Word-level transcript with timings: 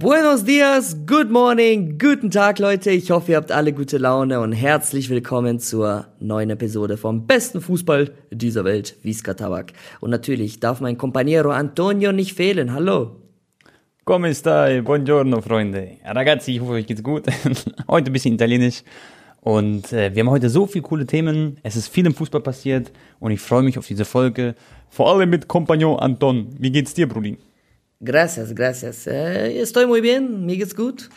Buenos 0.00 0.44
dias, 0.46 0.96
good 1.06 1.30
morning, 1.30 1.98
guten 1.98 2.30
Tag 2.30 2.58
Leute. 2.58 2.90
Ich 2.90 3.10
hoffe, 3.10 3.32
ihr 3.32 3.36
habt 3.36 3.52
alle 3.52 3.74
gute 3.74 3.98
Laune 3.98 4.40
und 4.40 4.52
herzlich 4.52 5.10
willkommen 5.10 5.58
zur 5.58 6.06
neuen 6.20 6.48
Episode 6.48 6.96
vom 6.96 7.26
besten 7.26 7.60
Fußball 7.60 8.10
dieser 8.30 8.64
Welt, 8.64 8.96
Visca 9.02 9.34
Tabak. 9.34 9.74
Und 10.00 10.08
natürlich 10.08 10.58
darf 10.58 10.80
mein 10.80 10.96
Companiero 10.96 11.50
Antonio 11.50 12.12
nicht 12.12 12.32
fehlen. 12.32 12.72
Hallo. 12.72 13.16
Come 14.06 14.34
stai? 14.34 14.80
Buongiorno, 14.80 15.42
Freunde. 15.42 15.98
Ragazzi, 16.02 16.52
ich 16.52 16.60
hoffe, 16.62 16.72
euch 16.72 16.86
geht's 16.86 17.02
gut. 17.02 17.26
heute 17.86 18.10
ein 18.10 18.12
bisschen 18.14 18.36
italienisch. 18.36 18.82
Und 19.42 19.92
äh, 19.92 20.14
wir 20.14 20.20
haben 20.20 20.30
heute 20.30 20.48
so 20.48 20.66
viele 20.66 20.82
coole 20.82 21.04
Themen. 21.04 21.58
Es 21.62 21.76
ist 21.76 21.88
viel 21.88 22.06
im 22.06 22.14
Fußball 22.14 22.40
passiert 22.40 22.90
und 23.18 23.32
ich 23.32 23.40
freue 23.40 23.62
mich 23.62 23.76
auf 23.76 23.86
diese 23.86 24.06
Folge. 24.06 24.54
Vor 24.88 25.12
allem 25.12 25.28
mit 25.28 25.46
Compagnon 25.46 25.98
Anton. 25.98 26.46
Wie 26.58 26.70
geht's 26.70 26.94
dir, 26.94 27.06
Brudi? 27.06 27.36
Gracias, 28.02 28.54
gracias. 28.54 29.06
Äh, 29.06 29.60
estoy 29.60 29.86
muy 29.86 30.00
bien, 30.00 30.46
mir 30.46 30.56
geht's 30.56 30.74
gut. 30.74 31.10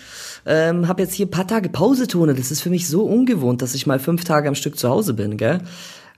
Ähm, 0.46 0.90
hab 0.90 1.00
jetzt 1.00 1.14
hier 1.14 1.28
paar 1.28 1.48
Tage 1.48 1.70
Pause, 1.70 2.08
Tone. 2.08 2.34
Das 2.34 2.52
ist 2.52 2.60
für 2.60 2.70
mich 2.70 2.90
so 2.90 3.06
ungewohnt, 3.06 3.62
dass 3.62 3.74
ich 3.74 3.88
mal 3.88 4.00
fünf 4.00 4.26
Tage 4.26 4.50
am 4.50 4.56
Stück 4.56 4.78
zu 4.78 4.90
Hause 4.90 5.14
bin, 5.14 5.38
gell? 5.38 5.60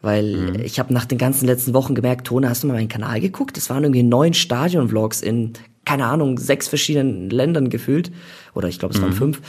Weil 0.02 0.36
mhm. 0.36 0.60
ich 0.64 0.80
habe 0.80 0.92
nach 0.92 1.06
den 1.06 1.20
ganzen 1.20 1.46
letzten 1.46 1.76
Wochen 1.76 1.94
gemerkt, 1.94 2.26
Tone, 2.26 2.50
hast 2.50 2.64
du 2.64 2.68
mal 2.68 2.74
meinen 2.74 2.90
Kanal 2.90 3.20
geguckt? 3.22 3.58
Das 3.58 3.70
waren 3.70 3.84
irgendwie 3.84 4.02
neun 4.02 4.34
Stadion-Vlogs 4.34 5.22
in, 5.22 5.54
keine 5.86 6.06
Ahnung, 6.06 6.40
sechs 6.40 6.68
verschiedenen 6.68 7.30
Ländern 7.30 7.70
gefühlt. 7.70 8.12
Oder 8.56 8.68
ich 8.68 8.80
glaube, 8.80 8.96
es 8.96 9.02
waren 9.02 9.12
mhm. 9.12 9.18
fünf. 9.18 9.42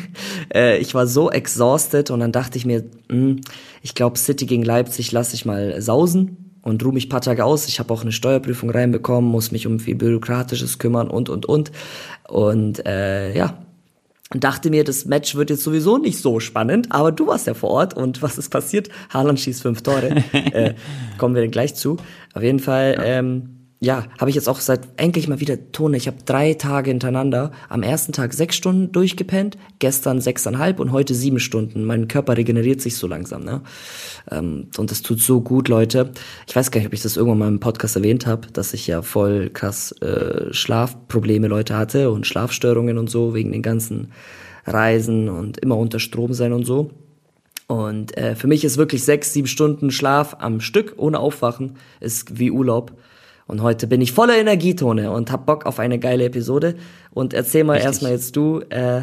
äh, 0.52 0.78
ich 0.78 0.92
war 0.92 1.06
so 1.06 1.30
exhausted 1.30 2.10
und 2.10 2.18
dann 2.18 2.32
dachte 2.32 2.58
ich 2.58 2.66
mir, 2.66 2.82
mh, 3.08 3.16
hm, 3.16 3.40
ich 3.80 3.94
glaube, 3.94 4.18
City 4.18 4.46
gegen 4.46 4.64
Leipzig 4.64 5.12
lasse 5.12 5.36
ich 5.36 5.44
mal 5.44 5.80
sausen 5.80 6.43
und 6.64 6.84
ruhe 6.84 6.92
mich 6.92 7.08
paar 7.08 7.20
Tage 7.20 7.44
aus. 7.44 7.68
Ich 7.68 7.78
habe 7.78 7.92
auch 7.92 8.02
eine 8.02 8.12
Steuerprüfung 8.12 8.70
reinbekommen, 8.70 9.30
muss 9.30 9.52
mich 9.52 9.66
um 9.66 9.78
viel 9.78 9.94
Bürokratisches 9.94 10.78
kümmern 10.78 11.08
und, 11.08 11.28
und, 11.28 11.46
und. 11.46 11.70
Und 12.26 12.84
äh, 12.86 13.36
ja, 13.36 13.58
dachte 14.30 14.70
mir, 14.70 14.82
das 14.82 15.04
Match 15.04 15.34
wird 15.34 15.50
jetzt 15.50 15.62
sowieso 15.62 15.98
nicht 15.98 16.18
so 16.18 16.40
spannend, 16.40 16.90
aber 16.90 17.12
du 17.12 17.26
warst 17.26 17.46
ja 17.46 17.54
vor 17.54 17.70
Ort 17.70 17.94
und 17.94 18.22
was 18.22 18.38
ist 18.38 18.48
passiert? 18.48 18.88
Haaland 19.10 19.38
schießt 19.38 19.62
fünf 19.62 19.82
Tore. 19.82 20.22
äh, 20.32 20.74
kommen 21.18 21.34
wir 21.34 21.42
dann 21.42 21.50
gleich 21.50 21.74
zu. 21.74 21.98
Auf 22.32 22.42
jeden 22.42 22.58
Fall, 22.60 23.00
ähm, 23.04 23.53
ja, 23.84 24.06
habe 24.18 24.30
ich 24.30 24.34
jetzt 24.34 24.48
auch 24.48 24.60
seit 24.60 24.88
endlich 24.96 25.28
mal 25.28 25.40
wieder 25.40 25.70
Tone. 25.70 25.96
Ich 25.96 26.06
habe 26.06 26.16
drei 26.24 26.54
Tage 26.54 26.90
hintereinander. 26.90 27.52
Am 27.68 27.82
ersten 27.82 28.12
Tag 28.12 28.32
sechs 28.32 28.56
Stunden 28.56 28.92
durchgepennt, 28.92 29.58
gestern 29.78 30.20
sechseinhalb 30.20 30.80
und 30.80 30.90
heute 30.90 31.14
sieben 31.14 31.38
Stunden. 31.38 31.84
Mein 31.84 32.08
Körper 32.08 32.36
regeneriert 32.36 32.80
sich 32.80 32.96
so 32.96 33.06
langsam, 33.06 33.44
ne? 33.44 33.62
Ähm, 34.30 34.68
und 34.78 34.90
das 34.90 35.02
tut 35.02 35.20
so 35.20 35.42
gut, 35.42 35.68
Leute. 35.68 36.12
Ich 36.48 36.56
weiß 36.56 36.70
gar 36.70 36.80
nicht, 36.80 36.88
ob 36.88 36.94
ich 36.94 37.02
das 37.02 37.16
irgendwann 37.16 37.38
mal 37.38 37.48
im 37.48 37.60
Podcast 37.60 37.94
erwähnt 37.96 38.26
habe, 38.26 38.48
dass 38.52 38.72
ich 38.72 38.86
ja 38.86 39.02
voll 39.02 39.50
krass 39.50 39.92
äh, 40.00 40.52
Schlafprobleme, 40.52 41.46
Leute 41.46 41.76
hatte 41.76 42.10
und 42.10 42.26
Schlafstörungen 42.26 42.96
und 42.96 43.10
so 43.10 43.34
wegen 43.34 43.52
den 43.52 43.62
ganzen 43.62 44.12
Reisen 44.66 45.28
und 45.28 45.58
immer 45.58 45.76
unter 45.76 45.98
Strom 45.98 46.32
sein 46.32 46.54
und 46.54 46.64
so. 46.64 46.90
Und 47.66 48.16
äh, 48.16 48.34
für 48.34 48.46
mich 48.46 48.64
ist 48.64 48.78
wirklich 48.78 49.04
sechs, 49.04 49.32
sieben 49.32 49.48
Stunden 49.48 49.90
Schlaf 49.90 50.36
am 50.38 50.60
Stück 50.60 50.94
ohne 50.96 51.18
Aufwachen 51.18 51.76
ist 52.00 52.38
wie 52.38 52.50
Urlaub. 52.50 52.92
Und 53.46 53.62
heute 53.62 53.86
bin 53.86 54.00
ich 54.00 54.12
voller 54.12 54.36
Energietone 54.36 55.10
und 55.10 55.30
hab 55.30 55.46
Bock 55.46 55.66
auf 55.66 55.78
eine 55.78 55.98
geile 55.98 56.24
Episode. 56.24 56.76
Und 57.12 57.34
erzähl 57.34 57.64
mal 57.64 57.76
erstmal 57.76 58.12
jetzt 58.12 58.36
du, 58.36 58.60
äh, 58.70 59.02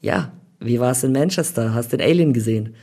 ja, 0.00 0.32
wie 0.60 0.80
war 0.80 0.92
es 0.92 1.04
in 1.04 1.12
Manchester? 1.12 1.74
Hast 1.74 1.92
den 1.92 2.00
Alien 2.00 2.32
gesehen? 2.32 2.74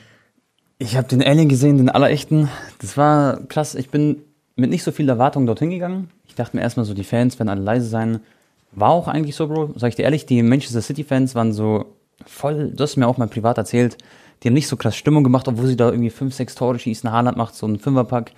Ich 0.77 0.95
habe 0.95 1.07
den 1.07 1.23
Alien 1.23 1.49
gesehen, 1.49 1.77
den 1.77 1.89
allerechten. 1.89 2.49
Das 2.79 2.95
war 2.95 3.41
krass. 3.47 3.75
Ich 3.75 3.89
bin 3.89 4.21
mit 4.55 4.69
nicht 4.69 4.83
so 4.83 4.91
viel 4.91 5.09
Erwartung 5.09 5.45
dorthin 5.45 5.69
gegangen. 5.71 6.09
Ich 6.27 6.35
dachte 6.35 6.55
mir 6.55 6.61
erstmal 6.61 6.85
so, 6.85 6.93
die 6.93 7.03
Fans 7.03 7.39
werden 7.39 7.49
alle 7.49 7.61
leise 7.61 7.87
sein. 7.87 8.19
War 8.71 8.89
auch 8.89 9.07
eigentlich 9.07 9.35
so, 9.35 9.47
Bro. 9.47 9.73
Sag 9.75 9.89
ich 9.89 9.95
dir 9.95 10.03
ehrlich, 10.03 10.25
die 10.25 10.43
Manchester 10.43 10.81
City-Fans 10.81 11.35
waren 11.35 11.53
so 11.53 11.85
voll, 12.25 12.71
du 12.71 12.83
hast 12.83 12.97
mir 12.97 13.07
auch 13.07 13.17
mal 13.17 13.27
privat 13.27 13.57
erzählt, 13.57 13.97
die 14.41 14.47
haben 14.47 14.53
nicht 14.53 14.67
so 14.67 14.77
krass 14.77 14.95
Stimmung 14.95 15.23
gemacht, 15.23 15.47
obwohl 15.47 15.67
sie 15.67 15.75
da 15.75 15.89
irgendwie 15.89 16.09
fünf, 16.09 16.33
sechs 16.33 16.55
Tore 16.55 16.79
schießen. 16.79 17.11
Haaland 17.11 17.37
macht 17.37 17.55
so 17.55 17.65
einen 17.65 17.79
Fünferpack. 17.79 18.31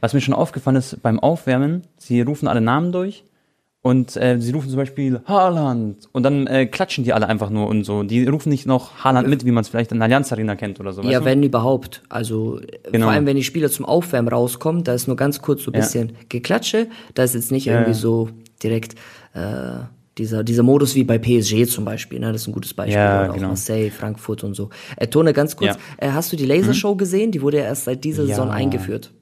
Was 0.00 0.14
mir 0.14 0.20
schon 0.20 0.34
aufgefallen 0.34 0.76
ist 0.76 1.02
beim 1.02 1.18
Aufwärmen, 1.18 1.82
sie 1.96 2.20
rufen 2.20 2.48
alle 2.48 2.60
Namen 2.60 2.92
durch 2.92 3.24
und 3.80 4.16
äh, 4.16 4.40
sie 4.40 4.52
rufen 4.52 4.68
zum 4.68 4.76
Beispiel 4.76 5.20
Haaland 5.24 6.08
und 6.12 6.22
dann 6.22 6.46
äh, 6.46 6.66
klatschen 6.66 7.04
die 7.04 7.12
alle 7.12 7.28
einfach 7.28 7.48
nur 7.48 7.68
und 7.68 7.84
so. 7.84 8.02
Die 8.02 8.26
rufen 8.26 8.48
nicht 8.50 8.66
noch 8.66 9.04
Haaland 9.04 9.28
mit, 9.28 9.44
wie 9.44 9.50
man 9.50 9.62
es 9.62 9.68
vielleicht 9.68 9.92
in 9.92 9.98
der 9.98 10.04
Allianz 10.06 10.32
Arena 10.32 10.56
kennt 10.56 10.80
oder 10.80 10.92
so. 10.92 11.02
Ja, 11.02 11.24
wenn 11.24 11.42
überhaupt. 11.42 12.02
Also 12.08 12.60
genau. 12.90 13.06
vor 13.06 13.12
allem, 13.12 13.26
wenn 13.26 13.36
die 13.36 13.44
Spieler 13.44 13.70
zum 13.70 13.86
Aufwärmen 13.86 14.28
rauskommen, 14.28 14.84
da 14.84 14.94
ist 14.94 15.06
nur 15.06 15.16
ganz 15.16 15.42
kurz 15.42 15.62
so 15.62 15.70
ein 15.70 15.78
bisschen 15.78 16.08
ja. 16.08 16.14
Geklatsche. 16.28 16.88
Da 17.14 17.22
ist 17.22 17.34
jetzt 17.34 17.52
nicht 17.52 17.66
ja, 17.66 17.74
irgendwie 17.74 17.94
so 17.94 18.30
direkt 18.62 18.94
äh, 19.34 19.78
dieser, 20.18 20.42
dieser 20.42 20.64
Modus 20.64 20.94
wie 20.94 21.04
bei 21.04 21.18
PSG 21.18 21.66
zum 21.68 21.84
Beispiel, 21.84 22.18
ne? 22.18 22.32
das 22.32 22.42
ist 22.42 22.48
ein 22.48 22.52
gutes 22.52 22.74
Beispiel. 22.74 22.96
Ja, 22.96 23.20
oder 23.20 23.30
auch 23.30 23.34
genau. 23.34 23.48
Marseille, 23.48 23.90
Frankfurt 23.90 24.42
und 24.42 24.54
so. 24.54 24.70
Äh, 24.96 25.06
Tone, 25.06 25.32
ganz 25.32 25.56
kurz, 25.56 25.76
ja. 26.00 26.08
äh, 26.08 26.10
hast 26.10 26.32
du 26.32 26.36
die 26.36 26.46
Lasershow 26.46 26.94
mhm. 26.94 26.98
gesehen? 26.98 27.30
Die 27.30 27.40
wurde 27.40 27.58
ja 27.58 27.64
erst 27.64 27.84
seit 27.84 28.04
dieser. 28.04 28.26
Saison 28.26 28.50
eingeführt. 28.50 29.12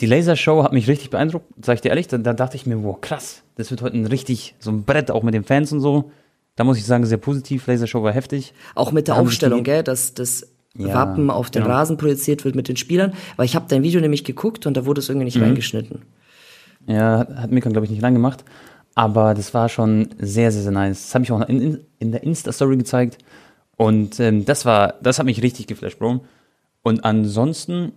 Die 0.00 0.06
Lasershow 0.06 0.62
hat 0.62 0.72
mich 0.72 0.86
richtig 0.86 1.10
beeindruckt, 1.10 1.46
sag 1.60 1.74
ich 1.74 1.80
dir 1.80 1.88
ehrlich. 1.88 2.06
Da, 2.06 2.18
da, 2.18 2.32
dachte 2.32 2.56
ich 2.56 2.66
mir, 2.66 2.82
wow, 2.84 3.00
krass, 3.00 3.42
das 3.56 3.70
wird 3.70 3.82
heute 3.82 3.96
ein 3.96 4.06
richtig, 4.06 4.54
so 4.60 4.70
ein 4.70 4.84
Brett, 4.84 5.10
auch 5.10 5.22
mit 5.22 5.34
den 5.34 5.44
Fans 5.44 5.72
und 5.72 5.80
so. 5.80 6.12
Da 6.54 6.64
muss 6.64 6.78
ich 6.78 6.84
sagen, 6.84 7.04
sehr 7.06 7.18
positiv. 7.18 7.66
Lasershow 7.66 8.02
war 8.02 8.12
heftig. 8.12 8.52
Auch 8.74 8.92
mit 8.92 9.08
der 9.08 9.16
da 9.16 9.20
Aufstellung, 9.20 9.64
gell, 9.64 9.82
dass 9.82 10.14
das 10.14 10.48
ja, 10.76 10.94
Wappen 10.94 11.30
auf 11.30 11.50
den 11.50 11.62
genau. 11.62 11.74
Rasen 11.74 11.96
projiziert 11.96 12.44
wird 12.44 12.54
mit 12.54 12.68
den 12.68 12.76
Spielern. 12.76 13.12
Weil 13.36 13.46
ich 13.46 13.56
habe 13.56 13.66
dein 13.68 13.82
Video 13.82 14.00
nämlich 14.00 14.24
geguckt 14.24 14.66
und 14.66 14.76
da 14.76 14.86
wurde 14.86 15.00
es 15.00 15.08
irgendwie 15.08 15.24
nicht 15.24 15.36
mhm. 15.36 15.44
reingeschnitten. 15.44 16.02
Ja, 16.86 17.26
hat 17.36 17.50
Mikan, 17.50 17.72
glaube 17.72 17.84
ich, 17.84 17.90
nicht 17.90 18.02
reingemacht. 18.02 18.44
Aber 18.94 19.34
das 19.34 19.54
war 19.54 19.68
schon 19.68 20.08
sehr, 20.18 20.50
sehr, 20.50 20.62
sehr 20.62 20.72
nice. 20.72 21.06
Das 21.06 21.14
habe 21.14 21.24
ich 21.24 21.32
auch 21.32 21.40
in, 21.48 21.60
in, 21.60 21.80
in 21.98 22.12
der 22.12 22.22
Insta-Story 22.22 22.76
gezeigt. 22.76 23.18
Und 23.76 24.18
ähm, 24.18 24.44
das 24.44 24.64
war, 24.64 24.94
das 25.02 25.18
hat 25.18 25.26
mich 25.26 25.42
richtig 25.42 25.66
geflasht, 25.68 25.98
Bro. 25.98 26.24
Und 26.82 27.04
ansonsten 27.04 27.92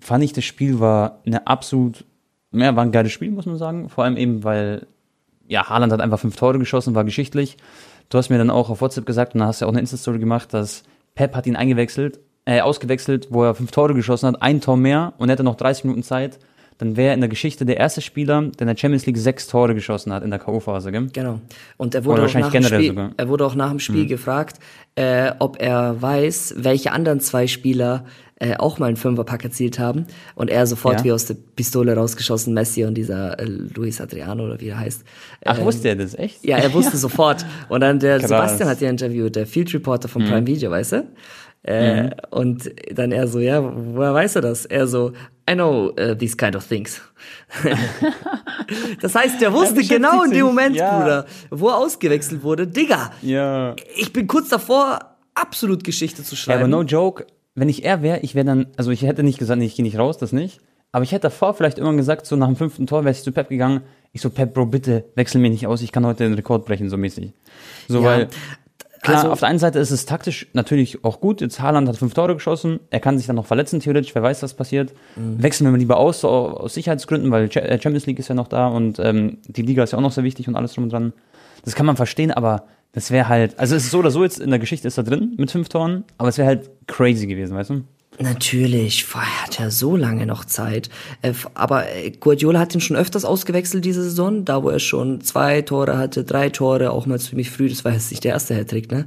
fand 0.00 0.24
ich, 0.24 0.32
das 0.32 0.44
Spiel 0.44 0.80
war 0.80 1.20
eine 1.26 1.46
absolut, 1.46 2.04
ja, 2.52 2.76
war 2.76 2.84
ein 2.84 2.92
geiles 2.92 3.12
Spiel, 3.12 3.30
muss 3.30 3.46
man 3.46 3.56
sagen. 3.56 3.88
Vor 3.88 4.04
allem 4.04 4.16
eben, 4.16 4.44
weil, 4.44 4.86
ja, 5.46 5.68
Haaland 5.68 5.92
hat 5.92 6.00
einfach 6.00 6.20
fünf 6.20 6.36
Tore 6.36 6.58
geschossen, 6.58 6.94
war 6.94 7.04
geschichtlich. 7.04 7.56
Du 8.08 8.18
hast 8.18 8.30
mir 8.30 8.38
dann 8.38 8.50
auch 8.50 8.70
auf 8.70 8.80
WhatsApp 8.80 9.06
gesagt, 9.06 9.34
und 9.34 9.40
da 9.40 9.46
hast 9.46 9.60
du 9.60 9.64
ja 9.64 9.68
auch 9.68 9.72
eine 9.72 9.80
Insta-Story 9.80 10.18
gemacht, 10.18 10.54
dass 10.54 10.84
Pep 11.14 11.34
hat 11.34 11.46
ihn 11.46 11.56
eingewechselt, 11.56 12.20
äh, 12.44 12.60
ausgewechselt, 12.60 13.28
wo 13.30 13.42
er 13.42 13.54
fünf 13.54 13.72
Tore 13.72 13.94
geschossen 13.94 14.28
hat, 14.28 14.42
ein 14.42 14.60
Tor 14.60 14.76
mehr 14.76 15.14
und 15.18 15.28
er 15.28 15.32
hatte 15.32 15.42
noch 15.44 15.56
30 15.56 15.84
Minuten 15.84 16.02
Zeit 16.02 16.38
dann 16.78 16.96
wäre 16.96 17.14
in 17.14 17.20
der 17.20 17.28
Geschichte 17.28 17.64
der 17.64 17.78
erste 17.78 18.00
Spieler, 18.00 18.42
der 18.42 18.60
in 18.60 18.66
der 18.66 18.76
Champions 18.76 19.06
League 19.06 19.16
sechs 19.16 19.46
Tore 19.46 19.74
geschossen 19.74 20.12
hat 20.12 20.22
in 20.22 20.30
der 20.30 20.38
K.O.-Phase, 20.38 20.90
gell? 20.90 21.08
Genau. 21.12 21.40
Und 21.76 21.94
er 21.94 22.04
wurde, 22.04 22.24
auch 22.24 22.34
nach, 22.34 22.50
dem 22.50 22.62
Spiel, 22.62 22.88
sogar. 22.88 23.12
er 23.16 23.28
wurde 23.28 23.46
auch 23.46 23.54
nach 23.54 23.70
dem 23.70 23.78
Spiel 23.78 24.04
mhm. 24.04 24.08
gefragt, 24.08 24.58
äh, 24.94 25.32
ob 25.38 25.60
er 25.60 26.00
weiß, 26.00 26.54
welche 26.58 26.92
anderen 26.92 27.20
zwei 27.20 27.46
Spieler 27.46 28.04
äh, 28.38 28.56
auch 28.56 28.78
mal 28.78 28.86
einen 28.86 28.96
Fünferpack 28.96 29.44
erzielt 29.44 29.78
haben. 29.78 30.06
Und 30.34 30.50
er 30.50 30.66
sofort 30.66 30.98
ja. 30.98 31.04
wie 31.04 31.12
aus 31.12 31.24
der 31.24 31.36
Pistole 31.56 31.94
rausgeschossen, 31.94 32.52
Messi 32.52 32.84
und 32.84 32.94
dieser 32.94 33.38
äh, 33.38 33.44
Luis 33.44 34.00
Adriano 34.00 34.44
oder 34.44 34.60
wie 34.60 34.68
er 34.68 34.78
heißt. 34.78 35.04
Ach, 35.44 35.58
ähm, 35.58 35.64
wusste 35.64 35.88
er 35.88 35.96
das, 35.96 36.14
echt? 36.14 36.44
Ja, 36.44 36.58
er 36.58 36.72
wusste 36.74 36.98
sofort. 36.98 37.46
Und 37.70 37.80
dann 37.80 37.98
der 37.98 38.18
Krass. 38.18 38.28
Sebastian 38.28 38.68
hat 38.68 38.80
ja 38.82 38.90
interviewt, 38.90 39.36
der 39.36 39.46
Field 39.46 39.72
Reporter 39.72 40.08
von 40.08 40.22
mhm. 40.22 40.28
Prime 40.28 40.46
Video, 40.46 40.70
weißt 40.70 40.92
du? 40.92 41.06
Äh, 41.66 42.04
mhm. 42.04 42.10
Und 42.30 42.70
dann 42.92 43.10
er 43.10 43.26
so, 43.26 43.40
ja, 43.40 43.60
woher 43.60 44.14
weißt 44.14 44.36
du 44.36 44.40
das? 44.40 44.66
Er 44.66 44.86
so, 44.86 45.12
I 45.50 45.54
know 45.54 45.92
uh, 45.98 46.14
these 46.14 46.36
kind 46.36 46.54
of 46.54 46.64
things. 46.66 47.00
das 49.00 49.14
heißt, 49.14 49.40
der 49.40 49.52
wusste 49.52 49.82
genau 49.82 50.22
in 50.22 50.30
dem 50.30 50.46
Moment, 50.46 50.76
ja. 50.76 50.98
Bruder, 50.98 51.26
wo 51.50 51.68
er 51.68 51.76
ausgewechselt 51.78 52.42
wurde. 52.42 52.66
Digga, 52.66 53.10
ja. 53.22 53.74
ich 53.96 54.12
bin 54.12 54.28
kurz 54.28 54.48
davor, 54.48 55.16
absolut 55.34 55.82
Geschichte 55.82 56.22
zu 56.22 56.36
schreiben. 56.36 56.60
Ja, 56.60 56.66
aber 56.66 56.68
no 56.68 56.82
joke, 56.82 57.26
wenn 57.56 57.68
ich 57.68 57.84
er 57.84 58.02
wäre, 58.02 58.20
ich 58.20 58.34
wäre 58.36 58.46
dann, 58.46 58.68
also 58.76 58.92
ich 58.92 59.02
hätte 59.02 59.24
nicht 59.24 59.38
gesagt, 59.38 59.58
nee, 59.58 59.66
ich 59.66 59.74
gehe 59.74 59.84
nicht 59.84 59.98
raus, 59.98 60.18
das 60.18 60.32
nicht. 60.32 60.60
Aber 60.92 61.02
ich 61.02 61.12
hätte 61.12 61.22
davor 61.22 61.54
vielleicht 61.54 61.78
irgendwann 61.78 61.96
gesagt, 61.96 62.26
so 62.26 62.36
nach 62.36 62.46
dem 62.46 62.56
fünften 62.56 62.86
Tor 62.86 63.04
wäre 63.04 63.12
ich 63.12 63.22
zu 63.22 63.32
Pep 63.32 63.48
gegangen. 63.48 63.82
Ich 64.12 64.20
so, 64.20 64.30
Pep, 64.30 64.54
Bro, 64.54 64.66
bitte 64.66 65.04
wechsel 65.14 65.40
mich 65.40 65.50
nicht 65.50 65.66
aus, 65.66 65.82
ich 65.82 65.90
kann 65.90 66.06
heute 66.06 66.24
den 66.24 66.34
Rekord 66.34 66.64
brechen, 66.64 66.88
so 66.88 66.96
mäßig. 66.96 67.32
So, 67.88 67.98
ja, 67.98 68.04
weil 68.04 68.28
Klar, 69.06 69.18
also, 69.18 69.32
auf 69.32 69.40
der 69.40 69.48
einen 69.48 69.58
Seite 69.58 69.78
ist 69.78 69.90
es 69.90 70.06
taktisch 70.06 70.46
natürlich 70.52 71.04
auch 71.04 71.20
gut. 71.20 71.40
Jetzt 71.40 71.60
Haaland 71.60 71.88
hat 71.88 71.96
fünf 71.96 72.14
Tore 72.14 72.34
geschossen. 72.34 72.80
Er 72.90 73.00
kann 73.00 73.18
sich 73.18 73.26
dann 73.26 73.36
noch 73.36 73.46
verletzen, 73.46 73.80
theoretisch. 73.80 74.14
Wer 74.14 74.22
weiß, 74.22 74.42
was 74.42 74.54
passiert. 74.54 74.92
Mhm. 75.16 75.42
Wechseln 75.42 75.66
wir 75.66 75.70
mal 75.70 75.78
lieber 75.78 75.96
aus, 75.96 76.20
so 76.20 76.28
aus 76.28 76.74
Sicherheitsgründen, 76.74 77.30
weil 77.30 77.44
äh, 77.44 77.80
Champions 77.80 78.06
League 78.06 78.18
ist 78.18 78.28
ja 78.28 78.34
noch 78.34 78.48
da 78.48 78.68
und 78.68 78.98
ähm, 78.98 79.38
die 79.46 79.62
Liga 79.62 79.82
ist 79.82 79.92
ja 79.92 79.98
auch 79.98 80.02
noch 80.02 80.12
sehr 80.12 80.24
wichtig 80.24 80.48
und 80.48 80.56
alles 80.56 80.74
drum 80.74 80.84
und 80.84 80.92
dran. 80.92 81.12
Das 81.64 81.74
kann 81.74 81.86
man 81.86 81.96
verstehen, 81.96 82.30
aber 82.30 82.64
das 82.92 83.10
wäre 83.10 83.28
halt, 83.28 83.58
also 83.58 83.76
es 83.76 83.84
ist 83.84 83.90
so 83.90 83.98
oder 83.98 84.10
so 84.10 84.24
jetzt 84.24 84.40
in 84.40 84.50
der 84.50 84.58
Geschichte 84.58 84.88
ist 84.88 84.96
er 84.96 85.04
drin 85.04 85.34
mit 85.36 85.50
fünf 85.50 85.68
Toren, 85.68 86.04
aber 86.16 86.30
es 86.30 86.38
wäre 86.38 86.48
halt 86.48 86.70
crazy 86.86 87.26
gewesen, 87.26 87.56
weißt 87.56 87.70
du? 87.70 87.82
Natürlich, 88.18 89.06
er 89.14 89.42
hat 89.44 89.58
ja 89.58 89.70
so 89.70 89.96
lange 89.96 90.26
noch 90.26 90.44
Zeit. 90.44 90.88
Äh, 91.22 91.32
aber 91.54 91.92
äh, 91.94 92.10
Guardiola 92.10 92.58
hat 92.58 92.74
ihn 92.74 92.80
schon 92.80 92.96
öfters 92.96 93.24
ausgewechselt 93.24 93.84
diese 93.84 94.02
Saison, 94.02 94.44
da 94.44 94.62
wo 94.62 94.70
er 94.70 94.78
schon 94.78 95.20
zwei 95.20 95.62
Tore 95.62 95.98
hatte, 95.98 96.24
drei 96.24 96.50
Tore, 96.50 96.90
auch 96.90 97.06
mal 97.06 97.20
ziemlich 97.20 97.50
früh, 97.50 97.68
das 97.68 97.84
war 97.84 97.92
jetzt 97.92 98.10
nicht 98.10 98.24
der 98.24 98.32
erste 98.32 98.54
Hattrick, 98.54 98.90
ne? 98.90 99.06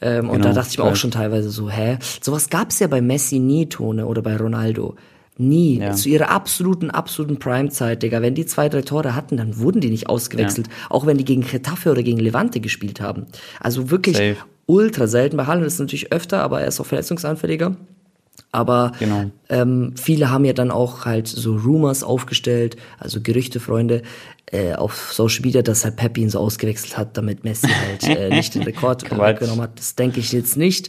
Ähm, 0.00 0.30
und 0.30 0.44
da 0.44 0.50
genau, 0.50 0.54
dachte 0.54 0.70
ich 0.70 0.78
mir 0.78 0.84
auch 0.84 0.96
schon 0.96 1.10
teilweise 1.10 1.50
so, 1.50 1.68
hä? 1.68 1.98
Sowas 2.20 2.50
gab's 2.50 2.78
ja 2.78 2.86
bei 2.86 3.00
Messi 3.00 3.40
nie, 3.40 3.66
Tone, 3.66 4.06
oder 4.06 4.22
bei 4.22 4.36
Ronaldo. 4.36 4.94
Nie. 5.38 5.78
Ja. 5.78 5.92
Zu 5.92 6.08
ihrer 6.08 6.30
absoluten, 6.30 6.90
absoluten 6.90 7.38
Prime-Zeit, 7.38 8.02
Digga. 8.02 8.20
Wenn 8.22 8.34
die 8.34 8.44
zwei, 8.46 8.68
drei 8.68 8.82
Tore 8.82 9.14
hatten, 9.14 9.36
dann 9.36 9.58
wurden 9.58 9.80
die 9.80 9.90
nicht 9.90 10.08
ausgewechselt. 10.08 10.66
Ja. 10.66 10.72
Auch 10.90 11.06
wenn 11.06 11.16
die 11.16 11.24
gegen 11.24 11.42
Getafe 11.42 11.92
oder 11.92 12.02
gegen 12.02 12.18
Levante 12.18 12.58
gespielt 12.60 13.00
haben. 13.00 13.26
Also 13.60 13.90
wirklich 13.90 14.16
Safe. 14.16 14.36
ultra 14.66 15.06
selten. 15.06 15.36
Bei 15.36 15.46
Haaland 15.46 15.64
ist 15.64 15.74
es 15.74 15.78
natürlich 15.78 16.12
öfter, 16.12 16.42
aber 16.42 16.60
er 16.60 16.68
ist 16.68 16.80
auch 16.80 16.86
verletzungsanfälliger. 16.86 17.76
Aber 18.50 18.92
genau. 18.98 19.30
ähm, 19.50 19.94
viele 19.96 20.30
haben 20.30 20.44
ja 20.44 20.54
dann 20.54 20.70
auch 20.70 21.04
halt 21.04 21.28
so 21.28 21.56
Rumors 21.56 22.02
aufgestellt, 22.02 22.76
also 22.98 23.20
Gerüchte, 23.20 23.60
Freunde, 23.60 24.02
äh, 24.46 24.74
auf 24.74 25.12
Social 25.12 25.42
Media, 25.44 25.60
dass 25.60 25.84
halt 25.84 25.96
Pep 25.96 26.16
ihn 26.16 26.30
so 26.30 26.38
ausgewechselt 26.38 26.96
hat, 26.96 27.16
damit 27.16 27.44
Messi 27.44 27.68
halt 27.68 28.04
äh, 28.04 28.30
nicht 28.34 28.54
den 28.54 28.62
Rekord 28.62 29.04
genommen 29.04 29.60
hat. 29.60 29.78
Das 29.78 29.94
denke 29.96 30.20
ich 30.20 30.32
jetzt 30.32 30.56
nicht. 30.56 30.88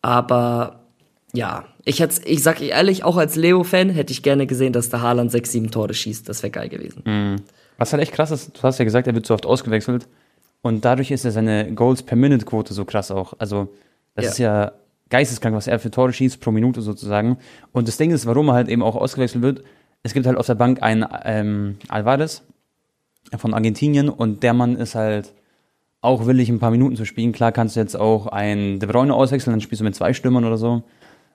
Aber 0.00 0.86
ja, 1.34 1.64
ich 1.84 2.00
hätte, 2.00 2.26
ich 2.26 2.42
sag 2.42 2.60
ehrlich, 2.60 3.04
auch 3.04 3.16
als 3.16 3.36
Leo-Fan 3.36 3.90
hätte 3.90 4.12
ich 4.12 4.22
gerne 4.22 4.46
gesehen, 4.46 4.72
dass 4.72 4.88
der 4.88 5.02
Haaland 5.02 5.30
sechs, 5.30 5.52
sieben 5.52 5.70
Tore 5.70 5.92
schießt. 5.92 6.28
Das 6.28 6.42
wäre 6.42 6.50
geil 6.50 6.68
gewesen. 6.68 7.02
Mhm. 7.04 7.36
Was 7.78 7.92
halt 7.92 8.02
echt 8.02 8.12
krass 8.12 8.30
ist, 8.30 8.56
du 8.56 8.62
hast 8.62 8.78
ja 8.78 8.84
gesagt, 8.84 9.06
er 9.06 9.14
wird 9.14 9.26
so 9.26 9.34
oft 9.34 9.46
ausgewechselt. 9.46 10.08
Und 10.62 10.84
dadurch 10.84 11.10
ist 11.10 11.24
ja 11.24 11.30
seine 11.30 11.74
Goals 11.74 12.02
per 12.02 12.16
Minute-Quote 12.16 12.72
so 12.72 12.84
krass 12.84 13.10
auch. 13.10 13.34
Also, 13.38 13.68
das 14.14 14.24
ja. 14.24 14.30
ist 14.30 14.38
ja 14.38 14.72
geisteskrank, 15.12 15.54
was 15.54 15.68
er 15.68 15.78
für 15.78 15.90
Tore 15.90 16.12
schießt 16.12 16.40
pro 16.40 16.50
Minute 16.50 16.82
sozusagen. 16.82 17.36
Und 17.70 17.86
das 17.86 17.96
Ding 17.98 18.10
ist, 18.10 18.26
warum 18.26 18.48
er 18.48 18.54
halt 18.54 18.68
eben 18.68 18.82
auch 18.82 18.96
ausgewechselt 18.96 19.42
wird. 19.42 19.62
Es 20.02 20.14
gibt 20.14 20.26
halt 20.26 20.36
auf 20.36 20.46
der 20.46 20.56
Bank 20.56 20.82
einen 20.82 21.06
ähm, 21.24 21.76
Alvarez 21.88 22.42
von 23.36 23.54
Argentinien 23.54 24.08
und 24.08 24.42
der 24.42 24.54
Mann 24.54 24.76
ist 24.76 24.96
halt 24.96 25.32
auch 26.00 26.26
willig, 26.26 26.48
ein 26.48 26.58
paar 26.58 26.72
Minuten 26.72 26.96
zu 26.96 27.04
spielen. 27.04 27.30
Klar 27.30 27.52
kannst 27.52 27.76
du 27.76 27.80
jetzt 27.80 27.94
auch 27.94 28.26
einen 28.26 28.80
De 28.80 28.88
Bruyne 28.88 29.14
auswechseln, 29.14 29.52
dann 29.52 29.60
spielst 29.60 29.80
du 29.80 29.84
mit 29.84 29.94
zwei 29.94 30.12
Stürmern 30.12 30.44
oder 30.44 30.56
so 30.56 30.82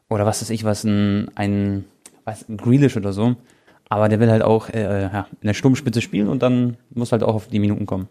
oder 0.09 0.25
was 0.25 0.41
weiß 0.41 0.49
ich 0.49 0.63
was, 0.63 0.83
ein, 0.83 1.29
ein, 1.35 1.85
was, 2.25 2.49
ein 2.49 2.57
Grealish 2.57 2.97
oder 2.97 3.13
so. 3.13 3.35
Aber 3.89 4.09
der 4.09 4.19
will 4.19 4.29
halt 4.29 4.41
auch 4.41 4.69
äh, 4.69 5.03
ja, 5.03 5.27
in 5.39 5.47
der 5.47 5.53
Sturmspitze 5.53 6.01
spielen 6.01 6.27
und 6.27 6.41
dann 6.41 6.75
muss 6.89 7.13
halt 7.13 7.23
auch 7.23 7.35
auf 7.35 7.47
die 7.47 7.59
Minuten 7.59 7.85
kommen. 7.85 8.09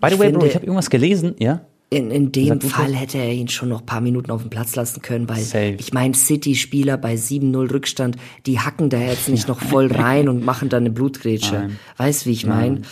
By 0.00 0.08
the 0.08 0.14
ich 0.14 0.20
way, 0.20 0.30
Bro, 0.30 0.44
ich 0.46 0.54
habe 0.54 0.66
irgendwas 0.66 0.88
gelesen, 0.88 1.34
ja? 1.38 1.62
In, 1.88 2.10
in 2.10 2.32
dem 2.32 2.60
Fall 2.60 2.94
hätte 2.94 3.18
er 3.18 3.32
ihn 3.32 3.46
schon 3.46 3.68
noch 3.68 3.80
ein 3.80 3.86
paar 3.86 4.00
Minuten 4.00 4.32
auf 4.32 4.42
dem 4.42 4.50
Platz 4.50 4.74
lassen 4.74 5.02
können, 5.02 5.28
weil 5.28 5.40
Safe. 5.40 5.76
ich 5.78 5.92
meine, 5.92 6.14
City-Spieler 6.14 6.96
bei 6.96 7.14
7-0 7.14 7.72
Rückstand, 7.72 8.16
die 8.44 8.58
hacken 8.58 8.90
da 8.90 8.98
jetzt 8.98 9.28
nicht 9.28 9.46
noch 9.46 9.60
voll 9.60 9.86
rein 9.92 10.28
und 10.28 10.44
machen 10.44 10.68
dann 10.68 10.82
eine 10.82 10.90
Blutgrätsche. 10.90 11.70
Weißt 11.96 12.26
wie 12.26 12.32
ich 12.32 12.44
meine? 12.44 12.82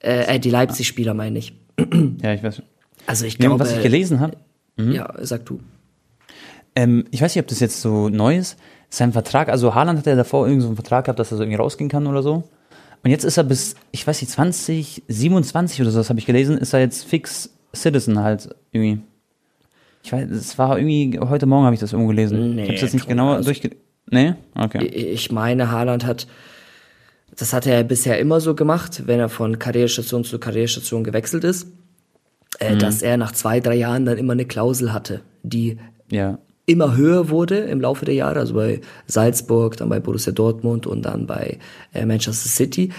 Äh, 0.00 0.36
äh, 0.36 0.38
die 0.38 0.48
Leipzig-Spieler 0.48 1.12
meine 1.12 1.38
ich. 1.38 1.52
ja, 2.22 2.32
ich 2.32 2.42
weiß. 2.42 2.62
Also 3.06 3.26
ich 3.26 3.36
glaube, 3.36 3.58
was 3.58 3.76
ich 3.76 3.82
gelesen 3.82 4.20
habe. 4.20 4.38
Mhm. 4.76 4.92
Ja, 4.92 5.12
sag 5.20 5.44
du. 5.44 5.60
Ähm, 6.74 7.04
ich 7.10 7.20
weiß 7.20 7.34
nicht, 7.34 7.42
ob 7.42 7.48
das 7.48 7.60
jetzt 7.60 7.82
so 7.82 8.08
neu 8.08 8.38
ist. 8.38 8.58
Sein 8.88 9.12
Vertrag, 9.12 9.50
also 9.50 9.74
Haaland 9.74 9.98
hat 9.98 10.06
ja 10.06 10.16
davor 10.16 10.46
irgendeinen 10.46 10.62
so 10.62 10.66
einen 10.68 10.76
Vertrag 10.76 11.04
gehabt, 11.04 11.18
dass 11.18 11.30
er 11.30 11.36
so 11.36 11.42
irgendwie 11.42 11.58
rausgehen 11.58 11.90
kann 11.90 12.06
oder 12.06 12.22
so. 12.22 12.44
Und 13.04 13.10
jetzt 13.10 13.24
ist 13.24 13.36
er 13.36 13.44
bis, 13.44 13.76
ich 13.90 14.06
weiß 14.06 14.22
nicht, 14.22 14.30
2027 14.30 15.82
oder 15.82 15.90
so, 15.90 15.98
das 15.98 16.08
habe 16.08 16.18
ich 16.18 16.26
gelesen, 16.26 16.56
ist 16.56 16.72
er 16.72 16.80
jetzt 16.80 17.04
fix 17.04 17.50
Citizen 17.74 18.18
halt 18.18 18.48
irgendwie. 18.72 19.02
Ich 20.02 20.12
weiß, 20.12 20.30
es 20.30 20.58
war 20.58 20.78
irgendwie, 20.78 21.18
heute 21.20 21.46
Morgen 21.46 21.64
habe 21.64 21.74
ich 21.74 21.80
das 21.80 21.92
irgendwo 21.92 22.10
gelesen. 22.10 22.54
Nee, 22.54 22.62
ich 22.62 22.68
habe 22.68 22.74
es 22.76 22.82
jetzt 22.82 22.94
nicht 22.94 23.08
genauer 23.08 23.36
also, 23.36 23.50
durchge... 23.50 23.76
Nee? 24.10 24.34
Okay. 24.54 24.86
Ich 24.86 25.30
meine, 25.30 25.70
Haaland 25.70 26.06
hat, 26.06 26.26
das 27.36 27.52
hat 27.52 27.66
er 27.66 27.84
bisher 27.84 28.18
immer 28.18 28.40
so 28.40 28.54
gemacht, 28.54 29.02
wenn 29.06 29.20
er 29.20 29.28
von 29.28 29.58
Karrierestation 29.58 30.24
zu 30.24 30.38
Karrierestation 30.38 31.04
gewechselt 31.04 31.44
ist, 31.44 31.66
äh, 32.58 32.74
mhm. 32.74 32.78
dass 32.78 33.02
er 33.02 33.18
nach 33.18 33.32
zwei, 33.32 33.60
drei 33.60 33.74
Jahren 33.74 34.06
dann 34.06 34.16
immer 34.16 34.32
eine 34.32 34.46
Klausel 34.46 34.94
hatte, 34.94 35.20
die 35.42 35.78
ja 36.10 36.38
immer 36.68 36.96
höher 36.96 37.30
wurde 37.30 37.56
im 37.60 37.80
Laufe 37.80 38.04
der 38.04 38.14
Jahre, 38.14 38.40
also 38.40 38.52
bei 38.52 38.82
Salzburg, 39.06 39.78
dann 39.78 39.88
bei 39.88 40.00
Borussia 40.00 40.34
Dortmund 40.34 40.86
und 40.86 41.02
dann 41.02 41.26
bei 41.26 41.58
äh, 41.94 42.04
Manchester 42.04 42.48
City. 42.48 42.92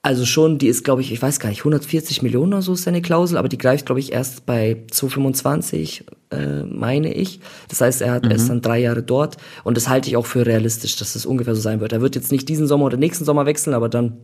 Also 0.00 0.24
schon, 0.24 0.58
die 0.58 0.68
ist, 0.68 0.84
glaube 0.84 1.02
ich, 1.02 1.12
ich 1.12 1.20
weiß 1.20 1.40
gar 1.40 1.48
nicht, 1.48 1.60
140 1.60 2.22
Millionen 2.22 2.52
oder 2.52 2.62
so 2.62 2.74
ist 2.74 2.84
seine 2.84 3.02
Klausel, 3.02 3.36
aber 3.36 3.48
die 3.48 3.58
greift, 3.58 3.86
glaube 3.86 4.00
ich, 4.00 4.12
erst 4.12 4.46
bei 4.46 4.84
225, 4.90 6.04
äh, 6.30 6.62
meine 6.62 7.12
ich. 7.12 7.40
Das 7.68 7.80
heißt, 7.80 8.00
er 8.02 8.12
hat 8.12 8.24
mhm. 8.24 8.30
erst 8.30 8.48
dann 8.48 8.62
drei 8.62 8.78
Jahre 8.78 9.02
dort 9.02 9.36
und 9.64 9.76
das 9.76 9.88
halte 9.88 10.08
ich 10.08 10.16
auch 10.16 10.26
für 10.26 10.46
realistisch, 10.46 10.96
dass 10.96 11.14
das 11.14 11.26
ungefähr 11.26 11.54
so 11.54 11.60
sein 11.60 11.80
wird. 11.80 11.92
Er 11.92 12.00
wird 12.00 12.14
jetzt 12.14 12.30
nicht 12.30 12.48
diesen 12.48 12.68
Sommer 12.68 12.86
oder 12.86 12.96
nächsten 12.96 13.24
Sommer 13.24 13.44
wechseln, 13.44 13.74
aber 13.74 13.88
dann 13.88 14.18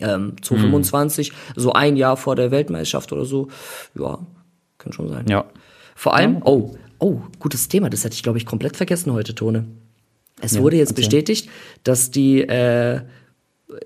ähm, 0.00 0.34
225, 0.42 1.32
mhm. 1.32 1.60
so 1.60 1.72
ein 1.72 1.96
Jahr 1.96 2.16
vor 2.16 2.36
der 2.36 2.50
Weltmeisterschaft 2.50 3.12
oder 3.12 3.24
so. 3.24 3.48
Ja, 3.98 4.18
kann 4.78 4.92
schon 4.92 5.08
sein. 5.08 5.26
Ja. 5.28 5.46
Vor 5.96 6.14
allem, 6.14 6.42
oh, 6.44 6.74
Oh, 7.00 7.22
gutes 7.38 7.68
Thema. 7.68 7.88
Das 7.90 8.04
hätte 8.04 8.14
ich, 8.14 8.22
glaube 8.22 8.38
ich, 8.38 8.46
komplett 8.46 8.76
vergessen 8.76 9.12
heute, 9.12 9.34
Tone. 9.34 9.64
Es 10.40 10.54
ja, 10.54 10.62
wurde 10.62 10.76
jetzt 10.76 10.92
okay. 10.92 11.00
bestätigt, 11.00 11.48
dass 11.82 12.10
die 12.10 12.42
äh, 12.42 13.00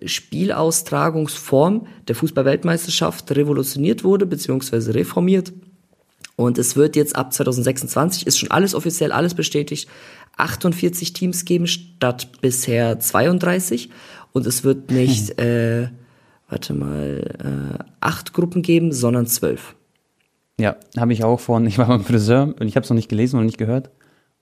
Spielaustragungsform 0.04 1.86
der 2.08 2.14
Fußballweltmeisterschaft 2.14 3.30
revolutioniert 3.32 4.04
wurde, 4.04 4.26
beziehungsweise 4.26 4.94
reformiert. 4.94 5.52
Und 6.36 6.58
es 6.58 6.76
wird 6.76 6.96
jetzt 6.96 7.16
ab 7.16 7.32
2026, 7.32 8.26
ist 8.26 8.38
schon 8.38 8.50
alles 8.50 8.74
offiziell, 8.74 9.12
alles 9.12 9.34
bestätigt, 9.34 9.88
48 10.36 11.12
Teams 11.12 11.44
geben 11.44 11.66
statt 11.66 12.28
bisher 12.40 12.98
32. 12.98 13.90
Und 14.32 14.46
es 14.46 14.64
wird 14.64 14.90
nicht, 14.90 15.38
äh, 15.38 15.88
warte 16.48 16.74
mal, 16.74 17.78
äh, 17.78 17.84
acht 18.00 18.32
Gruppen 18.32 18.62
geben, 18.62 18.92
sondern 18.92 19.26
zwölf. 19.26 19.76
Ja, 20.58 20.76
habe 20.96 21.12
ich 21.12 21.22
auch 21.24 21.40
von, 21.40 21.66
ich 21.66 21.78
war 21.78 21.86
beim 21.86 22.04
Friseur 22.04 22.54
und 22.58 22.66
ich 22.66 22.76
habe 22.76 22.84
es 22.84 22.90
noch 22.90 22.96
nicht 22.96 23.08
gelesen 23.08 23.38
und 23.38 23.46
nicht 23.46 23.58
gehört. 23.58 23.90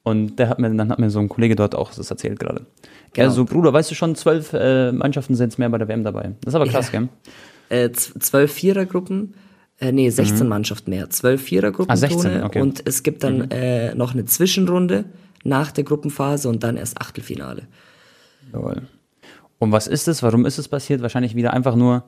Und 0.05 0.37
der 0.37 0.49
hat 0.49 0.59
mir, 0.59 0.75
dann 0.75 0.91
hat 0.91 0.99
mir 0.99 1.11
so 1.11 1.21
ein 1.21 1.29
Kollege 1.29 1.55
dort 1.55 1.75
auch 1.75 1.95
das 1.95 2.11
erzählt 2.11 2.41
gerade. 2.41 2.67
Genau. 3.13 3.29
Also, 3.29 3.45
Bruder, 3.45 3.73
weißt 3.73 3.91
du 3.91 3.95
schon, 3.95 4.17
zwölf 4.17 4.53
äh, 4.53 4.91
Mannschaften 4.91 5.35
sind 5.37 5.51
jetzt 5.51 5.59
mehr 5.59 5.69
bei 5.69 5.79
der 5.79 5.87
WM 5.89 6.03
dabei. 6.03 6.33
Das 6.41 6.53
ist 6.53 6.55
aber 6.57 6.67
krass, 6.67 6.91
ja. 6.93 7.01
gell? 7.01 7.09
Äh, 7.69 7.93
zwölf 7.93 8.53
Vierergruppen, 8.53 9.35
äh, 9.79 9.93
nee, 9.93 10.11
16 10.11 10.45
mhm. 10.45 10.49
Mannschaften 10.49 10.91
mehr. 10.91 11.09
Zwölf 11.11 11.43
Vierergruppen. 11.43 11.91
Ah, 11.91 11.97
16, 11.97 12.43
okay. 12.43 12.61
Und 12.61 12.83
es 12.85 13.03
gibt 13.03 13.23
dann 13.23 13.39
mhm. 13.39 13.51
äh, 13.51 13.95
noch 13.95 14.13
eine 14.13 14.25
Zwischenrunde 14.25 15.05
nach 15.45 15.73
der 15.73 15.85
Gruppenphase 15.85 16.49
und 16.49 16.63
dann 16.65 16.77
erst 16.77 17.01
Achtelfinale. 17.01 17.63
Jawohl. 18.53 18.83
Und 19.59 19.73
was 19.73 19.87
ist 19.87 20.09
es? 20.09 20.23
Warum 20.23 20.45
ist 20.45 20.59
es 20.59 20.69
passiert? 20.69 21.03
Wahrscheinlich 21.03 21.37
wieder 21.37 21.53
einfach 21.53 21.77
nur, 21.77 22.05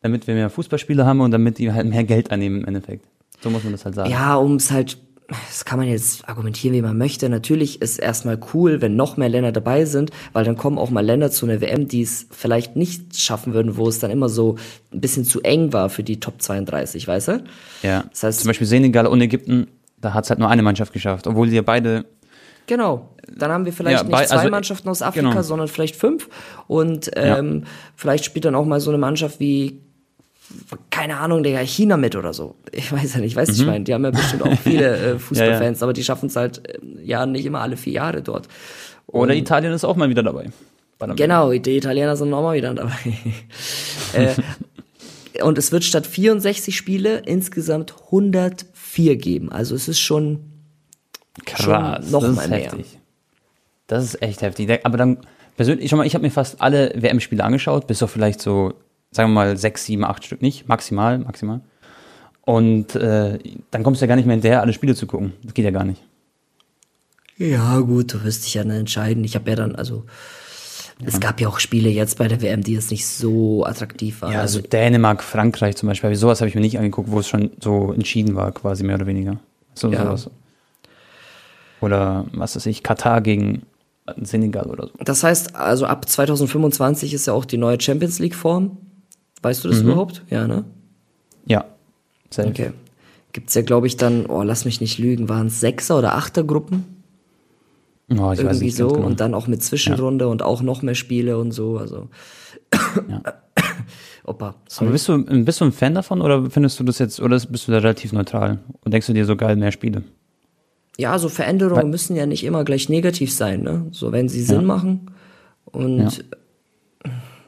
damit 0.00 0.26
wir 0.26 0.34
mehr 0.34 0.50
Fußballspieler 0.50 1.06
haben 1.06 1.20
und 1.20 1.30
damit 1.30 1.58
die 1.58 1.72
halt 1.72 1.86
mehr 1.86 2.04
Geld 2.04 2.30
annehmen 2.30 2.60
im 2.60 2.66
Endeffekt. 2.66 3.06
So 3.40 3.50
muss 3.50 3.62
man 3.64 3.72
das 3.72 3.84
halt 3.84 3.94
sagen. 3.94 4.10
Ja, 4.10 4.36
um 4.36 4.56
es 4.56 4.70
halt, 4.70 4.98
das 5.28 5.66
kann 5.66 5.78
man 5.78 5.88
jetzt 5.88 6.26
argumentieren, 6.26 6.74
wie 6.74 6.80
man 6.80 6.96
möchte. 6.96 7.28
Natürlich 7.28 7.82
ist 7.82 7.98
erstmal 7.98 8.40
cool, 8.54 8.80
wenn 8.80 8.96
noch 8.96 9.18
mehr 9.18 9.28
Länder 9.28 9.52
dabei 9.52 9.84
sind, 9.84 10.10
weil 10.32 10.44
dann 10.44 10.56
kommen 10.56 10.78
auch 10.78 10.88
mal 10.88 11.04
Länder 11.04 11.30
zu 11.30 11.44
einer 11.44 11.60
WM, 11.60 11.86
die 11.86 12.00
es 12.00 12.26
vielleicht 12.30 12.76
nicht 12.76 13.20
schaffen 13.20 13.52
würden, 13.52 13.76
wo 13.76 13.88
es 13.88 13.98
dann 13.98 14.10
immer 14.10 14.30
so 14.30 14.56
ein 14.90 15.02
bisschen 15.02 15.24
zu 15.24 15.42
eng 15.42 15.74
war 15.74 15.90
für 15.90 16.02
die 16.02 16.18
Top 16.18 16.40
32, 16.40 17.06
weißt 17.06 17.28
du? 17.28 17.44
Ja. 17.82 18.04
Das 18.10 18.22
heißt, 18.22 18.40
Zum 18.40 18.48
Beispiel 18.48 18.66
Senegal 18.66 19.06
und 19.06 19.20
Ägypten, 19.20 19.66
da 20.00 20.14
hat 20.14 20.24
es 20.24 20.30
halt 20.30 20.40
nur 20.40 20.48
eine 20.48 20.62
Mannschaft 20.62 20.94
geschafft, 20.94 21.26
obwohl 21.26 21.48
sie 21.48 21.56
ja 21.56 21.62
beide 21.62 22.06
Genau. 22.66 23.14
Dann 23.34 23.50
haben 23.50 23.64
wir 23.64 23.72
vielleicht 23.72 24.02
ja, 24.02 24.04
nicht 24.04 24.28
zwei 24.28 24.36
also, 24.36 24.50
Mannschaften 24.50 24.88
aus 24.88 25.02
Afrika, 25.02 25.30
genau. 25.30 25.42
sondern 25.42 25.68
vielleicht 25.68 25.96
fünf. 25.96 26.28
Und 26.66 27.10
ähm, 27.16 27.62
ja. 27.64 27.70
vielleicht 27.96 28.24
spielt 28.26 28.44
dann 28.44 28.54
auch 28.54 28.66
mal 28.66 28.78
so 28.78 28.90
eine 28.90 28.98
Mannschaft 28.98 29.40
wie 29.40 29.80
keine 30.90 31.18
Ahnung, 31.18 31.42
Digga, 31.42 31.60
China 31.60 31.96
mit 31.96 32.16
oder 32.16 32.32
so. 32.32 32.54
Ich 32.72 32.90
weiß 32.90 33.14
ja 33.14 33.20
nicht, 33.20 33.32
ich 33.32 33.36
weiß 33.36 33.48
nicht, 33.48 33.58
mhm. 33.58 33.64
ich 33.64 33.70
meine, 33.70 33.84
die 33.84 33.94
haben 33.94 34.04
ja 34.04 34.10
bestimmt 34.10 34.42
auch 34.42 34.58
viele 34.62 34.96
äh, 34.96 35.18
Fußballfans, 35.18 35.78
ja, 35.78 35.80
ja. 35.80 35.86
aber 35.86 35.92
die 35.92 36.04
schaffen 36.04 36.26
es 36.26 36.36
halt 36.36 36.66
äh, 36.68 36.78
ja 37.02 37.26
nicht 37.26 37.44
immer 37.44 37.60
alle 37.60 37.76
vier 37.76 37.94
Jahre 37.94 38.22
dort. 38.22 38.48
Und 39.06 39.22
oder 39.22 39.34
Italien 39.34 39.72
ist 39.72 39.84
auch 39.84 39.96
mal 39.96 40.08
wieder 40.08 40.22
dabei. 40.22 40.50
Genau, 41.14 41.52
die 41.52 41.76
Italiener 41.76 42.16
sind 42.16 42.32
auch 42.34 42.42
mal 42.42 42.56
wieder 42.56 42.74
dabei. 42.74 42.92
äh, 44.14 45.42
und 45.42 45.56
es 45.58 45.70
wird 45.70 45.84
statt 45.84 46.06
64 46.06 46.76
Spiele 46.76 47.18
insgesamt 47.24 47.94
104 48.06 49.16
geben. 49.16 49.52
Also 49.52 49.76
es 49.76 49.86
ist 49.86 50.00
schon, 50.00 50.40
Krass, 51.46 51.62
schon 51.62 52.10
noch 52.10 52.22
das 52.22 52.34
mal 52.34 52.48
mehr. 52.48 52.58
Heftig. 52.64 52.98
Das 53.86 54.04
ist 54.04 54.22
echt 54.22 54.42
heftig. 54.42 54.84
Aber 54.84 54.96
dann 54.98 55.18
persönlich, 55.56 55.88
schon 55.88 55.98
mal, 55.98 56.06
ich 56.06 56.14
habe 56.14 56.22
mir 56.22 56.32
fast 56.32 56.60
alle 56.60 56.92
WM-Spiele 56.96 57.44
angeschaut, 57.44 57.86
bis 57.86 58.02
auf 58.02 58.10
vielleicht 58.10 58.40
so 58.40 58.74
sagen 59.18 59.30
wir 59.30 59.34
mal 59.34 59.56
sechs, 59.56 59.84
sieben, 59.84 60.04
acht 60.04 60.24
Stück 60.24 60.42
nicht, 60.42 60.68
maximal, 60.68 61.18
maximal. 61.18 61.60
Und 62.42 62.94
äh, 62.94 63.38
dann 63.72 63.82
kommst 63.82 64.00
du 64.00 64.04
ja 64.04 64.08
gar 64.08 64.14
nicht 64.14 64.26
mehr 64.26 64.36
hinterher, 64.36 64.62
alle 64.62 64.72
Spiele 64.72 64.94
zu 64.94 65.08
gucken. 65.08 65.32
Das 65.42 65.54
geht 65.54 65.64
ja 65.64 65.72
gar 65.72 65.84
nicht. 65.84 66.00
Ja, 67.36 67.80
gut, 67.80 68.14
du 68.14 68.22
wirst 68.22 68.46
dich 68.46 68.54
ja 68.54 68.62
dann 68.62 68.72
entscheiden. 68.72 69.24
Ich 69.24 69.34
habe 69.34 69.50
ja 69.50 69.56
dann, 69.56 69.74
also 69.74 70.04
ja. 71.00 71.08
es 71.08 71.18
gab 71.18 71.40
ja 71.40 71.48
auch 71.48 71.58
Spiele 71.58 71.88
jetzt 71.88 72.16
bei 72.16 72.28
der 72.28 72.40
WM, 72.40 72.62
die 72.62 72.74
jetzt 72.74 72.92
nicht 72.92 73.08
so 73.08 73.66
attraktiv 73.66 74.22
waren. 74.22 74.32
Ja, 74.32 74.40
also, 74.40 74.58
also 74.58 74.68
Dänemark, 74.68 75.24
Frankreich 75.24 75.74
zum 75.74 75.88
Beispiel, 75.88 76.14
sowas 76.14 76.40
habe 76.40 76.48
ich 76.48 76.54
mir 76.54 76.60
nicht 76.60 76.78
angeguckt, 76.78 77.10
wo 77.10 77.18
es 77.18 77.26
schon 77.26 77.50
so 77.60 77.92
entschieden 77.92 78.36
war, 78.36 78.52
quasi 78.52 78.84
mehr 78.84 78.94
oder 78.94 79.06
weniger. 79.06 79.40
So, 79.74 79.92
ja. 79.92 80.04
sowas. 80.04 80.30
Oder 81.80 82.24
was 82.32 82.54
weiß 82.54 82.66
ich, 82.66 82.84
Katar 82.84 83.20
gegen 83.20 83.62
Senegal 84.22 84.66
oder 84.66 84.86
so. 84.86 84.92
Das 85.04 85.24
heißt, 85.24 85.56
also 85.56 85.86
ab 85.86 86.08
2025 86.08 87.14
ist 87.14 87.26
ja 87.26 87.32
auch 87.32 87.44
die 87.44 87.58
neue 87.58 87.80
Champions 87.80 88.20
League 88.20 88.36
Form. 88.36 88.78
Weißt 89.42 89.64
du 89.64 89.68
das 89.68 89.82
mhm. 89.82 89.90
überhaupt? 89.90 90.22
Ja, 90.30 90.46
ne? 90.46 90.64
Ja. 91.46 91.64
Safe. 92.30 92.48
Okay. 92.48 92.72
Gibt's 93.32 93.54
ja, 93.54 93.62
glaube 93.62 93.86
ich, 93.86 93.96
dann, 93.96 94.26
oh, 94.26 94.42
lass 94.42 94.64
mich 94.64 94.80
nicht 94.80 94.98
lügen, 94.98 95.28
waren 95.28 95.48
es 95.48 95.60
Sechser- 95.60 95.98
oder 95.98 96.14
Achtergruppen? 96.14 96.84
Oh, 98.10 98.14
ich 98.14 98.18
weiß 98.18 98.38
irgendwie 98.38 98.64
nicht 98.66 98.76
so 98.76 98.88
genau. 98.88 99.06
und 99.06 99.20
dann 99.20 99.34
auch 99.34 99.46
mit 99.46 99.62
Zwischenrunde 99.62 100.28
und 100.28 100.42
auch 100.42 100.62
noch 100.62 100.80
mehr 100.82 100.94
Spiele 100.94 101.38
und 101.38 101.52
so. 101.52 101.76
Also 101.76 102.08
Opa, 104.24 104.48
Aber 104.48 104.54
sorry. 104.68 104.92
bist 104.92 105.08
du, 105.08 105.44
bist 105.44 105.60
du 105.60 105.66
ein 105.66 105.72
Fan 105.72 105.94
davon 105.94 106.20
oder 106.22 106.50
findest 106.50 106.80
du 106.80 106.84
das 106.84 106.98
jetzt, 106.98 107.20
oder 107.20 107.38
bist 107.38 107.68
du 107.68 107.72
da 107.72 107.78
relativ 107.78 108.12
neutral? 108.12 108.60
Und 108.84 108.92
denkst 108.92 109.06
du 109.06 109.12
dir 109.12 109.24
so 109.24 109.36
geil, 109.36 109.56
mehr 109.56 109.72
Spiele? 109.72 110.04
Ja, 110.98 111.18
so 111.18 111.28
Veränderungen 111.28 111.82
Weil- 111.82 111.90
müssen 111.90 112.16
ja 112.16 112.26
nicht 112.26 112.44
immer 112.44 112.64
gleich 112.64 112.88
negativ 112.88 113.32
sein, 113.32 113.62
ne? 113.62 113.86
So 113.92 114.10
wenn 114.10 114.28
sie 114.28 114.42
Sinn 114.42 114.62
Ja. 114.62 114.66
machen 114.66 115.10
und 115.66 116.24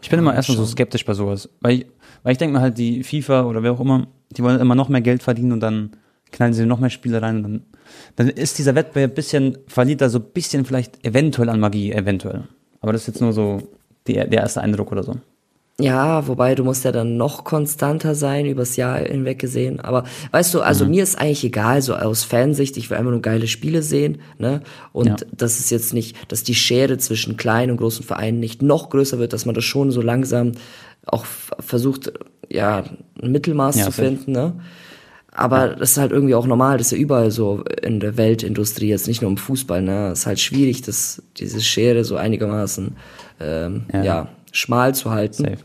Ich 0.03 0.11
bin 0.11 0.19
immer 0.19 0.35
erstmal 0.35 0.59
so 0.59 0.67
skeptisch 0.67 1.05
bei 1.05 1.15
sowas. 1.15 1.49
Weil 1.61 1.73
ich, 1.73 1.87
weil 2.23 2.33
ich 2.33 2.39
denke 2.39 2.55
mir 2.55 2.61
halt, 2.61 2.79
die 2.79 3.03
FIFA 3.05 3.45
oder 3.45 3.63
wer 3.63 3.73
auch 3.73 3.81
immer, 3.81 4.09
die 4.31 4.43
wollen 4.43 4.61
immer 4.61 4.75
noch 4.75 4.89
mehr 4.89 5.01
Geld 5.01 5.23
verdienen 5.23 5.53
und 5.53 5.61
dann 5.61 5.91
knallen 6.33 6.53
sie 6.53 6.65
noch 6.67 6.81
mehr 6.81 6.91
Spiele 6.91 7.21
rein 7.21 7.37
und 7.37 7.43
dann, 7.43 7.63
dann 8.17 8.29
ist 8.29 8.59
dieser 8.59 8.75
Wettbewerb 8.75 9.11
ein 9.11 9.15
bisschen, 9.15 9.59
verliert 9.67 10.01
da 10.01 10.09
so 10.09 10.19
ein 10.19 10.25
bisschen 10.33 10.65
vielleicht 10.65 11.05
eventuell 11.05 11.49
an 11.49 11.61
Magie, 11.61 11.93
eventuell. 11.93 12.45
Aber 12.81 12.93
das 12.93 13.03
ist 13.03 13.09
jetzt 13.09 13.21
nur 13.21 13.33
so 13.33 13.63
die, 14.07 14.15
der 14.15 14.33
erste 14.33 14.61
Eindruck 14.61 14.93
oder 14.93 15.03
so. 15.03 15.17
Ja, 15.83 16.27
wobei 16.29 16.55
du 16.55 16.65
musst 16.65 16.85
ja 16.85 16.93
dann 16.93 17.17
noch 17.17 17.45
konstanter 17.45 18.15
sein, 18.15 18.47
übers 18.47 18.77
Jahr 18.77 18.99
hinweg 18.99 19.39
gesehen. 19.39 19.81
Aber 19.81 20.05
weißt 20.33 20.55
du, 20.55 20.61
also 20.61 20.85
mir 20.87 21.03
ist 21.03 21.19
eigentlich 21.19 21.45
egal, 21.45 21.83
so 21.83 21.95
aus 21.95 22.25
Fansicht, 22.25 22.77
ich 22.77 22.91
will 22.91 22.97
einfach 22.99 23.11
nur 23.13 23.23
geile 23.23 23.47
Spiele 23.47 23.83
sehen, 23.83 24.19
ne? 24.39 24.63
Und 24.93 25.07
Ja. 25.09 25.17
das 25.37 25.59
ist 25.61 25.71
jetzt 25.71 25.95
nicht, 25.95 26.17
dass 26.31 26.43
die 26.45 26.55
Schere 26.55 26.99
zwischen 26.99 27.37
kleinen 27.37 27.73
und 27.73 27.77
großen 27.79 28.05
Vereinen 28.05 28.41
nicht 28.41 28.63
noch 28.63 28.91
größer 28.91 29.19
wird, 29.19 29.33
dass 29.33 29.47
man 29.47 29.55
das 29.55 29.65
schon 29.65 29.91
so 29.91 30.01
langsam 30.03 30.53
auch 31.07 31.25
versucht, 31.25 32.13
ja, 32.51 32.85
ein 33.23 33.33
Mittelmaß 33.33 33.77
Ja, 33.77 33.85
zu 33.87 33.93
finden, 33.93 34.33
ne? 34.33 34.55
Aber 35.33 35.69
das 35.69 35.93
ist 35.93 35.97
halt 35.99 36.11
irgendwie 36.11 36.35
auch 36.35 36.47
normal, 36.47 36.77
das 36.79 36.89
ist 36.89 36.93
ja 36.93 36.99
überall 36.99 37.31
so 37.31 37.63
in 37.83 38.01
der 38.01 38.17
Weltindustrie, 38.17 38.89
jetzt 38.89 39.07
nicht 39.07 39.23
nur 39.23 39.31
im 39.31 39.37
Fußball, 39.37 39.81
ne? 39.81 40.09
Es 40.09 40.21
ist 40.21 40.27
halt 40.27 40.41
schwierig, 40.41 40.83
das, 40.83 41.23
diese 41.37 41.61
Schere 41.61 42.05
so 42.05 42.17
einigermaßen 42.17 42.97
ähm, 43.41 43.85
Ja. 43.93 44.03
ja. 44.03 44.29
schmal 44.53 44.95
zu 44.95 45.11
halten. 45.13 45.45
Safe. 45.45 45.57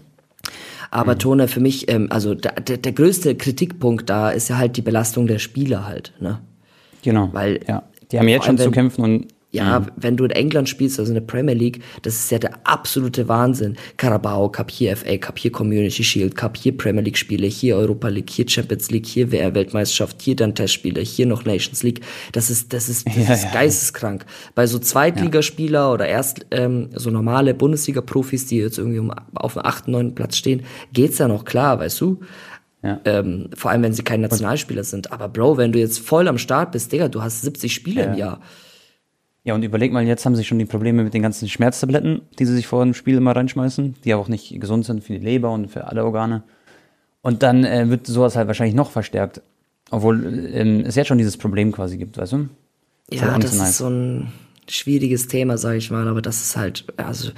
Aber 0.92 1.18
Tone, 1.18 1.48
für 1.48 1.60
mich, 1.60 1.90
ähm, 1.90 2.08
also 2.10 2.36
da, 2.36 2.52
der, 2.52 2.78
der 2.78 2.92
größte 2.92 3.36
Kritikpunkt 3.36 4.10
da 4.10 4.30
ist 4.32 4.50
ja 4.50 4.58
halt 4.58 4.78
die 4.78 4.82
Belastung 4.82 5.28
der 5.28 5.40
Spieler 5.40 5.86
halt, 5.88 6.14
ne? 6.20 6.40
Genau. 7.04 7.30
Weil- 7.34 7.60
ja. 7.68 7.84
Die 8.12 8.20
haben 8.20 8.28
jetzt 8.28 8.46
schon 8.46 8.58
zu 8.58 8.70
kämpfen 8.70 9.04
und 9.04 9.28
Ja, 9.56 9.86
wenn 9.96 10.18
du 10.18 10.26
in 10.26 10.32
England 10.32 10.70
spielst, 10.70 11.00
also 11.00 11.10
in 11.12 11.16
der 11.16 11.22
Premier 11.22 11.54
League, 11.56 11.82
das 12.04 12.16
ist 12.16 12.32
ja 12.32 12.40
der 12.40 12.52
absolute 12.66 13.28
Wahnsinn. 13.28 13.76
Carabao 13.98 14.50
Cup, 14.50 14.70
hier 14.72 14.96
FA 14.98 15.18
Cup, 15.18 15.40
hier 15.40 15.52
Community 15.52 16.04
Shield 16.04 16.36
Cup, 16.36 16.58
hier 16.58 16.76
Premier 16.76 17.02
League 17.02 17.18
Spiele, 17.18 17.48
hier 17.48 17.78
Europa 17.78 18.08
League, 18.10 18.30
hier 18.30 18.48
Champions 18.48 18.92
League, 18.92 19.06
hier 19.06 19.32
WR 19.32 19.54
Weltmeisterschaft, 19.56 20.22
hier 20.22 20.36
dann 20.36 20.56
Testspiele, 20.56 21.02
hier 21.02 21.26
noch 21.26 21.46
Nations 21.46 21.84
League. 21.84 22.02
Das 22.32 22.50
ist, 22.50 22.74
das 22.74 22.90
ist, 22.90 23.08
das 23.08 23.16
Ja, 23.28 23.34
ist 23.34 23.44
ja. 23.46 23.52
geisteskrank. 23.54 24.26
Bei 24.56 24.68
so 24.68 24.80
Zweitligaspieler 24.80 25.92
oder 25.94 26.08
erst 26.08 26.46
ähm, 26.52 26.90
so 26.96 27.10
normale 27.10 27.54
Bundesliga-Profis, 27.54 28.48
die 28.48 28.58
jetzt 28.58 28.78
irgendwie 28.78 29.00
um, 29.00 29.12
auf 29.34 29.54
dem 29.54 29.66
achten, 29.66 29.92
neunten 29.92 30.16
Platz 30.16 30.38
stehen, 30.38 30.64
geht's 30.94 31.18
ja 31.18 31.28
noch 31.28 31.46
klar, 31.46 31.80
weißt 31.80 32.02
du? 32.02 32.20
Ja. 32.84 33.00
Ähm, 33.06 33.50
vor 33.56 33.72
allem, 33.72 33.82
wenn 33.82 33.94
sie 33.94 34.04
kein 34.04 34.22
Nationalspieler 34.22 34.84
sind. 34.84 35.12
Aber 35.12 35.28
Bro, 35.28 35.58
wenn 35.58 35.72
du 35.72 35.80
jetzt 35.80 36.00
voll 36.00 36.28
am 36.28 36.38
Start 36.38 36.72
bist, 36.72 36.92
Digga, 36.92 37.08
du 37.08 37.24
hast 37.24 37.42
70 37.42 37.74
Spiele 37.74 38.02
Ja. 38.04 38.12
im 38.12 38.18
Jahr. 38.18 38.42
Ja, 39.46 39.54
und 39.54 39.64
überleg 39.64 39.94
mal, 39.94 40.04
jetzt 40.04 40.26
haben 40.26 40.36
sie 40.36 40.44
schon 40.44 40.58
die 40.58 40.66
Probleme 40.66 41.04
mit 41.04 41.14
den 41.14 41.22
ganzen 41.22 41.48
Schmerztabletten, 41.48 42.22
die 42.40 42.46
sie 42.46 42.56
sich 42.56 42.66
vor 42.66 42.84
dem 42.84 42.96
Spiel 42.96 43.16
immer 43.16 43.36
reinschmeißen, 43.36 43.96
die 44.04 44.10
ja 44.10 44.18
auch 44.18 44.28
nicht 44.28 44.60
gesund 44.60 44.86
sind 44.86 45.04
für 45.04 45.14
die 45.14 45.24
Leber 45.24 45.52
und 45.52 45.68
für 45.70 45.86
alle 45.86 46.04
Organe. 46.04 46.42
Und 47.22 47.44
dann 47.44 47.64
äh, 47.64 47.88
wird 47.88 48.08
sowas 48.08 48.36
halt 48.36 48.48
wahrscheinlich 48.48 48.76
noch 48.76 48.90
verstärkt. 48.90 49.42
Obwohl 49.92 50.50
ähm, 50.52 50.84
es 50.86 50.96
jetzt 50.96 51.08
schon 51.08 51.20
dieses 51.20 51.38
Problem 51.38 51.72
quasi 51.72 51.98
gibt, 51.98 52.18
weißt 52.18 52.34
du? 52.34 52.50
Ja, 53.12 53.38
das 53.38 53.54
ist 53.54 53.78
so 53.78 53.88
ein 53.88 54.34
schwieriges 54.68 55.28
Thema, 55.28 55.60
sage 55.60 55.78
ich 55.78 55.92
mal, 55.92 56.08
aber 56.08 56.24
das 56.24 56.42
ist 56.42 56.58
halt, 56.58 56.86
also 56.98 57.30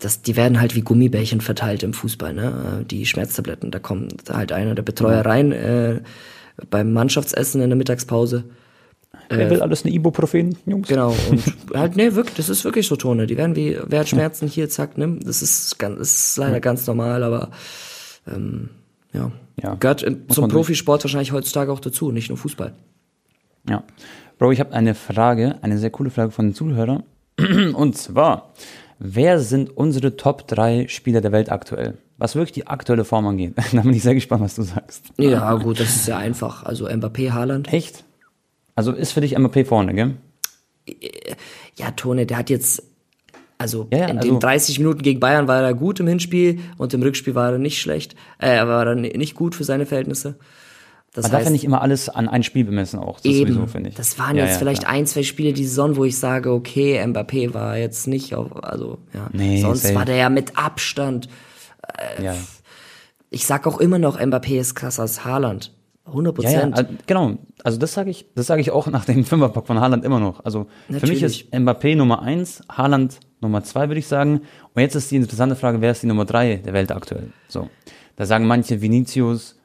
das, 0.00 0.22
die 0.22 0.34
werden 0.34 0.60
halt 0.60 0.74
wie 0.74 0.82
Gummibärchen 0.82 1.40
verteilt 1.40 1.84
im 1.84 1.94
Fußball, 1.94 2.34
ne? 2.34 2.84
Die 2.90 3.06
Schmerztabletten. 3.06 3.70
Da 3.70 3.78
kommt 3.78 4.28
halt 4.28 4.50
einer 4.50 4.74
der 4.74 4.82
Betreuer 4.82 5.24
rein 5.24 5.52
äh, 5.52 6.00
beim 6.68 6.92
Mannschaftsessen 6.92 7.62
in 7.62 7.70
der 7.70 7.76
Mittagspause. 7.76 8.42
Wer 9.28 9.50
will 9.50 9.62
alles 9.62 9.84
eine 9.84 9.94
Ibuprofen, 9.94 10.56
Jungs? 10.64 10.88
Genau, 10.88 11.14
und 11.30 11.42
halt, 11.74 11.96
nee, 11.96 12.14
wirklich, 12.14 12.36
das 12.36 12.48
ist 12.48 12.64
wirklich 12.64 12.86
so 12.86 12.96
Tone. 12.96 13.26
Die 13.26 13.36
werden 13.36 13.56
wie, 13.56 13.78
wer 13.86 14.00
hat 14.00 14.08
Schmerzen, 14.08 14.48
hier, 14.48 14.68
zack, 14.68 14.96
nimm. 14.96 15.20
Das 15.20 15.42
ist 15.42 15.78
ganz, 15.78 16.00
ist 16.00 16.36
leider 16.38 16.60
ganz 16.60 16.86
normal, 16.86 17.22
aber 17.22 17.50
ähm, 18.26 18.70
ja. 19.12 19.30
Ja, 19.62 19.74
Gehört 19.74 20.02
äh, 20.02 20.16
zum. 20.28 20.48
Profisport 20.48 21.04
wahrscheinlich 21.04 21.32
heutzutage 21.32 21.72
auch 21.72 21.80
dazu, 21.80 22.12
nicht 22.12 22.28
nur 22.28 22.38
Fußball. 22.38 22.74
Ja. 23.68 23.82
Bro, 24.38 24.52
ich 24.52 24.60
habe 24.60 24.72
eine 24.72 24.94
Frage, 24.94 25.56
eine 25.62 25.78
sehr 25.78 25.90
coole 25.90 26.10
Frage 26.10 26.30
von 26.30 26.46
den 26.46 26.54
Zuhörern. 26.54 27.02
Und 27.74 27.96
zwar, 27.96 28.52
wer 28.98 29.40
sind 29.40 29.76
unsere 29.76 30.16
Top 30.16 30.46
3 30.46 30.86
Spieler 30.88 31.20
der 31.20 31.32
Welt 31.32 31.50
aktuell? 31.50 31.98
Was 32.18 32.34
wirklich 32.34 32.52
die 32.52 32.66
aktuelle 32.66 33.04
Form 33.04 33.26
angeht. 33.26 33.54
da 33.72 33.80
bin 33.82 33.92
ich 33.92 34.02
sehr 34.02 34.14
gespannt, 34.14 34.42
was 34.42 34.54
du 34.54 34.62
sagst. 34.62 35.06
Ja, 35.18 35.54
gut, 35.54 35.80
das 35.80 35.96
ist 35.96 36.08
ja 36.08 36.18
einfach. 36.18 36.64
Also 36.64 36.88
Mbappé, 36.88 37.32
Haaland. 37.32 37.72
Echt? 37.72 38.04
Also 38.78 38.92
ist 38.92 39.10
für 39.10 39.20
dich 39.20 39.36
MAP 39.36 39.66
vorne, 39.66 39.92
gell? 39.92 40.14
Ja, 41.76 41.90
Tone, 41.90 42.26
der 42.26 42.36
hat 42.38 42.48
jetzt, 42.48 42.80
also 43.58 43.88
Ja, 43.92 43.98
ja, 43.98 44.06
in 44.06 44.18
also- 44.18 44.30
den 44.30 44.38
30 44.38 44.78
Minuten 44.78 45.02
gegen 45.02 45.18
Bayern 45.18 45.48
war 45.48 45.60
er 45.62 45.74
gut 45.74 45.98
im 45.98 46.06
Hinspiel 46.06 46.60
und 46.76 46.94
im 46.94 47.02
Rückspiel 47.02 47.34
war 47.34 47.50
er 47.50 47.58
nicht 47.58 47.80
schlecht. 47.80 48.14
Äh, 48.38 48.54
er 48.54 48.68
war 48.68 48.84
dann 48.84 49.00
nicht 49.00 49.34
gut 49.34 49.56
für 49.56 49.64
seine 49.64 49.84
Verhältnisse. 49.84 50.38
Das 51.12 51.24
Man 51.24 51.32
darf 51.32 51.44
ja 51.44 51.50
nicht 51.50 51.64
immer 51.64 51.82
alles 51.82 52.08
an 52.08 52.28
ein 52.28 52.44
Spiel 52.44 52.64
bemessen 52.64 53.00
auch. 53.00 53.16
Das 53.18 53.24
eben, 53.32 53.52
sowieso, 53.52 53.66
finde 53.66 53.90
ich. 53.90 53.96
das 53.96 54.16
waren 54.20 54.36
Ja, 54.36 54.44
jetzt 54.46 54.58
vielleicht 54.58 54.86
ein, 54.86 55.06
zwei 55.06 55.24
Spiele 55.24 55.52
die 55.52 55.64
Saison, 55.64 55.96
wo 55.96 56.04
ich 56.04 56.16
sage, 56.16 56.52
okay, 56.52 57.02
Mbappé 57.02 57.52
war 57.54 57.76
jetzt 57.78 58.06
nicht 58.06 58.36
auf, 58.36 58.62
also 58.62 58.98
ja, 59.12 59.28
Nee, 59.32 59.60
sonst 59.60 59.82
safe. 59.82 59.94
war 59.96 60.04
der 60.04 60.16
ja 60.18 60.28
mit 60.30 60.56
Abstand. 60.56 61.28
Ja, 62.22 62.36
Ich 63.30 63.44
sag 63.44 63.66
auch 63.66 63.80
immer 63.80 63.98
noch, 63.98 64.20
Mbappé 64.20 64.60
ist 64.60 64.74
krasser 64.76 65.02
als 65.02 65.24
Haaland. 65.24 65.74
100 66.08 66.42
ja, 66.42 66.50
ja, 66.50 66.66
Prozent. 66.66 66.78
äh, 66.78 66.94
genau. 67.06 67.38
Also 67.64 67.78
das 67.78 67.94
sage 67.94 68.10
ich, 68.10 68.26
das 68.34 68.46
sage 68.46 68.60
ich 68.60 68.70
auch 68.70 68.86
nach 68.88 69.04
dem 69.04 69.24
Fünferpack 69.26 69.66
von 69.66 69.80
Haaland 69.80 70.04
immer 70.04 70.20
noch. 70.20 70.44
Also 70.44 70.66
für 70.86 70.92
mich 70.92 71.02
Natürlich. 71.02 71.52
ist 71.52 71.54
Mbappé 71.54 71.96
Nummer 71.96 72.22
eins, 72.22 72.62
Haaland 72.68 73.20
Nummer 73.40 73.62
zwei, 73.62 73.88
würde 73.88 73.98
ich 74.00 74.06
sagen. 74.06 74.42
Und 74.74 74.82
jetzt 74.82 74.94
ist 74.94 75.10
die 75.10 75.16
interessante 75.16 75.56
Frage, 75.56 75.80
wer 75.80 75.92
ist 75.92 76.02
die 76.02 76.06
Nummer 76.06 76.24
drei 76.24 76.56
der 76.56 76.72
Welt 76.72 76.90
aktuell? 76.92 77.28
So. 77.48 77.68
Da 78.16 78.26
sagen 78.26 78.46
manche 78.46 78.80
Vinicius, 78.80 79.58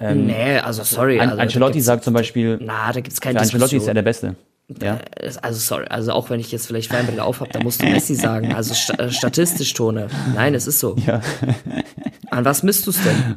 nee, 0.00 0.58
also 0.58 0.82
sorry. 0.82 1.20
An 1.20 1.30
also, 1.30 1.42
Ancelotti 1.42 1.80
sagt 1.80 2.04
zum 2.04 2.14
Beispiel, 2.14 2.58
Na, 2.60 2.92
da 2.92 3.00
gibt's 3.00 3.20
keine 3.20 3.38
für 3.38 3.42
Ancelotti 3.42 3.76
ist 3.76 3.86
er 3.86 3.94
der 3.94 4.02
Beste. 4.02 4.36
Ja. 4.80 4.98
Also 5.42 5.58
sorry, 5.58 5.86
also 5.88 6.12
auch 6.12 6.30
wenn 6.30 6.40
ich 6.40 6.50
jetzt 6.52 6.66
vielleicht 6.66 6.90
Fanbrille 6.90 7.22
aufhab, 7.22 7.52
da 7.52 7.60
musst 7.60 7.82
du 7.82 7.86
Messi 7.86 8.14
sagen. 8.14 8.54
Also 8.54 8.74
sta 8.74 8.94
äh, 8.94 9.10
statistisch 9.10 9.74
Tone. 9.74 10.08
Nein, 10.34 10.54
es 10.54 10.66
ist 10.66 10.80
so. 10.80 10.96
Ja. 11.06 11.20
An 12.30 12.44
was 12.44 12.62
misst 12.62 12.86
du's 12.86 12.98
denn? 13.02 13.36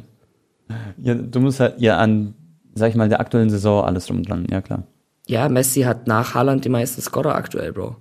ja, 0.98 1.14
du 1.14 1.40
musst 1.40 1.60
halt 1.60 1.80
ja 1.80 1.98
an, 1.98 2.34
sag 2.76 2.90
ich 2.90 2.94
mal, 2.94 3.08
der 3.08 3.20
aktuellen 3.20 3.50
Saison 3.50 3.84
alles 3.84 4.06
drum 4.06 4.18
und 4.18 4.28
dran. 4.28 4.46
Ja, 4.50 4.62
klar. 4.62 4.84
Ja, 5.26 5.48
Messi 5.48 5.82
hat 5.82 6.06
nach 6.06 6.34
Haaland 6.34 6.64
die 6.64 6.68
meisten 6.68 7.02
Scorer 7.02 7.34
aktuell, 7.34 7.72
Bro. 7.72 7.96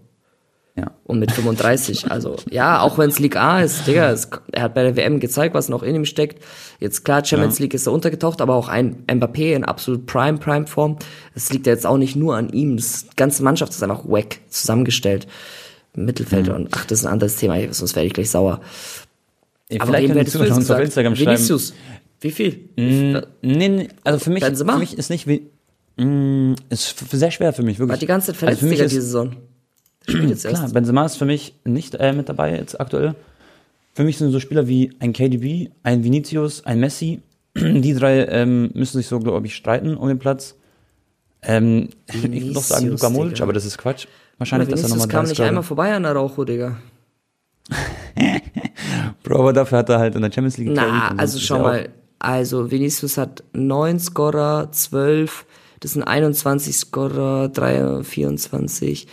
Ja. 0.77 0.91
Und 1.05 1.19
mit 1.19 1.31
35. 1.31 2.11
Also, 2.11 2.35
ja, 2.51 2.81
auch 2.81 2.97
wenn 2.97 3.09
es 3.09 3.17
Ligue 3.19 3.39
A 3.39 3.61
ist, 3.61 3.87
Digga, 3.87 4.11
es, 4.11 4.27
er 4.51 4.63
hat 4.63 4.73
bei 4.73 4.83
der 4.83 4.97
WM 4.97 5.21
gezeigt, 5.21 5.55
was 5.55 5.69
noch 5.69 5.83
in 5.83 5.95
ihm 5.95 6.03
steckt. 6.05 6.43
Jetzt 6.79 7.05
klar, 7.05 7.23
Champions 7.23 7.57
Ja. 7.59 7.63
League 7.63 7.73
ist 7.73 7.87
er 7.87 7.93
untergetaucht, 7.93 8.41
aber 8.41 8.55
auch 8.55 8.67
ein 8.67 9.05
Mbappé 9.07 9.53
in 9.53 9.63
absolut 9.63 10.05
Prime, 10.05 10.37
Prime 10.37 10.67
Form. 10.67 10.97
Es 11.33 11.51
liegt 11.53 11.65
ja 11.65 11.71
jetzt 11.73 11.85
auch 11.87 11.97
nicht 11.97 12.17
nur 12.17 12.35
an 12.35 12.49
ihm. 12.49 12.75
Das 12.75 13.05
die 13.07 13.15
ganze 13.15 13.41
Mannschaft 13.41 13.71
ist 13.71 13.81
einfach 13.83 14.03
wack 14.05 14.39
zusammengestellt. 14.49 15.27
Mittelfeld 15.95 16.49
und 16.49 16.67
ach, 16.73 16.83
das 16.85 16.99
ist 16.99 17.05
ein 17.05 17.13
anderes 17.13 17.37
Thema, 17.37 17.55
sonst 17.71 17.95
werde 17.95 18.07
ich 18.07 18.13
gleich 18.13 18.29
sauer. 18.29 18.59
Ey, 19.69 19.79
Aber 19.79 19.87
Vielleicht 19.87 20.09
wen 20.09 20.13
können 20.13 20.25
die 20.25 20.31
jetzt 20.41 20.57
uns 20.57 20.69
auf? 20.69 20.79
Instagram 20.79 21.15
schreiben. 21.15 21.31
Vinicius. 21.31 21.73
Wie 22.21 22.31
viel? 22.31 22.69
Nee, 22.75 23.21
nee, 23.41 23.87
also 24.03 24.19
für 24.19 24.29
mich, 24.29 24.43
Benzema? 24.43 24.73
für 24.73 24.79
mich 24.79 24.97
ist 24.97 25.09
nicht 25.09 25.27
wie, 25.27 25.49
mm, 25.97 26.55
ist 26.69 26.95
sehr 27.11 27.31
schwer 27.31 27.53
für 27.53 27.63
mich, 27.63 27.79
wirklich. 27.79 27.93
War 27.93 27.99
die 27.99 28.05
ganze 28.05 28.33
Zeit 28.33 28.35
Also 28.35 28.39
verletzt, 28.39 28.59
für 28.59 28.65
mich 28.67 28.79
ist, 28.79 28.91
diese 28.91 29.01
Saison. 29.01 29.35
Der 30.07 30.11
spielt 30.11 30.29
jetzt 30.29 30.45
Klar, 30.45 30.61
erst. 30.63 30.73
Benzema 30.73 31.05
ist 31.05 31.17
für 31.17 31.25
mich 31.25 31.55
nicht 31.65 31.95
äh, 31.95 32.13
mit 32.13 32.29
dabei 32.29 32.55
jetzt 32.55 32.79
aktuell. 32.79 33.15
Für 33.93 34.03
mich 34.03 34.17
sind 34.17 34.31
so 34.31 34.39
Spieler 34.39 34.67
wie 34.67 34.91
ein 34.99 35.13
KDB, 35.13 35.69
ein 35.83 36.03
Vinicius, 36.03 36.65
ein 36.65 36.79
Messi. 36.79 37.21
Die 37.55 37.93
drei 37.93 38.25
ähm, 38.25 38.71
müssen 38.73 38.97
sich 38.97 39.07
so, 39.07 39.19
glaube 39.19 39.47
ich, 39.47 39.55
streiten 39.55 39.95
um 39.95 40.07
den 40.07 40.19
Platz. 40.19 40.55
Ähm, 41.41 41.89
ich 42.07 42.23
würde 42.23 42.53
noch 42.53 42.63
sagen 42.63 42.85
Vinicius, 42.85 43.01
Luka 43.01 43.13
Modric, 43.13 43.41
aber 43.41 43.53
das 43.53 43.65
ist 43.65 43.77
Quatsch. 43.77 44.07
Wahrscheinlich, 44.37 44.69
dass 44.69 44.79
er 44.81 44.89
Vinicius 44.89 45.07
nochmal 45.07 45.21
kam 45.21 45.25
nicht 45.25 45.35
glaube 45.35 45.49
einmal 45.49 45.63
vorbei 45.63 45.93
an 45.93 46.05
Araujo, 46.05 46.43
Digga. 46.43 46.77
Bro, 49.23 49.39
aber 49.39 49.53
dafür 49.53 49.79
hat 49.79 49.89
er 49.89 49.99
halt 49.99 50.15
in 50.15 50.21
der 50.21 50.31
Champions 50.31 50.57
League 50.57 50.69
Na, 50.71 51.15
also 51.17 51.39
schau 51.39 51.59
mal, 51.59 51.89
also 52.25 52.71
Vinicius 52.71 53.19
hat 53.19 53.43
neun 53.53 53.99
Scorer, 53.99 54.71
zwölf, 54.71 55.45
das 55.79 55.93
sind 55.93 56.01
21 56.01 56.75
Scorer, 56.75 57.49
3, 57.49 58.03
24, 58.03 59.07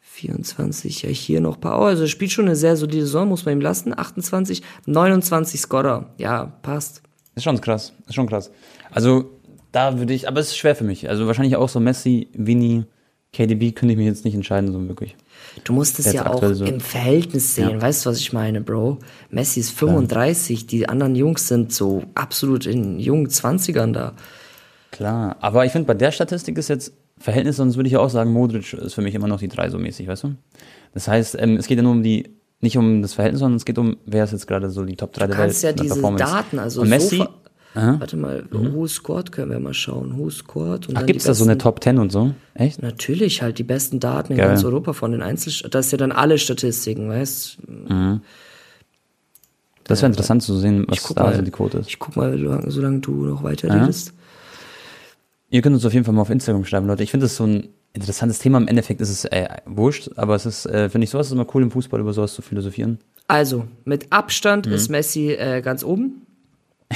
24, 0.00 1.02
ja 1.02 1.10
hier 1.10 1.42
noch 1.42 1.56
ein 1.56 1.60
paar, 1.60 1.78
oh, 1.78 1.84
also 1.84 2.04
er 2.04 2.08
spielt 2.08 2.30
schon 2.30 2.46
eine 2.46 2.56
sehr 2.56 2.78
solide 2.78 3.02
Saison, 3.02 3.28
muss 3.28 3.44
man 3.44 3.52
ihm 3.52 3.60
lassen, 3.60 3.92
28, 3.96 4.62
29 4.86 5.60
Scorer, 5.60 6.14
ja, 6.16 6.46
passt. 6.62 7.02
Ist 7.34 7.44
schon 7.44 7.60
krass, 7.60 7.92
ist 8.06 8.14
schon 8.14 8.28
krass. 8.28 8.50
Also, 8.90 9.30
da 9.70 9.98
würde 9.98 10.14
ich, 10.14 10.26
aber 10.26 10.40
es 10.40 10.48
ist 10.48 10.56
schwer 10.56 10.74
für 10.74 10.84
mich. 10.84 11.10
Also 11.10 11.26
wahrscheinlich 11.26 11.56
auch 11.56 11.68
so 11.68 11.80
Messi, 11.80 12.28
Vini, 12.32 12.84
KDB 13.34 13.72
könnte 13.72 13.92
ich 13.92 13.98
mich 13.98 14.06
jetzt 14.06 14.24
nicht 14.24 14.34
entscheiden, 14.34 14.72
so 14.72 14.88
wirklich. 14.88 15.16
Du 15.62 15.72
musst 15.72 15.98
es 16.00 16.12
ja 16.12 16.26
auch 16.26 16.42
so. 16.52 16.64
im 16.64 16.80
Verhältnis 16.80 17.54
sehen. 17.54 17.70
Ja. 17.70 17.82
Weißt 17.82 18.04
du, 18.04 18.10
was 18.10 18.18
ich 18.18 18.32
meine, 18.32 18.60
Bro? 18.60 18.98
Messi 19.30 19.60
ist 19.60 19.70
35, 19.70 20.66
die 20.66 20.88
anderen 20.88 21.14
Jungs 21.14 21.46
sind 21.48 21.72
so 21.72 22.02
absolut 22.14 22.66
in 22.66 22.98
jungen 22.98 23.28
20ern 23.28 23.92
da. 23.92 24.14
Klar, 24.90 25.36
aber 25.40 25.64
ich 25.64 25.72
finde, 25.72 25.86
bei 25.86 25.94
der 25.94 26.12
Statistik 26.12 26.58
ist 26.58 26.68
jetzt 26.68 26.92
Verhältnis, 27.18 27.56
sonst 27.56 27.76
würde 27.76 27.86
ich 27.86 27.92
ja 27.92 28.00
auch 28.00 28.10
sagen, 28.10 28.32
Modric 28.32 28.72
ist 28.72 28.94
für 28.94 29.02
mich 29.02 29.14
immer 29.14 29.28
noch 29.28 29.38
die 29.40 29.48
drei 29.48 29.70
so 29.70 29.78
mäßig, 29.78 30.08
weißt 30.08 30.24
du? 30.24 30.34
Das 30.92 31.08
heißt, 31.08 31.36
ähm, 31.38 31.56
es 31.56 31.66
geht 31.66 31.76
ja 31.78 31.82
nur 31.82 31.92
um 31.92 32.02
die, 32.02 32.30
nicht 32.60 32.76
um 32.76 33.02
das 33.02 33.14
Verhältnis, 33.14 33.40
sondern 33.40 33.56
es 33.56 33.64
geht 33.64 33.78
um, 33.78 33.96
wer 34.06 34.24
ist 34.24 34.32
jetzt 34.32 34.46
gerade 34.46 34.70
so 34.70 34.84
die 34.84 34.96
Top 34.96 35.12
3 35.12 35.26
Du 35.26 35.28
der 35.28 35.38
Welt. 35.38 35.46
kannst 35.48 35.62
ja 35.62 35.72
diese. 35.72 36.00
Daten, 36.00 36.58
also 36.58 36.82
Und 36.82 36.88
Messi, 36.88 37.18
so 37.18 37.28
Aha. 37.74 37.92
Mhm. 37.92 38.00
Warte 38.00 38.16
mal, 38.16 38.44
Who 38.50 38.86
Squad 38.86 39.32
können 39.32 39.50
wir 39.50 39.58
mal 39.60 39.74
schauen. 39.74 40.16
Who 40.16 40.30
Squad 40.30 40.88
und 40.88 40.96
ach, 40.96 41.06
gibt's 41.06 41.24
die 41.24 41.28
da 41.28 41.34
so 41.34 41.44
eine 41.44 41.58
Top 41.58 41.82
10 41.82 41.98
und 41.98 42.12
so? 42.12 42.32
Echt? 42.54 42.80
Natürlich, 42.82 43.42
halt 43.42 43.58
die 43.58 43.64
besten 43.64 43.98
Daten 44.00 44.32
in 44.32 44.38
Geil. 44.38 44.48
ganz 44.48 44.64
Europa 44.64 44.92
von 44.92 45.12
den 45.12 45.22
Einzel... 45.22 45.52
Das 45.70 45.86
ist 45.86 45.92
ja 45.92 45.98
dann 45.98 46.12
alle 46.12 46.38
Statistiken, 46.38 47.08
weißt 47.08 47.58
Das 49.84 50.00
wäre 50.02 50.06
interessant 50.10 50.42
zu 50.42 50.56
sehen, 50.56 50.84
was 50.88 51.02
da 51.14 51.24
mal. 51.24 51.34
so 51.36 51.42
die 51.42 51.50
Quote 51.50 51.78
ist. 51.78 51.88
Ich 51.88 51.98
guck 51.98 52.16
mal, 52.16 52.38
solange, 52.68 53.00
du 53.00 53.26
noch 53.26 53.42
weiter 53.42 53.68
redest. 53.74 54.12
Ihr 55.50 55.62
könnt 55.62 55.74
uns 55.74 55.84
auf 55.84 55.92
jeden 55.92 56.04
Fall 56.04 56.14
mal 56.14 56.22
auf 56.22 56.30
Instagram 56.30 56.64
schreiben, 56.64 56.86
Leute. 56.86 57.02
Ich 57.02 57.10
finde 57.10 57.26
das 57.26 57.36
so 57.36 57.44
ein 57.44 57.68
interessantes 57.92 58.38
Thema. 58.40 58.58
Im 58.58 58.66
Endeffekt 58.66 59.00
ist 59.00 59.10
es 59.10 59.24
äh, 59.26 59.46
wurscht, 59.66 60.10
aber 60.16 60.34
es 60.34 60.46
ist, 60.46 60.66
äh, 60.66 60.88
finde 60.88 61.04
ich, 61.04 61.10
sowas 61.10 61.26
ist 61.28 61.32
immer 61.32 61.46
cool 61.54 61.62
im 61.62 61.70
Fußball, 61.70 62.00
über 62.00 62.12
sowas 62.12 62.34
zu 62.34 62.42
philosophieren. 62.42 62.98
Also, 63.28 63.66
mit 63.84 64.10
Abstand 64.12 64.66
Mhm. 64.66 64.72
ist 64.72 64.88
Messi 64.88 65.30
äh, 65.32 65.60
ganz 65.62 65.84
oben. 65.84 66.26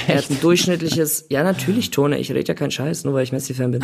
Er 0.07 0.17
hat 0.17 0.29
ein 0.29 0.39
durchschnittliches, 0.41 1.25
ja 1.29 1.43
natürlich, 1.43 1.91
Tone, 1.91 2.17
ich 2.17 2.31
rede 2.31 2.47
ja 2.47 2.53
keinen 2.53 2.71
Scheiß, 2.71 3.05
nur 3.05 3.13
weil 3.13 3.23
ich 3.23 3.31
Messi-Fan 3.31 3.71
bin. 3.71 3.83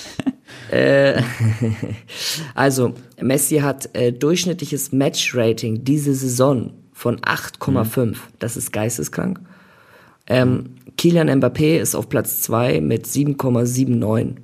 äh, 0.70 1.22
also, 2.54 2.94
Messi 3.20 3.58
hat 3.58 3.94
äh, 3.94 4.12
durchschnittliches 4.12 4.92
Match-Rating 4.92 5.84
diese 5.84 6.14
Saison 6.14 6.72
von 6.92 7.18
8,5. 7.20 8.04
Mhm. 8.04 8.16
Das 8.38 8.56
ist 8.56 8.72
geisteskrank. 8.72 9.40
Ähm, 10.26 10.74
Kylian 10.96 11.30
Mbappé 11.30 11.78
ist 11.78 11.94
auf 11.94 12.08
Platz 12.08 12.42
2 12.42 12.80
mit 12.80 13.06
7,79. 13.06 14.36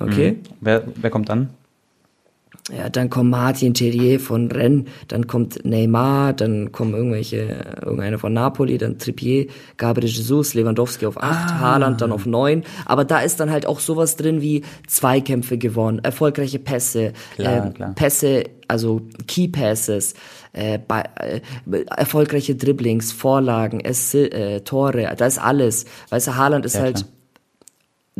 Okay? 0.00 0.38
Wer, 0.60 0.84
wer 0.96 1.10
kommt 1.10 1.28
dann? 1.28 1.50
Ja, 2.76 2.88
dann 2.88 3.10
kommt 3.10 3.30
Martin 3.30 3.74
Terrier 3.74 4.20
von 4.20 4.50
Rennes, 4.50 4.84
dann 5.08 5.26
kommt 5.26 5.64
Neymar, 5.64 6.32
dann 6.32 6.72
kommen 6.72 6.94
irgendwelche, 6.94 7.76
irgendeiner 7.82 8.18
von 8.18 8.32
Napoli, 8.32 8.78
dann 8.78 8.98
Trippier, 8.98 9.46
Gabriel 9.76 10.08
Jesus, 10.08 10.54
Lewandowski 10.54 11.06
auf 11.06 11.20
8, 11.20 11.54
Haaland 11.60 12.00
dann 12.00 12.12
auf 12.12 12.26
9. 12.26 12.62
Aber 12.86 13.04
da 13.04 13.20
ist 13.20 13.40
dann 13.40 13.50
halt 13.50 13.66
auch 13.66 13.80
sowas 13.80 14.16
drin 14.16 14.40
wie 14.40 14.62
Zweikämpfe 14.86 15.58
gewonnen, 15.58 16.00
erfolgreiche 16.02 16.58
Pässe, 16.58 17.12
Klar, 17.36 17.66
ähm, 17.66 17.74
klar. 17.74 17.94
Pässe, 17.94 18.44
also 18.68 19.02
Key 19.26 19.48
Passes, 19.48 20.14
äh, 20.52 20.78
bei, 20.78 21.04
äh, 21.16 21.40
erfolgreiche 21.96 22.54
Dribblings, 22.54 23.12
Vorlagen, 23.12 23.84
Assi 23.84 24.24
äh, 24.26 24.60
Tore, 24.60 25.12
da 25.16 25.26
ist 25.26 25.38
alles. 25.38 25.86
Weißt 26.10 26.28
du, 26.28 26.36
Haaland 26.36 26.66
ist 26.66 26.74
Ja, 26.74 26.82
halt 26.82 26.96
klar. 26.96 27.08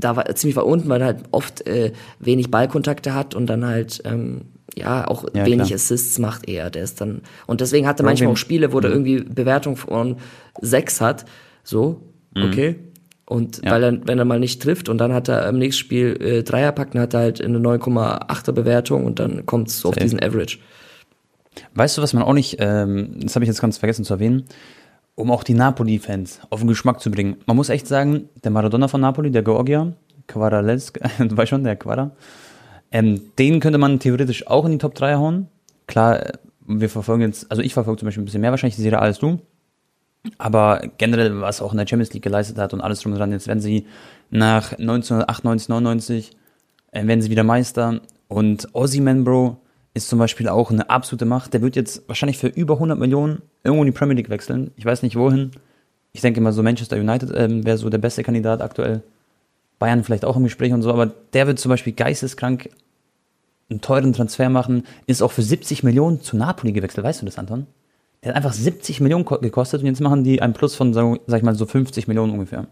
Da 0.00 0.16
war 0.16 0.33
ziemlich 0.35 0.57
weit 0.57 0.64
unten, 0.64 0.88
weil 0.88 1.00
er 1.00 1.07
halt 1.09 1.19
oft 1.30 1.66
äh, 1.66 1.92
wenig 2.19 2.50
Ballkontakte 2.50 3.14
hat 3.14 3.35
und 3.35 3.47
dann 3.47 3.64
halt 3.66 4.02
ähm, 4.04 4.42
ja 4.76 5.07
auch 5.09 5.25
Ja, 5.35 5.47
wenig 5.47 5.69
klar. 5.69 5.76
Assists 5.76 6.19
macht 6.19 6.49
eher. 6.49 6.71
Der 6.71 6.83
ist 6.85 7.00
dann 7.00 7.23
und 7.47 7.61
deswegen 7.61 7.87
hat 7.87 8.00
er 8.00 8.04
manchmal 8.04 8.33
auch 8.33 8.37
Spiele, 8.37 8.73
wo 8.73 8.78
er 8.80 8.90
irgendwie 8.90 9.21
Bewertung 9.21 9.76
von 9.76 10.16
sechs 10.61 11.00
hat, 11.00 11.25
so 11.64 12.02
okay. 12.37 12.76
Und 13.26 13.59
Mhm. 13.59 13.64
Ja. 13.64 13.71
weil 13.73 13.83
er, 13.85 14.09
wenn 14.09 14.19
er 14.19 14.25
mal 14.25 14.40
nicht 14.40 14.61
trifft 14.61 14.88
und 14.88 14.99
dann 14.99 15.12
hat 15.12 15.28
er 15.28 15.49
im 15.49 15.59
nächsten 15.59 15.78
Spiel 15.80 16.16
äh, 16.21 16.42
Dreier 16.42 16.73
packt, 16.73 16.95
dann 16.97 17.02
hat 17.02 17.14
er 17.14 17.21
halt 17.21 17.40
eine 17.40 17.59
9,8er 17.59 18.50
Bewertung 18.52 19.04
und 19.07 19.21
dann 19.21 19.47
kommt 19.47 19.69
es 19.69 19.85
auf 19.87 19.95
Safe. 19.95 20.04
diesen 20.04 20.21
Average. 20.21 20.59
Weißt 21.75 21.97
du, 21.99 22.02
was 22.02 22.12
man 22.12 22.23
auch 22.23 22.33
nicht, 22.33 22.57
ähm, 22.61 23.16
das 23.21 23.35
habe 23.37 23.45
ich 23.45 23.49
jetzt 23.49 23.61
ganz 23.61 23.78
vergessen 23.78 24.04
zu 24.04 24.14
erwähnen, 24.14 24.45
um 25.14 25.31
auch 25.31 25.45
die 25.45 25.55
Napoli-Fans 25.55 26.40
auf 26.50 26.61
den 26.61 26.69
Geschmack 26.69 27.00
zu 27.00 27.11
bringen. 27.11 27.37
Man 27.47 27.57
muss 27.57 27.69
echt 27.69 27.87
sagen, 27.87 28.29
der 28.43 28.50
Maradona 28.50 28.88
von 28.88 29.00
Napoli, 29.00 29.31
der 29.31 29.43
Georgia, 29.43 29.93
Quadralesk, 30.26 31.00
du 31.19 31.37
weißt 31.37 31.50
schon, 31.50 31.64
der 31.64 31.76
Quadra, 31.76 32.12
ähm, 32.93 33.21
den 33.38 33.61
könnte 33.61 33.79
man 33.79 33.99
theoretisch 33.99 34.47
auch 34.47 34.64
in 34.64 34.73
die 34.73 34.79
Top 34.79 34.94
3 34.94 35.14
hauen. 35.14 35.49
Klar, 35.87 36.27
äh, 36.27 36.33
wir 36.66 36.88
verfolgen 36.88 37.23
jetzt, 37.23 37.51
also 37.51 37.62
ich 37.62 37.75
verfolge 37.75 38.01
zum 38.01 38.07
Beispiel 38.07 38.23
ein 38.23 38.27
bisschen 38.27 38.40
mehr 38.40 38.51
wahrscheinlich 38.51 38.77
die 38.77 38.83
Serie 38.83 39.01
als 39.01 39.18
du. 39.18 39.40
Aber 40.38 40.83
generell, 40.99 41.40
was 41.40 41.62
auch 41.62 41.73
in 41.73 41.79
der 41.79 41.87
Champions 41.87 42.12
League 42.12 42.23
geleistet 42.23 42.59
hat 42.59 42.75
und 42.75 42.81
alles 42.81 43.01
drum 43.01 43.12
und 43.12 43.18
dran, 43.18 43.33
jetzt 43.33 43.46
werden 43.49 43.61
sie 43.61 43.87
nach 44.31 44.73
1998, 44.73 45.68
99, 45.68 46.31
äh, 46.92 47.07
werden 47.07 47.23
sie 47.23 47.31
wieder 47.31 47.44
Meister. 47.44 48.01
Und 48.29 48.68
Ozyman, 48.75 49.25
Bro, 49.25 49.61
ist 49.94 50.09
zum 50.09 50.18
Beispiel 50.18 50.48
auch 50.48 50.70
eine 50.70 50.88
absolute 50.90 51.24
Macht. 51.24 51.53
Der 51.53 51.62
wird 51.62 51.76
jetzt 51.76 52.07
wahrscheinlich 52.09 52.38
für 52.38 52.46
über 52.48 52.74
100 52.74 52.98
Millionen 52.98 53.42
irgendwo 53.64 53.83
in 53.83 53.87
die 53.92 53.96
Premier 53.98 54.16
League 54.16 54.31
wechseln. 54.31 54.70
Ich 54.76 54.85
weiß 54.85 55.03
nicht 55.03 55.16
wohin. 55.16 55.50
Ich 56.12 56.20
denke 56.20 56.40
mal 56.40 56.53
so 56.53 56.62
Manchester 56.62 56.96
United 56.96 57.31
ähm, 57.35 57.64
wäre 57.64 57.79
so 57.79 57.88
der 57.90 57.98
beste 57.98 58.22
Kandidat 58.22 58.62
aktuell. 58.62 59.03
Bayern 59.79 60.05
vielleicht 60.05 60.24
auch 60.24 60.37
im 60.37 60.44
Gespräch 60.44 60.72
und 60.72 60.83
so, 60.83 60.92
aber 60.92 61.07
der 61.07 61.46
wird 61.46 61.59
zum 61.59 61.70
Beispiel 61.70 61.92
geisteskrank 61.94 62.68
einen 63.70 63.81
teuren 63.81 64.12
Transfer 64.12 64.48
machen, 64.50 64.85
ist 65.07 65.22
auch 65.22 65.33
für 65.33 65.42
70 65.42 65.85
Millionen 65.85 66.20
zu 66.20 66.37
Napoli 66.37 66.72
gewechselt. 66.72 67.05
Weißt 67.07 67.22
du 67.22 67.26
das, 67.26 67.38
Anton? 67.38 67.66
Der 68.22 68.31
hat 68.31 68.37
einfach 68.37 68.53
70 68.53 69.00
Millionen 69.00 69.24
ko- 69.24 69.38
gekostet 69.38 69.81
und 69.81 69.87
jetzt 69.87 70.00
machen 70.00 70.24
die 70.24 70.42
einen 70.42 70.53
Plus 70.53 70.74
von, 70.74 70.92
sag 70.92 71.20
sag 71.26 71.38
ich 71.38 71.42
mal, 71.44 71.55
so 71.55 71.64
50 71.66 72.09
Millionen 72.09 72.33
ungefähr. 72.33 72.66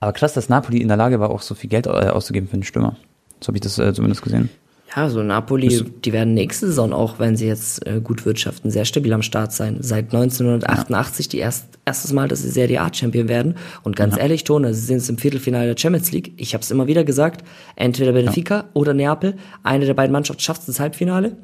Aber 0.00 0.12
krass, 0.12 0.34
dass 0.34 0.48
Napoli 0.48 0.78
in 0.80 0.88
der 0.88 0.96
Lage 0.96 1.18
war, 1.18 1.30
auch 1.30 1.42
so 1.42 1.54
viel 1.54 1.68
Geld 1.70 1.86
äh, 1.86 1.90
auszugeben 1.90 2.46
für 2.48 2.54
einen 2.54 2.62
Stürmer. 2.62 2.96
So 3.40 3.48
habe 3.48 3.56
ich 3.56 3.62
das 3.62 3.78
äh, 3.78 3.92
zumindest 3.94 4.22
gesehen. 4.22 4.50
Ja, 4.96 5.10
so 5.10 5.22
Napoli, 5.22 5.68
Bist 5.68 5.84
die 6.04 6.12
werden 6.14 6.32
nächste 6.32 6.66
Saison 6.66 6.92
auch, 6.94 7.18
wenn 7.18 7.36
sie 7.36 7.46
jetzt 7.46 7.86
äh, 7.86 8.00
gut 8.00 8.24
wirtschaften, 8.24 8.70
sehr 8.70 8.86
stabil 8.86 9.12
am 9.12 9.20
Start 9.22 9.52
sein. 9.52 9.76
Seit 9.80 10.06
1988 10.14 11.28
die 11.28 11.38
erst, 11.38 11.78
erstes 11.84 12.12
Mal, 12.14 12.26
dass 12.28 12.42
sie 12.42 12.48
Serie 12.48 12.80
A 12.80 12.92
Champion 12.92 13.28
werden. 13.28 13.56
Und 13.82 13.96
ganz 13.96 14.16
ehrlich, 14.16 14.44
Tone, 14.44 14.72
sie 14.72 14.80
sind 14.80 14.96
jetzt 14.96 15.10
im 15.10 15.18
Viertelfinale 15.18 15.74
der 15.74 15.80
Champions 15.80 16.10
League. 16.12 16.32
Ich 16.38 16.54
habe 16.54 16.62
es 16.62 16.70
immer 16.70 16.86
wieder 16.86 17.04
gesagt, 17.04 17.44
entweder 17.76 18.12
Benfica 18.12 18.64
oder 18.72 18.94
Neapel. 18.94 19.34
Eine 19.62 19.84
der 19.84 19.94
beiden 19.94 20.12
Mannschaften 20.12 20.40
schafft 20.42 20.62
es 20.62 20.68
ins 20.68 20.80
Halbfinale 20.80 21.36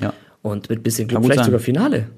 Ja. 0.00 0.12
und 0.42 0.68
mit 0.68 0.82
bisschen 0.82 1.08
Glück 1.08 1.22
vielleicht 1.22 1.38
sein. 1.38 1.46
sogar 1.46 1.60
Finale. 1.60 2.08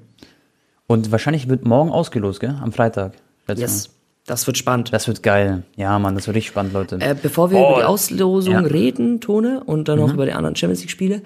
Und 0.87 1.11
wahrscheinlich 1.13 1.47
wird 1.47 1.63
morgen 1.65 1.89
ausgelost, 1.89 2.41
gell? 2.41 2.57
Am 2.61 2.73
Freitag. 2.73 3.13
Yes, 3.55 3.87
Mal. 3.87 3.93
Das 4.31 4.47
wird 4.47 4.57
spannend. 4.57 4.91
Das 4.93 5.07
wird 5.07 5.21
geil. 5.23 5.63
Ja, 5.75 5.99
Mann, 5.99 6.15
das 6.15 6.25
wird 6.27 6.35
richtig 6.37 6.51
spannend, 6.51 6.73
Leute. 6.73 6.95
Äh, 7.01 7.15
bevor 7.21 7.51
wir 7.51 7.57
Oh, 7.59 7.71
über 7.71 7.75
die 7.81 7.83
Auslosung 7.85 8.53
ja. 8.53 8.59
Mhm. 8.61 8.65
reden, 8.67 9.21
Tone, 9.21 9.63
und 9.63 9.87
dann 9.87 9.99
noch 9.99 10.13
über 10.13 10.25
die 10.25 10.31
anderen 10.33 10.55
Champions 10.55 10.81
League-Spiele. 10.81 11.21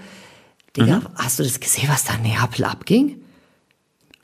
Digga, 0.75 1.01
hast 1.15 1.39
du 1.39 1.43
das 1.43 1.59
gesehen, 1.59 1.87
was 1.89 2.03
da 2.03 2.15
in 2.15 2.23
Neapel 2.23 2.65
abging? 2.65 3.21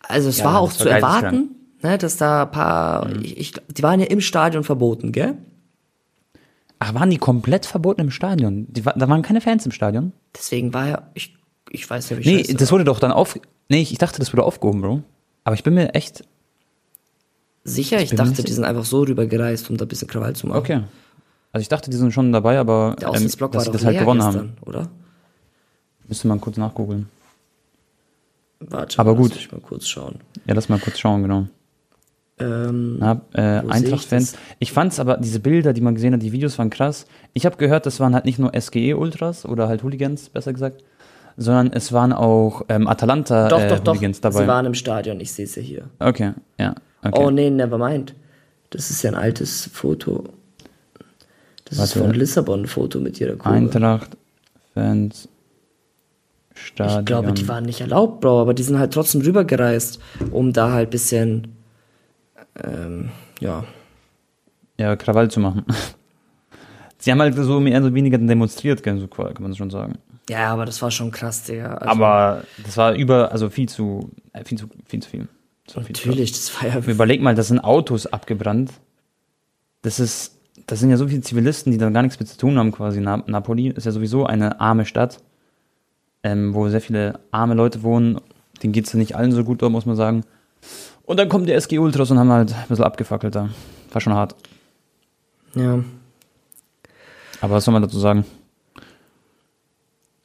Also 0.02 0.30
es 0.30 0.40
Ja, 0.40 0.46
war 0.46 0.60
auch 0.60 0.74
zu 0.74 0.90
erwarten, 0.90 1.52
ne, 1.82 1.98
dass 1.98 2.18
da 2.18 2.44
ein 2.44 2.52
paar, 2.52 3.08
Mhm. 3.08 3.22
ich, 3.24 3.38
ich, 3.38 3.54
die 3.70 3.84
waren 3.84 4.00
ja 4.02 4.08
im 4.08 4.20
Stadion 4.20 4.64
verboten, 4.64 5.12
gell? 5.14 5.38
Ach, 6.80 6.94
waren 6.96 7.10
die 7.12 7.18
komplett 7.18 7.66
verboten 7.68 8.02
im 8.02 8.12
Stadion? 8.12 8.66
Die, 8.70 8.82
da 8.82 9.08
waren 9.08 9.22
keine 9.22 9.40
Fans 9.40 9.66
im 9.66 9.72
Stadion? 9.72 10.14
Deswegen 10.36 10.74
war 10.74 10.88
ja, 10.88 11.02
ich, 11.14 11.36
ich 11.70 11.88
weiß 11.90 12.10
nicht, 12.12 12.26
wie 12.26 12.34
Nee, 12.36 12.44
scheiße 12.44 12.56
das 12.56 12.72
wurde 12.72 12.84
doch 12.84 13.00
dann 13.00 13.12
auf. 13.12 13.40
Nee, 13.70 13.82
ich 13.84 13.98
dachte, 14.00 14.20
das 14.20 14.34
wurde 14.34 14.44
aufgehoben, 14.44 14.82
Bro. 14.82 15.04
Aber 15.44 15.56
ich 15.56 15.64
bin 15.64 15.76
mir 15.76 15.94
echt. 15.94 16.24
Sicher, 17.64 18.02
ich 18.02 18.12
mir 18.12 18.18
dachte, 18.18 18.44
die 18.44 18.52
sind 18.52 18.64
einfach 18.64 18.86
so 18.86 19.02
rübergereist, 19.02 19.70
um 19.70 19.78
da 19.78 19.86
ein 19.86 19.88
bisschen 19.88 20.08
Krawall 20.08 20.36
zu 20.36 20.48
machen. 20.48 20.58
Okay. 20.60 20.82
Also 21.52 21.62
ich 21.62 21.70
dachte, 21.70 21.90
die 21.90 21.98
sind 21.98 22.12
schon 22.14 22.32
dabei, 22.32 22.60
aber 22.60 22.96
Der 23.00 23.10
ähm, 23.10 23.14
dass 23.14 23.40
war 23.40 23.50
sie 23.52 23.66
doch 23.66 23.72
das 23.74 23.86
halt 23.86 24.00
gewonnen 24.00 24.20
gestern, 24.22 24.36
haben. 24.40 24.54
oder? 24.66 24.90
Müsste 26.08 26.28
man 26.28 26.42
kurz 26.42 26.58
nachgoogeln. 26.58 27.08
Warte, 28.60 29.00
Aber 29.00 29.14
mal, 29.14 29.18
gut. 29.22 29.30
lass 29.32 29.38
mich 29.40 29.52
mal 29.52 29.62
kurz 29.62 29.88
schauen. 29.88 30.16
Ja, 30.46 30.54
lass 30.54 30.70
mal 30.70 30.80
kurz 30.80 31.00
schauen, 31.00 31.24
genau. 31.24 31.48
Ähm, 32.40 32.98
Ja, 33.02 33.22
äh, 33.34 33.42
Eintracht-Fans. 33.68 34.34
ich? 34.34 34.40
Ich 34.60 34.72
fand's 34.72 35.00
aber, 35.00 35.18
diese 35.18 35.40
Bilder, 35.40 35.74
die 35.74 35.82
man 35.82 35.96
gesehen 35.96 36.14
hat, 36.14 36.22
die 36.22 36.32
Videos 36.32 36.58
waren 36.58 36.70
krass. 36.70 37.06
Ich 37.34 37.46
habe 37.46 37.58
gehört, 37.58 37.86
das 37.86 38.00
waren 38.00 38.14
halt 38.14 38.26
nicht 38.26 38.40
nur 38.40 38.54
SGE-Ultras 38.60 39.46
oder 39.46 39.68
halt 39.68 39.84
Hooligans, 39.84 40.30
besser 40.30 40.54
gesagt, 40.54 40.84
sondern 41.38 41.72
es 41.74 41.92
waren 41.92 42.14
auch 42.14 42.64
ähm, 42.70 42.86
doch, 42.86 42.96
doch, 42.96 43.26
doch, 43.48 43.62
Atalanta-Hooligans 43.62 44.22
dabei. 44.22 44.42
sie 44.42 44.48
waren 44.48 44.66
im 44.66 44.74
Stadion, 44.74 45.20
ich 45.20 45.32
sehe 45.32 45.48
sie 45.48 45.62
hier. 45.62 45.90
okay, 46.00 46.34
ja. 46.58 46.76
Okay. 47.04 47.12
Oh 47.14 47.32
nee, 47.32 47.50
never 47.50 47.78
mind. 47.78 48.16
Das 48.70 48.90
ist 48.90 49.04
ja 49.04 49.12
ein 49.12 49.16
altes 49.16 49.70
Foto. 49.74 50.24
Das 51.66 51.74
ist 51.74 51.80
Warte. 51.80 52.00
von 52.00 52.12
Lissabon 52.14 52.62
ein 52.62 52.68
Foto 52.68 53.00
mit 53.00 53.20
ihrer 53.20 53.36
Kurve. 53.36 53.56
Eintracht-Fans. 53.56 55.30
Stadion. 56.54 57.00
Ich 57.00 57.06
glaube, 57.06 57.34
die 57.34 57.48
waren 57.48 57.66
nicht 57.66 57.82
erlaubt, 57.82 58.22
Bro, 58.22 58.42
aber 58.42 58.54
die 58.54 58.64
sind 58.64 58.78
halt 58.78 58.94
trotzdem 58.94 59.22
rübergereist, 59.22 60.00
um 60.32 60.54
da 60.54 60.72
halt 60.72 60.90
bisschen, 60.92 61.56
ähm, 62.64 63.10
ja. 63.40 63.64
Ja, 64.78 64.96
Krawall 64.96 65.32
zu 65.32 65.40
machen. 65.40 65.66
Sie 66.98 67.12
haben 67.12 67.20
halt 67.20 67.36
so 67.36 67.60
mehr 67.60 67.82
oder 67.82 67.94
weniger 67.94 68.18
demonstriert, 68.20 68.84
kann 68.84 69.08
man 69.40 69.56
schon 69.56 69.72
sagen. 69.72 69.98
Ja, 70.30 70.54
aber 70.54 70.66
das 70.66 70.82
war 70.82 70.92
schon 70.92 71.10
krass, 71.10 71.44
Digga. 71.44 71.74
Also, 71.74 71.90
Aber 71.90 72.44
das 72.64 72.78
war 72.78 72.94
über, 72.94 73.32
also 73.32 73.50
viel 73.50 73.68
zu, 73.68 74.12
äh, 74.34 74.44
viel 74.46 74.58
zu, 74.58 74.70
viel 74.86 75.02
zu 75.02 75.10
viel. 75.10 75.28
Zu 75.72 75.80
Natürlich, 75.80 76.34
das 76.34 76.62
war 76.62 76.68
ja. 76.68 76.80
Überleg 76.80 77.22
mal, 77.22 77.34
das 77.34 77.48
sind 77.48 77.60
Autos 77.60 78.06
abgebrannt. 78.06 78.72
Das 79.84 80.02
ist, 80.02 80.38
das 80.68 80.82
sind 80.82 80.90
ja 80.90 80.98
so 80.98 81.08
viele 81.08 81.22
Zivilisten, 81.22 81.72
die 81.72 81.78
da 81.78 81.90
gar 81.90 82.02
nichts 82.02 82.20
mit 82.20 82.28
zu 82.28 82.38
tun 82.38 82.58
haben, 82.58 82.74
quasi. 82.74 83.00
Na, 83.00 83.24
Napoli 83.26 83.70
ist 83.70 83.86
ja 83.86 83.92
sowieso 83.92 84.26
eine 84.26 84.60
arme 84.60 84.86
Stadt, 84.86 85.20
ähm, 86.24 86.54
wo 86.54 86.68
sehr 86.68 86.82
viele 86.82 87.22
arme 87.32 87.54
Leute 87.54 87.84
wohnen. 87.84 88.20
Denen 88.62 88.74
geht 88.74 88.86
es 88.88 88.94
ja 88.94 89.00
nicht 89.00 89.16
allen 89.16 89.32
so 89.32 89.46
gut 89.46 89.62
dort, 89.62 89.72
muss 89.72 89.86
man 89.86 89.96
sagen. 89.96 90.26
Und 91.04 91.18
dann 91.18 91.30
kommen 91.30 91.46
die 91.46 91.54
SG 91.54 91.80
Ultras 91.80 92.12
und 92.12 92.20
haben 92.20 92.32
halt 92.32 92.54
ein 92.54 92.68
bisschen 92.68 92.84
abgefackelt 92.84 93.34
da. 93.34 93.50
War 93.92 94.02
schon 94.02 94.14
hart. 94.14 94.36
Ja. 95.56 95.84
Aber 97.40 97.56
was 97.56 97.64
soll 97.64 97.72
man 97.72 97.82
dazu 97.82 97.98
sagen? 97.98 98.26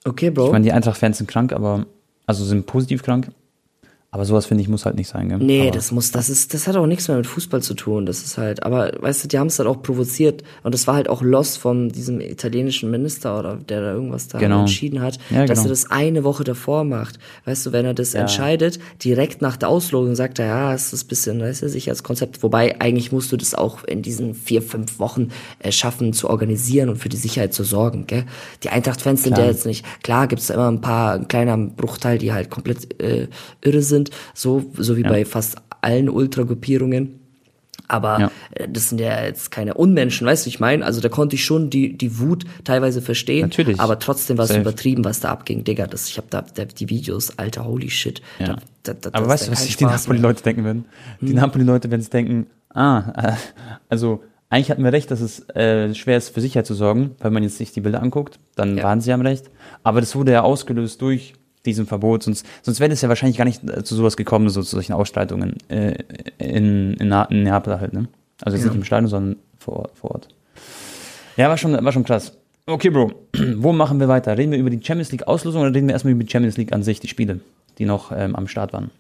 Okay, 0.05 0.31
Bro. 0.31 0.47
Ich 0.47 0.53
meine, 0.53 0.65
die 0.65 0.73
Eintracht-Fans 0.73 1.19
sind 1.19 1.29
krank, 1.29 1.53
aber 1.53 1.87
also 2.27 2.45
sind 2.45 2.67
positiv 2.67 3.05
krank. 3.05 3.29
Aber 4.17 4.25
sowas, 4.25 4.47
finde 4.47 4.63
ich, 4.63 4.69
muss 4.71 4.87
halt 4.87 4.97
nicht 4.97 5.09
sein, 5.11 5.29
gell? 5.29 5.37
Nee, 5.37 5.61
aber 5.65 5.73
das 5.73 5.93
muss, 5.93 6.11
das 6.11 6.31
ist, 6.31 6.55
das 6.55 6.67
hat 6.67 6.75
auch 6.77 6.87
nichts 6.87 7.07
mehr 7.07 7.19
mit 7.19 7.27
Fußball 7.27 7.61
zu 7.61 7.75
tun. 7.75 8.07
Das 8.07 8.23
ist 8.23 8.39
halt, 8.39 8.63
aber 8.63 8.91
weißt 8.99 9.23
du, 9.25 9.29
die 9.29 9.39
haben 9.39 9.49
es 9.49 9.59
halt 9.59 9.69
auch 9.69 9.83
provoziert 9.83 10.43
und 10.63 10.73
das 10.73 10.87
war 10.87 10.95
halt 10.95 11.11
auch 11.11 11.21
Loss 11.21 11.59
von 11.59 11.91
diesem 11.91 12.23
italienischen 12.23 12.91
Minister 12.91 13.39
oder 13.39 13.57
der 13.57 13.83
da 13.83 13.93
irgendwas 13.93 14.29
da 14.29 14.39
Genau. 14.39 14.61
entschieden 14.61 15.03
hat, 15.03 15.19
Ja, 15.29 15.45
dass 15.45 15.59
genau. 15.59 15.67
er 15.67 15.69
das 15.69 15.91
eine 15.91 16.25
Woche 16.25 16.45
davor 16.45 16.85
macht. 16.85 17.19
Weißt 17.45 17.67
du, 17.67 17.73
wenn 17.73 17.85
er 17.85 17.93
das 17.93 18.15
Ja. 18.15 18.21
entscheidet, 18.23 18.79
direkt 19.05 19.43
nach 19.43 19.59
der 19.59 19.69
Auslosung 19.69 20.15
sagt 20.15 20.39
er, 20.39 20.47
ja, 20.47 20.73
es 20.73 20.95
ist 20.95 21.05
ein 21.05 21.09
bisschen, 21.09 21.41
weißt 21.43 21.61
du, 21.65 21.69
Sicherheitskonzept. 21.69 22.43
Wobei 22.43 22.81
eigentlich 22.81 23.13
musst 23.13 23.33
du 23.33 23.37
das 23.37 23.55
auch 23.55 23.85
in 23.85 24.01
diesen 24.01 24.33
vier, 24.33 24.63
fünf 24.63 24.99
Wochen 24.99 25.29
äh, 25.59 25.71
schaffen 25.73 26.15
zu 26.15 26.31
organisieren 26.31 26.89
und 26.89 26.97
für 26.97 27.11
die 27.11 27.19
Sicherheit 27.19 27.53
zu 27.53 27.65
sorgen, 27.65 28.07
gell? 28.07 28.25
Die 28.63 28.71
Eintracht-Fans 28.71 29.25
sind 29.25 29.37
ja 29.37 29.45
jetzt 29.45 29.67
nicht, 29.67 29.85
klar 30.03 30.27
gibt's 30.27 30.47
da 30.47 30.55
immer 30.55 30.71
ein 30.71 30.81
paar, 30.81 31.13
ein 31.17 31.29
kleiner 31.29 31.59
Bruchteil, 31.59 32.17
die 32.17 32.33
halt 32.33 32.49
komplett 32.49 32.99
äh, 33.03 33.29
irre 33.61 33.83
sind, 33.83 34.06
so, 34.35 34.65
so 34.77 34.97
wie 34.97 35.03
Ja. 35.03 35.09
bei 35.09 35.25
fast 35.25 35.57
allen 35.81 36.09
Ultragruppierungen. 36.09 37.21
Aber 37.89 38.19
Ja. 38.19 38.31
äh, 38.53 38.69
das 38.69 38.89
sind 38.89 39.01
ja 39.01 39.23
jetzt 39.25 39.51
keine 39.53 39.75
Unmenschen, 39.75 40.27
weißt 40.27 40.45
du, 40.47 40.49
ich 40.49 40.59
meine? 40.59 40.85
Also 40.85 41.01
da 41.01 41.09
konnte 41.09 41.37
ich 41.37 41.45
schon 41.45 41.71
die, 41.71 41.97
die 41.97 42.19
Wut 42.19 42.45
teilweise 42.65 43.01
verstehen. 43.01 43.43
Natürlich. 43.43 43.79
Aber 43.79 43.99
trotzdem 44.01 44.39
war 44.39 44.47
es 44.47 44.57
übertrieben, 44.57 45.05
was 45.05 45.21
da 45.21 45.31
abging, 45.31 45.63
Digga. 45.63 45.87
Das, 45.87 46.09
ich 46.09 46.17
habe 46.17 46.27
da, 46.31 46.43
da 46.43 46.65
die 46.65 46.89
Videos, 46.91 47.39
alter, 47.39 47.65
holy 47.65 47.91
shit. 47.91 48.23
Ja. 48.41 48.57
Da, 48.83 48.95
da, 48.95 49.11
da, 49.11 49.19
Aber 49.19 49.29
weißt 49.29 49.47
du, 49.47 49.53
was 49.53 49.63
sich 49.65 49.77
die. 49.77 49.85
Napoli-Leute 49.85 50.43
denken 50.43 50.65
werden? 50.65 50.85
Die 51.21 51.35
Napoli-Leute 51.35 51.89
werden 51.91 52.01
sich 52.01 52.11
denken, 52.11 52.47
ah, 52.75 53.13
äh, 53.17 53.33
also 53.89 54.23
eigentlich 54.51 54.71
hatten 54.71 54.83
wir 54.83 54.93
recht, 54.93 55.11
dass 55.13 55.21
es 55.21 55.49
äh, 55.51 55.95
schwer 55.95 56.17
ist, 56.19 56.31
für 56.31 56.41
Sicherheit 56.41 56.67
zu 56.67 56.75
sorgen, 56.75 57.15
wenn 57.21 57.33
man 57.33 57.43
jetzt 57.45 57.59
sich 57.59 57.73
die 57.73 57.81
Bilder 57.81 58.03
anguckt, 58.03 58.39
dann 58.57 58.79
Ja. 58.79 58.85
waren 58.85 59.01
sie 59.01 59.13
am 59.13 59.21
Recht. 59.21 59.51
Aber 59.85 60.01
das 60.01 60.15
wurde 60.17 60.33
ja 60.33 60.43
ausgelöst 60.43 61.03
durch 61.03 61.35
diesen 61.67 61.87
Verbot, 61.87 62.23
sonst, 62.23 62.47
sonst 62.63 62.81
wäre 62.81 62.93
es 62.93 63.03
ja 63.03 63.09
wahrscheinlich 63.09 63.37
gar 63.37 63.45
nicht 63.45 63.63
äh, 63.69 63.85
zu 63.85 63.95
sowas 63.95 64.17
gekommen, 64.17 64.49
so 64.49 64.63
zu 64.63 64.71
solchen 64.77 64.93
Ausstreitungen 64.95 65.57
äh, 65.69 65.95
in, 66.39 66.95
in, 66.95 67.11
in 67.31 67.43
Neapel 67.43 67.81
halt, 67.81 67.93
ne? 67.93 68.09
Also 68.43 68.57
jetzt 68.57 68.67
nicht 68.67 68.75
im 68.77 68.85
Stadion, 68.85 69.09
sondern 69.09 69.37
vor, 69.59 69.77
Ort- 69.81 69.97
vor 69.99 70.11
Ort. 70.13 70.29
Ja, 71.37 71.49
war 71.49 71.57
schon, 71.59 71.73
war 71.85 71.93
schon 71.93 72.05
krass. 72.05 72.33
Okay, 72.67 72.91
Bro, 72.91 73.13
wo 73.57 73.73
machen 73.73 74.01
wir 74.01 74.09
weiter? 74.09 74.37
Reden 74.37 74.53
wir 74.53 74.59
über 74.59 74.71
die 74.71 74.81
Champions 74.85 75.13
League 75.13 75.27
Auslosung 75.27 75.63
oder 75.63 75.75
reden 75.75 75.87
wir 75.89 75.93
erstmal 75.95 76.13
über 76.13 76.25
die 76.25 76.31
Champions 76.31 76.57
League 76.57 76.73
an 76.73 76.83
sich, 76.83 77.01
die 77.01 77.09
Spiele, 77.09 77.41
die 77.79 77.85
noch 77.85 78.13
ähm, 78.15 78.35
am 78.37 78.49
Start 78.49 78.73
waren? 78.73 78.91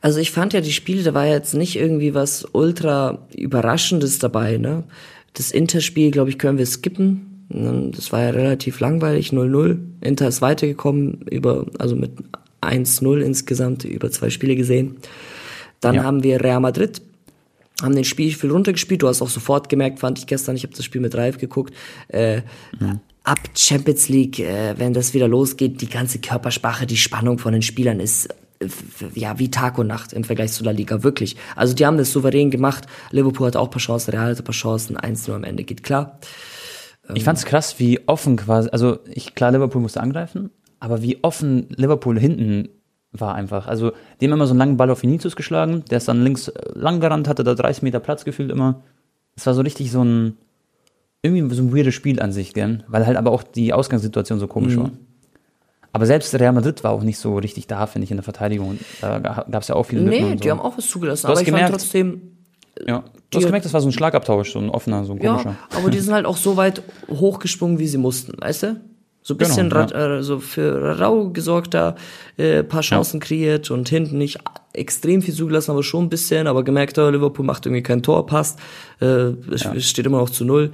Also 0.00 0.18
ich 0.20 0.30
fand 0.30 0.52
ja 0.52 0.60
die 0.60 0.72
Spiele, 0.72 1.02
da 1.02 1.14
war 1.14 1.26
jetzt 1.26 1.54
nicht 1.54 1.76
irgendwie 1.76 2.14
was 2.14 2.46
ultra 2.52 3.18
überraschendes 3.34 4.18
dabei, 4.18 4.56
ne? 4.58 4.84
Das 5.32 5.50
Interspiel, 5.50 6.10
glaube 6.12 6.30
ich, 6.30 6.38
können 6.38 6.58
wir 6.58 6.66
skippen. 6.66 7.33
Das 7.92 8.10
war 8.12 8.20
ja 8.22 8.30
relativ 8.30 8.80
langweilig, 8.80 9.30
0-0. 9.30 9.78
Inter 10.00 10.28
ist 10.28 10.42
weitergekommen 10.42 11.22
über, 11.30 11.66
also 11.78 11.94
mit 11.94 12.12
1-0 12.60 13.20
insgesamt 13.20 13.84
über 13.84 14.10
zwei 14.10 14.30
Spiele 14.30 14.56
gesehen. 14.56 14.96
Dann 15.80 15.96
Ja. 15.96 16.02
haben 16.04 16.22
wir 16.24 16.42
Real 16.42 16.60
Madrid, 16.60 17.00
haben 17.80 17.94
den 17.94 18.04
Spiel 18.04 18.32
viel 18.32 18.50
runtergespielt. 18.50 19.02
Du 19.02 19.08
hast 19.08 19.22
auch 19.22 19.28
sofort 19.28 19.68
gemerkt, 19.68 20.00
fand 20.00 20.18
ich 20.18 20.26
gestern, 20.26 20.56
ich 20.56 20.64
habe 20.64 20.74
das 20.74 20.84
Spiel 20.84 21.00
mit 21.00 21.14
Ralf 21.14 21.38
geguckt, 21.38 21.74
äh, 22.08 22.42
ab 23.22 23.38
Champions 23.54 24.08
League, 24.08 24.40
äh, 24.40 24.74
wenn 24.78 24.92
das 24.92 25.14
wieder 25.14 25.28
losgeht, 25.28 25.80
die 25.80 25.88
ganze 25.88 26.18
Körpersprache, 26.18 26.86
die 26.86 26.96
Spannung 26.96 27.38
von 27.38 27.52
den 27.52 27.62
Spielern 27.62 28.00
ist 28.00 28.28
äh, 28.60 28.66
ja 29.14 29.38
wie 29.38 29.50
Tag 29.50 29.78
und 29.78 29.86
Nacht 29.86 30.12
im 30.12 30.24
Vergleich 30.24 30.52
zu 30.52 30.64
La 30.64 30.70
Liga, 30.72 31.02
wirklich. 31.04 31.36
Also 31.54 31.74
die 31.74 31.86
haben 31.86 31.98
das 31.98 32.12
souverän 32.12 32.50
gemacht. 32.50 32.86
Liverpool 33.10 33.46
hat 33.46 33.56
auch 33.56 33.66
ein 33.66 33.70
paar 33.70 33.80
Chancen, 33.80 34.10
Real 34.10 34.30
hat 34.30 34.38
ein 34.38 34.44
paar 34.44 34.54
Chancen, 34.54 34.96
1-0 34.96 35.32
am 35.32 35.44
Ende 35.44 35.62
geht 35.64 35.82
klar. 35.82 36.18
Ich 37.12 37.24
fand's 37.24 37.44
krass, 37.44 37.78
wie 37.78 38.00
offen 38.08 38.36
quasi, 38.36 38.70
also 38.70 38.98
ich, 39.10 39.34
klar, 39.34 39.52
Liverpool 39.52 39.82
musste 39.82 40.00
angreifen, 40.00 40.50
aber 40.80 41.02
wie 41.02 41.22
offen 41.22 41.66
Liverpool 41.70 42.18
hinten 42.18 42.68
war 43.12 43.34
einfach. 43.34 43.66
Also, 43.66 43.92
die 44.20 44.26
haben 44.26 44.32
immer 44.32 44.46
so 44.46 44.52
einen 44.52 44.58
langen 44.58 44.76
Ball 44.76 44.90
auf 44.90 45.02
Vinicius 45.02 45.36
geschlagen, 45.36 45.84
der 45.90 45.98
ist 45.98 46.08
dann 46.08 46.22
links 46.22 46.48
äh, 46.48 46.60
lang 46.74 47.00
gerannt, 47.00 47.28
hatte 47.28 47.44
da 47.44 47.54
30 47.54 47.82
Meter 47.82 48.00
Platz 48.00 48.24
gefühlt 48.24 48.50
immer. 48.50 48.82
Es 49.36 49.46
war 49.46 49.54
so 49.54 49.60
richtig 49.62 49.90
so 49.90 50.02
ein, 50.02 50.36
irgendwie 51.22 51.54
so 51.54 51.62
ein 51.62 51.74
weirdes 51.74 51.94
Spiel 51.94 52.20
an 52.20 52.32
sich, 52.32 52.54
gell? 52.54 52.84
Weil 52.88 53.06
halt 53.06 53.16
aber 53.16 53.30
auch 53.32 53.42
die 53.42 53.72
Ausgangssituation 53.72 54.38
so 54.38 54.46
komisch 54.46 54.76
war. 54.76 54.90
Aber 55.92 56.06
selbst 56.06 56.34
Real 56.34 56.52
Madrid 56.52 56.82
war 56.82 56.90
auch 56.90 57.04
nicht 57.04 57.18
so 57.18 57.38
richtig 57.38 57.68
da, 57.68 57.86
finde 57.86 58.04
ich, 58.04 58.10
in 58.10 58.16
der 58.16 58.24
Verteidigung. 58.24 58.80
Da 59.00 59.20
gab's 59.48 59.68
ja 59.68 59.76
auch 59.76 59.84
viele 59.84 60.02
Lücken 60.02 60.24
Nee, 60.24 60.30
so. 60.30 60.34
die 60.40 60.50
haben 60.50 60.60
auch 60.60 60.76
was 60.76 60.88
zugelassen, 60.88 61.26
Du 61.26 61.32
aber 61.32 61.40
ich 61.40 61.46
gemerkt, 61.46 61.70
fand 61.70 61.80
trotzdem, 61.80 62.22
ja. 62.84 63.04
Du 63.34 63.38
hast 63.40 63.46
gemerkt, 63.46 63.64
das 63.66 63.72
war 63.72 63.80
so 63.80 63.88
ein 63.88 63.92
Schlagabtausch, 63.92 64.52
so 64.52 64.58
ein 64.58 64.70
offener, 64.70 65.04
so 65.04 65.12
ein 65.12 65.18
komischer. 65.18 65.50
ja, 65.72 65.78
aber 65.78 65.90
die 65.90 65.98
sind 66.00 66.14
halt 66.14 66.26
auch 66.26 66.36
so 66.36 66.56
weit 66.56 66.82
hochgesprungen, 67.10 67.78
wie 67.78 67.86
sie 67.86 67.98
mussten, 67.98 68.32
weißt 68.40 68.62
du? 68.64 68.80
So 69.26 69.34
ein 69.34 69.38
bisschen 69.38 69.70
Genau, 69.70 69.80
ra- 69.86 70.16
äh, 70.18 70.22
so 70.22 70.38
für 70.38 70.98
Rau 71.00 71.30
gesorgt 71.30 71.72
da, 71.72 71.94
äh, 72.36 72.62
paar 72.62 72.82
Chancen 72.82 73.20
kreiert 73.20 73.70
und 73.70 73.88
hinten 73.88 74.18
nicht 74.18 74.38
extrem 74.74 75.22
viel 75.22 75.32
zugelassen, 75.32 75.70
aber 75.70 75.82
schon 75.82 76.04
ein 76.04 76.08
bisschen, 76.10 76.46
aber 76.46 76.62
gemerkt, 76.62 76.98
oh, 76.98 77.08
Liverpool 77.08 77.44
macht 77.46 77.64
irgendwie 77.64 77.82
kein 77.82 78.02
Tor, 78.02 78.26
passt, 78.26 78.58
äh, 79.00 79.06
es 79.06 79.64
es 79.64 79.88
steht 79.88 80.04
immer 80.04 80.18
noch 80.18 80.28
zu 80.28 80.44
null. 80.44 80.72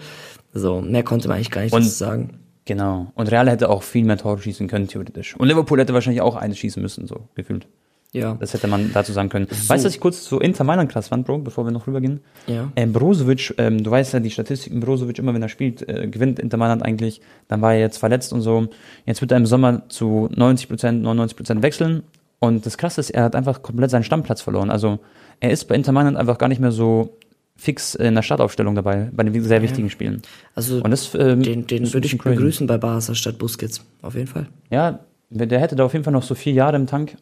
So, 0.53 0.81
mehr 0.81 1.05
konnte 1.05 1.29
man 1.29 1.37
eigentlich 1.37 1.53
gar 1.53 1.63
nicht 1.63 1.73
Und- 1.73 1.85
sagen. 1.85 2.37
Genau. 2.67 3.11
Und 3.15 3.31
Real 3.33 3.49
hätte 3.49 3.69
auch 3.69 3.83
viel 3.83 4.05
mehr 4.05 4.19
Tore 4.19 4.39
schießen 4.41 4.69
können, 4.69 4.87
theoretisch. 4.87 5.35
Und 5.37 5.49
Liverpool 5.49 5.79
hätte 5.81 5.95
wahrscheinlich 5.95 6.21
auch 6.21 6.37
eines 6.37 6.59
schießen 6.59 6.81
müssen, 6.83 7.07
so 7.07 7.29
gefühlt. 7.35 7.67
Ja. 8.13 8.37
Das 8.41 8.55
hätte 8.55 8.67
man 8.67 8.93
dazu 8.93 9.13
sagen 9.13 9.29
können. 9.29 9.47
Weißt 9.49 9.85
du, 9.85 9.87
was 9.87 9.95
ich 9.95 10.01
kurz 10.01 10.25
zu 10.25 10.41
Inter 10.41 10.65
Mailand 10.65 10.91
krass 10.91 11.09
fand, 11.09 11.27
Bro, 11.27 11.39
bevor 11.39 11.65
wir 11.65 11.71
noch 11.71 11.87
rübergehen? 11.87 12.21
Ja. 12.47 12.71
Ähm, 12.75 12.93
Brozovic, 12.93 13.55
ähm, 13.59 13.85
du 13.85 13.91
weißt 13.91 14.15
ja, 14.15 14.21
die 14.21 14.31
Statistiken, 14.31 14.81
Brozovic, 14.81 15.19
immer 15.19 15.33
wenn 15.33 15.43
er 15.43 15.49
spielt, 15.49 15.89
äh, 15.89 16.09
gewinnt 16.09 16.41
Inter 16.41 16.57
Mailand 16.57 16.85
eigentlich. 16.85 17.21
Dann 17.47 17.63
war 17.63 17.75
er 17.75 17.81
jetzt 17.81 17.99
verletzt 17.99 18.33
und 18.33 18.41
so. 18.41 18.67
Jetzt 19.07 19.21
wird 19.21 19.31
er 19.31 19.37
im 19.37 19.47
Sommer 19.47 19.89
zu 19.89 20.29
90%, 20.35 21.03
99% 21.03 21.63
wechseln. 21.63 22.03
Und 22.41 22.67
das 22.67 22.79
Krasse 22.79 23.01
ist, 23.01 23.11
er 23.11 23.25
hat 23.25 23.37
einfach 23.37 23.63
komplett 23.63 23.91
seinen 23.91 24.05
Stammplatz 24.05 24.41
verloren. 24.41 24.71
Also 24.71 24.99
er 25.39 25.51
ist 25.51 25.67
bei 25.67 25.77
Inter 25.77 25.93
Mailand 25.93 26.17
einfach 26.17 26.39
gar 26.39 26.49
nicht 26.49 26.61
mehr 26.61 26.73
so 26.73 27.17
fix 27.57 27.95
in 27.95 28.15
der 28.15 28.23
Startaufstellung 28.23 28.75
dabei, 28.75 29.11
bei 29.13 29.23
den 29.23 29.45
sehr 29.45 29.61
wichtigen 29.63 29.91
Spielen. 29.91 30.23
Also 30.55 30.81
das, 30.81 31.15
ähm, 31.15 31.43
den, 31.43 31.67
den 31.67 31.93
würde 31.93 32.07
ich 32.07 32.19
crazy. 32.19 32.37
begrüßen 32.37 32.67
bei 32.67 32.79
Barca 32.79 33.15
statt 33.15 33.39
Busquets, 33.39 33.85
auf 34.01 34.15
jeden 34.15 34.29
Fall. 34.29 34.47
Ja, 34.71 35.01
der 35.29 35.61
hätte 35.61 35.77
da 35.77 35.85
auf 35.85 35.93
jeden 35.93 36.05
Fall 36.05 36.15
noch 36.15 36.23
so 36.23 36.35
vier 36.35 36.55
Jahre 36.55 36.77
im 36.77 36.87
Tank, 36.87 37.17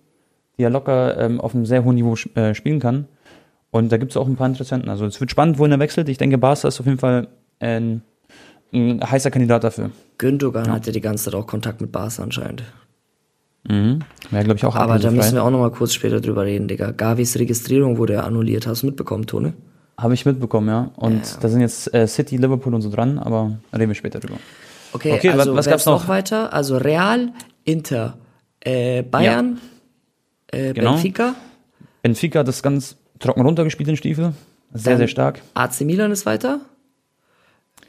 die 0.58 0.62
er 0.64 0.70
locker 0.70 1.16
ähm, 1.18 1.40
auf 1.40 1.54
einem 1.54 1.66
sehr 1.66 1.84
hohen 1.84 1.94
Niveau 1.94 2.14
äh, 2.34 2.54
spielen 2.54 2.80
kann. 2.80 3.06
Und 3.70 3.92
da 3.92 3.96
gibt 3.98 4.12
es 4.12 4.16
auch 4.16 4.26
ein 4.26 4.36
paar 4.36 4.48
Interessenten. 4.48 4.88
Also 4.88 5.06
es 5.06 5.20
wird 5.20 5.30
spannend, 5.30 5.58
wohin 5.58 5.72
er 5.72 5.78
wechselt. 5.78 6.08
Ich 6.08 6.18
denke, 6.18 6.38
Barca 6.38 6.68
ist 6.68 6.80
auf 6.80 6.86
jeden 6.86 6.98
Fall 6.98 7.28
ein, 7.60 8.02
ein 8.72 9.00
heißer 9.02 9.30
Kandidat 9.30 9.62
dafür. 9.64 9.90
Gündogan 10.16 10.70
hatte 10.72 10.90
die 10.90 11.00
ganze 11.00 11.24
Zeit 11.26 11.34
auch 11.34 11.46
Kontakt 11.46 11.80
mit 11.80 11.92
Barca 11.92 12.22
anscheinend. 12.22 12.64
Mhm. 13.68 14.00
Wäre, 14.30 14.44
glaube 14.44 14.56
ich, 14.58 14.64
auch 14.64 14.74
Aber 14.74 14.98
da 14.98 15.10
müssen 15.10 15.34
wir 15.34 15.44
auch 15.44 15.50
noch 15.50 15.58
mal 15.58 15.70
kurz 15.70 15.92
später 15.92 16.20
drüber 16.20 16.44
reden, 16.44 16.68
Digga. 16.68 16.90
Gavis 16.92 17.38
Registrierung 17.38 17.98
wurde 17.98 18.14
ja 18.14 18.20
annulliert. 18.22 18.66
Hast 18.66 18.82
du 18.82 18.86
mitbekommen, 18.86 19.26
Tone? 19.26 19.52
Habe 19.98 20.14
ich 20.14 20.24
mitbekommen, 20.24 20.68
ja. 20.68 20.90
Und 20.96 21.26
Ja. 21.26 21.36
da 21.40 21.48
sind 21.48 21.60
jetzt 21.60 21.92
äh, 21.92 22.06
City, 22.06 22.36
Liverpool 22.36 22.74
und 22.74 22.82
so 22.82 22.90
dran, 22.90 23.18
aber 23.18 23.58
reden 23.76 23.90
wir 23.90 23.94
später 23.94 24.20
drüber. 24.20 24.36
Okay, 24.92 25.12
Okay, 25.12 25.30
also 25.30 25.54
was- 25.54 25.66
gab's 25.66 25.82
ist 25.82 25.86
noch 25.86 26.02
noch? 26.02 26.08
weiter? 26.08 26.52
Also 26.54 26.78
Real, 26.78 27.32
Inter, 27.64 28.16
äh, 28.60 29.02
Bayern, 29.02 29.58
äh, 30.52 30.72
Genau. 30.72 30.92
Benfica, 30.92 31.34
Benfica 32.02 32.40
hat 32.40 32.48
das 32.48 32.62
ganz 32.62 32.96
trocken 33.18 33.42
runtergespielt, 33.42 33.88
den 33.88 33.96
Stiefel. 33.96 34.32
Sehr, 34.72 34.92
Dann- 34.92 34.98
sehr 34.98 35.08
stark. 35.08 35.40
AC 35.54 35.80
Milan 35.82 36.10
ist 36.12 36.26
weiter. 36.26 36.60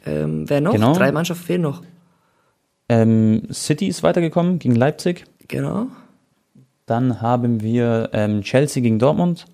Ähm, 0.05 0.49
wer 0.49 0.61
noch? 0.61 0.71
Genau. 0.73 0.93
Drei 0.93 1.11
Mannschaften 1.11 1.43
fehlen 1.45 1.61
noch. 1.61 1.83
Ähm, 2.87 3.43
City 3.51 3.87
ist 3.87 4.01
weitergekommen 4.01 4.59
gegen 4.59 4.75
Leipzig. 4.75 5.25
Genau. 5.47 5.87
Dann 6.85 7.21
haben 7.21 7.61
wir 7.61 8.09
ähm, 8.13 8.41
Chelsea 8.41 8.81
gegen 8.81 8.97
Dortmund. 8.97 9.45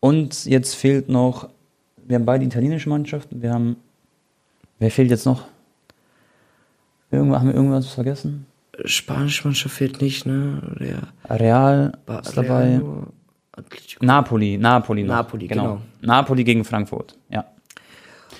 Und 0.00 0.46
jetzt 0.46 0.74
fehlt 0.74 1.08
noch, 1.08 1.48
wir 2.04 2.16
haben 2.16 2.24
beide 2.24 2.44
italienische 2.44 2.88
Mannschaften. 2.88 3.42
Wir 3.42 3.52
haben, 3.52 3.76
wer 4.78 4.90
fehlt 4.90 5.10
jetzt 5.10 5.26
noch? 5.26 5.44
Irgendwo, 7.10 7.36
haben 7.36 7.48
wir 7.48 7.54
irgendwas 7.54 7.88
vergessen? 7.88 8.46
Spanische 8.84 9.44
Mannschaft 9.46 9.74
fehlt 9.74 10.00
nicht, 10.00 10.26
ne? 10.26 10.62
Der 10.80 11.38
Real 11.38 11.92
Ba- 12.06 12.20
ist 12.20 12.36
dabei. 12.36 12.78
Real. 12.78 13.06
Napoli, 14.00 14.56
Napoli 14.56 15.02
noch. 15.04 15.14
Napoli, 15.14 15.46
genau. 15.46 15.80
Napoli 16.00 16.42
gegen 16.44 16.64
Frankfurt, 16.64 17.18
ja. 17.30 17.44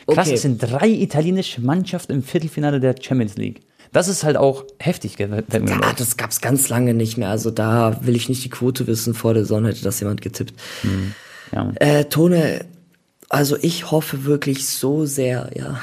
Krass, 0.07 0.27
Okay. 0.27 0.35
es 0.35 0.42
sind 0.42 0.59
drei 0.62 0.88
italienische 0.88 1.61
Mannschaften 1.61 2.12
im 2.12 2.23
Viertelfinale 2.23 2.81
der 2.81 2.95
Champions 3.01 3.37
League. 3.37 3.61
Das 3.92 4.09
ist 4.09 4.25
halt 4.25 4.38
auch 4.38 4.64
heftig, 4.81 5.18
mir 5.18 5.45
Ja, 5.53 5.79
auf. 5.81 5.95
das 5.97 6.16
gab's 6.16 6.40
ganz 6.40 6.71
lange 6.71 6.95
nicht 6.95 7.18
mehr. 7.18 7.29
Also 7.29 7.51
da 7.51 7.99
will 8.05 8.16
ich 8.16 8.29
nicht 8.31 8.42
die 8.42 8.49
Quote 8.49 8.87
wissen. 8.87 9.12
Vor 9.12 9.35
der 9.35 9.45
Sonne 9.45 9.68
hätte 9.68 9.83
das 9.85 10.01
jemand 10.01 10.23
getippt. 10.23 10.55
Ja, 11.53 11.64
Mann. 11.64 11.77
Äh, 11.77 12.07
Tone, 12.07 12.64
Also 13.33 13.57
ich 13.62 13.90
hoffe 13.90 14.27
wirklich 14.27 14.66
so 14.66 15.07
sehr, 15.07 15.49
ja. 15.57 15.81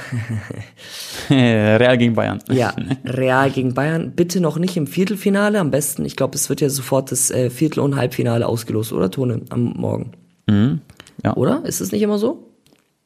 Real 1.31 1.97
gegen 1.97 2.13
Bayern. 2.13 2.37
Ja, 2.47 2.75
Real 3.03 3.49
gegen 3.49 3.73
Bayern. 3.73 4.11
Bitte 4.11 4.39
noch 4.39 4.59
nicht 4.59 4.77
im 4.77 4.85
Viertelfinale. 4.85 5.59
Am 5.59 5.71
besten, 5.71 6.05
ich 6.05 6.15
glaube, 6.15 6.35
es 6.35 6.47
wird 6.49 6.61
ja 6.61 6.69
sofort 6.69 7.11
das 7.11 7.31
äh, 7.31 7.49
Viertel- 7.49 7.79
und 7.79 7.95
Halbfinale 7.95 8.45
ausgelost, 8.45 8.93
oder 8.93 9.09
Tone, 9.09 9.41
am 9.49 9.73
Morgen? 9.75 10.11
Mhm. 10.45 10.81
Ja. 11.25 11.35
Oder? 11.37 11.65
Ist 11.65 11.81
es 11.81 11.91
nicht 11.91 12.03
immer 12.03 12.19
so? 12.19 12.51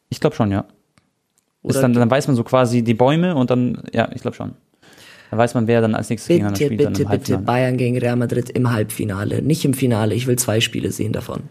Ich 0.10 0.20
glaube 0.20 0.36
schon, 0.36 0.52
ja. 0.52 0.66
Oder 1.62 1.76
Ist 1.76 1.82
dann, 1.82 1.94
dann 1.94 2.12
weiß 2.12 2.28
man 2.28 2.36
so 2.36 2.44
quasi 2.44 2.84
die 2.84 2.96
Bäume 2.96 3.36
und 3.36 3.50
dann, 3.50 3.82
ja, 3.94 4.10
ich 4.14 4.24
glaube 4.24 4.36
schon. 4.36 4.56
Dann 5.30 5.40
weiß 5.40 5.54
man, 5.54 5.68
wer 5.68 5.80
dann 5.80 5.96
als 5.96 6.10
nächstes 6.10 6.28
gegeneinander 6.28 6.60
bitte, 6.60 6.66
spielt. 6.66 6.82
dann 6.82 6.92
bitte, 6.92 7.04
bitte 7.04 7.10
Halbfinale. 7.12 7.46
Bayern 7.46 7.78
gegen 7.78 7.98
Real 7.98 8.18
Madrid 8.18 8.50
im 8.50 8.70
Halbfinale. 8.74 9.42
Nicht 9.42 9.64
im 9.64 9.74
Finale. 9.74 10.14
Ich 10.16 10.28
will 10.28 10.38
zwei 10.38 10.60
Spiele 10.60 10.92
sehen 10.92 11.14
davon. 11.14 11.44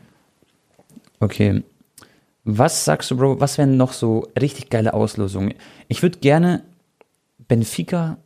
Okay. 1.21 1.63
Was 2.45 2.85
sagst 2.85 3.11
du, 3.11 3.17
Bro? 3.17 3.41
Was 3.41 3.57
wären 3.59 3.77
noch 3.77 3.93
so 3.93 4.27
richtig 4.41 4.69
geile 4.69 4.95
Auslosungen? 4.95 5.55
Ich 5.89 6.03
würde 6.03 6.19
gerne 6.19 6.63
Benfica, 7.49 8.19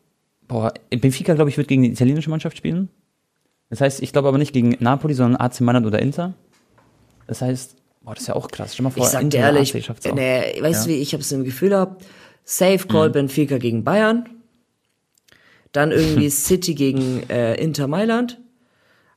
boah, 0.48 0.72
Benfica, 0.90 1.35
glaube 1.35 1.50
ich, 1.50 1.57
wird 1.59 1.68
gegen 1.68 1.83
die 1.83 1.90
italienische 1.90 2.31
Mannschaft 2.31 2.57
spielen. 2.57 2.88
Das 3.68 3.81
heißt, 3.81 4.02
ich 4.02 4.12
glaube 4.12 4.29
aber 4.29 4.38
nicht 4.38 4.52
gegen 4.52 4.76
Napoli, 4.81 5.12
sondern 5.14 5.40
AC 5.40 5.61
Mailand 5.61 5.87
oder 5.87 6.00
Inter. 6.00 6.35
Das 7.26 7.42
heißt, 7.42 7.76
boah, 8.02 8.14
das 8.14 8.22
ist 8.22 8.29
ja 8.29 8.37
auch 8.37 8.48
krass. 8.48 8.72
Stell 8.74 8.85
mal 8.85 8.90
vor, 8.90 9.05
Ich 9.05 9.11
sag 9.11 9.22
Inter 9.22 9.38
dir 9.38 9.44
ehrlich, 9.44 9.74
AC 9.90 10.14
nee, 10.14 10.62
weißt 10.62 10.87
du, 10.87 10.90
Ja. 10.90 10.96
wie 10.96 11.00
ich 11.02 11.12
habe 11.12 11.22
es 11.22 11.33
im 11.33 11.44
Gefühl 11.44 11.76
hab, 11.76 12.00
Safe 12.44 12.85
Mhm. 12.85 12.88
Call 12.88 13.11
Benfica 13.11 13.59
gegen 13.59 13.83
Bayern, 13.85 14.29
dann 15.72 15.90
irgendwie 15.90 16.31
City 16.31 16.74
gegen 16.74 17.29
äh, 17.29 17.55
Inter 17.57 17.88
Mailand, 17.88 18.40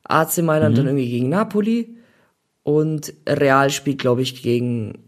AC 0.03 0.39
Mailand 0.41 0.73
Mhm. 0.73 0.77
dann 0.77 0.87
irgendwie 0.87 1.09
gegen 1.09 1.29
Napoli 1.29 1.95
und 2.63 3.13
Real 3.27 3.69
spielt, 3.69 3.99
glaube 3.99 4.21
ich, 4.21 4.41
gegen 4.41 4.99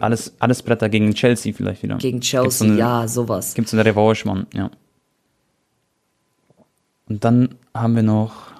alles, 0.00 0.34
alles 0.40 0.62
Bretter 0.62 0.88
gegen 0.88 1.14
Chelsea 1.14 1.52
vielleicht 1.54 1.82
wieder. 1.82 1.98
gegen 1.98 2.20
Chelsea, 2.20 2.50
so 2.50 2.64
eine, 2.64 2.76
ja, 2.76 3.06
sowas. 3.06 3.54
Gibt 3.54 3.68
es 3.68 3.74
eine 3.74 3.84
Revanche, 3.84 4.26
Mann, 4.26 4.46
ja. 4.52 4.70
Und 7.08 7.24
dann 7.24 7.54
haben 7.74 7.94
wir 7.94 8.02
noch, 8.02 8.52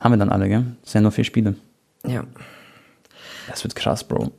haben 0.00 0.12
wir 0.12 0.18
dann 0.18 0.30
alle, 0.30 0.48
gell? 0.48 0.64
Das 0.82 0.92
sind 0.92 1.00
ja 1.00 1.02
nur 1.02 1.12
vier 1.12 1.24
Spiele. 1.24 1.54
Ja. 2.06 2.24
Das 3.48 3.62
wird 3.62 3.74
krass, 3.74 4.04
Bro. 4.04 4.32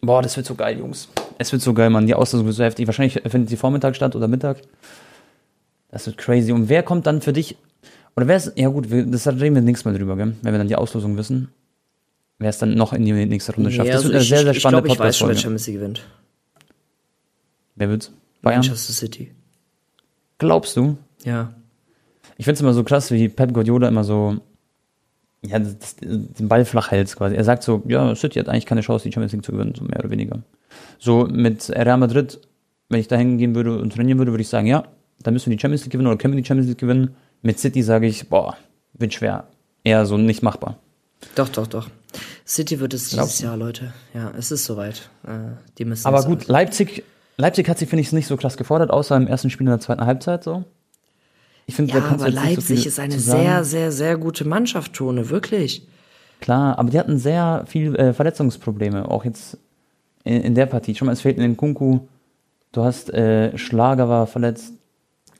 Boah, 0.00 0.22
das 0.22 0.36
wird 0.36 0.46
so 0.46 0.54
geil, 0.54 0.78
Jungs. 0.78 1.08
Es 1.38 1.52
wird 1.52 1.62
so 1.62 1.74
geil, 1.74 1.90
Mann. 1.90 2.06
Die 2.06 2.14
Auslosung 2.14 2.46
wird 2.46 2.56
so 2.56 2.64
heftig. 2.64 2.86
Wahrscheinlich 2.86 3.20
findet 3.26 3.48
sie 3.48 3.56
Vormittag 3.56 3.96
statt 3.96 4.14
oder 4.14 4.28
Mittag. 4.28 4.62
Das 5.90 6.06
wird 6.06 6.18
crazy. 6.18 6.52
Und 6.52 6.68
wer 6.68 6.82
kommt 6.82 7.06
dann 7.06 7.20
für 7.20 7.32
dich? 7.32 7.56
Oder 8.18 8.26
wer 8.26 8.36
ist, 8.36 8.52
ja 8.56 8.66
gut, 8.66 8.90
wir, 8.90 9.06
das 9.06 9.28
reden 9.28 9.54
wir 9.54 9.62
nächstes 9.62 9.84
Mal 9.84 9.96
drüber, 9.96 10.16
gell? 10.16 10.34
Wenn 10.42 10.52
wir 10.52 10.58
dann 10.58 10.66
die 10.66 10.74
Auslosung 10.74 11.16
wissen. 11.16 11.50
Wer 12.40 12.50
es 12.50 12.58
dann 12.58 12.74
noch 12.74 12.92
in 12.92 13.04
die 13.04 13.12
nächste 13.12 13.54
Runde 13.54 13.70
schafft. 13.70 13.86
Ja, 13.86 13.94
das 13.94 14.02
also 14.02 14.08
wird 14.08 14.14
eine 14.16 14.22
ich, 14.24 14.28
sehr, 14.28 14.38
sehr 14.38 14.50
ich, 14.50 14.56
ich 14.56 14.60
spannende 14.60 14.82
glaube, 14.82 14.94
ich 14.96 14.98
weiß 14.98 15.18
schon, 15.18 15.28
wer. 15.28 15.36
Champions 15.36 15.66
League 15.68 15.76
gewinnt. 15.76 16.02
Wer 17.76 17.90
wird's? 17.90 18.10
Bayern? 18.42 18.58
Manchester 18.58 18.92
City. 18.92 19.30
Glaubst 20.38 20.76
du? 20.76 20.96
Ja. 21.22 21.54
Ich 22.38 22.44
find's 22.44 22.60
immer 22.60 22.74
so 22.74 22.82
krass, 22.82 23.12
wie 23.12 23.28
Pep 23.28 23.54
Guardiola 23.54 23.86
immer 23.86 24.02
so, 24.02 24.38
ja, 25.44 25.60
das, 25.60 25.94
den 26.00 26.48
Ball 26.48 26.64
flach 26.64 26.90
hält 26.90 27.14
quasi. 27.14 27.36
Er 27.36 27.44
sagt 27.44 27.62
so, 27.62 27.84
ja, 27.86 28.16
City 28.16 28.40
hat 28.40 28.48
eigentlich 28.48 28.66
keine 28.66 28.80
Chance, 28.80 29.04
die 29.08 29.12
Champions 29.12 29.32
League 29.32 29.44
zu 29.44 29.52
gewinnen, 29.52 29.74
so 29.76 29.84
mehr 29.84 30.00
oder 30.00 30.10
weniger. 30.10 30.42
So 30.98 31.28
mit 31.30 31.70
Real 31.70 31.98
Madrid, 31.98 32.40
wenn 32.88 32.98
ich 32.98 33.06
da 33.06 33.14
hingehen 33.14 33.54
würde 33.54 33.78
und 33.78 33.92
trainieren 33.92 34.18
würde, 34.18 34.32
würde 34.32 34.42
ich 34.42 34.48
sagen, 34.48 34.66
ja, 34.66 34.88
dann 35.22 35.34
müssen 35.34 35.50
wir 35.50 35.56
die 35.56 35.60
Champions 35.60 35.84
League 35.84 35.92
gewinnen 35.92 36.08
oder 36.08 36.18
können 36.18 36.34
wir 36.34 36.42
die 36.42 36.48
Champions 36.48 36.68
League 36.68 36.78
gewinnen. 36.78 37.14
Mit 37.42 37.58
City 37.58 37.82
sage 37.82 38.06
ich, 38.06 38.28
boah, 38.28 38.56
wird 38.94 39.14
schwer. 39.14 39.46
Eher 39.84 40.06
so 40.06 40.16
nicht 40.16 40.42
machbar. 40.42 40.76
Doch, 41.34 41.48
doch, 41.48 41.66
doch. 41.66 41.88
City 42.46 42.80
wird 42.80 42.94
es 42.94 43.10
Glaubst 43.10 43.32
dieses 43.34 43.44
Jahr, 43.44 43.56
Leute. 43.56 43.92
Ja, 44.14 44.32
es 44.36 44.50
ist 44.50 44.64
soweit. 44.64 45.10
Äh, 45.26 45.56
die 45.78 45.84
müssen 45.84 46.06
Aber 46.06 46.22
gut, 46.24 46.48
Leipzig, 46.48 47.04
Leipzig 47.36 47.68
hat 47.68 47.78
sich, 47.78 47.88
finde 47.88 48.02
ich, 48.02 48.12
nicht 48.12 48.26
so 48.26 48.36
krass 48.36 48.56
gefordert, 48.56 48.90
außer 48.90 49.16
im 49.16 49.26
ersten 49.26 49.50
Spiel 49.50 49.66
in 49.66 49.70
der 49.70 49.80
zweiten 49.80 50.04
Halbzeit 50.06 50.44
so. 50.44 50.64
Ich 51.66 51.74
finde, 51.74 51.92
Ja, 51.92 52.04
aber 52.04 52.18
so 52.18 52.26
Leipzig 52.28 52.78
viel 52.80 52.86
ist 52.86 52.98
eine 52.98 53.14
zu 53.14 53.20
sagen. 53.20 53.42
sehr, 53.42 53.64
sehr, 53.64 53.92
sehr 53.92 54.16
gute 54.16 54.46
Mannschaft, 54.46 54.94
Tone, 54.94 55.28
wirklich. 55.28 55.86
Klar, 56.40 56.78
aber 56.78 56.90
die 56.90 56.98
hatten 56.98 57.18
sehr 57.18 57.64
viel 57.66 57.94
äh, 57.96 58.14
Verletzungsprobleme, 58.14 59.10
auch 59.10 59.24
jetzt 59.24 59.58
in, 60.24 60.40
in 60.42 60.54
der 60.54 60.66
Partie. 60.66 60.94
Schon 60.94 61.06
mal, 61.06 61.12
es 61.12 61.20
fehlt 61.20 61.36
in 61.36 61.42
den 61.42 61.56
Kunku. 61.56 62.00
Du 62.72 62.84
hast 62.84 63.10
äh, 63.12 63.56
Schlager 63.58 64.08
war 64.08 64.26
verletzt. 64.26 64.72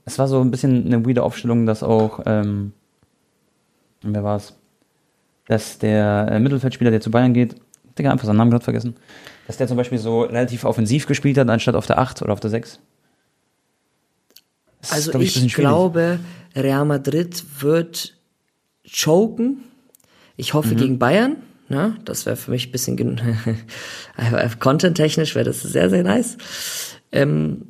Es 0.08 0.18
war 0.18 0.26
so 0.26 0.40
ein 0.40 0.50
bisschen 0.50 0.86
eine 0.86 1.04
weirde 1.06 1.22
Aufstellung, 1.22 1.66
dass 1.66 1.82
auch, 1.82 2.20
ähm, 2.24 2.72
wer 4.02 4.24
war's? 4.24 4.54
Dass 5.46 5.78
der 5.78 6.28
äh, 6.30 6.40
Mittelfeldspieler, 6.40 6.90
der 6.90 7.00
zu 7.02 7.10
Bayern 7.10 7.34
geht, 7.34 7.56
Digga, 7.98 8.10
einfach 8.10 8.26
seinen 8.26 8.38
Namen 8.38 8.50
gerade 8.50 8.64
vergessen, 8.64 8.96
dass 9.46 9.58
der 9.58 9.66
zum 9.68 9.76
Beispiel 9.76 9.98
so 9.98 10.22
relativ 10.22 10.64
offensiv 10.64 11.06
gespielt 11.06 11.36
hat, 11.36 11.48
anstatt 11.50 11.74
auf 11.74 11.86
der 11.86 11.98
8 11.98 12.22
oder 12.22 12.32
auf 12.32 12.40
der 12.40 12.48
6. 12.50 12.80
Das 14.80 14.90
ist, 14.90 14.94
Also 14.94 15.10
glaub 15.10 15.22
ich, 15.22 15.32
schwierig. 15.34 15.54
glaube, 15.54 16.20
Real 16.56 16.84
Madrid 16.86 17.44
wird 17.60 18.16
choken. 18.90 19.64
Ich 20.36 20.54
hoffe 20.54 20.74
Mhm. 20.74 20.78
gegen 20.78 20.98
Bayern. 20.98 21.36
Ne? 21.68 21.96
Das 22.06 22.24
wäre 22.24 22.36
für 22.36 22.50
mich 22.52 22.68
ein 22.68 22.72
bisschen 22.72 22.96
content-technisch 24.60 25.34
wäre 25.34 25.44
das 25.44 25.60
sehr, 25.62 25.90
sehr 25.90 26.02
nice. 26.02 26.38
Ähm, 27.12 27.66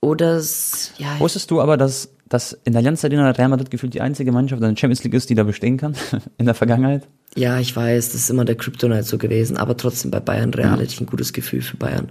oder 0.00 0.36
es, 0.36 0.92
ja, 0.98 1.18
Wusstest 1.18 1.50
du 1.50 1.60
aber, 1.60 1.76
dass, 1.76 2.10
dass 2.28 2.52
in 2.64 2.72
der 2.72 2.80
Allianz 2.80 3.04
Arena 3.04 3.30
Real 3.30 3.48
Madrid 3.48 3.70
gefühlt 3.70 3.94
die 3.94 4.00
einzige 4.00 4.32
Mannschaft 4.32 4.62
in 4.62 4.68
der 4.68 4.76
Champions 4.76 5.02
League 5.02 5.14
ist, 5.14 5.28
die 5.28 5.34
da 5.34 5.42
bestehen 5.42 5.76
kann? 5.76 5.94
in 6.38 6.46
der 6.46 6.54
Vergangenheit? 6.54 7.08
ja, 7.36 7.58
ich 7.60 7.74
weiß, 7.74 8.12
das 8.12 8.22
ist 8.22 8.30
immer 8.30 8.44
der 8.44 8.56
Kryptonite 8.56 9.04
so 9.04 9.18
gewesen, 9.18 9.56
aber 9.56 9.76
trotzdem 9.76 10.10
bei 10.10 10.20
Bayern 10.20 10.52
Real 10.54 10.72
hätte 10.72 10.92
ich 10.92 11.00
ein 11.00 11.06
gutes 11.06 11.32
Gefühl 11.32 11.62
für 11.62 11.76
Bayern. 11.76 12.10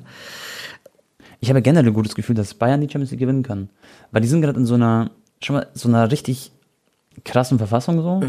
Ich 1.40 1.50
habe 1.50 1.62
generell 1.62 1.88
ein 1.88 1.94
gutes 1.94 2.16
Gefühl, 2.16 2.36
dass 2.36 2.54
Bayern 2.54 2.82
die 2.82 2.88
Champions 2.88 3.12
League 3.12 3.20
gewinnen 3.20 3.44
kann. 3.44 3.70
Weil 4.12 4.22
die 4.22 4.28
sind 4.28 4.42
gerade 4.42 4.60
in 4.60 4.66
so 4.66 4.76
einer, 4.76 5.12
schon 5.42 5.58
mal, 5.58 5.68
so 5.74 5.88
einer 5.88 6.10
richtig 6.12 6.52
krassen 7.26 7.58
Verfassung 7.58 8.02
so. 8.02 8.22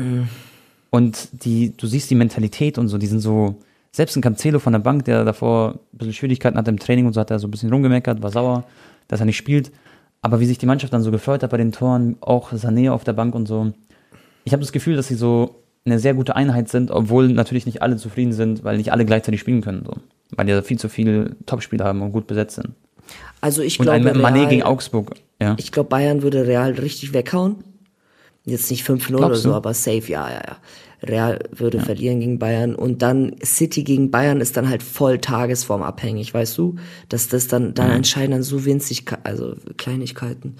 Und 0.91 1.45
die, 1.45 1.77
du 1.77 1.87
siehst 1.87 2.11
die 2.11 2.15
Mentalität 2.15 2.79
und 2.79 2.89
so, 2.89 2.99
die 2.99 3.07
sind 3.07 3.21
so, 3.21 3.57
selbst 3.93 4.17
ein 4.17 4.23
Cancelo 4.23 4.59
von 4.59 4.73
der 4.73 4.81
Bank, 4.81 5.05
der 5.05 5.25
davor 5.25 5.81
ein 5.93 5.99
bisschen 5.99 6.15
Schwierigkeiten 6.15 6.59
hatte 6.59 6.71
im 6.71 6.79
Training 6.79 7.07
und 7.07 7.13
so, 7.13 7.21
hat 7.21 7.31
er 7.31 7.39
so 7.39 7.47
ein 7.47 7.51
bisschen 7.51 7.73
rumgemeckert, 7.73 8.23
war 8.23 8.31
sauer, 8.31 8.65
dass 9.09 9.21
er 9.21 9.27
nicht 9.27 9.37
spielt. 9.37 9.73
Aber 10.23 10.41
wie 10.41 10.47
sich 10.47 10.59
die 10.59 10.67
Mannschaft 10.67 10.93
dann 10.93 11.03
so 11.03 11.11
gefreut 11.11 11.43
hat 11.43 11.51
bei 11.51 11.57
den 11.57 11.73
Toren, 11.73 12.17
auch 12.21 12.53
Sané 12.53 12.91
auf 12.91 13.05
der 13.05 13.13
Bank 13.13 13.35
und 13.35 13.47
so. 13.47 13.73
Ich 14.45 14.53
habe 14.53 14.63
das 14.63 14.73
Gefühl, 14.73 14.97
dass 14.97 15.09
sie 15.09 15.15
so 15.15 15.63
eine 15.85 15.99
sehr 15.99 16.15
gute 16.15 16.37
Einheit 16.37 16.69
sind, 16.69 16.91
obwohl 16.91 17.29
natürlich 17.29 17.67
nicht 17.67 17.83
alle 17.83 17.97
zufrieden 17.97 18.33
sind, 18.33 18.65
weil 18.65 18.77
nicht 18.77 18.93
alle 18.93 19.05
gleichzeitig 19.05 19.41
spielen 19.41 19.61
können. 19.63 19.85
So. 19.87 19.95
Weil 20.37 20.47
die 20.47 20.53
ja 20.53 20.63
viel 20.63 20.79
zu 20.79 20.89
viele 20.89 21.37
Topspieler 21.47 21.85
haben 21.85 22.03
und 22.03 22.13
gut 22.13 22.27
besetzt 22.27 22.57
sind. 22.57 22.71
Also 23.41 23.63
ich 23.63 23.79
Und 23.79 23.85
glaube, 23.87 24.11
ein 24.11 24.17
Mané 24.19 24.41
Real- 24.41 24.49
gegen 24.49 24.63
Augsburg. 24.65 25.13
Ja. 25.41 25.55
Ich 25.59 25.71
glaube, 25.73 25.89
Bayern 25.89 26.23
würde 26.23 26.47
Real 26.47 26.73
richtig 26.73 27.13
weghauen. 27.13 27.57
Jetzt 28.45 28.71
nicht 28.71 28.85
5-0 28.87 29.15
oder 29.17 29.35
so, 29.35 29.55
aber 29.55 29.73
safe, 29.75 30.11
ja, 30.11 30.29
ja, 30.29 30.41
ja. 30.47 30.57
Real 31.03 31.39
würde 31.53 31.79
verlieren 31.81 32.21
gegen 32.21 32.39
Bayern 32.39 32.75
und 32.75 33.03
dann 33.03 33.37
City 33.45 33.85
gegen 33.85 34.11
Bayern 34.11 34.41
ist 34.41 34.57
dann 34.57 34.69
halt 34.69 34.83
voll 34.83 35.19
tagesformabhängig, 35.19 36.35
weißt 36.35 36.59
du? 36.59 36.77
Dass 37.09 37.29
das 37.29 37.47
dann, 37.47 37.75
dann 37.75 37.91
entscheiden 37.91 38.33
dann 38.33 38.43
so 38.43 38.65
winzig, 38.65 39.05
also 39.25 39.55
Kleinigkeiten. 39.77 40.57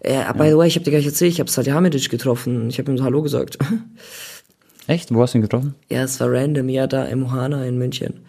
Äh, 0.00 0.24
by 0.36 0.48
the 0.50 0.56
way, 0.56 0.68
ich 0.68 0.74
habe 0.74 0.84
dir 0.84 0.90
gleich 0.90 1.06
erzählt, 1.06 1.32
ich 1.32 1.40
habe 1.40 1.50
Salihamidzic 1.50 2.10
getroffen, 2.10 2.68
ich 2.68 2.78
habe 2.78 2.90
ihm 2.92 2.98
so 2.98 3.04
Hallo 3.04 3.22
gesagt. 3.22 3.58
Echt? 4.88 5.14
Wo 5.14 5.22
hast 5.22 5.34
du 5.34 5.38
ihn 5.38 5.42
getroffen? 5.42 5.74
ja, 5.88 6.02
es 6.02 6.18
war 6.20 6.30
random, 6.30 6.68
ja, 6.68 6.86
da 6.86 7.04
im 7.04 7.20
Mohana 7.20 7.64
in 7.64 7.78
München. 7.78 8.20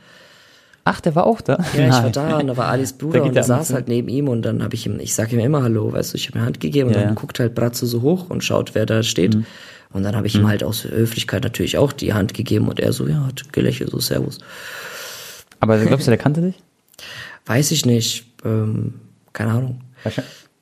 Ach, 0.85 0.99
der 0.99 1.15
war 1.15 1.25
auch 1.25 1.39
da. 1.41 1.57
Ja, 1.77 1.85
ich 1.87 1.91
war 1.93 2.01
Nein. 2.03 2.11
da 2.11 2.37
und 2.39 2.47
da 2.47 2.57
war 2.57 2.67
Alis 2.67 2.93
Bruder 2.97 3.23
und 3.23 3.33
der 3.35 3.43
und 3.43 3.47
saß 3.47 3.69
zu. 3.69 3.73
halt 3.73 3.87
neben 3.87 4.09
ihm 4.09 4.27
und 4.27 4.41
dann 4.43 4.61
habe 4.61 4.75
ich 4.75 4.85
ihm, 4.85 4.99
ich 4.99 5.13
sage 5.15 5.35
ihm 5.35 5.39
immer 5.39 5.63
Hallo, 5.63 5.91
weißt 5.93 6.13
du, 6.13 6.17
ich 6.17 6.27
habe 6.27 6.39
ihm 6.39 6.45
Hand 6.45 6.59
gegeben 6.59 6.89
und 6.89 6.95
Ja, 6.95 7.01
dann 7.01 7.09
ja. 7.11 7.15
guckt 7.15 7.39
halt 7.39 7.55
Bratze 7.55 7.85
so 7.85 8.01
hoch 8.01 8.29
und 8.29 8.43
schaut, 8.43 8.75
wer 8.75 8.85
da 8.85 9.01
steht. 9.01 9.33
Mhm. 9.35 9.45
Und 9.93 10.03
dann 10.03 10.15
habe 10.15 10.25
ich 10.27 10.35
ihm 10.35 10.47
halt 10.47 10.63
aus 10.63 10.83
Höflichkeit 10.85 11.43
natürlich 11.43 11.77
auch 11.77 11.91
die 11.93 12.13
Hand 12.13 12.33
gegeben 12.33 12.67
und 12.67 12.79
er 12.79 12.91
so, 12.93 13.07
ja, 13.07 13.25
hat 13.27 13.53
gelächelt, 13.53 13.91
so 13.91 13.99
Servus. 13.99 14.39
Aber 15.59 15.77
glaubst 15.85 16.07
du, 16.07 16.11
der 16.11 16.17
kannte 16.17 16.41
dich? 16.41 16.55
Weiß 17.45 17.71
ich 17.71 17.85
nicht, 17.85 18.25
ähm, 18.43 18.95
keine 19.33 19.51
Ahnung. 19.51 19.81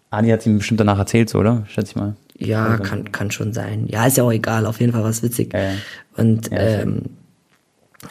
Adi 0.09 0.29
hat 0.29 0.45
ihm 0.45 0.57
bestimmt 0.57 0.79
danach 0.79 0.97
erzählt, 0.99 1.29
so, 1.29 1.39
oder? 1.39 1.63
Schätze 1.67 1.91
ich 1.91 1.95
mal. 1.95 2.15
Ja, 2.37 2.65
Also- 2.65 2.83
kann, 2.83 3.11
kann 3.11 3.31
schon 3.31 3.53
sein. 3.53 3.87
Ja, 3.87 4.05
ist 4.05 4.17
ja 4.17 4.23
auch 4.23 4.31
egal, 4.31 4.65
auf 4.65 4.79
jeden 4.79 4.91
Fall 4.91 5.03
was 5.03 5.23
witzig. 5.23 5.53
Ja, 5.53 5.59
ja. 5.63 5.71
Und 6.17 6.51
Ja, 6.51 6.57
ähm, 6.59 7.03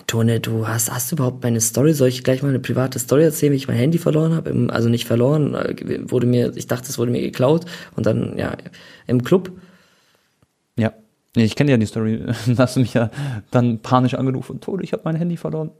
Tone, 0.06 0.38
du 0.38 0.68
hast, 0.68 0.90
hast 0.90 1.10
du 1.10 1.16
überhaupt 1.16 1.42
meine 1.42 1.60
Story? 1.60 1.92
Soll 1.94 2.08
ich 2.08 2.22
gleich 2.22 2.42
mal 2.42 2.48
eine 2.50 2.60
private 2.60 2.98
Story 3.00 3.24
erzählen, 3.24 3.52
wie 3.52 3.56
ich 3.56 3.66
mein 3.66 3.76
Handy 3.76 3.98
verloren 3.98 4.34
habe? 4.34 4.68
Also 4.72 4.88
nicht 4.88 5.04
verloren, 5.06 5.54
äh, 5.54 6.00
wurde 6.08 6.26
mir, 6.26 6.52
ich 6.56 6.68
dachte, 6.68 6.88
es 6.88 6.96
wurde 6.98 7.10
mir 7.10 7.20
geklaut 7.22 7.66
und 7.96 8.06
dann, 8.06 8.38
ja, 8.38 8.56
im 9.06 9.22
Club. 9.24 9.50
Ja. 11.36 11.40
Nee, 11.40 11.44
ich 11.44 11.56
kenne 11.56 11.70
ja 11.70 11.76
die 11.76 11.86
Story. 11.86 12.24
Da 12.46 12.64
hast 12.64 12.76
du 12.76 12.80
mich 12.80 12.94
ja 12.94 13.10
dann 13.50 13.80
panisch 13.80 14.14
angerufen. 14.14 14.60
Tode, 14.60 14.84
ich 14.84 14.92
habe 14.92 15.02
mein 15.04 15.16
Handy 15.16 15.36
verloren. 15.36 15.70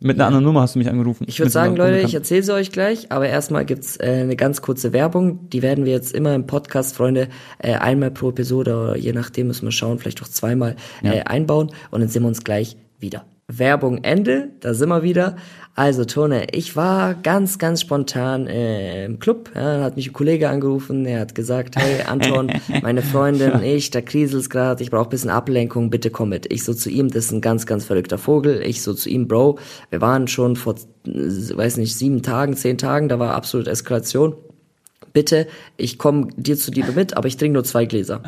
Mit 0.00 0.16
einer 0.16 0.26
anderen 0.26 0.44
Nummer 0.44 0.60
hast 0.62 0.74
du 0.74 0.80
mich 0.80 0.88
angerufen. 0.88 1.24
Ich 1.28 1.38
würde 1.38 1.50
sagen, 1.50 1.76
Leute, 1.76 2.00
ich 2.00 2.14
erzähle 2.14 2.42
sie 2.42 2.52
euch 2.52 2.72
gleich, 2.72 3.10
aber 3.12 3.28
erstmal 3.28 3.64
gibt's 3.64 3.96
äh, 3.96 4.20
eine 4.22 4.36
ganz 4.36 4.60
kurze 4.60 4.92
Werbung. 4.92 5.48
Die 5.50 5.62
werden 5.62 5.84
wir 5.84 5.92
jetzt 5.92 6.12
immer 6.12 6.34
im 6.34 6.46
Podcast, 6.46 6.96
Freunde, 6.96 7.28
äh, 7.58 7.74
einmal 7.74 8.10
pro 8.10 8.30
Episode 8.30 8.76
oder 8.76 8.96
je 8.96 9.12
nachdem 9.12 9.46
müssen 9.46 9.66
wir 9.66 9.72
schauen, 9.72 9.98
vielleicht 9.98 10.20
auch 10.20 10.28
zweimal 10.28 10.76
äh, 11.02 11.22
einbauen 11.22 11.70
und 11.90 12.00
dann 12.00 12.08
sehen 12.08 12.22
wir 12.22 12.28
uns 12.28 12.44
gleich 12.44 12.76
wieder. 12.98 13.24
Werbung 13.46 14.02
Ende, 14.04 14.50
da 14.60 14.72
sind 14.72 14.88
wir 14.88 15.02
wieder. 15.02 15.36
Also 15.74 16.04
Tone, 16.04 16.46
ich 16.52 16.76
war 16.76 17.14
ganz, 17.14 17.58
ganz 17.58 17.80
spontan 17.80 18.46
äh, 18.46 19.04
im 19.04 19.18
Club. 19.18 19.50
Ja, 19.54 19.82
hat 19.82 19.96
mich 19.96 20.10
ein 20.10 20.12
Kollege 20.12 20.48
angerufen, 20.48 21.04
er 21.04 21.20
hat 21.20 21.34
gesagt, 21.34 21.76
hey 21.76 22.02
Anton, 22.06 22.52
meine 22.82 23.02
Freundin, 23.02 23.60
ich, 23.62 23.90
da 23.90 24.00
kriselt's 24.00 24.48
gerade, 24.48 24.82
ich 24.82 24.90
brauche 24.90 25.08
bisschen 25.08 25.30
Ablenkung, 25.30 25.90
bitte 25.90 26.10
komm 26.10 26.28
mit. 26.28 26.50
Ich 26.52 26.64
so 26.64 26.74
zu 26.74 26.90
ihm, 26.90 27.08
das 27.10 27.26
ist 27.26 27.32
ein 27.32 27.40
ganz, 27.40 27.66
ganz 27.66 27.84
verrückter 27.84 28.18
Vogel. 28.18 28.62
Ich 28.64 28.82
so 28.82 28.94
zu 28.94 29.10
ihm, 29.10 29.26
Bro, 29.26 29.58
wir 29.90 30.00
waren 30.00 30.28
schon 30.28 30.54
vor, 30.54 30.76
weiß 31.04 31.76
nicht, 31.78 31.96
sieben 31.96 32.22
Tagen, 32.22 32.56
zehn 32.56 32.78
Tagen, 32.78 33.08
da 33.08 33.18
war 33.18 33.34
absolut 33.34 33.66
Eskalation. 33.66 34.34
Bitte, 35.12 35.48
ich 35.76 35.98
komme 35.98 36.28
dir 36.36 36.56
zu 36.56 36.70
dir 36.70 36.86
mit, 36.94 37.16
aber 37.16 37.28
ich 37.28 37.36
trinke 37.36 37.54
nur 37.54 37.64
zwei 37.64 37.84
Gläser. 37.84 38.22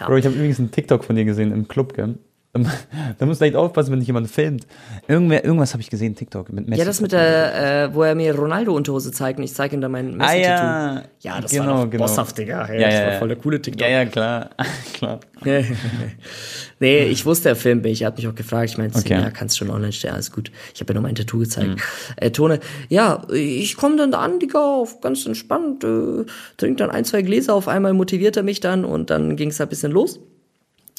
Ja. 0.00 0.06
Bro, 0.06 0.16
ich 0.16 0.24
habe 0.26 0.34
übrigens 0.34 0.58
einen 0.58 0.70
TikTok 0.70 1.04
von 1.04 1.14
dir 1.14 1.24
gesehen 1.24 1.52
im 1.52 1.68
Club, 1.68 1.94
gell? 1.94 2.16
da 3.18 3.26
musst 3.26 3.40
du 3.40 3.46
echt 3.46 3.56
aufpassen, 3.56 3.90
wenn 3.90 3.98
dich 3.98 4.06
jemand 4.06 4.30
filmt. 4.30 4.66
Irgendwer, 5.08 5.44
irgendwas 5.44 5.72
habe 5.72 5.82
ich 5.82 5.90
gesehen, 5.90 6.14
TikTok. 6.14 6.52
Mit 6.52 6.68
Messi 6.68 6.78
ja, 6.78 6.84
das 6.84 7.00
mit 7.00 7.10
der, 7.10 7.88
äh, 7.88 7.94
wo 7.94 8.04
er 8.04 8.14
mir 8.14 8.34
Ronaldo-Unterhose 8.34 9.10
zeigt 9.10 9.38
und 9.38 9.44
ich 9.44 9.52
zeige 9.52 9.74
ihm 9.74 9.80
dann 9.80 9.90
mein 9.90 10.16
Messi-Tattoo. 10.16 10.66
Ah, 10.66 10.94
ja. 10.94 11.02
ja, 11.20 11.40
das 11.40 11.50
genau, 11.50 11.78
war 11.78 11.86
genau. 11.88 12.04
bosshaft, 12.04 12.38
Digga. 12.38 12.72
Ja, 12.72 12.74
ja, 12.74 12.90
das 12.90 13.12
war 13.12 13.18
voll 13.18 13.28
der 13.28 13.36
coole 13.38 13.60
TikTok. 13.60 13.80
Ja, 13.80 13.88
ja, 13.88 14.04
klar. 14.04 14.50
klar. 14.94 15.20
nee, 16.80 16.98
ich 17.04 17.26
wusste, 17.26 17.48
er 17.48 17.56
filmt 17.56 17.82
mich. 17.82 18.02
Er 18.02 18.06
hat 18.08 18.16
mich 18.18 18.28
auch 18.28 18.34
gefragt. 18.34 18.70
Ich 18.70 18.78
meinte, 18.78 18.98
okay. 18.98 19.14
ja, 19.14 19.30
kannst 19.30 19.58
schon 19.58 19.70
online 19.70 19.92
stellen, 19.92 20.14
alles 20.14 20.30
gut. 20.30 20.52
Ich 20.74 20.80
habe 20.80 20.92
ja 20.92 20.94
nur 20.94 21.02
mein 21.02 21.16
Tattoo 21.16 21.40
gezeigt. 21.40 21.70
Mhm. 21.70 21.76
Äh, 22.16 22.30
Tone, 22.30 22.60
ja, 22.88 23.22
ich 23.32 23.76
komme 23.76 23.96
dann 23.96 24.12
da 24.12 24.20
an, 24.20 24.38
Digga, 24.38 24.60
auf 24.60 25.00
ganz 25.00 25.26
entspannt, 25.26 25.82
äh, 25.82 26.24
trinkt 26.56 26.78
dann 26.78 26.90
ein, 26.90 27.04
zwei 27.04 27.22
Gläser, 27.22 27.54
auf 27.54 27.66
einmal 27.66 27.94
motiviert 27.94 28.36
er 28.36 28.44
mich 28.44 28.60
dann 28.60 28.84
und 28.84 29.10
dann 29.10 29.34
ging 29.34 29.50
es 29.50 29.60
ein 29.60 29.68
bisschen 29.68 29.90
los. 29.90 30.20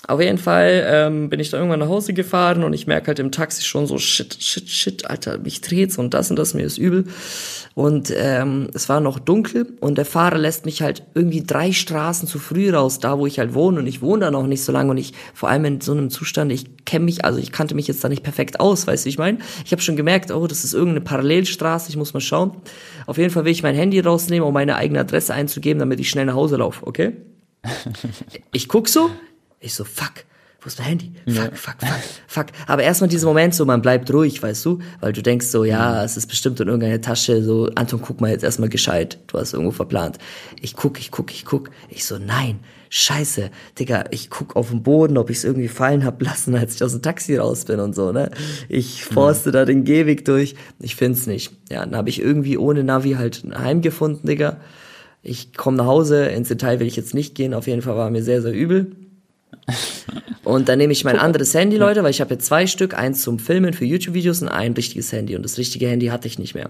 Auf 0.08 0.22
jeden 0.22 0.38
Fall 0.38 0.86
ähm, 0.88 1.30
bin 1.30 1.40
ich 1.40 1.50
da 1.50 1.58
irgendwann 1.58 1.80
nach 1.80 1.88
Hause 1.88 2.14
gefahren 2.14 2.64
und 2.64 2.74
ich 2.74 2.86
merke 2.86 3.08
halt 3.08 3.20
im 3.20 3.32
Taxi 3.32 3.64
schon 3.64 3.88
so, 3.88 3.98
shit, 3.98 4.38
shit, 4.40 4.70
shit, 4.70 5.10
Alter, 5.10 5.40
mich 5.40 5.62
dreht's 5.62 5.98
und 5.98 6.14
das 6.14 6.30
und 6.30 6.38
das, 6.38 6.54
mir 6.54 6.64
ist 6.64 6.78
übel. 6.78 7.06
Und 7.74 8.14
ähm, 8.16 8.70
es 8.74 8.88
war 8.88 9.00
noch 9.00 9.18
dunkel 9.18 9.76
und 9.82 9.98
der 9.98 10.06
Fahrer 10.06 10.38
lässt 10.38 10.66
mich 10.66 10.84
halt 10.84 11.04
irgendwie 11.16 11.42
drei 11.44 11.72
Straßen 11.72 12.28
zu 12.28 12.38
früh 12.38 12.70
raus, 12.70 13.00
da 13.00 13.18
wo 13.18 13.26
ich 13.26 13.40
halt 13.40 13.56
wohne 13.56 13.80
und 13.80 13.88
ich 13.88 14.02
wohne 14.02 14.26
da 14.26 14.32
noch 14.32 14.46
nicht 14.46 14.64
so 14.64 14.72
lange 14.72 14.92
und 14.92 14.98
ich, 14.98 15.14
vor 15.34 15.50
allem 15.50 15.66
in 15.66 15.82
so 15.82 15.94
einem 15.94 16.12
Zustand, 16.12 16.52
ich 16.52 16.86
kenne 16.86 17.06
mich, 17.06 17.26
also 17.26 17.40
ich 17.40 17.52
kannte 17.52 17.74
mich 17.74 17.88
jetzt 17.88 18.04
da 18.04 18.10
nicht 18.10 18.24
perfekt 18.24 18.60
aus, 18.60 18.86
weißt 18.86 19.04
du, 19.04 19.08
wie 19.08 19.10
ich 19.10 19.18
meine? 19.18 19.40
Ich 19.66 19.72
habe 19.72 19.82
schon 19.82 19.96
gemerkt, 19.96 20.32
oh, 20.32 20.46
das 20.46 20.64
ist 20.64 20.74
irgendeine 20.74 21.02
Parallelstraße, 21.02 21.90
ich 21.90 21.98
muss 21.98 22.14
mal 22.14 22.20
schauen. 22.20 22.56
Auf 23.08 23.18
jeden 23.18 23.32
Fall 23.32 23.44
will 23.44 23.52
ich 23.52 23.64
mein 23.64 23.76
Handy 23.76 24.00
rausnehmen, 24.00 24.48
um 24.48 24.54
meine 24.54 24.76
eigene 24.76 25.00
Adresse 25.00 25.34
einzugeben, 25.34 25.80
damit 25.80 26.00
ich 26.00 26.12
schnell 26.12 26.26
nach 26.26 26.36
Hause 26.36 26.58
laufe, 26.58 26.86
okay? 26.86 27.14
Ich 28.54 28.70
guck 28.70 28.88
so, 28.88 29.10
ich 29.66 29.74
so, 29.74 29.84
fuck, 29.84 30.26
wo 30.62 30.68
ist 30.68 30.80
mein 30.80 30.88
Handy? 30.88 31.12
Fuck, 31.28 31.36
ja. 31.36 31.44
fuck, 31.54 31.76
fuck, 31.80 32.00
fuck. 32.28 32.46
Aber 32.68 32.84
erstmal 32.84 33.08
dieser 33.08 33.28
Moment 33.28 33.54
so, 33.54 33.66
man 33.66 33.82
bleibt 33.82 34.12
ruhig, 34.12 34.42
weißt 34.42 34.66
du? 34.66 34.80
Weil 35.00 35.14
du 35.14 35.22
denkst 35.22 35.48
so, 35.48 35.64
ja, 35.64 36.04
es 36.04 36.18
ist 36.18 36.28
bestimmt 36.28 36.60
in 36.60 36.68
irgendeiner 36.68 37.02
Tasche, 37.02 37.44
so, 37.44 37.70
Anton, 37.76 38.02
guck 38.02 38.20
mal 38.20 38.32
jetzt 38.32 38.44
erstmal 38.44 38.70
gescheit. 38.70 39.20
Du 39.28 39.38
hast 39.38 39.54
irgendwo 39.54 39.72
verplant. 39.72 40.18
Ich 40.62 40.76
guck, 40.76 41.00
ich 41.00 41.12
guck, 41.12 41.32
ich 41.32 41.46
guck. 41.46 41.70
Ich 41.90 42.06
so, 42.06 42.18
nein, 42.18 42.60
scheiße, 42.90 43.52
Digga, 43.78 44.06
ich 44.10 44.32
guck 44.32 44.56
auf 44.56 44.70
den 44.70 44.82
Boden, 44.82 45.18
ob 45.18 45.30
ich 45.30 45.38
es 45.38 45.44
irgendwie 45.44 45.68
fallen 45.68 46.04
hab 46.04 46.20
lassen, 46.22 46.56
als 46.56 46.76
ich 46.76 46.84
aus 46.84 46.94
dem 46.94 47.04
Taxi 47.04 47.38
raus 47.38 47.66
bin 47.66 47.80
und 47.80 47.94
so, 47.94 48.12
ne? 48.12 48.32
Ich 48.68 49.04
forste 49.04 49.50
mhm. 49.50 49.54
da 49.54 49.66
den 49.66 49.84
Gehweg 49.84 50.26
durch. 50.26 50.56
Ich 50.80 50.96
find's 50.96 51.28
nicht. 51.28 51.52
Ja, 51.72 51.86
dann 51.86 51.96
habe 51.96 52.10
ich 52.10 52.20
irgendwie 52.20 52.58
ohne 52.58 52.84
Navi 52.84 53.14
halt 53.14 53.44
heimgefunden, 53.56 54.28
Digga. 54.28 54.58
Ich 55.22 55.54
komme 55.54 55.78
nach 55.78 55.86
Hause, 55.86 56.26
ins 56.26 56.48
Detail 56.48 56.80
will 56.80 56.88
ich 56.88 56.96
jetzt 56.96 57.14
nicht 57.14 57.36
gehen, 57.36 57.54
auf 57.54 57.68
jeden 57.68 57.82
Fall 57.82 57.96
war 57.96 58.10
mir 58.10 58.24
sehr, 58.24 58.42
sehr 58.42 58.54
übel. 58.54 58.96
Und 60.44 60.70
dann 60.70 60.78
nehme 60.78 60.94
ich 60.94 61.04
mein 61.04 61.18
anderes 61.18 61.54
Handy, 61.54 61.78
Leute, 61.78 62.04
weil 62.04 62.12
ich 62.12 62.22
habe 62.22 62.36
jetzt 62.36 62.46
zwei 62.46 62.68
Stück, 62.68 62.94
eins 62.94 63.24
zum 63.24 63.40
Filmen 63.40 63.74
für 63.74 63.86
YouTube-Videos 63.86 64.44
und 64.44 64.50
ein 64.50 64.74
richtiges 64.74 65.12
Handy. 65.12 65.36
Und 65.36 65.44
das 65.44 65.58
richtige 65.58 65.88
Handy 65.88 66.08
hatte 66.08 66.28
ich 66.28 66.38
nicht 66.38 66.54
mehr. 66.54 66.70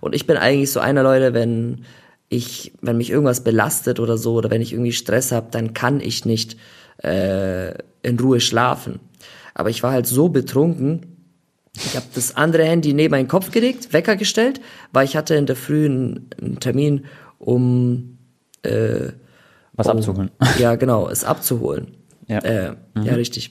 Und 0.00 0.14
ich 0.14 0.26
bin 0.26 0.36
eigentlich 0.36 0.70
so 0.70 0.80
einer, 0.80 1.02
Leute, 1.02 1.32
wenn 1.32 1.84
ich, 2.28 2.72
wenn 2.82 2.98
mich 2.98 3.10
irgendwas 3.10 3.42
belastet 3.42 3.98
oder 3.98 4.18
so, 4.18 4.34
oder 4.34 4.50
wenn 4.50 4.60
ich 4.60 4.72
irgendwie 4.72 4.92
Stress 4.92 5.32
habe, 5.32 5.48
dann 5.50 5.72
kann 5.72 6.00
ich 6.00 6.26
nicht 6.26 6.56
äh, 7.02 7.74
in 8.02 8.18
Ruhe 8.20 8.40
schlafen. 8.40 9.00
Aber 9.54 9.70
ich 9.70 9.82
war 9.82 9.92
halt 9.92 10.06
so 10.06 10.28
betrunken, 10.28 11.14
ich 11.76 11.96
habe 11.96 12.06
das 12.14 12.36
andere 12.36 12.64
Handy 12.64 12.92
neben 12.92 13.12
meinen 13.12 13.28
Kopf 13.28 13.50
gelegt, 13.50 13.92
Wecker 13.92 14.16
gestellt, 14.16 14.60
weil 14.92 15.06
ich 15.06 15.16
hatte 15.16 15.34
in 15.34 15.46
der 15.46 15.56
Früh 15.56 15.86
einen, 15.86 16.58
Termin, 16.60 17.06
um 17.38 18.18
äh, 18.62 19.12
was 19.72 19.86
um, 19.86 19.96
abzuholen. 19.96 20.30
Ja, 20.58 20.76
genau, 20.76 21.08
es 21.08 21.24
abzuholen. 21.24 21.96
Ja, 22.26 22.38
äh, 22.38 22.76
mhm. 22.94 23.02
ja 23.02 23.14
richtig. 23.14 23.50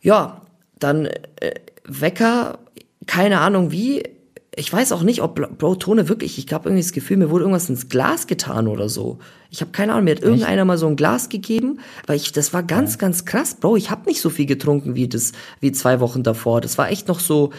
Ja, 0.00 0.42
dann 0.78 1.06
äh, 1.06 1.54
Wecker, 1.84 2.58
keine 3.06 3.40
Ahnung 3.40 3.70
wie. 3.70 4.02
Ich 4.54 4.70
weiß 4.70 4.92
auch 4.92 5.02
nicht, 5.02 5.22
ob 5.22 5.56
Bro 5.56 5.76
Tone 5.76 6.10
wirklich, 6.10 6.36
ich 6.36 6.52
habe 6.52 6.68
irgendwie 6.68 6.82
das 6.82 6.92
Gefühl, 6.92 7.16
mir 7.16 7.30
wurde 7.30 7.44
irgendwas 7.44 7.70
ins 7.70 7.88
Glas 7.88 8.26
getan 8.26 8.68
oder 8.68 8.90
so. 8.90 9.18
Ich 9.48 9.62
habe 9.62 9.70
keine 9.70 9.92
Ahnung, 9.92 10.04
mir 10.04 10.10
hat 10.10 10.18
Echt? 10.18 10.26
irgendeiner 10.26 10.66
mal 10.66 10.76
so 10.76 10.86
ein 10.88 10.96
Glas 10.96 11.30
gegeben, 11.30 11.80
weil 12.06 12.16
ich, 12.16 12.32
das 12.32 12.52
war 12.52 12.62
ganz, 12.62 12.92
ja. 12.92 12.98
ganz 12.98 13.24
krass, 13.24 13.54
Bro. 13.54 13.76
Ich 13.76 13.90
habe 13.90 14.06
nicht 14.06 14.20
so 14.20 14.28
viel 14.28 14.44
getrunken 14.44 14.94
wie 14.94 15.08
das, 15.08 15.32
wie 15.60 15.72
zwei 15.72 16.00
Wochen 16.00 16.22
davor. 16.22 16.60
Das 16.60 16.76
war 16.76 16.90
echt 16.90 17.08
noch 17.08 17.20
so, 17.20 17.50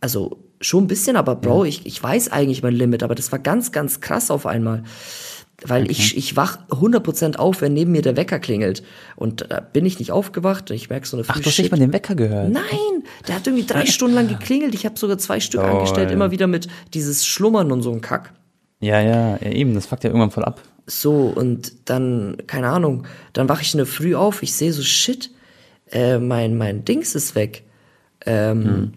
also 0.00 0.38
schon 0.62 0.84
ein 0.84 0.86
bisschen, 0.86 1.16
aber 1.16 1.36
Bro, 1.36 1.64
ja. 1.64 1.68
ich, 1.68 1.84
ich 1.84 2.02
weiß 2.02 2.32
eigentlich 2.32 2.62
mein 2.62 2.74
Limit, 2.74 3.02
aber 3.02 3.14
das 3.14 3.30
war 3.30 3.38
ganz, 3.38 3.70
ganz 3.70 4.00
krass 4.00 4.30
auf 4.30 4.46
einmal 4.46 4.84
weil 5.64 5.82
okay. 5.82 5.92
ich, 5.92 6.16
ich 6.16 6.36
wach 6.36 6.58
100% 6.70 7.36
auf, 7.36 7.60
wenn 7.60 7.72
neben 7.72 7.90
mir 7.90 8.02
der 8.02 8.16
Wecker 8.16 8.38
klingelt. 8.38 8.82
Und 9.16 9.50
da 9.50 9.60
bin 9.60 9.84
ich 9.86 9.98
nicht 9.98 10.12
aufgewacht 10.12 10.70
und 10.70 10.76
ich 10.76 10.88
merke 10.88 11.06
so 11.06 11.16
eine 11.16 11.26
Ach, 11.28 11.38
du 11.38 11.46
hast 11.46 11.58
nicht 11.58 11.72
mal 11.72 11.78
den 11.80 11.92
Wecker 11.92 12.14
gehört? 12.14 12.50
Nein, 12.50 12.62
der 13.26 13.34
hat 13.34 13.46
irgendwie 13.46 13.66
drei 13.66 13.86
Stunden 13.86 14.14
lang 14.14 14.28
geklingelt. 14.28 14.74
Ich 14.74 14.84
habe 14.84 14.98
sogar 14.98 15.18
zwei 15.18 15.40
Stück 15.40 15.60
oh, 15.60 15.64
angestellt, 15.64 16.10
ja. 16.10 16.14
immer 16.14 16.30
wieder 16.30 16.46
mit 16.46 16.68
dieses 16.94 17.26
Schlummern 17.26 17.72
und 17.72 17.82
so 17.82 17.90
ein 17.92 18.00
Kack. 18.00 18.32
Ja, 18.80 19.00
ja, 19.00 19.38
ja, 19.38 19.50
eben, 19.50 19.74
das 19.74 19.86
fuckt 19.86 20.04
ja 20.04 20.10
irgendwann 20.10 20.30
voll 20.30 20.44
ab. 20.44 20.62
So, 20.86 21.32
und 21.34 21.90
dann, 21.90 22.36
keine 22.46 22.68
Ahnung, 22.68 23.06
dann 23.32 23.48
wache 23.48 23.62
ich 23.62 23.74
in 23.74 23.78
der 23.78 23.86
Früh 23.86 24.14
auf, 24.14 24.42
ich 24.44 24.54
sehe 24.54 24.72
so, 24.72 24.82
shit, 24.82 25.30
äh, 25.90 26.18
mein, 26.18 26.56
mein 26.56 26.84
Dings 26.84 27.16
ist 27.16 27.34
weg. 27.34 27.64
Ähm, 28.24 28.64
hm. 28.64 28.92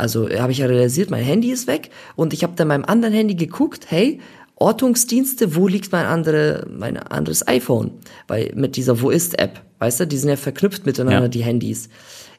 Also 0.00 0.30
habe 0.30 0.50
ich 0.50 0.58
ja 0.58 0.66
realisiert, 0.66 1.10
mein 1.10 1.22
Handy 1.22 1.52
ist 1.52 1.66
weg 1.66 1.90
und 2.16 2.32
ich 2.32 2.42
habe 2.42 2.54
dann 2.56 2.68
meinem 2.68 2.86
anderen 2.86 3.12
Handy 3.12 3.34
geguckt, 3.34 3.90
hey, 3.90 4.18
Ortungsdienste, 4.60 5.56
wo 5.56 5.66
liegt 5.66 5.90
mein 5.90 6.04
andere, 6.04 6.66
mein 6.70 6.98
anderes 6.98 7.48
iPhone? 7.48 7.92
Weil 8.28 8.52
mit 8.54 8.76
dieser 8.76 9.00
Wo 9.00 9.08
ist 9.08 9.38
App, 9.38 9.62
weißt 9.78 10.00
du, 10.00 10.06
die 10.06 10.18
sind 10.18 10.28
ja 10.28 10.36
verknüpft 10.36 10.84
miteinander, 10.84 11.22
ja. 11.22 11.28
die 11.28 11.42
Handys. 11.42 11.88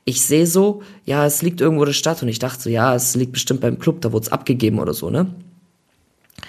Ich 0.06 0.22
sehe 0.22 0.46
so, 0.46 0.84
ja, 1.04 1.26
es 1.26 1.42
liegt 1.42 1.62
irgendwo 1.62 1.84
in 1.84 1.88
der 1.88 1.94
Stadt 1.94 2.22
und 2.22 2.30
ich 2.30 2.38
dachte 2.38 2.62
so, 2.62 2.70
ja, 2.70 2.96
es 2.96 3.16
liegt 3.16 3.34
bestimmt 3.34 3.62
beim 3.62 3.80
Club, 3.80 4.02
da 4.02 4.12
wurde 4.12 4.26
es 4.26 4.32
abgegeben 4.32 4.80
oder 4.80 4.94
so, 4.94 5.10
ne? 5.10 5.34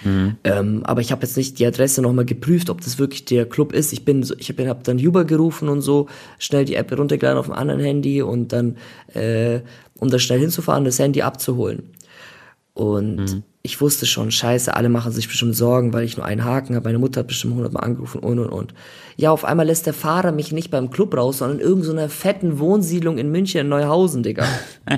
Mhm. 0.03 0.35
Ähm, 0.43 0.81
aber 0.85 1.01
ich 1.01 1.11
habe 1.11 1.23
jetzt 1.23 1.37
nicht 1.37 1.57
die 1.57 1.65
Adresse 1.65 2.03
nochmal 2.03 2.25
geprüft, 2.25 2.69
ob 2.69 2.81
das 2.81 2.99
wirklich 2.99 3.25
der 3.25 3.47
Club 3.47 3.73
ist. 3.73 3.93
Ich 3.93 4.05
bin 4.05 4.23
ich 4.37 4.49
habe 4.49 4.67
hab 4.67 4.83
dann 4.83 5.03
Uber 5.03 5.25
gerufen 5.25 5.69
und 5.69 5.81
so, 5.81 6.07
schnell 6.37 6.65
die 6.65 6.75
App 6.75 6.95
runtergeladen 6.95 7.39
auf 7.39 7.45
dem 7.45 7.55
anderen 7.55 7.79
Handy 7.79 8.21
und 8.21 8.53
dann, 8.53 8.77
äh, 9.13 9.61
um 9.97 10.09
da 10.09 10.19
schnell 10.19 10.39
hinzufahren, 10.39 10.85
das 10.85 10.99
Handy 10.99 11.23
abzuholen. 11.23 11.89
Und 12.73 13.15
mhm 13.15 13.43
ich 13.65 13.79
wusste 13.79 14.05
schon, 14.05 14.29
scheiße, 14.29 14.75
alle 14.75 14.89
machen 14.89 15.13
sich 15.13 15.29
bestimmt 15.29 15.55
Sorgen, 15.55 15.93
weil 15.93 16.03
ich 16.03 16.17
nur 16.17 16.25
einen 16.25 16.43
Haken 16.43 16.75
habe. 16.75 16.89
Meine 16.89 16.99
Mutter 16.99 17.21
hat 17.21 17.27
bestimmt 17.27 17.55
hundertmal 17.55 17.85
angerufen 17.85 18.19
und 18.19 18.37
und 18.39 18.49
und. 18.49 18.73
Ja, 19.15 19.31
auf 19.31 19.45
einmal 19.45 19.65
lässt 19.65 19.85
der 19.85 19.93
Fahrer 19.93 20.33
mich 20.33 20.51
nicht 20.51 20.69
beim 20.69 20.89
Club 20.91 21.15
raus, 21.15 21.37
sondern 21.37 21.59
in 21.59 21.65
irgendeiner 21.65 22.09
fetten 22.09 22.59
Wohnsiedlung 22.59 23.17
in 23.17 23.31
München, 23.31 23.61
in 23.61 23.69
Neuhausen, 23.69 24.21
Digga. 24.21 24.45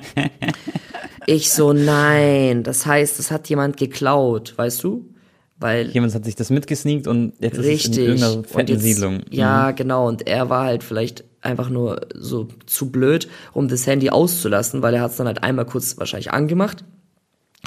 ich 1.27 1.51
so, 1.51 1.73
nein, 1.73 2.63
das 2.63 2.87
heißt, 2.87 3.19
das 3.19 3.29
hat 3.29 3.47
jemand 3.49 3.77
geklaut, 3.77 4.55
weißt 4.57 4.83
du? 4.83 5.13
Weil 5.57 5.91
jemand 5.91 6.15
hat 6.15 6.25
sich 6.25 6.35
das 6.35 6.49
mitgesneakt 6.49 7.05
und 7.05 7.33
jetzt 7.39 7.59
richtig, 7.59 7.75
ist 7.77 7.89
es 7.89 7.97
in 7.97 8.03
irgendeiner 8.03 8.43
fetten 8.45 8.71
jetzt, 8.71 8.81
Siedlung. 8.81 9.21
Ja, 9.29 9.69
mhm. 9.69 9.75
genau. 9.75 10.07
Und 10.07 10.27
er 10.27 10.49
war 10.49 10.65
halt 10.65 10.83
vielleicht 10.83 11.23
einfach 11.41 11.69
nur 11.69 12.01
so 12.15 12.47
zu 12.65 12.91
blöd, 12.91 13.27
um 13.53 13.67
das 13.67 13.85
Handy 13.85 14.09
auszulassen, 14.09 14.81
weil 14.81 14.95
er 14.95 15.01
hat 15.01 15.11
es 15.11 15.17
dann 15.17 15.27
halt 15.27 15.43
einmal 15.43 15.65
kurz 15.65 15.99
wahrscheinlich 15.99 16.31
angemacht 16.31 16.83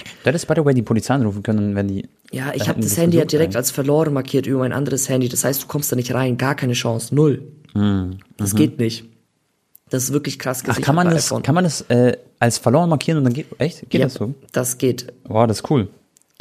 Du 0.05 0.29
hättest 0.29 0.47
by 0.47 0.55
the 0.57 0.65
way 0.65 0.75
die 0.75 0.83
Polizei 0.83 1.15
anrufen 1.15 1.43
können, 1.43 1.75
wenn 1.75 1.89
die. 1.89 2.09
Ja, 2.31 2.53
ich 2.55 2.69
habe 2.69 2.81
das 2.81 2.97
Handy 2.97 3.19
ja 3.19 3.25
direkt 3.25 3.57
als 3.57 3.71
verloren 3.71 4.13
markiert 4.13 4.47
über 4.47 4.61
mein 4.61 4.73
anderes 4.73 5.09
Handy. 5.09 5.29
Das 5.29 5.45
heißt, 5.45 5.63
du 5.63 5.67
kommst 5.67 5.91
da 5.93 5.97
nicht 5.97 6.13
rein, 6.13 6.37
gar 6.37 6.55
keine 6.55 6.75
Chance, 6.75 7.15
null. 7.15 7.43
Mhm. 7.75 8.19
Das 8.37 8.55
geht 8.55 8.79
nicht. 8.79 9.05
Das 9.91 10.05
ist 10.05 10.13
wirklich 10.13 10.39
krass 10.39 10.63
gesichert. 10.63 10.83
Ach, 10.83 10.87
kann 10.87 10.95
man 10.95 11.11
das, 11.11 11.33
kann 11.43 11.55
man 11.55 11.65
das 11.65 11.83
äh, 11.89 12.17
als 12.39 12.59
verloren 12.59 12.91
markieren 12.91 13.19
und 13.19 13.25
dann 13.25 13.33
geht 13.33 13.47
echt? 13.59 13.89
Geht 13.89 14.01
ja, 14.01 14.07
das 14.07 14.15
so? 14.15 14.35
Das 14.53 14.79
geht. 14.79 15.13
Wow, 15.25 15.47
das 15.47 15.61
ist 15.61 15.71
cool. 15.71 15.89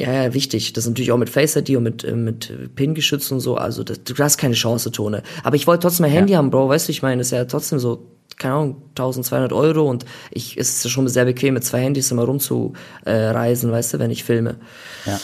Ja, 0.00 0.12
ja, 0.12 0.34
wichtig. 0.34 0.72
Das 0.74 0.84
ist 0.84 0.90
natürlich 0.90 1.10
auch 1.10 1.16
mit 1.16 1.28
Face 1.28 1.56
ID 1.56 1.70
und 1.70 1.82
mit, 1.82 2.04
äh, 2.04 2.14
mit 2.14 2.74
PIN 2.76 2.94
geschützt 2.94 3.32
und 3.32 3.40
so. 3.40 3.56
Also 3.56 3.82
das, 3.82 4.04
du 4.04 4.14
hast 4.18 4.38
keine 4.38 4.54
Chance, 4.54 4.92
Tone. 4.92 5.22
Aber 5.42 5.56
ich 5.56 5.66
wollte 5.66 5.82
trotzdem 5.82 6.04
mein 6.04 6.12
Handy 6.12 6.32
ja. 6.32 6.38
haben, 6.38 6.50
Bro. 6.50 6.68
Weißt 6.68 6.88
du, 6.88 6.92
ich 6.92 7.02
meine, 7.02 7.22
ist 7.22 7.32
ja 7.32 7.44
trotzdem 7.46 7.78
so 7.78 8.06
keine 8.38 8.54
Ahnung, 8.54 8.82
1200 8.90 9.52
Euro 9.52 9.88
und 9.88 10.04
ich, 10.30 10.56
es 10.56 10.76
ist 10.76 10.84
ja 10.84 10.90
schon 10.90 11.08
sehr 11.08 11.24
bequem, 11.24 11.54
mit 11.54 11.64
zwei 11.64 11.80
Handys 11.80 12.10
immer 12.10 12.24
rumzureisen, 12.24 13.70
äh, 13.70 13.72
weißt 13.72 13.94
du, 13.94 13.98
wenn 13.98 14.10
ich 14.10 14.24
filme. 14.24 14.56
Ja. 15.04 15.20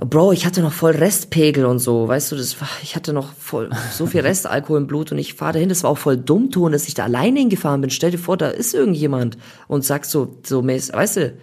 Bro, 0.00 0.32
ich 0.32 0.44
hatte 0.44 0.60
noch 0.60 0.72
voll 0.72 0.92
Restpegel 0.92 1.64
und 1.64 1.78
so, 1.78 2.06
weißt 2.08 2.32
du, 2.32 2.36
das 2.36 2.60
war, 2.60 2.68
ich 2.82 2.94
hatte 2.94 3.14
noch 3.14 3.32
voll 3.32 3.70
so 3.90 4.06
viel 4.06 4.20
Restalkohol 4.26 4.80
im 4.80 4.86
Blut 4.86 5.12
und 5.12 5.18
ich 5.18 5.32
fahre 5.34 5.54
dahin, 5.54 5.70
das 5.70 5.82
war 5.82 5.90
auch 5.90 5.98
voll 5.98 6.18
dumm 6.18 6.50
tun, 6.50 6.72
dass 6.72 6.88
ich 6.88 6.94
da 6.94 7.04
alleine 7.04 7.38
hingefahren 7.40 7.80
bin. 7.80 7.88
Stell 7.88 8.10
dir 8.10 8.18
vor, 8.18 8.36
da 8.36 8.48
ist 8.48 8.74
irgendjemand 8.74 9.38
und 9.66 9.84
sagt 9.84 10.04
so, 10.06 10.36
so 10.44 10.60
mäßig, 10.60 10.94
weißt 10.94 11.16
du, 11.16 11.34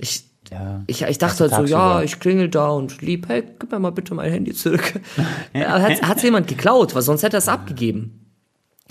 ich, 0.00 0.24
Ja. 0.50 0.82
ich, 0.88 1.02
ich 1.02 1.18
dachte 1.18 1.44
halt 1.44 1.54
so, 1.54 1.64
ja, 1.72 2.02
ich 2.02 2.18
klingel 2.18 2.48
da 2.48 2.70
und 2.70 3.00
lieb, 3.02 3.28
hey, 3.28 3.44
gib 3.58 3.70
mir 3.70 3.78
mal 3.78 3.90
bitte 3.90 4.14
mein 4.14 4.32
Handy 4.32 4.52
zurück. 4.52 5.00
ja, 5.54 5.80
hat 5.80 6.02
hat's 6.02 6.24
jemand 6.24 6.48
geklaut, 6.48 6.94
weil 6.96 7.02
sonst 7.02 7.22
hätte 7.22 7.36
er 7.36 7.38
es 7.38 7.48
abgegeben. 7.48 8.23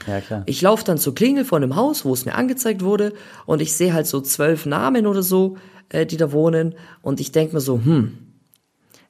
Ja, 0.08 0.22
klar. 0.22 0.44
Ich 0.46 0.62
laufe 0.62 0.84
dann 0.84 0.98
zur 0.98 1.16
Klingel 1.16 1.46
von 1.46 1.62
dem 1.62 1.76
Haus, 1.76 2.06
wo 2.06 2.14
es 2.14 2.26
mir 2.26 2.36
angezeigt 2.36 2.84
wurde, 2.84 3.14
und 3.46 3.62
ich 3.62 3.74
sehe 3.74 3.94
halt 3.94 4.08
so 4.08 4.22
zwölf 4.22 4.66
Namen 4.66 5.08
oder 5.08 5.24
so, 5.24 5.58
äh, 5.90 6.06
die 6.06 6.18
da 6.18 6.32
wohnen, 6.32 6.76
und 7.02 7.20
ich 7.20 7.32
denke 7.32 7.54
mir 7.56 7.62
so, 7.62 7.80
hm, 7.84 8.18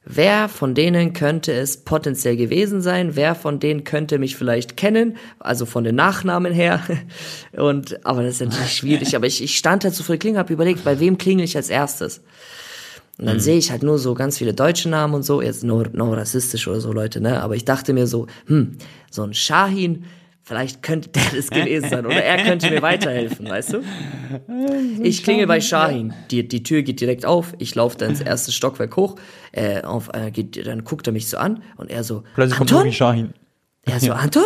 wer 0.06 0.50
von 0.50 0.76
denen 0.76 1.14
könnte 1.14 1.54
es 1.54 1.78
potenziell 1.78 2.36
gewesen 2.36 2.82
sein? 2.82 3.16
Wer 3.16 3.36
von 3.36 3.60
denen 3.60 3.84
könnte 3.84 4.20
mich 4.20 4.36
vielleicht 4.36 4.78
kennen? 4.78 5.18
Also 5.40 5.66
von 5.66 5.84
den 5.84 5.96
Nachnamen 5.96 6.54
her. 6.54 6.82
Und, 7.54 8.06
aber 8.06 8.24
das 8.24 8.36
ist 8.36 8.42
natürlich 8.42 8.74
schwierig. 8.76 9.16
Aber 9.16 9.26
ich, 9.26 9.42
ich 9.42 9.58
stand 9.58 9.86
halt 9.86 9.96
so 9.96 10.04
vor 10.04 10.16
der 10.16 10.20
Klingel, 10.20 10.40
habe 10.40 10.54
überlegt, 10.54 10.84
bei 10.84 11.00
wem 11.00 11.18
klingel 11.18 11.46
ich 11.46 11.56
als 11.56 11.70
erstes? 11.70 12.22
Und 13.18 13.28
dann 13.28 13.40
sehe 13.40 13.58
ich 13.58 13.70
halt 13.70 13.84
nur 13.84 14.00
so 14.00 14.16
ganz 14.16 14.40
viele 14.40 14.56
deutsche 14.56 14.90
Namen 14.90 15.14
und 15.14 15.24
so, 15.24 15.40
jetzt 15.42 15.64
nur, 15.64 15.88
nur 15.94 16.18
rassistisch 16.18 16.68
oder 16.68 16.82
so, 16.82 16.92
Leute, 16.92 17.22
ne? 17.22 17.44
Aber 17.44 17.56
ich 17.56 17.64
dachte 17.64 17.94
mir 17.94 18.08
so, 18.08 18.26
hm, 18.48 18.78
so 19.12 19.22
ein 19.22 19.36
Shahin, 19.36 20.06
vielleicht 20.44 20.84
könnte 20.84 21.10
der 21.10 21.24
das 21.36 21.50
gewesen 21.50 21.90
sein 21.90 22.06
oder 22.06 22.24
er 22.24 22.44
könnte 22.44 22.70
mir 22.70 22.82
weiterhelfen, 22.82 23.50
weißt 23.50 23.74
du? 23.74 23.84
Ich 25.02 25.24
klingel 25.24 25.48
bei 25.48 25.62
Shahin, 25.62 26.14
die, 26.32 26.48
die 26.48 26.64
Tür 26.64 26.82
geht 26.82 27.00
direkt 27.00 27.26
auf, 27.26 27.54
ich 27.60 27.76
laufe 27.76 27.98
dann 27.98 28.12
ins 28.12 28.22
erste 28.22 28.52
Stockwerk 28.52 28.96
hoch, 28.96 29.16
äh, 29.52 29.82
auf, 29.82 30.10
äh, 30.14 30.32
geht, 30.32 30.66
dann 30.66 30.84
guckt 30.84 31.08
er 31.08 31.14
mich 31.14 31.28
so 31.28 31.38
an 31.38 31.62
und 31.78 31.92
er 31.92 32.04
so, 32.04 32.24
Plötzlich 32.36 32.58
kommt 32.58 32.72
Anton? 32.72 32.86
Ruby 32.86 32.94
Shahin. 32.94 33.34
Er 33.84 34.00
so, 34.00 34.12
Anton? 34.14 34.44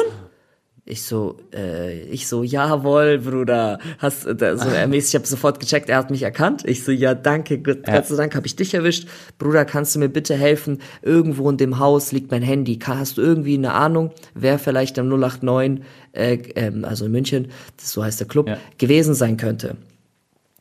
Ich 0.89 1.03
so, 1.03 1.35
äh, 1.53 1.99
ich 2.03 2.27
so, 2.27 2.43
jawohl, 2.43 3.19
Bruder. 3.19 3.77
Hast, 3.99 4.25
da, 4.25 4.55
so, 4.55 4.69
er 4.69 4.87
mäßig, 4.87 5.09
ich 5.09 5.15
habe 5.15 5.27
sofort 5.27 5.59
gecheckt, 5.59 5.89
er 5.89 5.97
hat 5.97 6.09
mich 6.09 6.23
erkannt. 6.23 6.63
Ich 6.65 6.85
so, 6.85 6.93
ja, 6.93 7.13
danke, 7.13 7.59
Gott, 7.59 7.83
Gott 7.85 8.05
sei 8.07 8.15
Dank 8.15 8.35
habe 8.35 8.47
ich 8.47 8.55
dich 8.55 8.73
erwischt. 8.73 9.05
Bruder, 9.37 9.65
kannst 9.65 9.95
du 9.95 9.99
mir 9.99 10.07
bitte 10.07 10.35
helfen? 10.35 10.79
Irgendwo 11.01 11.49
in 11.49 11.57
dem 11.57 11.79
Haus 11.79 12.13
liegt 12.13 12.31
mein 12.31 12.41
Handy. 12.41 12.79
Hast 12.81 13.17
du 13.17 13.21
irgendwie 13.21 13.55
eine 13.55 13.73
Ahnung, 13.73 14.11
wer 14.33 14.59
vielleicht 14.59 14.97
am 14.97 15.09
089, 15.09 15.83
äh, 16.13 16.37
ähm, 16.55 16.85
also 16.85 17.05
in 17.05 17.11
München, 17.11 17.49
das 17.75 17.91
so 17.91 18.01
heißt 18.01 18.21
der 18.21 18.27
Club, 18.27 18.47
Ja. 18.47 18.57
gewesen 18.77 19.13
sein 19.13 19.35
könnte? 19.35 19.75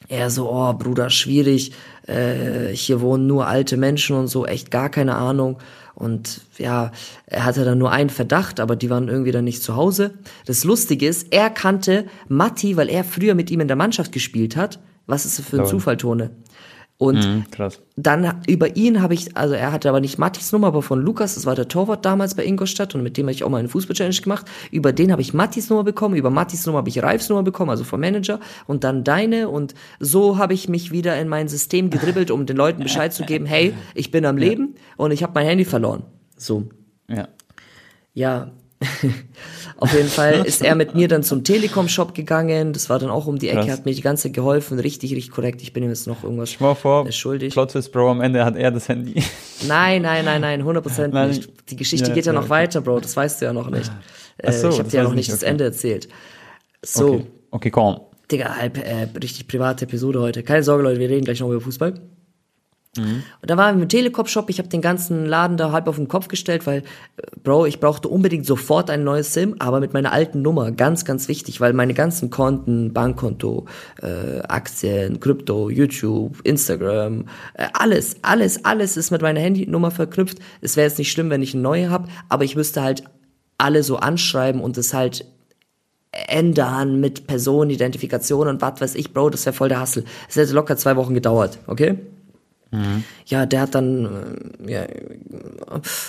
Er 0.09 0.31
so, 0.31 0.51
oh 0.51 0.73
Bruder, 0.73 1.09
schwierig, 1.09 1.71
äh, 2.07 2.69
hier 2.73 3.01
wohnen 3.01 3.29
nur 3.29 3.47
alte 3.47 3.77
Menschen 3.77 4.17
und 4.17 4.27
so, 4.27 4.45
echt 4.45 4.73
gar 4.73 4.89
keine 4.89 5.15
Ahnung. 5.15 5.59
Und 5.97 6.43
ja, 6.59 6.93
er 7.25 7.45
hatte 7.45 7.65
dann 7.65 7.79
nur 7.79 7.91
einen 7.91 8.11
Verdacht, 8.11 8.61
aber 8.61 8.77
die 8.77 8.91
waren 8.91 9.09
irgendwie 9.09 9.33
dann 9.33 9.45
nicht 9.45 9.63
zu 9.63 9.77
Hause. 9.77 10.13
Das 10.45 10.63
Lustige 10.63 11.09
ist, 11.09 11.33
er 11.33 11.49
kannte 11.49 12.05
Matti, 12.29 12.77
weil 12.77 12.91
er 12.91 13.03
früher 13.03 13.35
mit 13.35 13.51
ihm 13.51 13.61
in 13.61 13.69
der 13.69 13.79
Mannschaft 13.79 14.13
gespielt 14.13 14.57
hat. 14.57 14.79
Was 15.07 15.25
ist 15.25 15.39
das 15.39 15.47
für 15.47 15.57
ein 15.57 15.63
Lol. 15.63 15.69
Und 16.99 17.27
Mhm, 17.27 17.45
dann 17.97 18.41
über 18.47 18.75
ihn 18.75 19.03
habe 19.03 19.13
ich, 19.13 19.37
also 19.37 19.53
er 19.53 19.71
hatte 19.71 19.91
aber 19.91 20.01
nicht 20.01 20.17
Mattis 20.19 20.51
Nummer, 20.53 20.69
aber 20.69 20.81
von 20.81 21.01
Lukas, 21.01 21.35
das 21.35 21.45
war 21.45 21.55
der 21.55 21.69
Torwart 21.69 22.07
damals 22.07 22.35
bei 22.35 22.45
Ingolstadt 22.47 22.95
und 22.95 23.03
mit 23.03 23.19
dem 23.19 23.27
habe 23.27 23.33
ich 23.33 23.45
auch 23.45 23.51
mal 23.51 23.59
eine 23.59 23.69
Fußball-Challenge 23.69 24.17
gemacht. 24.17 24.47
Über 24.71 24.95
den 24.95 25.13
habe 25.13 25.21
ich 25.21 25.35
Mattis 25.35 25.69
Nummer 25.69 25.85
bekommen, 25.85 26.15
über 26.15 26.31
Mattis 26.31 26.65
Nummer 26.65 26.79
habe 26.79 26.89
ich 26.89 27.03
Ralfs 27.03 27.29
Nummer 27.29 27.43
bekommen, 27.43 27.69
also 27.71 27.85
vom 27.85 28.01
Manager 28.01 28.41
und 28.67 28.83
dann 28.83 29.05
deine 29.05 29.51
und 29.51 29.75
so 30.01 30.39
habe 30.39 30.55
ich 30.55 30.71
mich 30.71 30.91
wieder 30.91 31.21
in 31.21 31.29
mein 31.29 31.49
System 31.49 31.91
gedribbelt, 31.91 32.31
um 32.31 32.47
den 32.47 32.57
Leuten 32.57 32.83
Bescheid 32.83 33.13
zu 33.13 33.25
geben, 33.25 33.45
hey, 33.45 33.75
ich 33.95 34.11
bin 34.11 34.25
am 34.25 34.39
Leben 34.39 34.75
und 34.97 35.11
ich 35.11 35.23
habe 35.23 35.33
mein 35.35 35.47
Handy 35.47 35.67
verloren. 35.67 36.03
So. 36.39 36.65
Ja. 37.11 37.29
Ja, 38.15 38.53
auf 39.79 39.93
jeden 39.93 40.09
Fall 40.09 40.45
ist 40.47 40.63
er 40.63 40.75
mit 40.75 40.95
mir 40.95 41.09
dann 41.09 41.23
zum 41.23 41.45
Telekom-Shop 41.45 42.15
gegangen. 42.15 42.73
Das 42.73 42.89
war 42.91 42.99
dann 42.99 43.11
auch 43.11 43.27
um 43.27 43.39
die 43.39 43.49
Ecke, 43.49 43.61
Krass. 43.61 43.71
hat 43.79 43.87
mir 43.87 43.95
die 43.95 44.01
ganze 44.03 44.25
Zeit 44.25 44.35
geholfen, 44.35 44.79
richtig, 44.79 45.13
richtig 45.13 45.31
korrekt. 45.31 45.63
Ich 45.63 45.73
bin 45.73 45.83
ihm 45.83 45.91
jetzt 45.91 46.07
noch 46.07 46.23
irgendwas 46.25 46.59
mal 46.61 46.75
vor, 46.75 47.07
äh, 47.07 47.13
schuldig. 47.13 47.53
Plot 47.53 47.73
Twist, 47.73 47.93
Bro, 47.93 48.11
am 48.11 48.21
Ende 48.21 48.45
hat 48.45 48.57
er 48.57 48.71
das 48.71 48.89
Handy. 48.89 49.23
Nein, 49.67 50.03
nein, 50.03 50.25
nein, 50.25 50.41
nein, 50.41 50.63
100% 50.63 51.09
Nein. 51.09 51.29
nicht. 51.31 51.71
Die 51.71 51.77
Geschichte 51.77 52.09
Ja, 52.09 52.15
geht 52.15 52.27
ja 52.27 52.33
noch 52.33 52.43
okay. 52.43 52.51
weiter, 52.51 52.81
Bro, 52.83 53.01
das 53.01 53.17
weißt 53.17 53.41
du 53.41 53.47
ja 53.47 53.53
noch 53.53 53.71
nicht. 53.71 53.91
Äh, 54.39 54.49
Ach 54.49 54.53
so, 54.53 54.69
ich 54.69 54.79
habe 54.79 54.89
dir 54.91 54.99
ja 54.99 55.03
noch 55.03 55.11
ich 55.11 55.17
nicht 55.17 55.29
nicht, 55.29 55.33
das 55.33 55.43
okay. 55.43 55.51
Ende 55.51 55.65
erzählt. 55.65 56.09
So, 56.83 57.15
Okay, 57.15 57.27
okay 57.51 57.71
komm. 57.71 58.01
Digga, 58.31 58.57
halb 58.57 58.77
äh, 58.79 59.09
richtig 59.21 59.47
private 59.49 59.85
Episode 59.87 60.21
heute. 60.21 60.43
Keine 60.43 60.63
Sorge, 60.63 60.83
Leute, 60.83 61.01
wir 61.01 61.09
reden 61.09 61.25
gleich 61.25 61.41
noch 61.41 61.49
über 61.51 61.61
Fußball. 61.61 61.95
Mhm. 62.97 63.23
Und 63.41 63.51
da 63.51 63.57
waren 63.57 63.77
wir 63.77 63.83
im 63.83 63.89
Telekom-Shop, 63.89 64.51
ich 64.51 64.59
habe 64.59 64.69
den 64.69 64.81
ganzen 64.81 65.27
Laden 65.27 65.57
da 65.57 65.73
halb 65.73 65.89
auf 65.89 65.97
den 65.97 66.09
Kopf 66.09 66.29
gestellt, 66.29 66.67
weil, 66.67 66.79
äh, 66.79 66.83
Bro, 67.43 67.67
ich 67.67 67.81
brauchte 67.81 68.09
unbedingt 68.09 68.47
sofort 68.47 68.91
ein 68.91 69.05
neues 69.05 69.33
SIM, 69.33 69.57
aber 69.59 69.81
mit 69.81 69.93
meiner 69.93 70.13
alten 70.13 70.43
Nummer, 70.43 70.73
ganz, 70.73 71.05
ganz 71.05 71.29
wichtig, 71.29 71.61
weil 71.61 71.73
meine 71.73 71.95
ganzen 71.95 72.31
Konten, 72.31 72.93
Bankkonto, 72.93 73.67
äh, 74.03 74.41
Aktien, 74.49 75.21
Krypto, 75.21 75.71
YouTube, 75.71 76.41
Instagram, 76.45 77.27
äh, 77.55 77.67
alles, 77.73 78.17
alles, 78.23 78.65
alles 78.65 78.97
ist 78.97 79.11
mit 79.11 79.23
meiner 79.23 79.41
Handynummer 79.41 79.91
verknüpft. 79.91 80.39
Es 80.61 80.77
wäre 80.77 80.89
jetzt 80.89 80.99
nicht 80.99 81.13
schlimm, 81.13 81.31
wenn 81.31 81.43
ich 81.43 81.55
eine 81.55 81.63
neue 81.63 81.91
habe, 81.91 82.09
aber 82.29 82.45
ich 82.45 82.57
müsste 82.57 82.83
halt 82.83 83.05
alle 83.59 83.83
so 83.83 83.97
anschreiben 83.97 84.61
und 84.61 84.77
es 84.77 84.93
halt 84.93 85.25
ändern 86.29 87.01
mit 87.01 87.27
Personenidentifikation 87.27 88.49
und 88.49 88.63
was 88.63 88.81
weiß 88.81 88.95
ich, 88.95 89.13
Bro, 89.13 89.31
das 89.31 89.45
wäre 89.47 89.55
voll 89.55 89.69
der 89.69 89.81
Hassel. 89.81 90.05
Es 90.29 90.37
hätte 90.37 90.53
locker 90.55 90.77
zwei 90.77 90.97
Wochen 90.97 91.15
gedauert, 91.15 91.59
okay? 91.67 91.99
Ja, 93.27 93.47
der 93.47 93.61
hat 93.61 93.75
dann 93.75 94.49
äh, 94.67 94.73
ja, 94.73 94.87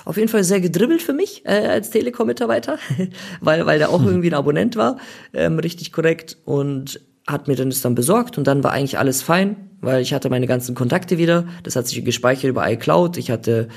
auf 0.06 0.18
jeden 0.18 0.30
Fall 0.30 0.44
sehr 0.44 0.60
gedribbelt 0.60 1.02
für 1.02 1.14
mich 1.14 1.44
äh, 1.46 1.68
als 1.68 1.92
Telekom-Mitarbeiter, 1.92 2.80
weil, 3.42 3.66
weil 3.66 3.80
der 3.80 3.90
auch 3.90 4.04
irgendwie 4.04 4.30
ein 4.30 4.34
Abonnent 4.34 4.76
war, 4.76 4.98
ähm, 5.34 5.60
richtig 5.60 5.92
korrekt 5.92 6.38
und 6.46 7.00
hat 7.28 7.48
mir 7.48 7.56
dann 7.56 7.70
das 7.70 7.82
dann 7.82 7.94
besorgt 7.94 8.38
und 8.38 8.48
dann 8.48 8.64
war 8.64 8.72
eigentlich 8.72 8.98
alles 8.98 9.22
fein, 9.22 9.70
weil 9.82 10.02
ich 10.02 10.14
hatte 10.14 10.30
meine 10.30 10.48
ganzen 10.48 10.76
Kontakte 10.76 11.18
wieder, 11.18 11.46
das 11.64 11.76
hat 11.76 11.88
sich 11.88 12.04
gespeichert 12.04 12.50
über 12.50 12.70
iCloud, 12.70 13.18
ich 13.18 13.30
hatte 13.30 13.68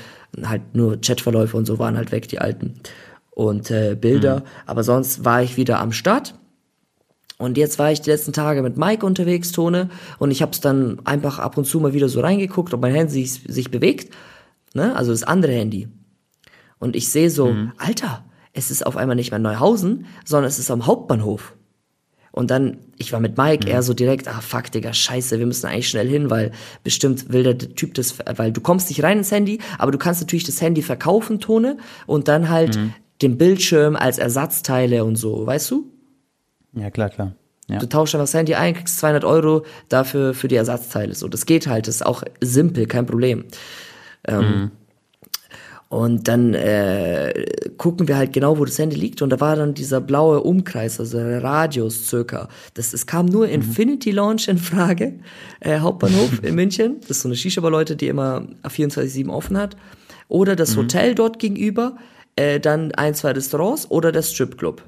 halt 0.43 0.73
nur 0.73 0.99
Chatverläufe 1.01 1.57
und 1.57 1.65
so 1.65 1.77
waren 1.77 1.97
halt 1.97 2.11
weg, 2.11 2.29
die 2.29 2.39
alten 2.39 2.75
und 3.29 3.69
äh, 3.69 3.95
Bilder, 3.99 4.43
aber 4.65 4.83
sonst 4.83 5.23
war 5.25 5.43
ich 5.43 5.57
wieder 5.57 5.79
am 5.79 5.91
Start 5.91 6.33
und 7.41 7.57
jetzt 7.57 7.79
war 7.79 7.91
ich 7.91 8.01
die 8.01 8.09
letzten 8.11 8.33
Tage 8.33 8.61
mit 8.61 8.77
Mike 8.77 9.03
unterwegs, 9.05 9.51
Tone, 9.51 9.89
und 10.19 10.29
ich 10.29 10.43
habe 10.43 10.51
es 10.51 10.61
dann 10.61 10.99
einfach 11.05 11.39
ab 11.39 11.57
und 11.57 11.65
zu 11.65 11.79
mal 11.79 11.93
wieder 11.93 12.07
so 12.07 12.21
reingeguckt, 12.21 12.73
ob 12.73 12.81
mein 12.81 12.93
Handy 12.93 13.25
sich, 13.25 13.41
sich 13.47 13.71
bewegt, 13.71 14.13
ne? 14.75 14.95
also 14.95 15.11
das 15.11 15.23
andere 15.23 15.53
Handy. 15.53 15.87
Und 16.77 16.95
ich 16.95 17.09
sehe 17.09 17.29
so, 17.31 17.55
Alter, 17.77 18.25
es 18.53 18.69
ist 18.69 18.85
auf 18.85 18.95
einmal 18.95 19.15
nicht 19.15 19.31
mehr 19.31 19.39
Neuhausen, 19.39 20.05
sondern 20.23 20.47
es 20.49 20.59
ist 20.59 20.69
am 20.69 20.85
Hauptbahnhof. 20.85 21.55
Und 22.31 22.51
dann, 22.51 22.77
ich 22.97 23.11
war 23.11 23.19
mit 23.19 23.37
Mike 23.37 23.67
eher 23.67 23.83
so 23.83 23.93
direkt, 23.93 24.27
ah 24.27 24.39
fuck, 24.39 24.71
Digga, 24.71 24.93
scheiße, 24.93 25.39
wir 25.39 25.45
müssen 25.47 25.65
eigentlich 25.65 25.89
schnell 25.89 26.07
hin, 26.07 26.29
weil 26.29 26.51
bestimmt 26.83 27.33
will 27.33 27.43
der 27.43 27.57
Typ 27.57 27.93
das, 27.95 28.19
weil 28.35 28.51
du 28.51 28.61
kommst 28.61 28.89
nicht 28.89 29.03
rein 29.03 29.17
ins 29.17 29.31
Handy, 29.31 29.59
aber 29.79 29.91
du 29.91 29.97
kannst 29.97 30.21
natürlich 30.21 30.45
das 30.45 30.61
Handy 30.61 30.81
verkaufen, 30.81 31.39
Tone, 31.39 31.77
und 32.05 32.27
dann 32.27 32.49
halt 32.49 32.77
den 33.21 33.37
Bildschirm 33.37 33.95
als 33.95 34.17
Ersatzteile 34.17 35.03
und 35.03 35.15
so, 35.15 35.45
weißt 35.45 35.71
du? 35.71 35.91
Ja, 36.73 36.89
klar, 36.89 37.09
klar. 37.09 37.35
Ja. 37.67 37.79
Du 37.79 37.87
tauschst 37.87 38.15
einfach 38.15 38.23
das 38.23 38.33
Handy 38.33 38.55
ein, 38.55 38.73
kriegst 38.73 38.99
200 38.99 39.23
Euro 39.23 39.63
dafür 39.87 40.33
für 40.33 40.47
die 40.47 40.55
Ersatzteile. 40.55 41.13
So, 41.15 41.27
das 41.27 41.45
geht 41.45 41.67
halt, 41.67 41.87
das 41.87 41.95
ist 41.95 42.05
auch 42.05 42.23
simpel, 42.41 42.85
kein 42.85 43.05
Problem. 43.05 43.45
Ähm, 44.27 44.71
Und 45.89 46.29
dann 46.29 46.53
äh, 46.53 47.33
gucken 47.77 48.07
wir 48.07 48.15
halt 48.15 48.31
genau, 48.31 48.57
wo 48.57 48.63
das 48.63 48.79
Handy 48.79 48.95
liegt. 48.95 49.21
Und 49.21 49.29
da 49.29 49.41
war 49.41 49.57
dann 49.57 49.73
dieser 49.73 49.99
blaue 49.99 50.41
Umkreis, 50.41 51.01
also 51.01 51.17
der 51.17 51.43
Radius 51.43 52.07
circa. 52.07 52.47
Das, 52.75 52.93
es 52.93 53.05
kam 53.05 53.25
nur 53.25 53.49
Infinity 53.49 54.11
Launch 54.11 54.47
in 54.47 54.57
Frage, 54.57 55.19
äh, 55.59 55.79
Hauptbahnhof 55.79 56.43
in 56.43 56.55
München. 56.55 57.01
Das 57.01 57.11
ist 57.17 57.21
so 57.23 57.27
eine 57.27 57.35
Shisha-Bar-Leute, 57.35 57.97
die 57.97 58.07
immer 58.07 58.47
24-7 58.63 59.29
offen 59.29 59.57
hat. 59.57 59.75
Oder 60.29 60.55
das 60.55 60.77
Hotel 60.77 61.13
dort 61.13 61.39
gegenüber, 61.39 61.97
äh, 62.37 62.61
dann 62.61 62.93
ein, 62.93 63.13
zwei 63.13 63.31
Restaurants 63.31 63.91
oder 63.91 64.13
der 64.13 64.21
Stripclub. 64.21 64.81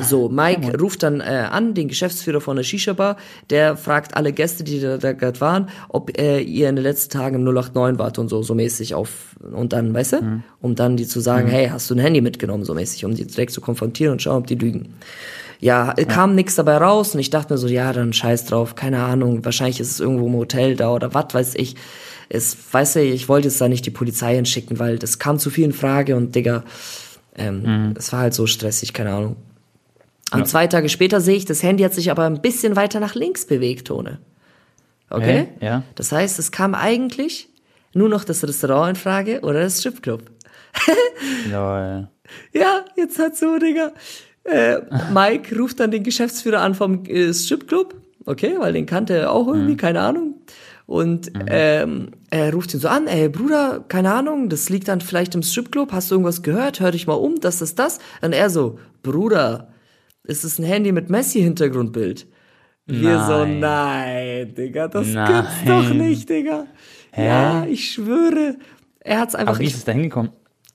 So, 0.00 0.28
Mike 0.28 0.76
ruft 0.80 1.04
dann 1.04 1.20
äh, 1.20 1.46
an, 1.50 1.74
den 1.74 1.86
Geschäftsführer 1.86 2.40
von 2.40 2.56
der 2.56 2.64
Shisha-Bar, 2.64 3.16
der 3.50 3.76
fragt 3.76 4.16
alle 4.16 4.32
Gäste, 4.32 4.64
die 4.64 4.80
da, 4.80 4.96
da 4.98 5.12
gerade 5.12 5.40
waren, 5.40 5.68
ob 5.88 6.18
äh, 6.18 6.40
ihr 6.40 6.68
in 6.68 6.76
den 6.76 6.82
letzten 6.82 7.12
Tagen 7.12 7.36
im 7.36 7.44
089 7.44 7.98
wart 7.98 8.18
und 8.18 8.28
so, 8.28 8.42
so 8.42 8.54
mäßig 8.54 8.94
auf, 8.96 9.36
und 9.52 9.72
dann, 9.72 9.94
weißt 9.94 10.14
du, 10.14 10.42
um 10.60 10.74
dann 10.74 10.96
die 10.96 11.06
zu 11.06 11.20
sagen, 11.20 11.46
hey, 11.46 11.68
hast 11.68 11.88
du 11.90 11.94
ein 11.94 12.00
Handy 12.00 12.20
mitgenommen, 12.20 12.64
so 12.64 12.74
mäßig, 12.74 13.04
um 13.04 13.14
die 13.14 13.24
direkt 13.24 13.52
zu 13.52 13.60
konfrontieren 13.60 14.12
und 14.12 14.22
schauen, 14.22 14.38
ob 14.38 14.46
die 14.48 14.56
lügen. 14.56 14.94
Ja, 15.60 15.94
äh, 15.96 16.04
kam 16.04 16.34
nix 16.34 16.56
dabei 16.56 16.76
raus 16.78 17.14
und 17.14 17.20
ich 17.20 17.30
dachte 17.30 17.52
mir 17.52 17.58
so, 17.58 17.68
ja, 17.68 17.92
dann 17.92 18.12
scheiß 18.12 18.46
drauf, 18.46 18.74
keine 18.74 19.02
Ahnung, 19.02 19.44
wahrscheinlich 19.44 19.78
ist 19.78 19.92
es 19.92 20.00
irgendwo 20.00 20.26
im 20.26 20.34
Hotel 20.34 20.74
da 20.74 20.92
oder 20.92 21.14
was 21.14 21.32
weiß 21.32 21.54
ich. 21.54 21.76
Es, 22.28 22.56
weißt 22.72 22.96
du, 22.96 23.02
ich 23.02 23.28
wollte 23.28 23.46
jetzt 23.48 23.60
da 23.60 23.68
nicht 23.68 23.86
die 23.86 23.90
Polizei 23.90 24.34
hinschicken, 24.34 24.78
weil 24.80 24.98
das 24.98 25.20
kam 25.20 25.38
zu 25.38 25.50
viel 25.50 25.64
in 25.64 25.72
Frage 25.72 26.16
und 26.16 26.34
Digga, 26.34 26.64
ähm, 27.36 27.94
es 27.96 28.12
war 28.12 28.20
halt 28.20 28.34
so 28.34 28.46
stressig, 28.46 28.92
keine 28.92 29.12
Ahnung. 29.12 29.36
Und 30.32 30.48
zwei 30.48 30.66
Tage 30.66 30.88
später 30.88 31.20
sehe 31.20 31.36
ich, 31.36 31.44
das 31.44 31.62
Handy 31.62 31.84
hat 31.84 31.94
sich 31.94 32.10
aber 32.10 32.24
ein 32.24 32.40
bisschen 32.42 32.76
weiter 32.76 32.98
nach 32.98 33.14
links 33.14 33.46
bewegt, 33.46 33.88
Tone. 33.88 34.18
Okay? 35.10 35.48
Hä? 35.60 35.66
Ja. 35.66 35.82
Das 35.94 36.12
heißt, 36.12 36.38
es 36.38 36.50
kam 36.50 36.74
eigentlich 36.74 37.48
nur 37.92 38.08
noch 38.08 38.24
das 38.24 38.42
Restaurant 38.42 38.90
in 38.90 38.96
Frage 38.96 39.40
oder 39.42 39.62
das 39.62 39.80
Stripclub. 39.80 40.22
Lol. 41.50 42.08
Ja, 42.52 42.84
jetzt 42.96 43.18
hat 43.18 43.36
so, 43.36 43.58
Digga. 43.58 43.92
Äh, 44.44 44.78
Mike 45.12 45.56
ruft 45.58 45.80
dann 45.80 45.90
den 45.90 46.02
Geschäftsführer 46.02 46.60
an 46.60 46.74
vom 46.74 47.04
äh, 47.06 47.32
Stripclub, 47.32 47.94
okay, 48.26 48.56
weil 48.58 48.72
den 48.72 48.86
kannte 48.86 49.16
er 49.16 49.32
auch 49.32 49.46
irgendwie, 49.48 49.76
keine 49.76 50.00
Ahnung. 50.00 50.34
Und 50.86 51.32
ähm, 51.46 52.10
er 52.28 52.52
ruft 52.52 52.74
ihn 52.74 52.80
so 52.80 52.88
an, 52.88 53.06
ey 53.06 53.30
Bruder, 53.30 53.84
keine 53.88 54.12
Ahnung, 54.12 54.50
das 54.50 54.68
liegt 54.68 54.88
dann 54.88 55.00
vielleicht 55.00 55.34
im 55.34 55.42
Stripclub, 55.42 55.92
hast 55.92 56.10
du 56.10 56.16
irgendwas 56.16 56.42
gehört, 56.42 56.80
hör 56.80 56.90
dich 56.90 57.06
mal 57.06 57.14
um, 57.14 57.40
das 57.40 57.62
ist 57.62 57.78
das. 57.78 58.00
Und 58.20 58.34
er 58.34 58.50
so, 58.50 58.78
Bruder, 59.02 59.68
ist 60.24 60.44
es 60.44 60.58
ein 60.58 60.64
Handy 60.64 60.92
mit 60.92 61.10
Messi-Hintergrundbild? 61.10 62.26
Wir 62.86 63.24
so, 63.24 63.44
Nein. 63.46 64.54
Digga, 64.54 64.88
das 64.88 65.08
Nein. 65.08 65.26
gibt's 65.44 65.64
doch 65.66 65.94
nicht, 65.94 66.28
Digga. 66.28 66.66
Ja, 67.16 67.64
ich 67.66 67.92
schwöre. 67.92 68.56
Er 69.00 69.20
hat's 69.20 69.34
einfach, 69.34 69.54
Aber 69.54 69.60
wie 69.60 69.66
ist 69.66 69.76
es 69.76 69.84
da 69.84 69.92
hingekommen? 69.92 70.32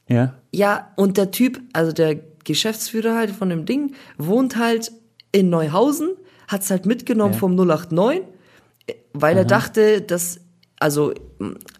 Ja. 0.07 0.33
ja, 0.51 0.91
und 0.95 1.17
der 1.17 1.29
Typ, 1.29 1.61
also 1.73 1.91
der 1.91 2.15
Geschäftsführer 2.43 3.15
halt 3.15 3.29
von 3.31 3.49
dem 3.49 3.65
Ding, 3.65 3.93
wohnt 4.17 4.57
halt 4.57 4.91
in 5.31 5.49
Neuhausen, 5.51 6.15
hat's 6.47 6.71
halt 6.71 6.87
mitgenommen 6.87 7.33
Ja. 7.33 7.39
vom 7.39 7.55
089, 7.55 8.21
weil 9.13 9.37
er 9.37 9.45
dachte, 9.45 10.01
dass, 10.01 10.39
also 10.79 11.13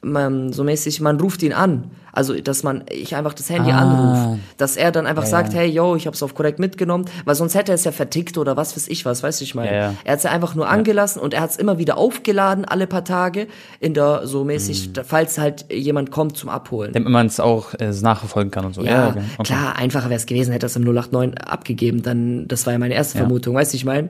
man, 0.01 0.53
so 0.53 0.64
mäßig, 0.64 1.01
man 1.01 1.20
ruft 1.20 1.43
ihn 1.43 1.53
an. 1.53 1.91
Also, 2.12 2.34
dass 2.41 2.64
man, 2.64 2.84
ich 2.89 3.16
einfach 3.16 3.36
das 3.36 3.51
Handy 3.51 3.70
Ah. 3.72 3.78
anrufe. 3.82 4.39
Dass 4.57 4.76
er 4.78 4.91
dann 4.91 5.05
einfach 5.05 5.24
Ja, 5.24 5.30
sagt, 5.30 5.53
ja. 5.53 5.60
hey, 5.60 5.70
yo, 5.70 5.95
ich 5.95 6.07
hab's 6.07 6.24
auf 6.24 6.34
korrekt 6.34 6.57
mitgenommen, 6.57 7.05
weil 7.24 7.36
sonst 7.36 7.53
hätte 7.53 7.72
er 7.72 7.76
es 7.76 7.84
ja 7.84 7.91
vertickt 7.91 8.38
oder 8.39 8.57
was 8.57 8.76
weiß 8.76 8.88
ich 8.88 9.05
was, 9.05 9.22
weißt 9.22 9.39
du, 9.39 9.43
ich 9.43 9.53
meine. 9.53 9.72
Ja. 9.74 9.93
Er 10.03 10.14
hat's 10.14 10.24
ja 10.24 10.32
einfach 10.32 10.55
nur 10.55 10.68
angelassen 10.68 11.22
und 11.22 11.36
er 11.36 11.41
hat's 11.41 11.55
immer 11.55 11.78
wieder 11.78 11.97
aufgeladen, 11.97 12.66
alle 12.66 12.88
paar 12.88 13.05
Tage, 13.05 13.47
in 13.80 13.93
der, 13.93 14.22
so 14.26 14.43
mäßig, 14.43 14.89
Mhm. 14.89 15.01
falls 15.05 15.38
halt 15.38 15.72
jemand 15.72 16.10
kommt 16.10 16.36
zum 16.36 16.49
Abholen. 16.49 16.93
Damit 16.93 17.10
man 17.10 17.28
es 17.28 17.39
auch 17.39 17.76
äh, 17.76 17.91
nachverfolgen 18.01 18.49
kann 18.49 18.66
und 18.66 18.74
so. 18.74 18.82
Ja, 18.84 19.10
okay. 19.10 19.22
okay. 19.38 19.43
klar, 19.53 19.76
einfacher 19.78 20.10
wäre 20.10 20.18
es 20.20 20.26
gewesen, 20.26 20.51
hätte 20.51 20.66
er 20.66 20.68
es 20.68 20.76
im 20.76 20.84
089 20.84 21.39
abgegeben, 21.47 22.01
dann, 22.01 22.47
das 22.47 22.66
war 22.66 22.74
ja 22.74 22.80
meine 22.80 22.95
erste. 22.95 23.20
Vermutung, 23.20 23.53
weißt 23.55 23.74
du, 23.74 23.78
ich 23.78 23.86
meine. 23.86 24.10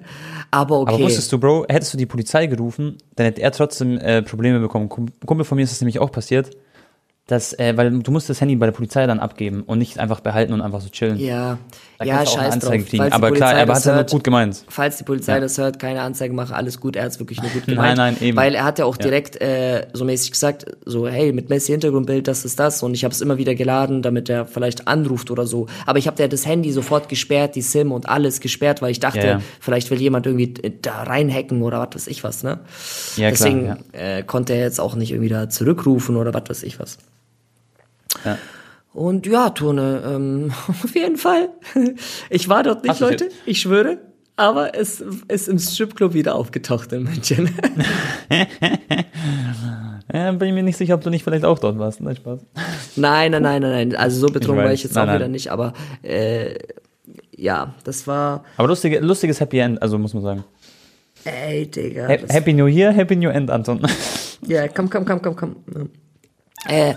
Aber 0.52 0.80
okay. 0.80 0.94
Aber 0.96 1.04
wusstest 1.04 1.32
du, 1.34 1.38
Bro, 1.38 1.66
hättest 1.68 1.94
du 1.94 1.98
die 1.98 2.06
Polizei 2.06 2.48
gerufen, 2.48 2.98
dann 3.18 3.26
hätte 3.26 3.42
er 3.42 3.52
trotzdem 3.52 3.98
äh, 3.98 4.22
Probleme 4.22 4.60
bekommen. 4.60 4.88
Kum- 4.90 5.10
Kumpel 5.40 5.48
von 5.48 5.56
mir 5.56 5.64
ist 5.64 5.72
das 5.72 5.80
nämlich 5.80 6.00
auch 6.00 6.12
passiert, 6.12 6.52
dass, 7.32 7.54
äh, 7.60 7.78
weil 7.78 7.92
du 8.00 8.12
musst 8.12 8.30
das 8.30 8.42
Handy 8.42 8.56
bei 8.56 8.66
der 8.66 8.74
Polizei 8.74 9.06
dann 9.06 9.20
abgeben 9.20 9.64
und 9.66 9.78
nicht 9.80 10.00
einfach 10.00 10.20
behalten 10.20 10.52
und 10.54 10.62
einfach 10.62 10.82
so 10.82 10.90
chillen. 10.90 11.18
ja, 11.20 11.60
Da 12.00 12.06
ja, 12.06 12.16
kannst 12.18 12.34
du 12.34 12.38
auch 12.38 12.42
eine 12.42 12.46
scheiß 12.48 12.54
Anzeige 12.56 12.84
drauf. 12.84 12.90
kriegen. 12.90 13.12
Aber 13.14 13.32
klar, 13.32 13.54
er 13.54 13.68
hat 13.68 13.78
es 13.78 13.84
ja 13.86 13.96
nur 13.96 14.04
gut 14.06 14.24
gemeint. 14.24 14.64
Falls 14.68 14.98
die 14.98 15.04
Polizei 15.04 15.34
Ja. 15.36 15.40
das 15.42 15.58
hört, 15.58 15.80
keine 15.80 16.02
Anzeige 16.02 16.34
machen, 16.34 16.54
alles 16.56 16.80
gut, 16.80 16.96
er 16.96 17.04
hat 17.04 17.12
es 17.12 17.20
wirklich 17.20 17.42
nur 17.42 17.52
gut 17.52 17.64
Nein, 17.68 17.76
gemeint. 17.76 17.98
nein, 17.98 18.18
eben. 18.22 18.38
Weil 18.38 18.56
er 18.56 18.64
hat 18.64 18.80
ja 18.80 18.86
auch 18.86 18.96
Ja. 18.98 19.04
direkt 19.04 19.40
äh, 19.42 19.86
so 19.94 20.06
mäßig 20.06 20.32
gesagt, 20.32 20.66
so, 20.86 21.08
hey, 21.08 21.32
mit 21.34 21.50
Messi 21.50 21.72
Hintergrundbild, 21.72 22.28
das 22.28 22.46
ist 22.46 22.60
das. 22.60 22.82
Und 22.84 22.94
ich 22.96 23.04
habe 23.04 23.14
es 23.14 23.22
immer 23.22 23.38
wieder 23.38 23.54
geladen, 23.54 24.02
damit 24.02 24.28
er 24.30 24.46
vielleicht 24.46 24.88
anruft 24.88 25.30
oder 25.30 25.46
so. 25.46 25.68
Aber 25.86 26.00
ich 26.00 26.08
habe 26.08 26.22
ja 26.22 26.28
das 26.28 26.46
Handy 26.46 26.72
sofort 26.72 27.10
gesperrt, 27.10 27.56
die 27.56 27.62
SIM 27.62 27.92
und 27.92 28.10
alles 28.10 28.40
gesperrt, 28.40 28.82
weil 28.82 28.92
ich 28.92 29.00
dachte, 29.00 29.20
Ja, 29.28 29.42
vielleicht 29.60 29.92
will 29.92 30.00
jemand 30.02 30.26
irgendwie 30.26 30.54
da 30.82 31.04
reinhacken 31.04 31.62
oder 31.62 31.80
was 31.80 31.94
weiß 31.96 32.08
ich 32.08 32.24
was, 32.24 32.44
ne? 32.44 32.60
Ja, 33.18 33.30
klar, 33.32 33.50
Deswegen 33.50 33.66
ja. 33.66 33.78
äh, 34.18 34.24
konnte 34.24 34.54
er 34.54 34.62
jetzt 34.62 34.80
auch 34.80 34.96
nicht 34.96 35.12
irgendwie 35.12 35.30
da 35.30 35.50
zurückrufen 35.50 36.16
oder 36.16 36.34
was 36.34 36.44
weiß 36.50 36.64
ich 36.64 36.80
was. 36.80 36.98
Ja. 38.26 38.38
Und 38.94 39.28
ja, 39.28 39.50
Tone, 39.52 40.02
ähm, 40.06 40.52
auf 40.68 40.96
jeden 40.96 41.18
Fall. 41.18 41.50
Ich 42.30 42.50
war 42.50 42.64
dort 42.64 42.84
nicht, 42.84 42.92
Hast 42.92 43.00
Leute, 43.02 43.30
ich 43.46 43.62
schwöre. 43.62 44.00
Aber 44.36 44.74
es 44.74 45.04
ist 45.28 45.50
im 45.50 45.60
Stripclub 45.60 46.14
wieder 46.14 46.36
aufgetaucht 46.36 46.94
in 46.94 47.04
München. 47.04 47.50
Ja, 50.12 50.32
bin 50.32 50.48
ich 50.48 50.54
mir 50.56 50.64
nicht 50.64 50.78
sicher, 50.78 50.96
ob 50.96 51.02
du 51.04 51.12
nicht 51.12 51.24
vielleicht 51.24 51.46
auch 51.46 51.60
dort 51.60 51.78
warst. 51.78 52.02
Nein, 52.02 52.16
Spaß. 52.16 52.40
nein, 52.96 53.32
nein, 53.32 53.44
nein, 53.44 53.62
nein, 53.62 53.90
nein. 53.90 53.96
Also 53.96 54.22
so 54.26 54.34
betrunken 54.34 54.64
war 54.66 54.74
ich 54.74 54.84
jetzt 54.84 54.96
Nein, 54.96 55.04
auch 55.04 55.08
nein. 55.08 55.20
wieder 55.20 55.28
nicht. 55.28 55.52
Aber 55.52 55.74
äh, 56.02 56.56
ja, 57.36 57.76
das 57.84 58.08
war, 58.08 58.44
Aber 58.58 58.68
lustige, 58.68 59.00
lustiges 59.02 59.40
Happy 59.40 59.60
End, 59.60 59.80
also 59.82 60.00
muss 60.00 60.16
man 60.16 60.24
sagen. 60.24 60.44
ey, 61.26 61.68
Digga. 61.70 62.08
Happy 62.08 62.54
New 62.54 62.66
Year, 62.66 62.92
Happy 62.92 63.16
New 63.16 63.30
End, 63.30 63.52
Anton. 63.52 63.82
Ja, 64.48 64.68
komm, 64.68 64.90
komm, 64.90 65.06
komm, 65.06 65.22
komm, 65.22 65.36
komm. 65.36 65.56
Äh, 66.68 66.94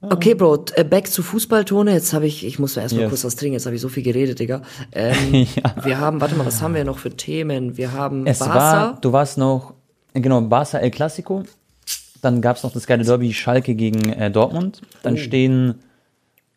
okay, 0.00 0.34
Bro, 0.34 0.66
äh, 0.74 0.84
back 0.84 1.08
zu 1.08 1.22
Fußballtone. 1.22 1.92
Jetzt 1.92 2.12
habe 2.12 2.26
ich, 2.26 2.44
ich 2.46 2.58
muss 2.58 2.76
mir 2.76 2.82
erstmal 2.82 3.02
Yes. 3.04 3.10
kurz 3.10 3.24
was 3.24 3.36
trinken. 3.36 3.54
Jetzt 3.54 3.66
habe 3.66 3.74
ich 3.76 3.82
so 3.82 3.88
viel 3.88 4.02
geredet, 4.02 4.38
Digga. 4.38 4.62
Ähm, 4.92 5.46
Ja. 5.56 5.74
Wir 5.84 5.98
haben, 6.00 6.20
warte 6.20 6.34
mal, 6.34 6.46
was 6.46 6.60
haben 6.62 6.74
wir 6.74 6.84
noch 6.84 6.98
für 6.98 7.10
Themen? 7.10 7.76
Wir 7.76 7.92
haben 7.92 8.26
Es 8.26 8.38
Barca. 8.40 8.54
war, 8.54 9.00
du 9.00 9.12
warst 9.12 9.38
noch, 9.38 9.74
genau, 10.14 10.40
Barca 10.42 10.78
El 10.78 10.90
Clasico. 10.90 11.44
Dann 12.20 12.40
gab 12.40 12.56
es 12.56 12.62
noch 12.62 12.72
das 12.72 12.86
geile 12.86 13.04
Derby 13.04 13.32
Schalke 13.32 13.74
gegen 13.74 14.12
äh, 14.12 14.30
Dortmund. 14.30 14.80
Dann 15.02 15.16
stehen, 15.16 15.80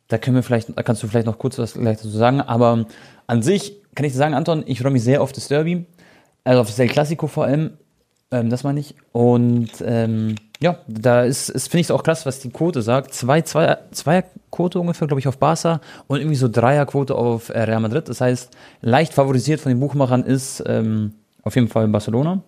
da 0.09 0.17
können 0.19 0.35
wir 0.35 0.43
vielleicht, 0.43 0.77
da 0.77 0.83
kannst 0.83 1.01
du 1.01 1.07
vielleicht 1.07 1.25
noch 1.25 1.39
kurz 1.39 1.57
was 1.57 1.73
gleich 1.73 1.97
dazu 1.97 2.09
sagen, 2.09 2.39
aber 2.41 2.85
an 3.25 3.41
sich 3.41 3.81
kann 3.95 4.05
ich 4.05 4.11
dir 4.11 4.19
sagen, 4.19 4.35
Anton, 4.35 4.63
ich 4.67 4.79
freue 4.79 4.91
mich 4.91 5.03
sehr 5.03 5.21
auf 5.23 5.31
das 5.31 5.47
Derby. 5.47 5.85
Also 6.43 6.61
auf 6.61 6.67
das 6.67 6.77
El 6.77 6.89
Clasico 6.89 7.25
vor 7.27 7.45
allem. 7.45 7.71
Ähm, 8.29 8.49
das 8.51 8.63
meine 8.63 8.79
ich. 8.79 8.93
Und 9.11 9.69
ähm, 9.83 10.35
ja, 10.61 10.79
da 10.87 11.23
ist, 11.23 11.49
ist 11.49 11.69
finde 11.69 11.81
ich 11.81 11.87
es 11.87 11.91
auch 11.91 12.03
krass, 12.03 12.25
was 12.25 12.39
die 12.39 12.49
Quote 12.49 12.81
sagt. 12.81 13.13
Zwei, 13.13 13.41
zwei, 13.41 13.77
Zweierquote 13.91 14.79
ungefähr, 14.79 15.07
glaube 15.07 15.19
ich, 15.19 15.27
auf 15.27 15.37
Barca 15.37 15.81
und 16.07 16.19
irgendwie 16.19 16.37
so 16.37 16.47
Dreierquote 16.47 17.15
auf 17.15 17.49
äh, 17.49 17.61
Real 17.61 17.81
Madrid. 17.81 18.07
Das 18.07 18.21
heißt, 18.21 18.51
leicht 18.81 19.13
favorisiert 19.13 19.59
von 19.59 19.71
den 19.71 19.79
Buchmachern 19.79 20.23
ist 20.23 20.63
ähm, 20.65 21.13
auf 21.43 21.55
jeden 21.55 21.67
Fall 21.67 21.87
Barcelona. 21.87 22.41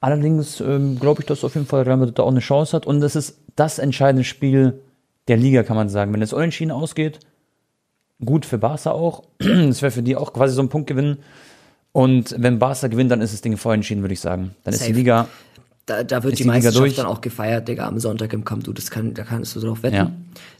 Allerdings 0.00 0.60
ähm, 0.60 0.98
glaube 0.98 1.22
ich, 1.22 1.26
dass 1.26 1.44
auf 1.44 1.54
jeden 1.54 1.66
Fall 1.66 1.82
Real 1.82 1.96
Madrid 1.96 2.18
da 2.18 2.22
auch 2.22 2.30
eine 2.30 2.40
Chance 2.40 2.76
hat. 2.76 2.86
Und 2.86 3.00
das 3.00 3.16
ist 3.16 3.38
das 3.56 3.78
entscheidende 3.78 4.24
Spiel 4.24 4.80
der 5.28 5.36
Liga, 5.36 5.62
kann 5.62 5.76
man 5.76 5.88
sagen. 5.88 6.12
Wenn 6.12 6.22
es 6.22 6.32
unentschieden 6.32 6.70
ausgeht, 6.70 7.20
gut 8.24 8.46
für 8.46 8.58
Barca 8.58 8.92
auch. 8.92 9.24
Das 9.38 9.82
wäre 9.82 9.92
für 9.92 10.02
die 10.02 10.16
auch 10.16 10.32
quasi 10.32 10.54
so 10.54 10.62
ein 10.62 10.68
Punktgewinn. 10.68 11.18
Und 11.92 12.34
wenn 12.38 12.58
Barca 12.58 12.88
gewinnt, 12.88 13.12
dann 13.12 13.20
ist 13.20 13.32
das 13.32 13.40
Ding 13.40 13.56
vorher 13.56 13.76
entschieden, 13.76 14.02
würde 14.02 14.14
ich 14.14 14.20
sagen. 14.20 14.54
Dann 14.64 14.74
ist 14.74 14.80
Safe. 14.80 14.92
die 14.92 14.98
Liga, 14.98 15.28
Da, 15.86 16.02
da 16.02 16.22
wird 16.22 16.32
Ist 16.32 16.38
die 16.38 16.42
die 16.44 16.48
Meisterschaft 16.48 16.98
dann 16.98 17.06
auch 17.06 17.20
gefeiert, 17.20 17.68
Digga, 17.68 17.86
am 17.86 17.98
Sonntag 17.98 18.32
im 18.32 18.44
Camp. 18.44 18.64
Du, 18.64 18.72
das 18.72 18.90
kann, 18.90 19.12
da 19.12 19.22
kannst 19.22 19.54
du 19.54 19.60
drauf 19.60 19.82
wetten. 19.82 19.96
Ja. 19.96 20.10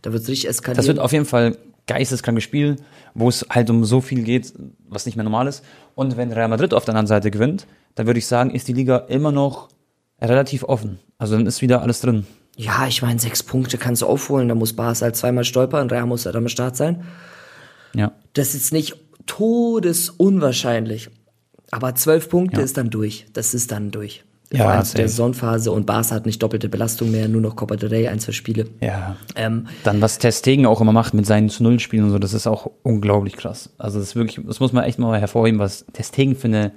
Da 0.03 0.13
wird's 0.13 0.29
richtig 0.29 0.49
eskalieren. 0.49 0.77
das 0.77 0.87
wird 0.87 0.99
auf 0.99 1.13
jeden 1.13 1.25
Fall 1.25 1.57
geisteskrankes 1.87 2.45
Spiel, 2.45 2.77
wo 3.15 3.29
es 3.29 3.47
halt 3.51 3.71
um 3.71 3.85
so 3.85 4.01
viel 4.03 4.23
geht, 4.23 4.53
was 4.89 5.07
nicht 5.07 5.17
mehr 5.17 5.25
normal 5.25 5.47
ist. 5.47 5.63
Und 5.95 6.17
wenn 6.17 6.31
Real 6.33 6.49
Madrid 6.49 6.75
auf 6.75 6.85
der 6.85 6.93
anderen 6.93 7.07
Seite 7.07 7.31
gewinnt, 7.31 7.67
dann 7.95 8.07
würde 8.07 8.19
ich 8.19 8.27
sagen, 8.27 8.51
ist 8.51 8.69
die 8.69 8.73
Liga 8.75 8.99
immer 9.09 9.33
noch 9.33 9.69
relativ 10.21 10.63
offen. 10.65 10.99
Also 11.19 11.37
dann 11.37 11.47
ist 11.47 11.63
wieder 11.63 11.81
alles 11.83 12.01
drin. 12.01 12.27
ja, 12.57 12.87
ich 12.87 13.01
meine, 13.03 13.19
sechs 13.19 13.43
Punkte 13.43 13.79
kannst 13.79 14.03
du 14.03 14.07
aufholen. 14.07 14.49
Da 14.49 14.55
muss 14.55 14.73
Barca 14.75 15.01
halt 15.03 15.17
zweimal 15.17 15.45
stolpern. 15.45 15.89
Real 15.91 16.07
muss 16.07 16.27
halt 16.27 16.37
am 16.37 16.49
Start 16.49 16.77
sein. 16.77 17.05
Ja. 17.95 18.13
Das 18.35 18.49
ist 18.49 18.55
jetzt 18.55 18.73
nicht 18.73 18.97
todesunwahrscheinlich. 19.27 21.09
Aber 21.71 21.95
zwölf 21.95 22.29
Punkte 22.29 22.59
Ja. 22.59 22.65
ist 22.65 22.77
dann 22.77 22.91
durch. 22.91 23.27
Das 23.33 23.55
ist 23.55 23.73
dann 23.73 23.91
durch. 23.91 24.25
Ja, 24.53 24.65
Vor 24.65 24.73
allem 24.73 24.85
zu 24.85 24.97
der. 24.97 25.09
Saisonphase 25.09 25.73
und 25.73 25.87
Barca 25.87 26.15
hat 26.15 26.27
nicht 26.27 26.43
doppelte 26.43 26.69
Belastung 26.69 27.11
mehr, 27.11 27.29
nur 27.29 27.41
noch 27.41 27.57
Copa 27.57 27.77
del 27.77 27.89
Rey, 27.89 28.09
ein, 28.09 28.21
zwei 28.21 28.33
Spiele. 28.33 28.67
Ja. 28.81 29.17
Ähm, 29.37 29.67
Dann, 29.83 30.01
was 30.01 30.19
Ter 30.19 30.33
Stegen 30.33 30.67
auch 30.67 30.81
immer 30.81 30.93
macht 30.93 31.15
mit 31.15 31.27
seinen 31.27 31.49
zu 31.49 31.63
Null 31.63 31.81
Spielen 31.81 32.05
und 32.05 32.11
so, 32.11 32.19
das 32.19 32.35
ist 32.35 32.47
auch 32.47 32.71
unglaublich 32.83 33.37
krass. 33.37 33.71
Also, 33.79 33.99
das 33.99 34.09
ist 34.09 34.17
wirklich, 34.17 34.45
das 34.47 34.61
muss 34.61 34.73
man 34.73 34.85
echt 34.85 34.99
mal 34.99 35.19
hervorheben, 35.19 35.59
was 35.59 35.87
Ter 35.93 36.05
Stegen 36.05 36.37
für 36.37 36.49
eine 36.49 36.73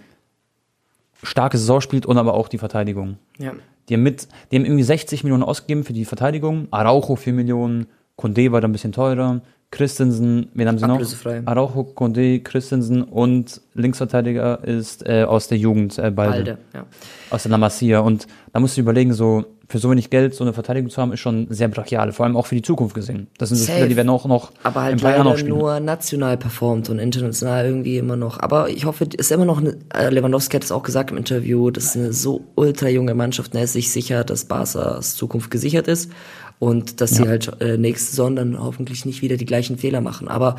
starke 1.24 1.58
Saison 1.58 1.82
spielt 1.82 2.06
und 2.06 2.18
aber 2.18 2.34
auch 2.34 2.48
die 2.48 2.58
Verteidigung. 2.58 3.18
ja. 3.38 3.54
Die 3.90 3.94
haben 3.94 4.04
mit, 4.04 4.28
die 4.52 4.58
haben 4.58 4.66
irgendwie 4.66 4.84
60 4.84 5.24
Millionen 5.24 5.44
ausgegeben 5.44 5.86
für 5.86 5.94
die 5.94 6.04
Verteidigung. 6.04 6.68
Araujo 6.72 7.16
4 7.16 7.32
Millionen, 7.32 7.88
Condé 8.18 8.52
war 8.52 8.60
da 8.60 8.68
ein 8.68 8.74
bisschen 8.74 8.92
teurer. 8.92 9.40
Christensen, 9.70 10.50
wen 10.54 10.68
haben 10.68 10.78
sie 10.78 10.88
noch? 10.88 11.02
Araujo, 11.46 11.82
Condé, 11.94 12.42
Christensen 12.42 13.04
und 13.04 13.62
Linksverteidiger 13.74 14.64
ist 14.64 15.06
äh, 15.06 15.24
aus 15.24 15.50
der 15.50 15.58
Jugend, 15.58 15.98
äh, 15.98 16.10
Balde, 16.10 16.34
Alde, 16.34 16.58
ja. 16.74 16.86
aus 17.30 17.44
der 17.44 17.52
La 17.52 17.58
Masia. 17.58 18.00
Und 18.00 18.28
da 18.54 18.62
musst 18.62 18.78
du 18.78 18.82
überlegen, 18.82 19.14
so 19.14 19.46
für 19.70 19.80
so 19.80 19.92
wenig 19.92 20.10
Geld 20.10 20.34
so 20.34 20.44
eine 20.44 20.54
Verteidigung 20.54 20.90
zu 20.90 21.02
haben, 21.02 21.12
ist 21.12 21.20
schon 21.20 21.48
sehr 21.50 21.68
brachial. 21.68 22.14
Vor 22.14 22.26
allem 22.26 22.38
auch 22.38 22.46
für 22.46 22.56
die 22.56 22.62
Zukunft 22.62 22.96
gesehen. 22.96 23.28
Das 23.38 23.50
sind 23.50 23.58
so 23.58 23.66
Safe. 23.66 23.74
Spieler, 23.74 23.90
die 23.90 23.96
werden 23.98 24.10
auch 24.10 24.26
noch 24.26 24.52
Aber 24.64 24.84
halt 24.84 24.96
noch 24.96 25.04
leider 25.04 25.38
spielen. 25.38 25.58
nur 25.58 25.80
national 25.82 26.38
performt 26.38 26.90
und 26.90 27.00
international 27.00 27.66
irgendwie 27.66 27.98
immer 27.98 28.16
noch. 28.16 28.40
Aber 28.40 28.70
ich 28.70 28.86
hoffe, 28.86 29.06
ist 29.18 29.32
immer 29.32 29.44
noch, 29.44 29.58
eine, 29.58 29.78
äh, 29.94 30.10
Lewandowski 30.10 30.56
hat 30.56 30.64
es 30.64 30.72
auch 30.72 30.84
gesagt 30.84 31.12
im 31.12 31.18
Interview, 31.18 31.70
das 31.70 31.86
ist 31.86 31.98
eine 31.98 32.14
so 32.14 32.46
ultra 32.56 32.88
junge 32.88 33.14
Mannschaft, 33.14 33.54
und 33.54 33.58
er 33.58 33.66
ist 33.66 33.74
sich 33.74 33.92
sicher, 33.92 34.24
dass 34.24 34.46
Barca's 34.46 35.16
Zukunft 35.16 35.52
gesichert 35.52 35.90
ist 35.90 36.12
und 36.60 37.02
dass 37.02 37.12
sie 37.12 37.28
halt 37.28 37.62
äh, 37.62 37.78
nächste 37.78 38.12
Saison 38.12 38.36
dann 38.38 38.64
hoffentlich 38.64 39.06
nicht 39.06 39.22
wieder 39.22 39.36
die 39.36 39.46
gleichen 39.46 39.78
Fehler 39.78 40.00
machen. 40.00 40.30
Aber 40.30 40.56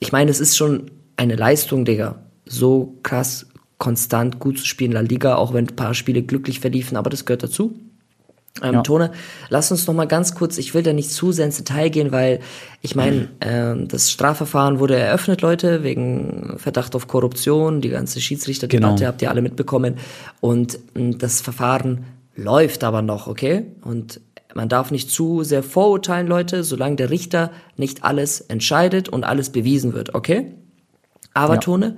ich 0.00 0.10
meine, 0.10 0.30
es 0.30 0.40
ist 0.40 0.56
schon 0.56 0.90
eine 1.16 1.36
Leistung, 1.36 1.84
Digga, 1.84 2.16
so 2.44 2.98
krass 3.04 3.46
konstant 3.78 4.40
gut 4.40 4.58
zu 4.58 4.66
spielen 4.66 4.90
in 4.90 4.94
La 4.96 5.00
Liga, 5.02 5.36
auch 5.36 5.54
wenn 5.54 5.68
ein 5.68 5.76
paar 5.76 5.94
Spiele 5.94 6.22
glücklich 6.22 6.58
verliefen, 6.58 6.96
aber 6.96 7.10
das 7.10 7.24
gehört 7.24 7.44
dazu. 7.44 7.78
Ähm, 8.62 8.74
Ja. 8.74 8.82
Tone, 8.82 9.12
lass 9.48 9.70
uns 9.70 9.86
noch 9.86 9.94
mal 9.94 10.06
ganz 10.06 10.34
kurz, 10.34 10.58
ich 10.58 10.74
will 10.74 10.82
da 10.82 10.92
nicht 10.92 11.10
zu 11.10 11.32
sehr 11.32 11.46
ins 11.46 11.56
Detail 11.58 11.88
gehen, 11.90 12.12
weil 12.12 12.40
ich 12.82 12.94
meine, 12.94 13.28
ähm, 13.40 13.88
das 13.88 14.10
Strafverfahren 14.10 14.78
wurde 14.78 14.96
eröffnet, 14.96 15.40
Leute, 15.42 15.82
wegen 15.82 16.54
Verdacht 16.58 16.94
auf 16.94 17.08
Korruption, 17.08 17.80
die 17.80 17.88
ganze 17.90 18.20
Schiedsrichterdebatte 18.20 18.94
Genau. 18.96 19.06
habt 19.08 19.22
ihr 19.22 19.30
alle 19.30 19.42
mitbekommen 19.42 19.96
und 20.40 20.78
mh, 20.94 21.16
das 21.18 21.40
Verfahren 21.40 22.04
läuft 22.36 22.84
aber 22.84 23.02
noch, 23.02 23.26
okay? 23.26 23.66
Und 23.82 24.20
man 24.54 24.68
darf 24.68 24.90
nicht 24.90 25.10
zu 25.10 25.42
sehr 25.44 25.62
vorurteilen, 25.62 26.26
Leute, 26.26 26.64
solange 26.64 26.96
der 26.96 27.10
Richter 27.10 27.50
nicht 27.76 28.04
alles 28.04 28.40
entscheidet 28.40 29.08
und 29.08 29.24
alles 29.24 29.50
bewiesen 29.50 29.92
wird, 29.92 30.14
okay? 30.14 30.52
Aber 31.34 31.54
ja. 31.54 31.60
Tone, 31.60 31.96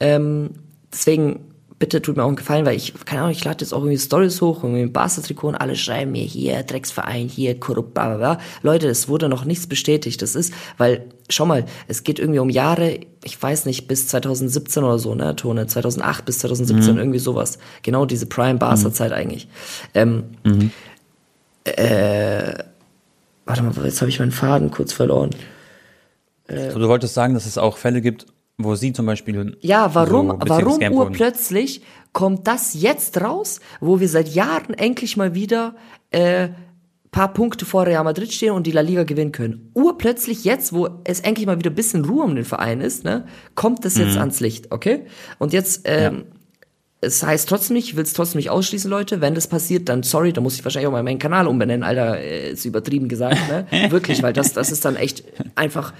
ähm, 0.00 0.50
deswegen 0.92 1.51
bitte 1.82 2.00
tut 2.00 2.16
mir 2.16 2.22
auch 2.22 2.28
einen 2.28 2.36
Gefallen, 2.36 2.64
weil 2.64 2.76
ich, 2.76 2.94
keine 3.06 3.22
Ahnung, 3.22 3.32
ich 3.32 3.44
lade 3.44 3.64
jetzt 3.64 3.72
auch 3.72 3.80
irgendwie 3.80 3.98
Stories 3.98 4.40
hoch, 4.40 4.62
irgendwie 4.62 4.82
ein 4.82 4.92
Barca-Trikot 4.92 5.48
und 5.48 5.54
alle 5.56 5.74
schreiben 5.74 6.12
mir 6.12 6.22
hier, 6.22 6.62
Drecksverein, 6.62 7.26
hier, 7.26 7.58
korrupt, 7.58 7.92
bla, 7.92 8.06
bla, 8.06 8.16
bla. 8.18 8.38
Leute, 8.62 8.86
es 8.86 9.08
wurde 9.08 9.28
noch 9.28 9.44
nichts 9.44 9.66
bestätigt. 9.66 10.22
Das 10.22 10.36
ist, 10.36 10.54
weil, 10.78 11.06
schau 11.28 11.44
mal, 11.44 11.64
es 11.88 12.04
geht 12.04 12.20
irgendwie 12.20 12.38
um 12.38 12.50
Jahre, 12.50 13.00
ich 13.24 13.42
weiß 13.42 13.66
nicht, 13.66 13.88
bis 13.88 14.06
2017 14.06 14.84
oder 14.84 15.00
so, 15.00 15.16
ne, 15.16 15.34
Tone, 15.34 15.66
2008 15.66 16.24
bis 16.24 16.38
2017, 16.38 16.92
mhm. 16.92 16.98
irgendwie 17.00 17.18
sowas. 17.18 17.58
Genau 17.82 18.06
diese 18.06 18.26
Prime-Barca-Zeit 18.26 19.10
mhm. 19.10 19.16
eigentlich. 19.16 19.48
Ähm, 19.92 20.22
mhm. 20.44 20.70
äh, 21.64 22.62
warte 23.44 23.62
mal, 23.64 23.74
jetzt 23.84 24.00
habe 24.00 24.08
ich 24.08 24.20
meinen 24.20 24.30
Faden 24.30 24.70
kurz 24.70 24.92
verloren. 24.92 25.30
Äh, 26.46 26.70
so, 26.70 26.78
du 26.78 26.86
wolltest 26.86 27.14
sagen, 27.14 27.34
dass 27.34 27.44
es 27.44 27.58
auch 27.58 27.76
Fälle 27.76 28.00
gibt, 28.00 28.26
wo 28.58 28.74
sie 28.74 28.92
zum 28.92 29.06
Beispiel. 29.06 29.56
Ja, 29.60 29.94
warum, 29.94 30.28
so 30.30 30.38
warum 30.46 30.80
urplötzlich 30.92 31.82
kommt 32.12 32.46
das 32.46 32.74
jetzt 32.74 33.20
raus, 33.20 33.60
wo 33.80 34.00
wir 34.00 34.08
seit 34.08 34.28
Jahren 34.28 34.74
endlich 34.74 35.16
mal 35.16 35.34
wieder 35.34 35.74
äh, 36.10 36.50
paar 37.12 37.32
Punkte 37.32 37.66
vor 37.66 37.86
Real 37.86 38.04
Madrid 38.04 38.32
stehen 38.32 38.52
und 38.52 38.66
die 38.66 38.72
La 38.72 38.80
Liga 38.80 39.04
gewinnen 39.04 39.32
können. 39.32 39.70
Urplötzlich 39.74 40.44
jetzt, 40.44 40.72
wo 40.72 40.88
es 41.04 41.20
endlich 41.20 41.46
mal 41.46 41.58
wieder 41.58 41.70
ein 41.70 41.74
bisschen 41.74 42.04
Ruhe 42.04 42.24
um 42.24 42.34
den 42.34 42.46
Verein 42.46 42.80
ist, 42.80 43.04
ne, 43.04 43.26
kommt 43.54 43.84
das 43.84 43.96
jetzt 43.96 44.14
mhm. 44.14 44.20
ans 44.20 44.40
Licht, 44.40 44.72
okay? 44.72 45.02
Und 45.38 45.52
jetzt, 45.52 45.82
ähm, 45.84 46.14
ja. 46.16 46.22
es 47.02 47.22
heißt 47.22 47.48
trotzdem 47.48 47.74
nicht, 47.74 47.88
ich 47.88 47.96
will 47.96 48.04
es 48.04 48.14
trotzdem 48.14 48.38
nicht 48.38 48.48
ausschließen, 48.48 48.90
Leute. 48.90 49.20
Wenn 49.20 49.34
das 49.34 49.46
passiert, 49.46 49.90
dann 49.90 50.02
sorry, 50.02 50.32
dann 50.32 50.42
muss 50.42 50.54
ich 50.54 50.64
wahrscheinlich 50.64 50.88
auch 50.88 50.92
mal 50.92 51.02
meinen 51.02 51.18
Kanal 51.18 51.48
umbenennen, 51.48 51.82
Alter, 51.82 52.18
äh, 52.18 52.52
ist 52.52 52.64
übertrieben 52.64 53.08
gesagt, 53.08 53.36
ne? 53.46 53.66
Wirklich, 53.90 54.22
weil 54.22 54.32
das, 54.32 54.54
das 54.54 54.72
ist 54.72 54.86
dann 54.86 54.96
echt 54.96 55.22
einfach 55.54 55.92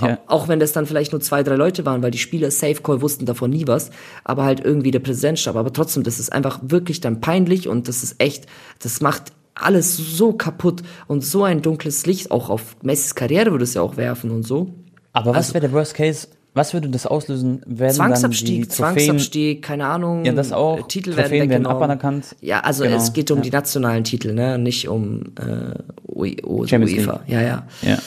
ja. 0.00 0.18
Auch 0.26 0.48
wenn 0.48 0.60
das 0.60 0.72
dann 0.72 0.86
vielleicht 0.86 1.12
nur 1.12 1.20
zwei, 1.20 1.42
drei 1.42 1.56
Leute 1.56 1.84
waren, 1.84 2.02
weil 2.02 2.10
die 2.10 2.18
Spieler 2.18 2.50
Safe 2.50 2.80
Call 2.82 3.02
wussten 3.02 3.26
davon 3.26 3.50
nie 3.50 3.66
was, 3.66 3.90
aber 4.24 4.44
halt 4.44 4.64
irgendwie 4.64 4.90
der 4.90 5.00
Präsidentstab. 5.00 5.56
Aber 5.56 5.72
trotzdem, 5.72 6.02
das 6.02 6.20
ist 6.20 6.32
einfach 6.32 6.60
wirklich 6.62 7.00
dann 7.00 7.20
peinlich 7.20 7.68
und 7.68 7.88
das 7.88 8.02
ist 8.02 8.16
echt, 8.18 8.46
das 8.80 9.00
macht 9.00 9.32
alles 9.54 9.96
so 9.96 10.32
kaputt 10.32 10.82
und 11.06 11.24
so 11.24 11.44
ein 11.44 11.62
dunkles 11.62 12.06
Licht 12.06 12.30
auch 12.30 12.48
auf 12.50 12.76
Messis 12.82 13.14
Karriere 13.14 13.50
würde 13.50 13.64
es 13.64 13.74
ja 13.74 13.82
auch 13.82 13.96
werfen 13.96 14.30
und 14.30 14.44
so. 14.44 14.74
Aber 15.12 15.30
was 15.30 15.36
also, 15.36 15.54
wäre 15.54 15.62
der 15.62 15.72
Worst 15.72 15.94
Case? 15.94 16.28
Was 16.54 16.74
würde 16.74 16.88
das 16.88 17.06
auslösen? 17.06 17.62
Werden 17.66 17.94
Zwangsabstieg, 17.94 18.62
dann 18.62 18.70
Zwangsabstieg, 18.70 19.62
keine 19.62 19.86
Ahnung. 19.86 20.24
Ja, 20.24 20.32
das 20.32 20.52
auch. 20.52 20.88
Titel 20.88 21.12
Trophäen 21.12 21.48
werden, 21.48 21.50
werden 21.50 21.66
aberkannt. 21.66 22.34
Ja, 22.40 22.60
also 22.60 22.82
genau. 22.82 22.96
es 22.96 23.12
geht 23.12 23.30
um 23.30 23.38
ja. 23.38 23.42
die 23.42 23.50
nationalen 23.50 24.02
Titel, 24.02 24.34
ne, 24.34 24.58
nicht 24.58 24.88
um 24.88 25.32
äh, 25.36 25.74
UEFA. 26.12 27.20
Ja, 27.28 27.40
ja. 27.40 27.66
ja. 27.82 27.98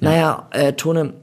Naja, 0.00 0.48
äh, 0.52 0.74
Tone, 0.74 1.14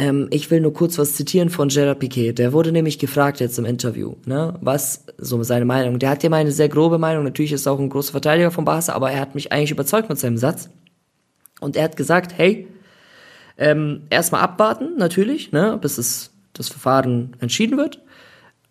ähm, 0.00 0.28
ich 0.30 0.50
will 0.50 0.62
nur 0.62 0.72
kurz 0.72 0.96
was 0.98 1.12
zitieren 1.12 1.50
von 1.50 1.68
Gerard 1.68 1.98
Piquet. 1.98 2.32
Der 2.32 2.54
wurde 2.54 2.72
nämlich 2.72 2.98
gefragt 2.98 3.38
jetzt 3.38 3.58
im 3.58 3.66
Interview, 3.66 4.14
ne, 4.24 4.54
was 4.62 5.04
so 5.18 5.42
seine 5.42 5.66
Meinung. 5.66 5.98
Der 5.98 6.08
hat 6.08 6.22
ja 6.22 6.30
mal 6.30 6.38
eine 6.38 6.52
sehr 6.52 6.70
grobe 6.70 6.96
Meinung. 6.96 7.22
Natürlich 7.22 7.52
ist 7.52 7.66
er 7.66 7.72
auch 7.72 7.78
ein 7.78 7.90
großer 7.90 8.12
Verteidiger 8.12 8.50
von 8.50 8.64
Barca, 8.64 8.94
aber 8.94 9.10
er 9.12 9.20
hat 9.20 9.34
mich 9.34 9.52
eigentlich 9.52 9.72
überzeugt 9.72 10.08
mit 10.08 10.18
seinem 10.18 10.38
Satz. 10.38 10.70
Und 11.60 11.76
er 11.76 11.84
hat 11.84 11.98
gesagt, 11.98 12.32
hey, 12.34 12.66
ähm, 13.58 14.04
erstmal 14.08 14.40
abwarten, 14.40 14.96
natürlich, 14.96 15.52
ne, 15.52 15.78
bis 15.78 15.98
es, 15.98 16.30
das 16.54 16.70
Verfahren 16.70 17.36
entschieden 17.40 17.76
wird. 17.76 18.00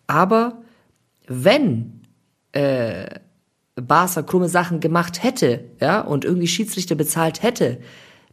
Aber 0.08 0.64
wenn 1.28 2.02
äh, 2.54 3.06
Barca 3.76 4.24
krumme 4.24 4.50
Sachen 4.50 4.80
gemacht 4.80 5.22
hätte, 5.22 5.66
ja, 5.80 6.02
und 6.02 6.26
irgendwie 6.26 6.48
Schiedsrichter 6.48 6.96
bezahlt 6.96 7.44
hätte, 7.44 7.78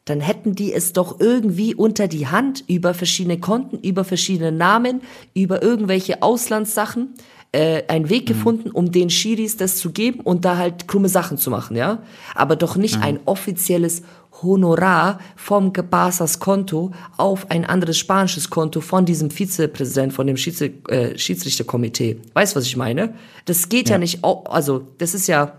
dann 0.06 0.20
hätten 0.20 0.54
die 0.54 0.72
es 0.72 0.92
doch 0.92 1.20
irgendwie 1.20 1.74
unter 1.74 2.08
die 2.08 2.28
Hand 2.28 2.64
über 2.68 2.94
verschiedene 2.94 3.38
Konten, 3.38 3.78
über 3.78 4.04
verschiedene 4.04 4.52
Namen, 4.52 5.02
über 5.34 5.62
irgendwelche 5.62 6.22
Auslandssachen 6.22 7.14
äh, 7.52 7.82
einen 7.88 8.08
Weg 8.08 8.22
mhm. 8.22 8.26
gefunden, 8.26 8.70
um 8.70 8.92
den 8.92 9.10
Schiris 9.10 9.56
das 9.56 9.76
zu 9.76 9.90
geben 9.90 10.20
und 10.20 10.44
da 10.44 10.56
halt 10.56 10.86
krumme 10.86 11.08
Sachen 11.08 11.38
zu 11.38 11.50
machen, 11.50 11.76
ja. 11.76 12.02
Aber 12.34 12.54
doch 12.54 12.76
nicht 12.76 12.96
mhm. 12.96 13.02
ein 13.02 13.20
offizielles 13.24 14.02
Honorar 14.42 15.18
vom 15.34 15.72
Barças 15.72 16.38
Konto 16.38 16.92
auf 17.16 17.50
ein 17.50 17.64
anderes 17.64 17.98
spanisches 17.98 18.50
Konto 18.50 18.80
von 18.80 19.06
diesem 19.06 19.30
Vizepräsident, 19.30 20.12
von 20.12 20.26
dem 20.26 20.36
äh, 20.36 21.18
Schiedsrichterkomitee. 21.18 22.20
Weißt 22.34 22.54
du, 22.54 22.58
was 22.58 22.66
ich 22.66 22.76
meine? 22.76 23.14
Das 23.46 23.68
geht 23.68 23.88
ja, 23.88 23.94
ja 23.94 23.98
nicht, 23.98 24.24
also 24.24 24.86
das 24.98 25.14
ist 25.14 25.26
ja 25.26 25.52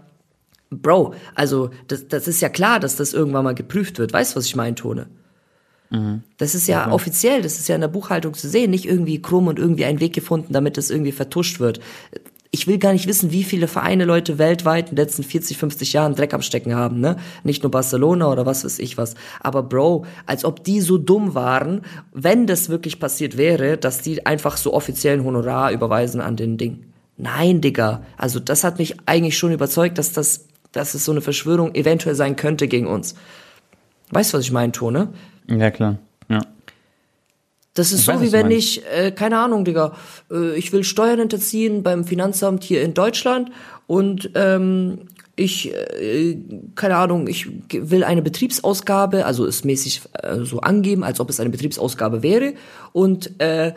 Bro, 0.70 1.14
also 1.36 1.70
das, 1.88 2.08
das 2.08 2.28
ist 2.28 2.42
ja 2.42 2.50
klar, 2.50 2.80
dass 2.80 2.96
das 2.96 3.14
irgendwann 3.14 3.44
mal 3.44 3.56
geprüft 3.56 4.00
wird. 4.00 4.14
Weißt 4.14 4.34
du, 4.34 4.38
was 4.38 4.46
ich 4.46 4.56
meine, 4.56 4.76
Tone? 4.76 5.08
Mhm. 5.90 6.24
Das 6.38 6.56
ist 6.56 6.68
ja, 6.68 6.88
ja 6.88 6.92
offiziell, 6.92 7.42
das 7.42 7.58
ist 7.58 7.68
ja 7.68 7.76
in 7.76 7.82
der 7.82 7.88
Buchhaltung 7.88 8.34
zu 8.34 8.50
sehen, 8.50 8.72
nicht 8.72 8.86
irgendwie 8.86 9.22
krumm 9.22 9.48
und 9.48 9.60
irgendwie 9.60 9.86
einen 9.86 10.00
Weg 10.00 10.14
gefunden, 10.14 10.54
damit 10.54 10.78
das 10.78 10.90
irgendwie 10.90 11.12
vertuscht 11.12 11.60
wird. 11.60 11.80
Ich 12.52 12.66
will 12.66 12.78
gar 12.78 12.94
nicht 12.94 13.08
wissen, 13.08 13.32
wie 13.32 13.44
viele 13.44 13.68
Vereine 13.68 14.06
Leute 14.06 14.38
weltweit 14.38 14.90
in 14.90 14.96
den 14.96 15.06
letzten 15.06 15.24
40, 15.24 15.58
50 15.58 15.94
Jahren 15.94 16.16
Dreck 16.16 16.34
am 16.34 16.42
Stecken 16.42 16.76
haben, 16.76 17.00
ne? 17.00 17.18
Nicht 17.44 17.62
nur 17.62 17.72
Barcelona 17.72 18.32
oder 18.32 18.46
was 18.46 18.64
weiß 18.64 18.80
ich 18.80 18.98
was. 18.98 19.16
Aber 19.42 19.64
Bro, 19.64 20.06
als 20.26 20.46
ob 20.46 20.64
die 20.64 20.82
so 20.82 20.98
dumm 20.98 21.36
waren, 21.36 21.82
wenn 22.14 22.48
das 22.48 22.70
wirklich 22.70 23.00
passiert 23.00 23.38
wäre, 23.38 23.78
dass 23.78 24.02
die 24.02 24.26
einfach 24.26 24.58
so 24.58 24.74
offiziellen 24.74 25.24
Honorar 25.24 25.72
überweisen 25.72 26.22
an 26.22 26.36
den 26.36 26.58
Ding. 26.58 26.86
Nein, 27.18 27.62
Digga. 27.62 28.04
Also 28.16 28.40
das 28.40 28.64
hat 28.64 28.78
mich 28.78 28.96
eigentlich 29.08 29.38
schon 29.38 29.52
überzeugt, 29.52 29.98
dass 29.98 30.14
das 30.14 30.47
dass 30.72 30.94
es 30.94 31.06
so 31.06 31.12
eine 31.12 31.22
Verschwörung 31.22 31.76
eventuell 31.76 32.16
sein 32.16 32.36
könnte 32.36 32.68
gegen 32.68 32.88
uns. 32.88 33.16
Weißt 34.12 34.34
du, 34.34 34.38
was 34.38 34.46
ich 34.46 34.52
meine, 34.52 34.72
Tone? 34.72 35.10
Ja, 35.48 35.72
klar. 35.72 35.98
Ja. 36.30 36.42
Das 37.74 37.92
ist 37.92 38.00
ich 38.00 38.06
so, 38.06 38.14
weiß, 38.14 38.22
wie 38.22 38.32
wenn 38.32 38.50
ich, 38.50 38.84
äh, 38.88 39.12
keine 39.12 39.40
Ahnung, 39.40 39.66
Digga, 39.66 39.96
äh, 40.32 40.56
ich 40.56 40.74
will 40.74 40.84
Steuern 40.84 41.20
hinterziehen 41.20 41.84
beim 41.84 42.06
Finanzamt 42.06 42.64
hier 42.64 42.82
in 42.82 42.94
Deutschland 42.94 43.52
und 43.86 44.32
ähm, 44.36 45.02
ich, 45.36 45.72
äh, 45.74 46.38
keine 46.74 46.96
Ahnung, 46.96 47.28
ich 47.28 47.48
will 47.72 48.04
eine 48.04 48.24
Betriebsausgabe, 48.24 49.26
also 49.26 49.46
ist 49.46 49.64
mäßig 49.64 50.02
äh, 50.24 50.40
so 50.44 50.62
angeben, 50.62 51.04
als 51.04 51.20
ob 51.20 51.30
es 51.30 51.40
eine 51.40 51.52
Betriebsausgabe 51.52 52.24
wäre 52.24 52.56
und 52.94 53.40
äh, 53.40 53.68
äh, 53.68 53.74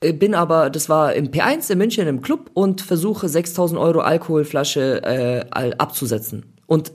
bin 0.00 0.34
aber, 0.34 0.70
das 0.70 0.88
war 0.88 1.12
im 1.12 1.30
P1 1.30 1.70
in 1.70 1.78
München 1.78 2.08
im 2.08 2.22
Club 2.22 2.50
und 2.54 2.80
versuche 2.80 3.28
6000 3.28 3.78
Euro 3.78 4.00
Alkoholflasche 4.00 5.02
äh, 5.02 5.72
abzusetzen. 5.76 6.54
Und 6.66 6.92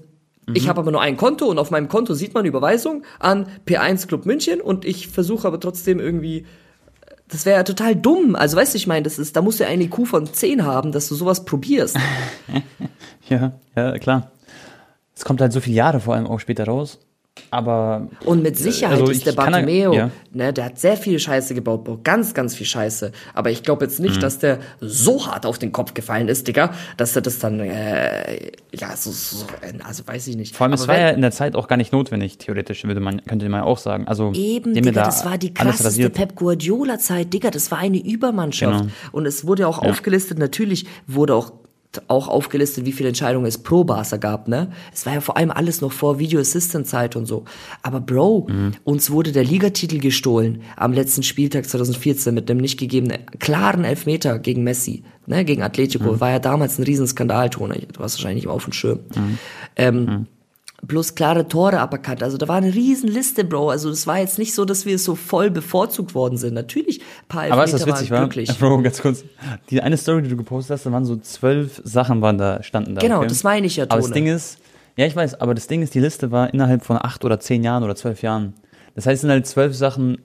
mhm. 0.47 0.55
ich 0.55 0.67
habe 0.67 0.79
aber 0.79 0.91
nur 0.91 1.01
ein 1.01 1.15
Konto 1.15 1.45
und 1.45 1.59
auf 1.59 1.69
meinem 1.69 1.87
Konto 1.87 2.15
sieht 2.15 2.33
man 2.33 2.45
Überweisung 2.45 3.03
an 3.19 3.47
P1 3.67 4.07
Club 4.07 4.25
München 4.25 4.59
und 4.59 4.85
ich 4.85 5.07
versuche 5.07 5.47
aber 5.47 5.59
trotzdem 5.59 5.99
irgendwie 5.99 6.45
das 7.27 7.45
wäre 7.45 7.57
ja 7.57 7.63
total 7.63 7.95
dumm. 7.95 8.35
Also 8.35 8.57
weißt 8.57 8.73
du, 8.73 8.77
ich 8.77 8.87
meine, 8.87 9.03
das 9.03 9.17
ist, 9.17 9.35
da 9.35 9.41
musst 9.41 9.59
du 9.59 9.63
ja 9.63 9.69
eine 9.69 9.85
IQ 9.85 10.07
von 10.07 10.31
10 10.31 10.63
haben, 10.63 10.91
dass 10.91 11.09
du 11.09 11.15
sowas 11.15 11.45
probierst. 11.45 11.97
ja, 13.29 13.53
ja, 13.75 13.97
klar. 13.97 14.31
Es 15.15 15.25
kommt 15.25 15.41
halt 15.41 15.53
so 15.53 15.61
viele 15.61 15.77
Jahre 15.77 15.99
vor 15.99 16.15
allem 16.15 16.27
auch 16.27 16.39
später 16.39 16.65
raus. 16.65 16.99
Aber. 17.51 18.07
Und 18.25 18.43
mit 18.43 18.57
Sicherheit 18.57 18.99
also 18.99 19.11
ist 19.11 19.25
der 19.25 19.33
Bartomeo, 19.33 19.93
ja. 19.93 20.09
ne, 20.33 20.51
der 20.51 20.65
hat 20.65 20.79
sehr 20.79 20.97
viel 20.97 21.19
Scheiße 21.19 21.53
gebaut. 21.53 22.03
Ganz, 22.03 22.33
ganz 22.33 22.55
viel 22.55 22.65
Scheiße. 22.65 23.11
Aber 23.33 23.51
ich 23.51 23.63
glaube 23.63 23.85
jetzt 23.85 23.99
nicht, 23.99 24.17
mhm. 24.17 24.21
dass 24.21 24.39
der 24.39 24.59
so 24.81 25.25
hart 25.25 25.45
auf 25.45 25.57
den 25.57 25.71
Kopf 25.71 25.93
gefallen 25.93 26.27
ist, 26.27 26.47
Digga, 26.47 26.73
dass 26.97 27.15
er 27.15 27.21
das 27.21 27.39
dann, 27.39 27.59
äh, 27.59 28.51
ja, 28.73 28.95
so, 28.95 29.11
so, 29.11 29.45
also 29.83 30.07
weiß 30.07 30.27
ich 30.27 30.37
nicht. 30.37 30.55
Vor 30.55 30.65
allem, 30.65 30.73
Aber 30.73 30.81
es 30.81 30.87
war 30.87 30.97
ja 30.97 31.09
in 31.09 31.21
der 31.21 31.31
Zeit 31.31 31.55
auch 31.55 31.67
gar 31.67 31.77
nicht 31.77 31.91
notwendig, 31.91 32.37
theoretisch, 32.37 32.83
würde 32.83 32.99
man, 32.99 33.23
könnte 33.25 33.47
man 33.49 33.61
auch 33.61 33.77
sagen. 33.77 34.07
Also, 34.07 34.31
eben, 34.33 34.73
Digga, 34.73 34.91
da 34.91 35.05
das 35.05 35.25
war 35.25 35.37
die 35.37 35.53
krasseste 35.53 36.09
Pep 36.09 36.35
Guardiola-Zeit, 36.35 37.33
Digga, 37.33 37.51
das 37.51 37.71
war 37.71 37.79
eine 37.79 37.97
Übermannschaft. 37.97 38.81
Genau. 38.81 38.93
Und 39.11 39.25
es 39.25 39.45
wurde 39.45 39.63
ja 39.63 39.67
auch 39.67 39.83
ja. 39.83 39.89
aufgelistet, 39.89 40.39
natürlich 40.39 40.85
wurde 41.07 41.35
auch 41.35 41.51
auch 42.07 42.27
aufgelistet, 42.27 42.85
wie 42.85 42.91
viele 42.91 43.09
Entscheidungen 43.09 43.45
es 43.45 43.57
pro 43.57 43.83
Barca 43.83 44.17
gab, 44.17 44.47
ne? 44.47 44.71
Es 44.93 45.05
war 45.05 45.13
ja 45.13 45.21
vor 45.21 45.37
allem 45.37 45.51
alles 45.51 45.81
noch 45.81 45.91
vor 45.91 46.19
Video 46.19 46.39
Assistant 46.39 46.87
Zeit 46.87 47.15
und 47.15 47.25
so. 47.25 47.45
Aber 47.81 47.99
Bro, 47.99 48.47
mhm. 48.49 48.71
uns 48.83 49.11
wurde 49.11 49.31
der 49.31 49.43
Ligatitel 49.43 49.99
gestohlen 49.99 50.61
am 50.75 50.93
letzten 50.93 51.23
Spieltag 51.23 51.67
2014 51.67 52.33
mit 52.33 52.49
einem 52.49 52.59
nicht 52.59 52.79
gegebenen 52.79 53.19
klaren 53.39 53.83
Elfmeter 53.83 54.39
gegen 54.39 54.63
Messi, 54.63 55.03
ne? 55.25 55.45
Gegen 55.45 55.63
Atletico. 55.63 56.13
Mhm. 56.13 56.19
War 56.19 56.31
ja 56.31 56.39
damals 56.39 56.79
ein 56.79 56.83
Riesenskandal, 56.83 57.49
Tone. 57.49 57.75
Du 57.93 57.99
hast 58.01 58.17
wahrscheinlich 58.17 58.47
auf 58.47 58.63
dem 58.63 58.73
Schirm. 58.73 58.99
Mhm. 59.15 59.37
Ähm, 59.75 60.05
mhm 60.05 60.27
plus 60.87 61.15
klare 61.15 61.47
Tore 61.47 61.79
aberkannt. 61.79 62.23
Also 62.23 62.37
da 62.37 62.47
war 62.47 62.57
eine 62.57 62.73
Riesenliste, 62.73 63.43
Bro. 63.43 63.69
Also 63.69 63.89
es 63.89 64.07
war 64.07 64.19
jetzt 64.19 64.39
nicht 64.39 64.53
so, 64.53 64.65
dass 64.65 64.85
wir 64.85 64.99
so 64.99 65.15
voll 65.15 65.51
bevorzugt 65.51 66.15
worden 66.15 66.37
sind. 66.37 66.53
Natürlich, 66.53 66.99
ein 66.99 67.27
paar 67.27 67.43
Aber 67.45 67.63
was 67.63 67.71
das 67.71 67.85
witzig 67.85 68.11
war, 68.11 68.19
glücklich. 68.19 68.57
Bro, 68.59 68.81
ganz 68.81 69.01
kurz. 69.01 69.23
Die 69.69 69.81
eine 69.81 69.97
Story, 69.97 70.21
die 70.23 70.29
du 70.29 70.37
gepostet 70.37 70.75
hast, 70.75 70.85
da 70.85 70.91
waren 70.91 71.05
so 71.05 71.15
zwölf 71.17 71.81
Sachen 71.83 72.21
waren 72.21 72.37
da, 72.37 72.63
standen 72.63 72.95
da. 72.95 73.01
Genau, 73.01 73.19
okay? 73.19 73.27
das 73.27 73.43
meine 73.43 73.67
ich 73.67 73.75
ja, 73.75 73.85
Tone. 73.85 73.93
Aber 73.93 74.01
das 74.01 74.11
Ding 74.11 74.27
ist, 74.27 74.57
ja, 74.97 75.05
ich 75.05 75.15
weiß, 75.15 75.41
aber 75.41 75.53
das 75.53 75.67
Ding 75.67 75.81
ist, 75.81 75.93
die 75.93 75.99
Liste 75.99 76.31
war 76.31 76.53
innerhalb 76.53 76.83
von 76.83 76.97
acht 76.97 77.25
oder 77.25 77.39
zehn 77.39 77.63
Jahren 77.63 77.83
oder 77.83 77.95
zwölf 77.95 78.21
Jahren. 78.21 78.53
Das 78.95 79.05
heißt, 79.05 79.15
es 79.15 79.21
sind 79.21 79.29
halt 79.29 79.45
zwölf 79.45 79.75
Sachen 79.75 80.19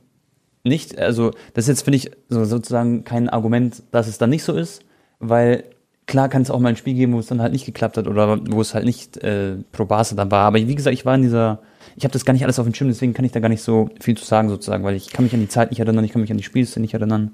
nicht, 0.63 0.99
also 0.99 1.31
das 1.55 1.65
ist 1.65 1.69
jetzt, 1.69 1.83
finde 1.83 1.97
ich, 1.97 2.11
so, 2.29 2.45
sozusagen 2.45 3.05
kein 3.05 3.29
Argument, 3.29 3.83
dass 3.91 4.07
es 4.07 4.19
dann 4.19 4.31
nicht 4.31 4.45
so 4.45 4.53
ist, 4.53 4.83
weil 5.19 5.65
klar 6.11 6.29
kann 6.29 6.43
es 6.43 6.51
auch 6.51 6.59
mal 6.59 6.71
ein 6.71 6.77
Spiel 6.77 6.95
geben, 6.95 7.15
wo 7.15 7.21
es 7.21 7.29
dann 7.29 7.41
halt 7.41 7.53
nicht 7.53 7.65
geklappt 7.65 7.97
hat 7.97 8.07
oder 8.09 8.39
wo 8.51 8.61
es 8.61 8.75
halt 8.75 8.85
nicht 8.85 9.17
äh, 9.19 9.57
pro 9.73 9.85
Barca 9.87 10.15
dann 10.15 10.31
war. 10.31 10.45
Aber 10.45 10.59
wie 10.59 10.75
gesagt, 10.75 10.93
ich 10.93 11.07
war 11.07 11.15
in 11.15 11.23
dieser, 11.23 11.61
ich 11.97 12.05
habe 12.05 12.13
das 12.13 12.25
gar 12.25 12.33
nicht 12.33 12.43
alles 12.45 12.59
auf 12.59 12.67
dem 12.67 12.75
Schirm, 12.75 12.89
deswegen 12.89 13.15
kann 13.15 13.25
ich 13.25 13.33
da 13.33 13.41
gar 13.41 13.49
nicht 13.49 13.63
so 13.63 13.89
viel 14.01 14.17
zu 14.19 14.25
sagen 14.25 14.49
sozusagen, 14.49 14.85
weil 14.85 14.97
ich 14.97 15.11
kann 15.11 15.25
mich 15.25 15.33
an 15.33 15.41
die 15.41 15.49
Zeit 15.49 15.71
nicht 15.71 15.81
erinnern, 15.81 16.05
ich 16.05 16.13
kann 16.13 16.21
mich 16.21 16.31
an 16.33 16.37
die 16.37 16.43
Spielszene 16.43 16.83
nicht 16.83 16.95
erinnern. 16.95 17.31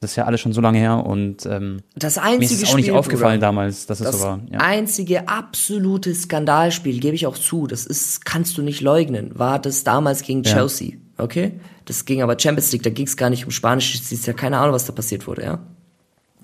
Das 0.00 0.12
ist 0.12 0.16
ja 0.16 0.24
alles 0.24 0.40
schon 0.40 0.52
so 0.54 0.60
lange 0.62 0.78
her 0.78 1.04
und 1.06 1.44
ähm, 1.46 1.82
das 1.94 2.16
einzige 2.16 2.38
mir 2.38 2.44
ist 2.46 2.52
es 2.52 2.64
auch 2.64 2.72
Spiel, 2.72 2.80
nicht 2.80 2.92
aufgefallen 2.92 3.38
Bruder, 3.38 3.46
damals, 3.48 3.86
dass 3.86 4.00
es 4.00 4.06
Das 4.06 4.18
so 4.20 4.26
war. 4.26 4.40
Ja. 4.50 4.58
einzige 4.60 5.28
absolute 5.28 6.14
Skandalspiel, 6.14 6.98
gebe 7.00 7.14
ich 7.14 7.26
auch 7.26 7.36
zu, 7.36 7.66
das 7.66 7.86
ist, 7.86 8.24
kannst 8.24 8.56
du 8.58 8.62
nicht 8.62 8.80
leugnen, 8.80 9.38
war 9.38 9.58
das 9.58 9.84
damals 9.84 10.22
gegen 10.22 10.42
Ja. 10.42 10.54
Chelsea, 10.54 10.92
okay? 11.18 11.52
Das 11.84 12.06
ging 12.06 12.22
aber 12.22 12.38
Champions 12.38 12.72
League, 12.72 12.82
da 12.82 12.90
ging 12.90 13.06
es 13.06 13.16
gar 13.16 13.30
nicht 13.30 13.44
um 13.44 13.50
Spanisch, 13.50 13.94
es 13.94 14.10
ist 14.10 14.26
ja 14.26 14.32
keine 14.32 14.58
Ahnung, 14.58 14.72
was 14.74 14.86
da 14.86 14.92
passiert 14.92 15.26
wurde, 15.26 15.42
ja? 15.44 15.58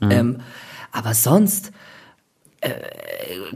Mhm. 0.01 0.11
Ähm, 0.11 0.37
aber 0.93 1.15
sonst, 1.15 1.73
äh, 2.61 2.71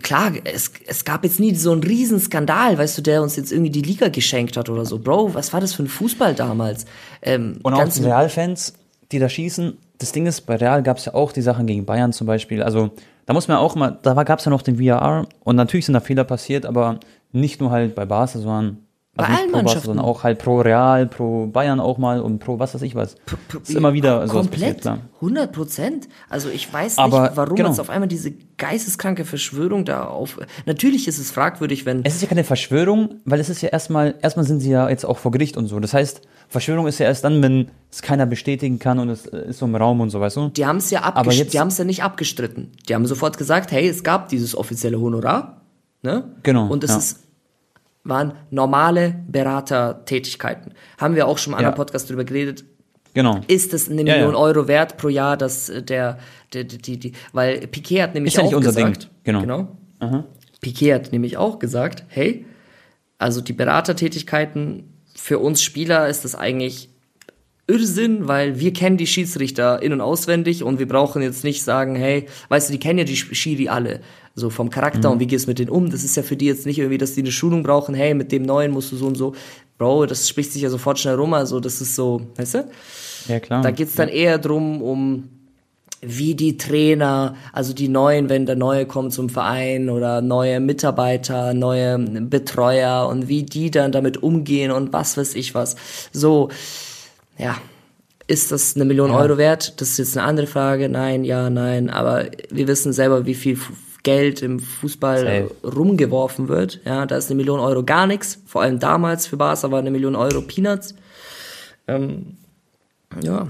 klar, 0.03 0.33
es, 0.45 0.73
es 0.87 1.05
gab 1.05 1.25
jetzt 1.25 1.41
nie 1.41 1.55
so 1.55 1.73
einen 1.73 1.83
riesen 1.83 2.21
Skandal, 2.21 2.79
weißt 2.79 2.99
du, 2.99 3.03
der 3.03 3.23
uns 3.23 3.37
jetzt 3.37 3.53
irgendwie 3.53 3.71
die 3.71 3.83
Liga 3.83 4.09
geschenkt 4.09 4.57
hat 4.57 4.69
oder 4.69 4.85
so. 4.85 4.99
Bro, 4.99 5.35
was 5.35 5.53
war 5.53 5.61
das 5.61 5.75
für 5.75 5.83
ein 5.83 5.89
Fußball 5.89 6.35
damals? 6.35 6.85
Ähm, 7.23 7.59
Und 7.63 7.75
auch 7.75 7.89
die 7.89 8.03
Real-Fans, 8.03 8.75
die 9.13 9.19
da 9.19 9.29
schießen, 9.29 9.77
das 9.99 10.13
Ding 10.13 10.27
ist, 10.27 10.43
bei 10.43 10.57
Real 10.57 10.83
gab 10.83 10.97
es 10.97 11.05
ja 11.05 11.15
auch 11.15 11.33
die 11.33 11.43
Sachen 11.43 11.67
gegen 11.67 11.85
Bayern 11.85 12.13
zum 12.13 12.27
Beispiel. 12.27 12.63
Also 12.63 12.91
da 13.27 13.35
muss 13.35 13.49
man 13.49 13.59
auch 13.59 13.75
mal, 13.75 13.99
da 14.03 14.23
gab 14.25 14.39
es 14.39 14.45
ja 14.45 14.51
noch 14.51 14.63
den 14.63 14.81
VAR 14.81 15.29
und 15.45 15.57
natürlich 15.57 15.87
sind 15.87 15.95
da 15.95 16.01
Fehler 16.01 16.25
passiert, 16.25 16.65
aber 16.65 17.01
nicht 17.33 17.61
nur 17.61 17.71
halt 17.71 17.95
bei 17.95 18.05
Barca, 18.07 18.39
sondern 18.39 18.79
also 19.17 19.31
nicht 19.33 19.41
allen 19.41 19.51
pro 19.51 19.53
Barca, 19.53 19.65
Mannschaften. 19.65 19.87
sondern 19.87 20.05
auch 20.07 20.23
halt 20.23 20.39
pro 20.39 20.61
Real, 20.61 21.07
pro 21.07 21.47
Bayern 21.47 21.81
auch 21.81 21.99
mal 21.99 22.21
und 22.21 22.39
pro 22.39 22.59
was 22.59 22.75
weiß 22.75 22.83
ich 22.83 22.95
was. 22.95 23.17
ist 23.63 23.71
immer 23.75 23.93
wieder 23.93 24.27
so 24.29 24.35
Komplett, 24.35 24.61
passiert, 24.61 24.81
klar. 24.83 24.99
100 25.17 25.53
Prozent. 25.53 26.09
Also 26.29 26.49
ich 26.49 26.73
weiß 26.73 26.97
nicht, 26.97 27.05
Aber, 27.05 27.33
warum 27.35 27.57
genau. 27.57 27.69
jetzt 27.71 27.81
auf 27.81 27.91
einmal 27.91 28.09
diese 28.09 28.33
geisteskranke 28.57 29.25
Verschwörung 29.25 29.85
da 29.85 30.05
auf. 30.05 30.39
Natürlich 30.67 31.09
ist 31.09 31.19
es 31.19 31.31
fragwürdig, 31.31 31.87
wenn. 31.87 32.05
Es 32.05 32.15
ist 32.15 32.23
ja 32.23 32.29
keine 32.29 32.45
Verschwörung, 32.45 33.17
weil 33.25 33.41
es 33.41 33.49
ist 33.49 33.63
ja 33.63 33.71
erstmal, 33.71 34.15
erstmal 34.23 34.47
sind 34.47 34.61
sie 34.61 34.71
ja 34.71 34.89
jetzt 34.89 35.05
auch 35.05 35.19
vor 35.19 35.33
Gericht 35.33 35.57
und 35.57 35.67
so. 35.67 35.81
Das 35.81 35.93
heißt, 35.93 36.21
Verschwörung 36.49 36.87
ist 36.87 36.99
ja 36.99 37.07
erst 37.07 37.25
dann, 37.25 37.43
wenn 37.43 37.69
es 37.91 38.03
keiner 38.03 38.27
bestätigen 38.27 38.79
kann 38.79 38.99
und 38.99 39.09
es 39.09 39.27
äh, 39.27 39.49
ist 39.51 39.59
so 39.59 39.67
im 39.67 39.75
Raum 39.75 40.01
und 40.01 40.11
so, 40.11 40.21
weißt 40.21 40.37
du? 40.37 40.49
die 40.49 40.67
haben 40.67 40.77
es 40.79 40.91
ja, 40.91 41.03
Aber 41.15 41.33
jetzt- 41.33 41.53
die 41.53 41.61
haben 41.61 41.69
es 41.69 41.79
ja 41.79 41.85
nicht 41.85 42.03
abgestritten. 42.03 42.73
Die 42.89 42.95
haben 42.95 43.07
sofort 43.07 43.39
gesagt, 43.39 43.73
hey, 43.73 43.89
es 43.89 44.03
gab 44.05 44.29
dieses 44.29 44.57
offizielle 44.57 45.01
Honorar. 45.01 45.63
Ne? 46.03 46.25
Genau, 46.43 46.67
Und 46.69 46.83
es 46.85 46.91
ja. 46.91 46.97
ist, 46.99 47.21
waren 48.05 48.33
normale 48.51 49.23
Beratertätigkeiten. 49.29 50.75
Haben 50.99 51.15
wir 51.15 51.27
auch 51.27 51.39
schon 51.39 51.53
im 51.53 51.59
anderen 51.59 51.73
Ja. 51.73 51.77
Podcast 51.77 52.09
drüber 52.11 52.25
geredet. 52.25 52.65
Genau. 53.15 53.41
Ist 53.49 53.75
es 53.75 53.91
eine 53.91 54.03
Ja, 54.03 54.15
Million 54.15 54.33
ja. 54.35 54.39
Euro 54.39 54.69
wert 54.69 54.97
pro 54.97 55.09
Jahr, 55.09 55.37
dass 55.37 55.69
äh, 55.69 55.83
der, 55.83 56.19
der, 56.53 56.65
die, 56.65 56.79
die, 56.79 56.99
die, 56.99 57.13
weil 57.33 57.67
Piquet 57.67 58.03
hat 58.03 58.15
nämlich 58.15 58.35
Ist 58.35 58.39
ja 58.41 58.45
auch 58.45 58.53
unser 58.53 58.71
gesagt, 58.73 59.03
Ding, 59.05 59.11
genau. 59.25 59.41
genau. 59.41 59.77
Piquet 60.61 60.95
hat 60.95 61.13
nämlich 61.13 61.37
auch 61.37 61.59
gesagt, 61.59 62.05
hey, 62.09 62.47
also 63.19 63.41
die 63.41 63.53
Beratertätigkeiten 63.53 64.95
für 65.15 65.39
uns 65.39 65.63
Spieler 65.63 66.09
ist 66.09 66.25
das 66.25 66.35
eigentlich 66.35 66.89
Irrsinn, 67.67 68.27
weil 68.27 68.59
wir 68.59 68.73
kennen 68.73 68.97
die 68.97 69.07
Schiedsrichter 69.07 69.83
in- 69.83 69.93
und 69.93 70.01
auswendig 70.01 70.65
und 70.65 70.79
wir 70.79 70.89
brauchen 70.89 71.23
jetzt 71.23 71.45
nicht 71.45 71.63
sagen, 71.63 71.95
hey, 71.95 72.27
weißt 72.49 72.69
du, 72.69 72.73
die 72.73 72.81
kennen 72.81 72.99
ja 72.99 73.05
die 73.05 73.17
Schiri 73.17 73.69
alle, 73.69 74.01
so 74.35 74.51
vom 74.51 74.71
Charakter 74.71 75.09
Mhm. 75.09 75.15
und 75.15 75.21
wie 75.21 75.27
gehst 75.27 75.47
du 75.47 75.51
mit 75.51 75.59
denen 75.59 75.71
um. 75.71 75.91
Das 75.91 76.05
ist 76.05 76.17
ja 76.17 76.23
für 76.23 76.37
die 76.37 76.47
jetzt 76.47 76.67
nicht 76.67 76.79
irgendwie, 76.79 76.99
dass 76.99 77.15
die 77.15 77.21
eine 77.21 77.33
Schulung 77.33 77.63
brauchen, 77.63 77.95
hey, 77.95 78.15
mit 78.15 78.33
dem 78.33 78.43
Neuen 78.43 78.71
musst 78.71 78.93
du 78.93 78.97
so 78.97 79.07
und 79.07 79.17
so. 79.17 79.35
Bro, 79.79 80.07
das 80.07 80.29
spricht 80.29 80.53
sich 80.53 80.63
ja 80.63 80.71
sofort 80.71 80.99
schnell 80.99 81.15
rum, 81.17 81.33
also 81.35 81.59
das 81.61 81.81
ist 81.81 81.95
so, 81.97 82.23
weißt 82.37 82.55
du? 82.55 82.69
Ja, 83.29 83.41
klar. 83.41 83.63
Da 83.63 83.71
geht's 83.71 83.95
dann 83.95 84.09
eher 84.09 84.39
drum, 84.39 84.83
um 84.83 85.29
wie 86.03 86.35
die 86.35 86.57
Trainer, 86.57 87.35
also 87.53 87.75
die 87.75 87.89
Neuen, 87.89 88.31
wenn 88.31 88.47
der 88.47 88.57
Neue 88.57 88.87
kommt 88.87 89.13
zum 89.13 89.29
Verein 89.29 89.91
oder 89.91 90.23
neue 90.23 90.59
Mitarbeiter, 90.59 91.53
neue 91.53 91.99
Betreuer 91.99 93.07
und 93.09 93.29
wie 93.29 93.43
die 93.43 93.71
dann 93.71 93.93
damit 93.93 94.23
umgehen 94.23 94.71
und 94.71 94.95
was 94.95 95.19
weiß 95.19 95.35
ich 95.35 95.55
was. 95.55 95.77
So, 96.11 96.49
ja, 97.37 97.57
ist 98.27 98.51
das 98.51 98.77
eine 98.77 98.87
Million 98.87 99.11
Euro 99.11 99.37
wert? 99.37 99.79
Das 99.81 99.91
ist 99.91 99.99
jetzt 99.99 100.17
eine 100.17 100.27
andere 100.27 100.47
Frage. 100.47 100.89
Nein, 100.89 101.25
ja, 101.25 101.51
nein. 101.51 101.91
Aber 101.91 102.27
wir 102.51 102.67
wissen 102.67 102.93
selber, 102.95 103.27
wie 103.27 103.35
viel 103.35 103.59
Geld 104.03 104.43
im 104.43 104.61
Fußball 104.61 105.19
Safe. 105.19 105.69
rumgeworfen 105.77 106.49
wird. 106.49 106.81
Ja, 106.85 107.07
da 107.07 107.17
ist 107.17 107.31
eine 107.31 107.37
Million 107.37 107.61
Euro 107.61 107.83
gar 107.85 108.07
nichts. 108.07 108.39
Vor 108.47 108.63
allem 108.63 108.79
damals 108.79 109.27
für 109.27 109.37
Barca 109.37 109.71
war 109.71 109.79
eine 109.79 109.91
Million 109.91 110.17
Euro 110.17 110.41
Peanuts. 110.43 110.95
Ähm, 111.87 112.37
ja, 113.23 113.49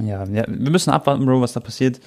Ja, 0.00 0.24
ja, 0.24 0.44
wir 0.46 0.70
müssen 0.70 0.90
abwarten, 0.90 1.24
Bro, 1.26 1.40
was 1.40 1.52
da 1.52 1.60
passiert. 1.60 2.00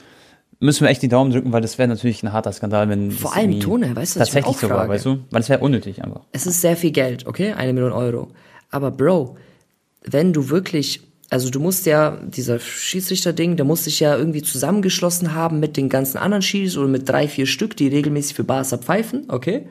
Müssen 0.59 0.81
wir 0.85 0.89
echt 0.89 1.01
die 1.01 1.09
Daumen 1.09 1.31
drücken, 1.31 1.51
weil 1.51 1.61
das 1.61 1.77
wäre 1.77 1.89
natürlich 1.89 2.23
ein 2.23 2.31
harter 2.31 2.51
Skandal, 2.53 2.87
wenn 2.87 3.11
Vor 3.11 3.31
das 3.31 3.39
allem, 3.39 3.59
Tone, 3.59 3.95
weißt 3.95 4.15
du, 4.15 4.19
was 4.21 4.29
ich 4.29 4.33
mir 4.35 4.41
tatsächlich 4.41 4.45
auch 4.55 4.59
so 4.59 4.69
war, 4.69 4.77
frage? 4.77 4.89
weißt 4.91 5.05
du? 5.05 5.09
Weil 5.29 5.39
das 5.41 5.49
wäre 5.49 5.59
unnötig 5.59 6.03
einfach. 6.03 6.21
es 6.31 6.45
ist 6.45 6.61
sehr 6.61 6.77
viel 6.77 6.91
Geld, 6.91 7.25
okay? 7.27 7.53
Eine 7.53 7.73
Million 7.73 7.91
Euro. 7.91 8.29
Aber 8.69 8.91
Bro, 8.91 9.37
wenn 10.03 10.31
du 10.31 10.49
wirklich, 10.49 11.01
also 11.33 11.49
du 11.49 11.59
musst 11.59 11.87
ja, 11.87 12.11
dieser 12.11 12.59
Schiedsrichter-Ding, 12.59 13.55
der 13.55 13.65
muss 13.65 13.85
sich 13.85 13.99
ja 13.99 14.15
irgendwie 14.15 14.43
zusammengeschlossen 14.43 15.33
haben 15.33 15.59
mit 15.59 15.77
den 15.77 15.89
ganzen 15.89 16.19
anderen 16.19 16.43
Schiedsrichtern 16.43 16.83
oder 16.83 16.91
mit 16.91 17.09
drei, 17.09 17.27
vier 17.27 17.47
Stück, 17.47 17.75
die 17.75 17.87
regelmäßig 17.87 18.35
für 18.35 18.43
Barca 18.43 18.77
pfeifen, 18.77 19.25
okay? 19.29 19.67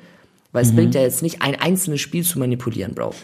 Weil 0.51 0.65
es 0.65 0.75
bringt 0.75 0.97
ja 0.97 1.03
jetzt 1.03 1.23
nicht, 1.23 1.41
ein 1.41 1.55
einzelnes 1.55 2.01
Spiel 2.01 2.25
zu 2.25 2.41
manipulieren, 2.41 2.95
Bro. 2.95 3.15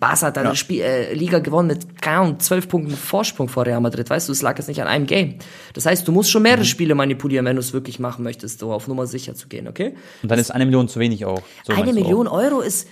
Barca 0.00 0.28
hat 0.28 0.38
eine 0.38 0.56
Spiel, 0.56 0.80
äh, 0.80 1.12
Liga 1.12 1.40
gewonnen 1.40 1.68
mit, 1.68 2.00
keine 2.00 2.20
Ahnung, 2.20 2.40
zwölf 2.40 2.68
Punkten 2.68 2.96
Vorsprung 2.96 3.48
vor 3.48 3.66
Real 3.66 3.82
Madrid, 3.82 4.08
weißt 4.08 4.28
du, 4.28 4.32
es 4.32 4.40
lag 4.40 4.56
jetzt 4.56 4.68
nicht 4.68 4.80
an 4.80 4.88
einem 4.88 5.06
Game. 5.06 5.34
Das 5.74 5.84
heißt, 5.84 6.08
du 6.08 6.12
musst 6.12 6.30
schon 6.30 6.42
mehrere 6.42 6.64
Spiele 6.64 6.94
manipulieren, 6.94 7.44
wenn 7.44 7.56
du 7.56 7.60
es 7.60 7.74
wirklich 7.74 7.98
machen 7.98 8.24
möchtest, 8.24 8.60
so 8.60 8.72
auf 8.72 8.88
Nummer 8.88 9.06
sicher 9.06 9.34
zu 9.34 9.46
gehen, 9.46 9.68
okay? 9.68 9.94
Und 10.22 10.30
dann 10.30 10.38
ist 10.38 10.50
eine 10.50 10.64
Million 10.64 10.88
zu 10.88 11.00
wenig 11.00 11.26
auch. 11.26 11.42
So 11.64 11.74
Eine 11.74 11.92
Million 11.92 12.28
Euro 12.28 12.60
ist 12.60 12.88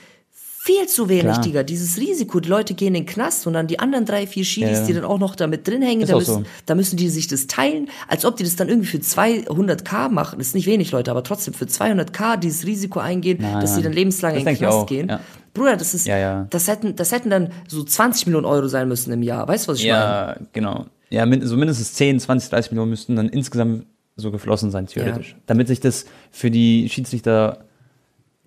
viel 0.65 0.87
zu 0.87 1.09
wenig, 1.09 1.23
Klar. 1.25 1.41
Digga. 1.41 1.63
Dieses 1.65 1.99
Risiko, 1.99 2.39
die 2.39 2.49
Leute 2.49 2.75
gehen 2.75 2.95
in 2.95 3.03
den 3.03 3.07
Knast 3.07 3.49
und 3.49 3.55
dann 3.55 3.67
die 3.67 3.81
anderen 3.81 4.05
drei, 4.05 4.29
vier 4.29 4.45
Schiris, 4.45 4.79
Ja, 4.79 4.87
die 4.87 4.93
dann 4.93 5.05
auch 5.05 5.19
noch 5.19 5.35
damit 5.35 5.67
drin 5.67 5.83
hängen, 5.83 6.07
da 6.07 6.15
müssen, 6.17 6.45
so. 6.45 6.51
da 6.67 6.77
müssen 6.77 6.97
die 6.97 7.09
sich 7.09 7.27
das 7.27 7.49
teilen, 7.49 7.89
als 8.07 8.25
ob 8.25 8.37
die 8.37 8.45
das 8.45 8.55
dann 8.55 8.69
irgendwie 8.69 8.87
für 8.87 8.99
200k 8.99 10.09
machen. 10.09 10.39
Das 10.39 10.49
ist 10.49 10.55
nicht 10.55 10.67
wenig, 10.67 10.93
Leute, 10.93 11.11
aber 11.11 11.25
trotzdem 11.25 11.53
für 11.53 11.65
200k 11.65 12.37
dieses 12.37 12.65
Risiko 12.65 13.01
eingehen, 13.01 13.39
Nein, 13.41 13.61
dass 13.61 13.71
sie 13.71 13.77
nein. 13.77 13.85
dann 13.85 13.93
lebenslang 13.95 14.35
Das 14.35 14.41
in 14.43 14.47
den 14.47 14.57
Knast 14.57 14.87
gehen. 14.87 15.09
ja. 15.09 15.21
Bruder, 15.53 15.77
das 15.77 15.95
ist, 15.95 16.07
Ja, 16.07 16.17
ja. 16.17 16.47
das 16.51 16.69
hätten, 16.69 16.95
das 16.95 17.11
hätten 17.11 17.29
dann 17.29 17.51
so 17.67 17.83
20 17.83 18.27
Millionen 18.29 18.47
Euro 18.47 18.69
sein 18.69 18.87
müssen 18.87 19.13
im 19.13 19.23
Jahr. 19.25 19.49
Weißt 19.49 19.67
du, 19.67 19.73
was 19.73 19.79
ich 19.81 19.87
meine? 19.87 19.95
Ja, 19.99 20.37
genau. 20.53 20.87
Ja, 21.11 21.27
so 21.45 21.57
mindestens 21.57 21.93
10, 21.95 22.21
20, 22.21 22.51
30 22.51 22.71
Millionen 22.71 22.91
müssten 22.91 23.17
dann 23.17 23.29
insgesamt 23.29 23.85
so 24.15 24.31
geflossen 24.31 24.71
sein, 24.71 24.87
theoretisch. 24.87 25.35
Damit 25.47 25.67
sich 25.67 25.81
das 25.81 26.05
für 26.31 26.51
die 26.53 26.89
Schiedsrichter 26.89 27.65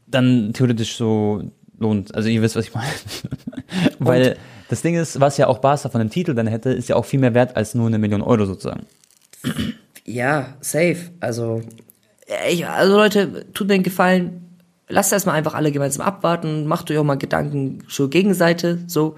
dann 0.08 0.54
theoretisch 0.54 0.96
so 0.96 1.44
lohnt. 1.80 2.14
Also 2.16 2.30
ihr 2.30 2.42
wisst, 2.42 2.56
was 2.56 2.66
ich 2.66 2.74
meine. 2.74 2.90
Weil 4.00 4.38
das 4.70 4.82
Ding 4.82 4.96
ist, 4.96 5.20
was 5.20 5.38
ja 5.38 5.48
auch 5.48 5.60
Barca 5.60 5.90
von 5.90 6.00
dem 6.00 6.10
Titel 6.10 6.34
dann 6.34 6.48
hätte, 6.48 6.72
ist 6.72 6.90
ja 6.90 6.96
auch 6.96 7.06
viel 7.06 7.20
mehr 7.20 7.34
wert 7.34 7.56
als 7.56 7.76
nur 7.76 7.88
eine 7.88 7.98
Million 7.98 8.22
Euro 8.22 8.46
sozusagen. 8.46 8.86
Ja, 10.06 10.56
safe. 10.62 11.12
Also, 11.20 11.62
äh, 12.28 12.54
ich, 12.54 12.68
also 12.68 12.96
Leute, 12.96 13.46
tut 13.54 13.68
mir 13.68 13.76
einen 13.76 13.84
Gefallen, 13.84 14.60
lasst 14.88 15.14
erstmal 15.14 15.36
einfach 15.36 15.54
alle 15.54 15.72
gemeinsam 15.72 16.06
abwarten, 16.06 16.68
macht 16.68 16.90
euch 16.90 16.98
auch 16.98 17.04
mal 17.04 17.18
Gedanken 17.18 17.84
zur 17.90 18.10
Gegenseite, 18.10 18.80
so. 18.88 19.16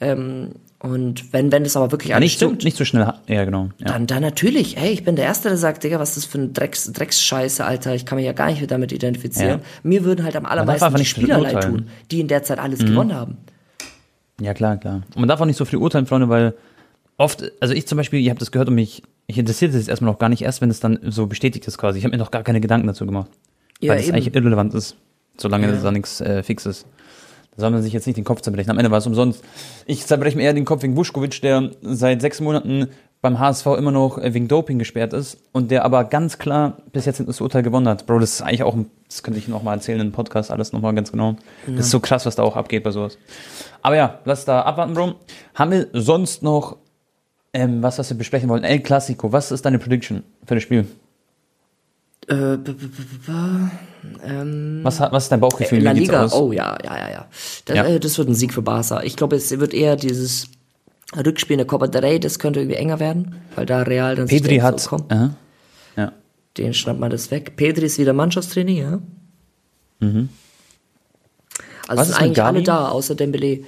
Ähm, 0.00 0.56
und 0.84 1.32
wenn, 1.32 1.50
wenn 1.50 1.64
das 1.64 1.78
aber 1.78 1.92
wirklich 1.92 2.10
Ja, 2.10 2.16
alles 2.16 2.24
nicht, 2.26 2.38
so, 2.38 2.46
stimmt, 2.48 2.64
nicht 2.64 2.76
so 2.76 2.84
schnell. 2.84 3.10
Ja, 3.26 3.44
genau. 3.46 3.70
Ja. 3.78 3.86
dann, 3.86 4.06
dann 4.06 4.20
natürlich, 4.20 4.76
hey, 4.76 4.92
ich 4.92 5.02
bin 5.02 5.16
der 5.16 5.24
Erste, 5.24 5.48
der 5.48 5.56
sagt, 5.56 5.82
Digga, 5.82 5.98
was 5.98 6.10
ist 6.10 6.16
das 6.18 6.24
für 6.26 6.36
ein 6.38 6.52
Drecks, 6.52 6.92
Drecksscheiße, 6.92 7.64
Alter, 7.64 7.94
ich 7.94 8.04
kann 8.04 8.16
mich 8.16 8.26
ja 8.26 8.32
gar 8.34 8.50
nicht 8.50 8.70
damit 8.70 8.92
identifizieren. 8.92 9.60
Ja. 9.60 9.66
Mir 9.82 10.04
würden 10.04 10.26
halt 10.26 10.36
am 10.36 10.44
allermeisten 10.44 10.94
die 10.96 11.06
Spieler 11.06 11.40
leid 11.40 11.62
tun, 11.64 11.88
die 12.10 12.20
in 12.20 12.28
der 12.28 12.42
Zeit 12.42 12.58
alles 12.58 12.80
gewonnen 12.80 13.14
haben. 13.14 13.38
Ja, 14.42 14.52
klar, 14.52 14.76
klar. 14.76 14.96
Und 15.14 15.16
man 15.20 15.28
darf 15.28 15.40
auch 15.40 15.46
nicht 15.46 15.56
so 15.56 15.64
viel 15.64 15.78
urteilen, 15.78 16.04
Freunde, 16.04 16.28
weil 16.28 16.52
oft, 17.16 17.50
also 17.60 17.72
ich 17.72 17.86
zum 17.86 17.96
Beispiel, 17.96 18.20
ihr 18.20 18.30
habt 18.30 18.42
das 18.42 18.52
gehört 18.52 18.68
und 18.68 18.74
mich, 18.74 19.02
ich 19.26 19.38
interessiert 19.38 19.72
jetzt 19.72 19.88
erstmal 19.88 20.12
noch 20.12 20.18
gar 20.18 20.28
nicht 20.28 20.42
erst, 20.42 20.60
wenn 20.60 20.68
es 20.68 20.80
dann 20.80 20.98
so 21.08 21.26
bestätigt 21.26 21.66
ist 21.66 21.78
quasi. 21.78 21.98
Ich 21.98 22.04
habe 22.04 22.12
mir 22.14 22.22
noch 22.22 22.30
gar 22.30 22.42
keine 22.42 22.60
Gedanken 22.60 22.86
dazu 22.86 23.06
gemacht. 23.06 23.30
Ja, 23.80 23.92
weil 23.92 24.00
es 24.00 24.10
eigentlich 24.10 24.34
irrelevant 24.34 24.74
ist, 24.74 24.96
solange 25.38 25.66
Ja. 25.68 25.80
da 25.80 25.90
nichts 25.92 26.20
äh, 26.20 26.42
fix 26.42 26.66
ist. 26.66 26.86
Soll 27.56 27.70
man 27.70 27.82
sich 27.82 27.92
jetzt 27.92 28.06
nicht 28.06 28.16
den 28.16 28.24
Kopf 28.24 28.40
zerbrechen. 28.40 28.70
Am 28.70 28.78
Ende 28.78 28.90
war 28.90 28.98
es 28.98 29.06
umsonst. 29.06 29.42
Ich 29.86 30.06
zerbreche 30.06 30.36
mir 30.36 30.42
eher 30.44 30.52
den 30.54 30.64
Kopf 30.64 30.82
wegen 30.82 30.96
Vuskovic, 30.96 31.40
der 31.42 31.70
seit 31.82 32.20
sechs 32.20 32.40
Monaten 32.40 32.88
beim 33.22 33.38
HSV 33.38 33.66
immer 33.78 33.90
noch 33.92 34.18
äh, 34.18 34.34
wegen 34.34 34.48
Doping 34.48 34.78
gesperrt 34.78 35.14
ist 35.14 35.38
und 35.52 35.70
der 35.70 35.84
aber 35.86 36.04
ganz 36.04 36.36
klar 36.38 36.76
bis 36.92 37.06
jetzt 37.06 37.22
das 37.26 37.40
Urteil 37.40 37.62
gewonnen 37.62 37.88
hat. 37.88 38.04
Bro, 38.06 38.18
das 38.18 38.34
ist 38.34 38.42
eigentlich 38.42 38.62
auch, 38.64 38.74
ein- 38.74 38.90
das 39.08 39.22
könnte 39.22 39.38
ich 39.38 39.48
noch 39.48 39.62
mal 39.62 39.72
erzählen 39.74 39.96
in 39.98 40.02
einem 40.02 40.12
Podcast, 40.12 40.50
alles 40.50 40.72
noch 40.72 40.80
mal 40.82 40.92
ganz 40.94 41.10
genau. 41.10 41.36
Das 41.66 41.86
ist 41.86 41.90
so 41.90 42.00
krass, 42.00 42.26
was 42.26 42.34
da 42.36 42.42
auch 42.42 42.56
abgeht 42.56 42.82
bei 42.84 42.90
sowas. 42.90 43.16
Aber 43.80 43.96
ja, 43.96 44.18
lass 44.26 44.44
da 44.44 44.60
abwarten, 44.62 44.92
Bro. 44.92 45.14
Haben 45.54 45.70
wir 45.70 45.86
sonst 45.94 46.42
noch 46.42 46.76
ähm, 47.54 47.82
was, 47.82 47.98
was 47.98 48.10
wir 48.10 48.18
besprechen 48.18 48.48
wollen? 48.50 48.64
El 48.64 48.80
Clasico, 48.80 49.32
was 49.32 49.52
ist 49.52 49.64
deine 49.64 49.78
Prediction 49.78 50.22
für 50.44 50.54
das 50.56 50.62
Spiel? 50.64 50.86
Äh, 52.28 52.56
ähm, 54.24 54.80
Was, 54.82 55.00
hat- 55.00 55.12
was 55.12 55.24
ist 55.24 55.32
dein 55.32 55.40
Bauchgefühl? 55.40 55.82
La 55.82 55.92
Liga, 55.92 56.26
oh 56.32 56.52
ja, 56.52 56.76
ja, 56.84 56.96
ja, 56.96 57.10
ja. 57.10 57.26
Das, 57.66 57.76
Ja. 57.76 57.84
Äh, 57.86 58.00
das 58.00 58.16
wird 58.18 58.28
ein 58.28 58.34
Sieg 58.34 58.52
für 58.54 58.62
Barca. 58.62 59.02
Ich 59.02 59.16
glaube, 59.16 59.36
es 59.36 59.50
wird 59.58 59.74
eher 59.74 59.96
dieses 59.96 60.48
Rückspiel 61.14 61.54
in 61.54 61.58
der 61.58 61.66
Copa 61.66 61.86
del 61.86 62.00
Rey, 62.04 62.20
das 62.20 62.38
könnte 62.38 62.60
irgendwie 62.60 62.76
enger 62.78 62.98
werden, 63.00 63.36
weil 63.56 63.66
da 63.66 63.82
Real 63.82 64.16
dann 64.16 64.26
Pedri 64.26 64.58
hat, 64.58 64.80
so, 64.80 64.90
komm. 64.90 65.04
aha. 65.08 65.34
Ja. 65.96 66.12
Den 66.56 66.74
schnappt 66.74 67.00
man 67.00 67.10
das 67.10 67.30
weg. 67.30 67.56
Pedri 67.56 67.86
ist 67.86 67.98
wieder 67.98 68.12
Mannschaftstraining, 68.12 68.76
ja? 68.78 69.00
Mhm. 70.00 70.28
Also 71.86 72.00
Was 72.00 72.08
sind 72.08 72.20
eigentlich 72.20 72.42
alle 72.42 72.62
da, 72.62 72.88
außer 72.88 73.14
Dembele. 73.14 73.60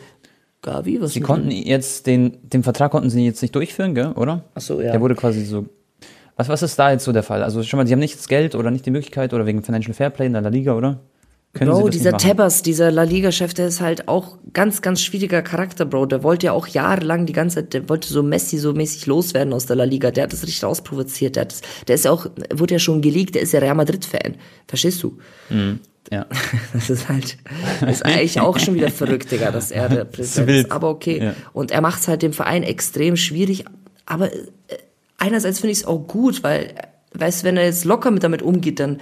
Gavi, 0.63 1.01
was 1.01 1.13
Sie 1.13 1.21
konnten 1.21 1.51
jetzt 1.53 2.07
den, 2.09 2.39
den 2.43 2.65
Vertrag 2.65 2.91
konnten 2.91 3.09
sie 3.11 3.25
jetzt 3.25 3.41
nicht 3.43 3.55
durchführen, 3.55 3.95
gell, 3.95 4.13
oder? 4.13 4.43
Ach 4.55 4.61
so, 4.61 4.81
ja. 4.81 4.91
Der 4.91 5.01
wurde 5.01 5.15
quasi 5.15 5.45
so. 5.45 5.67
Was, 6.37 6.49
was 6.49 6.62
ist 6.62 6.78
da 6.78 6.91
jetzt 6.91 7.05
so 7.05 7.12
der 7.12 7.22
Fall? 7.22 7.43
Also 7.43 7.62
schon 7.62 7.78
mal, 7.78 7.87
sie 7.87 7.93
haben 7.93 8.01
nicht 8.01 8.16
das 8.16 8.28
Geld 8.28 8.55
oder 8.55 8.70
nicht 8.70 8.87
die 8.87 8.91
Möglichkeit 8.91 9.32
oder 9.32 9.47
wegen 9.47 9.62
Financial 9.62 9.95
Fairplay 9.95 10.26
in 10.26 10.32
der 10.32 10.43
La 10.43 10.51
Liga, 10.51 10.74
oder? 10.74 11.01
Können 11.55 11.70
Bro, 11.70 11.78
sie 11.78 11.84
das 11.84 11.93
dieser? 11.93 12.16
Tebas, 12.18 12.62
dieser 12.62 12.91
La 12.91 13.05
Liga-Chef, 13.05 13.55
der 13.55 13.68
ist 13.68 13.80
halt 13.80 14.09
auch 14.09 14.37
ganz, 14.53 14.82
ganz 14.82 15.01
schwieriger 15.01 15.41
Charakter, 15.41 15.87
Bro. 15.87 16.07
Der 16.07 16.22
wollte 16.22 16.47
ja 16.47 16.53
auch 16.53 16.66
jahrelang 16.66 17.24
die 17.24 17.32
ganze 17.32 17.57
Zeit, 17.57 17.72
der 17.72 17.89
wollte 17.89 18.09
so 18.09 18.22
Messi 18.22 18.59
so 18.59 18.74
mäßig 18.74 19.07
loswerden 19.07 19.55
aus 19.55 19.64
der 19.64 19.76
La 19.76 19.84
Liga. 19.84 20.11
Der 20.11 20.24
hat 20.24 20.32
das 20.34 20.43
richtig 20.43 20.64
ausprovoziert. 20.66 21.37
Der, 21.37 21.43
hat 21.43 21.53
das, 21.53 21.62
der 21.89 21.95
ist 21.95 22.05
ja 22.05 22.11
auch, 22.11 22.26
wurde 22.53 22.74
ja 22.74 22.78
schon 22.78 23.01
geleakt, 23.01 23.34
der 23.34 23.43
ist 23.43 23.53
ja 23.53 23.61
Real 23.61 23.74
Madrid-Fan. 23.74 24.34
Verstehst 24.68 25.03
du? 25.03 25.18
Ja. 26.12 26.26
Das 26.72 26.91
ist 26.91 27.09
halt, 27.09 27.39
das 27.80 27.97
ist 27.97 28.05
eigentlich 28.05 28.41
auch 28.41 28.59
schon 28.59 28.74
wieder 28.74 28.91
verrückt, 28.91 29.30
Digga, 29.32 29.51
dass 29.51 29.70
er 29.70 29.89
der 29.89 30.05
Präsident 30.05 30.66
ist. 30.66 30.72
Aber 30.72 30.91
okay. 30.91 31.20
Ja. 31.22 31.34
Und 31.55 31.70
er 31.70 31.80
macht 31.80 32.01
es 32.01 32.09
halt 32.09 32.22
dem 32.22 32.34
Verein 32.34 32.62
extrem 32.62 33.16
schwierig. 33.16 33.64
Aber 34.05 34.32
äh, 34.32 34.39
einerseits 35.19 35.61
finde 35.61 35.73
ich 35.73 35.79
es 35.79 35.85
auch 35.85 36.07
gut, 36.07 36.43
weil, 36.43 36.75
weißt 37.14 37.43
du, 37.43 37.47
wenn 37.47 37.57
er 37.57 37.64
jetzt 37.64 37.85
locker 37.85 38.11
mit 38.11 38.23
damit 38.23 38.43
umgeht, 38.43 38.81
dann, 38.81 39.01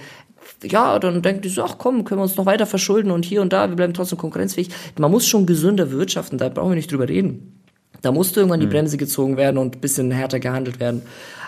ja, 0.63 0.97
dann 0.99 1.21
denkt 1.21 1.45
die 1.45 1.49
so, 1.49 1.63
ach 1.63 1.77
komm, 1.77 2.03
können 2.03 2.19
wir 2.19 2.23
uns 2.23 2.37
noch 2.37 2.45
weiter 2.45 2.65
verschulden 2.65 3.11
und 3.11 3.25
hier 3.25 3.41
und 3.41 3.53
da, 3.53 3.69
wir 3.69 3.75
bleiben 3.75 3.93
trotzdem 3.93 4.17
konkurrenzfähig. 4.17 4.69
Man 4.97 5.11
muss 5.11 5.27
schon 5.27 5.45
gesünder 5.45 5.91
wirtschaften, 5.91 6.37
da 6.37 6.49
brauchen 6.49 6.71
wir 6.71 6.75
nicht 6.75 6.91
drüber 6.91 7.09
reden. 7.09 7.61
Da 8.01 8.11
musste 8.11 8.39
irgendwann 8.39 8.59
die 8.59 8.67
Bremse 8.67 8.97
gezogen 8.97 9.35
werden 9.35 9.57
und 9.57 9.77
ein 9.77 9.81
bisschen 9.81 10.11
härter 10.11 10.39
gehandelt 10.39 10.79
werden. 10.79 11.01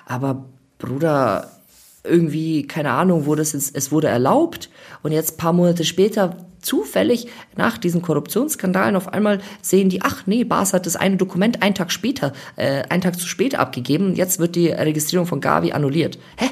Aber 0.07 0.45
Bruder, 0.79 1.51
irgendwie, 2.07 2.65
keine 2.67 2.91
Ahnung, 2.91 3.25
wurde 3.25 3.41
es 3.41 3.53
jetzt, 3.53 3.75
es 3.75 3.91
wurde 3.91 4.07
erlaubt 4.07 4.69
und 5.03 5.11
jetzt 5.11 5.37
paar 5.37 5.53
Monate 5.53 5.83
später 5.83 6.37
zufällig 6.61 7.27
nach 7.55 7.77
diesen 7.77 8.01
Korruptionsskandalen 8.01 8.95
auf 8.95 9.07
einmal 9.13 9.39
sehen 9.61 9.89
die, 9.89 10.01
ach 10.01 10.23
nee, 10.25 10.43
Bas 10.43 10.73
hat 10.73 10.85
das 10.85 10.95
eine 10.95 11.17
Dokument 11.17 11.61
einen 11.61 11.75
Tag 11.75 11.91
später, 11.91 12.33
äh, 12.55 12.83
einen 12.89 13.01
Tag 13.01 13.17
zu 13.19 13.27
spät 13.27 13.57
abgegeben, 13.57 14.15
jetzt 14.15 14.39
wird 14.39 14.55
die 14.55 14.67
Registrierung 14.69 15.27
von 15.27 15.39
Gavi 15.39 15.71
annulliert. 15.71 16.17
Hä? 16.37 16.47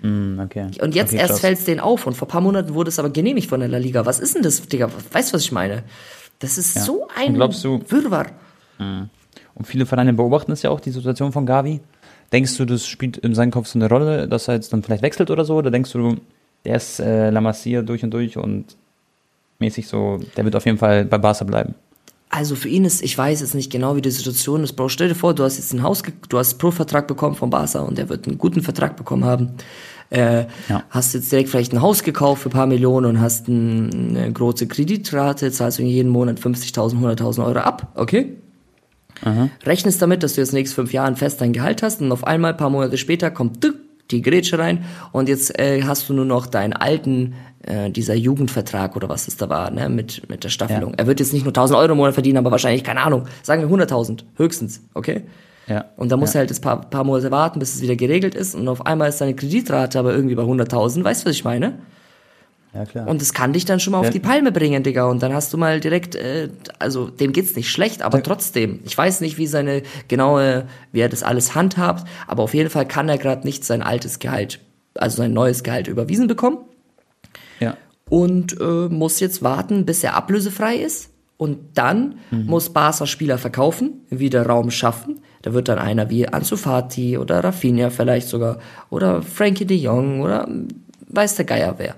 Hm, 0.00 0.40
okay. 0.44 0.68
Und 0.80 0.94
jetzt 0.94 1.12
okay, 1.12 1.20
erst 1.20 1.40
fällt 1.40 1.58
es 1.58 1.64
denen 1.64 1.80
auf 1.80 2.06
und 2.06 2.14
vor 2.14 2.28
paar 2.28 2.40
Monaten 2.40 2.74
wurde 2.74 2.88
es 2.88 2.98
aber 2.98 3.10
genehmigt 3.10 3.48
von 3.48 3.60
der 3.60 3.68
La 3.68 3.78
Liga. 3.78 4.06
Was 4.06 4.20
ist 4.20 4.34
denn 4.34 4.42
das, 4.42 4.62
Digga? 4.66 4.88
Weißt 5.12 5.30
du, 5.32 5.34
was 5.34 5.42
ich 5.42 5.52
meine? 5.52 5.82
Das 6.38 6.58
ist 6.58 6.74
so 6.84 7.08
ein 7.16 7.28
Und 7.30 7.34
glaubst 7.34 7.64
du- 7.64 7.80
Wirrwarr. 7.88 8.26
Und 8.78 9.66
viele 9.66 9.86
Vereine 9.86 10.12
beobachten 10.12 10.52
es 10.52 10.62
ja 10.62 10.70
auch, 10.70 10.80
die 10.80 10.90
Situation 10.90 11.32
von 11.32 11.46
Gavi. 11.46 11.80
Denkst 12.32 12.56
du, 12.56 12.64
das 12.64 12.86
spielt 12.86 13.16
in 13.18 13.34
seinem 13.34 13.50
Kopf 13.50 13.68
so 13.68 13.78
eine 13.78 13.88
Rolle, 13.88 14.28
dass 14.28 14.48
er 14.48 14.54
jetzt 14.54 14.72
dann 14.72 14.82
vielleicht 14.82 15.02
wechselt 15.02 15.30
oder 15.30 15.44
so? 15.44 15.56
Oder 15.56 15.70
denkst 15.70 15.92
du, 15.92 16.16
der 16.64 16.76
ist 16.76 17.00
äh, 17.00 17.30
La 17.30 17.40
Masia 17.40 17.82
durch 17.82 18.02
und 18.02 18.10
durch 18.10 18.36
und 18.36 18.76
mäßig 19.58 19.86
so, 19.86 20.20
der 20.36 20.44
wird 20.44 20.56
auf 20.56 20.66
jeden 20.66 20.78
Fall 20.78 21.04
bei 21.04 21.18
Barca 21.18 21.44
bleiben? 21.44 21.74
Also 22.30 22.56
für 22.56 22.68
ihn 22.68 22.84
ist, 22.84 23.02
ich 23.02 23.16
weiß 23.16 23.40
jetzt 23.40 23.54
nicht 23.54 23.70
genau, 23.70 23.94
wie 23.94 24.02
die 24.02 24.10
Situation 24.10 24.64
ist, 24.64 24.72
Bro. 24.72 24.88
Stell 24.88 25.08
dir 25.08 25.14
vor, 25.14 25.34
du 25.34 25.44
hast 25.44 25.56
jetzt 25.56 25.72
ein 25.72 25.84
Haus, 25.84 26.02
du 26.28 26.38
hast 26.38 26.54
Pro-Vertrag 26.54 27.06
bekommen 27.06 27.36
von 27.36 27.50
Barca 27.50 27.80
und 27.80 27.96
er 27.98 28.08
wird 28.08 28.26
einen 28.26 28.38
guten 28.38 28.60
Vertrag 28.62 28.96
bekommen 28.96 29.24
haben. 29.24 29.50
Äh, 30.10 30.46
Ja. 30.68 30.82
Hast 30.90 31.14
jetzt 31.14 31.30
direkt 31.30 31.48
vielleicht 31.48 31.72
ein 31.72 31.80
Haus 31.80 32.02
gekauft 32.02 32.42
für 32.42 32.48
ein 32.48 32.52
paar 32.52 32.66
Millionen 32.66 33.06
und 33.06 33.20
hast 33.20 33.46
ein, 33.46 34.16
eine 34.16 34.32
große 34.32 34.66
Kreditrate, 34.66 35.52
zahlst 35.52 35.78
du 35.78 35.82
jeden 35.82 36.10
Monat 36.10 36.40
50.000, 36.40 37.00
100.000 37.00 37.44
Euro 37.44 37.60
ab, 37.60 37.92
okay? 37.94 38.36
Rechnest 39.64 40.00
damit, 40.02 40.22
dass 40.22 40.34
du 40.34 40.40
jetzt 40.40 40.52
nächsten 40.52 40.74
fünf 40.74 40.92
Jahren 40.92 41.16
fest 41.16 41.40
dein 41.40 41.52
Gehalt 41.52 41.82
hast 41.82 42.00
und 42.00 42.12
auf 42.12 42.26
einmal, 42.26 42.52
ein 42.52 42.56
paar 42.56 42.70
Monate 42.70 42.98
später, 42.98 43.30
kommt 43.30 43.64
die 44.10 44.22
Grätsche 44.22 44.58
rein 44.58 44.84
und 45.12 45.28
jetzt 45.28 45.58
äh, 45.58 45.82
hast 45.82 46.08
du 46.08 46.14
nur 46.14 46.24
noch 46.24 46.46
deinen 46.46 46.72
alten, 46.74 47.34
äh, 47.62 47.90
dieser 47.90 48.14
Jugendvertrag 48.14 48.96
oder 48.96 49.08
was 49.08 49.28
es 49.28 49.36
da 49.36 49.48
war, 49.48 49.70
ne, 49.70 49.88
mit, 49.88 50.28
mit 50.28 50.44
der 50.44 50.50
Staffelung. 50.50 50.92
Ja. 50.92 50.98
Er 50.98 51.06
wird 51.06 51.20
jetzt 51.20 51.32
nicht 51.32 51.44
nur 51.44 51.50
1000 51.50 51.78
Euro 51.78 51.92
im 51.92 51.98
Monat 51.98 52.14
verdienen, 52.14 52.38
aber 52.38 52.50
wahrscheinlich, 52.50 52.84
keine 52.84 53.02
Ahnung, 53.02 53.24
sagen 53.42 53.62
wir 53.62 53.86
100.000, 53.86 54.24
höchstens, 54.36 54.82
okay? 54.92 55.22
Ja. 55.66 55.86
Und 55.96 56.12
dann 56.12 56.20
muss 56.20 56.34
ja. 56.34 56.38
er 56.38 56.40
halt 56.40 56.50
jetzt 56.50 56.60
paar, 56.60 56.82
paar 56.82 57.04
Monate 57.04 57.30
warten, 57.30 57.58
bis 57.58 57.74
es 57.74 57.80
wieder 57.80 57.96
geregelt 57.96 58.34
ist 58.34 58.54
und 58.54 58.68
auf 58.68 58.84
einmal 58.84 59.08
ist 59.08 59.18
seine 59.18 59.34
Kreditrate 59.34 59.98
aber 59.98 60.14
irgendwie 60.14 60.34
bei 60.34 60.42
100.000, 60.42 61.02
weißt 61.02 61.24
du, 61.24 61.30
was 61.30 61.36
ich 61.36 61.44
meine? 61.44 61.78
Ja, 62.74 62.84
klar. 62.84 63.06
Und 63.06 63.20
das 63.20 63.32
kann 63.32 63.52
dich 63.52 63.64
dann 63.64 63.78
schon 63.78 63.92
mal 63.92 63.98
auf 64.00 64.06
Ja. 64.06 64.10
die 64.10 64.20
Palme 64.20 64.50
bringen, 64.50 64.82
Digga. 64.82 65.04
Und 65.04 65.22
dann 65.22 65.32
hast 65.32 65.52
du 65.52 65.58
mal 65.58 65.78
direkt, 65.80 66.16
äh, 66.16 66.48
also 66.78 67.08
dem 67.08 67.32
geht's 67.32 67.54
nicht 67.54 67.70
schlecht, 67.70 68.02
aber 68.02 68.22
trotzdem. 68.22 68.80
Ich 68.84 68.98
weiß 68.98 69.20
nicht, 69.20 69.38
wie 69.38 69.46
seine 69.46 69.82
genaue, 70.08 70.66
wie 70.90 71.00
er 71.00 71.08
das 71.08 71.22
alles 71.22 71.54
handhabt, 71.54 72.06
aber 72.26 72.42
auf 72.42 72.52
jeden 72.54 72.70
Fall 72.70 72.86
kann 72.86 73.08
er 73.08 73.18
gerade 73.18 73.46
nicht 73.46 73.64
sein 73.64 73.82
altes 73.82 74.18
Gehalt, 74.18 74.58
also 74.94 75.18
sein 75.18 75.32
neues 75.32 75.62
Gehalt 75.62 75.86
überwiesen 75.86 76.26
bekommen 76.26 76.58
ja. 77.60 77.76
und 78.10 78.60
äh, 78.60 78.88
muss 78.88 79.20
jetzt 79.20 79.42
warten, 79.42 79.86
bis 79.86 80.02
er 80.02 80.14
ablösefrei 80.16 80.76
ist. 80.76 81.10
Und 81.36 81.58
dann 81.76 82.14
muss 82.30 82.72
Barca 82.72 83.06
Spieler 83.06 83.38
verkaufen, 83.38 84.04
wieder 84.08 84.46
Raum 84.46 84.70
schaffen. 84.70 85.20
Da 85.42 85.52
wird 85.52 85.68
dann 85.68 85.78
einer 85.78 86.08
wie 86.08 86.28
Ansu 86.28 86.56
Fati 86.56 87.18
oder 87.18 87.42
Rafinha 87.42 87.90
vielleicht 87.90 88.28
sogar 88.28 88.58
oder 88.88 89.20
Frankie 89.20 89.66
de 89.66 89.76
Jong 89.76 90.22
oder 90.22 90.48
weiß 91.08 91.34
der 91.34 91.44
Geier 91.44 91.74
wer. 91.78 91.96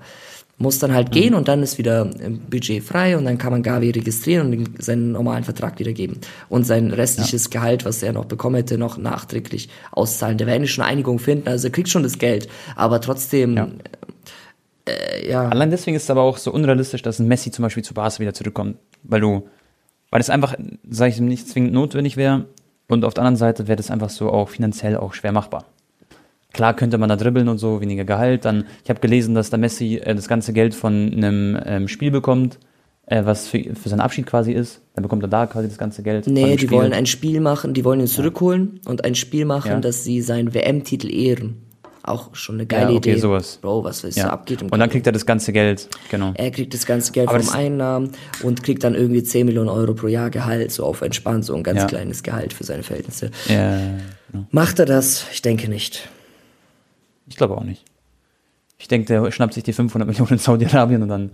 Muss 0.59 0.79
dann 0.79 0.91
halt 0.91 1.11
gehen 1.11 1.35
und 1.35 1.47
dann 1.47 1.61
ist 1.61 1.77
wieder 1.77 2.09
ähm, 2.19 2.39
Budget 2.49 2.83
frei 2.83 3.15
und 3.15 3.25
dann 3.25 3.37
kann 3.37 3.51
man 3.51 3.61
Gavi 3.61 3.91
registrieren 3.91 4.51
und 4.51 4.83
seinen 4.83 5.11
normalen 5.11 5.43
Vertrag 5.43 5.77
wiedergeben. 5.77 6.17
Und 6.49 6.65
sein 6.65 6.91
restliches 6.91 7.51
Gehalt, 7.51 7.85
was 7.85 8.01
er 8.01 8.11
noch 8.13 8.25
bekommen 8.25 8.55
hätte, 8.55 8.79
noch 8.79 8.97
nachträglich 8.97 9.69
auszahlen. 9.91 10.39
Der 10.39 10.47
werden 10.47 10.67
schon 10.67 10.83
eine 10.83 10.93
Einigung 10.93 11.19
finden, 11.19 11.47
also 11.47 11.67
er 11.67 11.71
kriegt 11.71 11.89
schon 11.89 12.01
das 12.01 12.17
Geld. 12.17 12.47
Aber 12.75 12.99
trotzdem, 13.01 13.55
Ja. 13.55 13.67
äh, 14.87 15.29
ja. 15.29 15.47
Allein 15.49 15.69
deswegen 15.69 15.95
ist 15.95 16.03
es 16.05 16.09
aber 16.09 16.21
auch 16.23 16.37
so 16.37 16.51
unrealistisch, 16.51 17.03
dass 17.03 17.19
ein 17.19 17.27
Messi 17.27 17.51
zum 17.51 17.61
Beispiel 17.63 17.83
zu 17.83 17.93
Barca 17.93 18.19
wieder 18.19 18.33
zurückkommt. 18.33 18.77
Weil 19.03 19.21
du, 19.21 19.47
weil 20.09 20.21
es 20.21 20.29
einfach, 20.31 20.55
sag 20.89 21.09
ich, 21.09 21.19
nicht 21.19 21.47
zwingend 21.47 21.73
notwendig 21.73 22.17
wäre. 22.17 22.45
Und 22.87 23.05
auf 23.05 23.13
der 23.13 23.23
anderen 23.23 23.37
Seite 23.37 23.67
wäre 23.67 23.75
das 23.75 23.91
einfach 23.91 24.09
so 24.09 24.31
auch 24.31 24.49
finanziell 24.49 24.97
auch 24.97 25.13
schwer 25.13 25.33
machbar. 25.33 25.65
Klar 26.53 26.75
könnte 26.75 26.97
man 26.97 27.09
da 27.09 27.15
dribbeln 27.15 27.49
und 27.49 27.57
so, 27.57 27.81
weniger 27.81 28.03
Gehalt. 28.05 28.45
Dann, 28.45 28.65
ich 28.83 28.89
habe 28.89 28.99
gelesen, 28.99 29.35
dass 29.35 29.49
der 29.49 29.59
Messi 29.59 29.97
äh, 29.97 30.15
das 30.15 30.27
ganze 30.27 30.53
Geld 30.53 30.73
von 30.73 31.11
einem 31.13 31.57
ähm, 31.65 31.87
Spiel 31.87 32.09
bekommt, 32.09 32.57
äh, 33.05 33.25
was 33.25 33.47
für, 33.47 33.75
für 33.75 33.89
seinen 33.89 33.99
Abschied 34.01 34.25
quasi 34.25 34.53
ist. 34.53 34.81
Dann 34.95 35.03
bekommt 35.03 35.23
er 35.23 35.27
da 35.29 35.45
quasi 35.45 35.67
das 35.67 35.77
ganze 35.77 36.03
Geld. 36.03 36.25
Nee, 36.27 36.55
die 36.55 36.65
Spiel. 36.65 36.71
wollen 36.77 36.93
ein 36.93 37.05
Spiel 37.05 37.41
machen, 37.41 37.73
die 37.73 37.83
wollen 37.85 37.99
ihn 37.99 38.07
zurückholen 38.07 38.79
und 38.85 39.03
ein 39.05 39.13
Spiel 39.15 39.45
machen, 39.45 39.69
Ja. 39.71 39.79
dass 39.79 40.03
sie 40.03 40.21
seinen 40.21 40.53
WM-Titel 40.53 41.11
ehren. 41.13 41.63
Auch 42.03 42.33
schon 42.33 42.55
eine 42.55 42.65
geile 42.65 42.91
Ja, 42.91 42.97
okay, 42.97 43.11
Idee. 43.11 43.19
sowas. 43.19 43.59
Bro, 43.61 43.83
was 43.83 44.01
weiß 44.05 44.15
ja. 44.15 44.23
so 44.23 44.29
abgeht. 44.29 44.61
im 44.61 44.69
Und 44.69 44.79
dann 44.79 44.89
kriegt 44.89 45.05
er 45.05 45.11
das 45.11 45.25
ganze 45.25 45.51
Geld, 45.51 45.89
genau. 46.09 46.31
er 46.35 46.51
kriegt 46.51 46.73
das 46.73 46.85
ganze 46.85 47.11
Geld 47.11 47.27
Aber 47.27 47.41
vom 47.41 47.53
Einnahmen 47.53 48.11
und 48.43 48.63
kriegt 48.63 48.85
dann 48.85 48.95
irgendwie 48.95 49.21
10 49.21 49.45
Millionen 49.45 49.67
Euro 49.67 49.93
pro 49.93 50.07
Jahr 50.07 50.29
Gehalt, 50.29 50.71
so 50.71 50.85
auf 50.85 51.01
entspannt, 51.01 51.43
so 51.43 51.53
ein 51.53 51.63
ganz 51.63 51.81
Ja. 51.81 51.85
kleines 51.85 52.23
Gehalt 52.23 52.53
für 52.53 52.63
seine 52.63 52.83
Verhältnisse. 52.83 53.31
Ja, 53.49 53.77
Macht 54.51 54.79
er 54.79 54.85
das? 54.85 55.25
Ich 55.33 55.41
denke 55.41 55.69
nicht. 55.69 56.07
Ich 57.27 57.35
glaube 57.35 57.57
auch 57.57 57.63
nicht. 57.63 57.83
Ich 58.79 58.87
denke, 58.87 59.07
der 59.07 59.31
schnappt 59.31 59.53
sich 59.55 59.63
die 59.63 59.73
500 59.73 60.07
Millionen 60.07 60.33
in 60.33 60.37
Saudi-Arabien 60.37 61.01
und 61.01 61.09
dann 61.09 61.31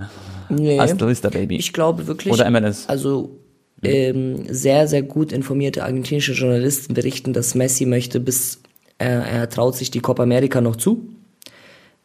Nee. 0.49 0.79
hasta 0.79 1.07
vista, 1.07 1.29
Baby. 1.29 1.57
Ich 1.57 1.73
glaube 1.73 2.07
wirklich. 2.07 2.33
Oder 2.33 2.49
MLS. 2.49 2.87
Also 2.87 3.37
ähm, 3.81 4.45
sehr, 4.49 4.87
sehr 4.87 5.01
gut 5.03 5.33
informierte 5.33 5.83
argentinische 5.83 6.31
Journalisten 6.31 6.93
berichten, 6.93 7.33
dass 7.33 7.53
Messi 7.53 7.85
möchte 7.85 8.21
bis, 8.21 8.61
äh, 8.97 9.05
er 9.07 9.49
traut 9.49 9.75
sich 9.75 9.91
die 9.91 9.99
Copa 9.99 10.23
America 10.23 10.61
noch 10.61 10.77
zu. 10.77 11.09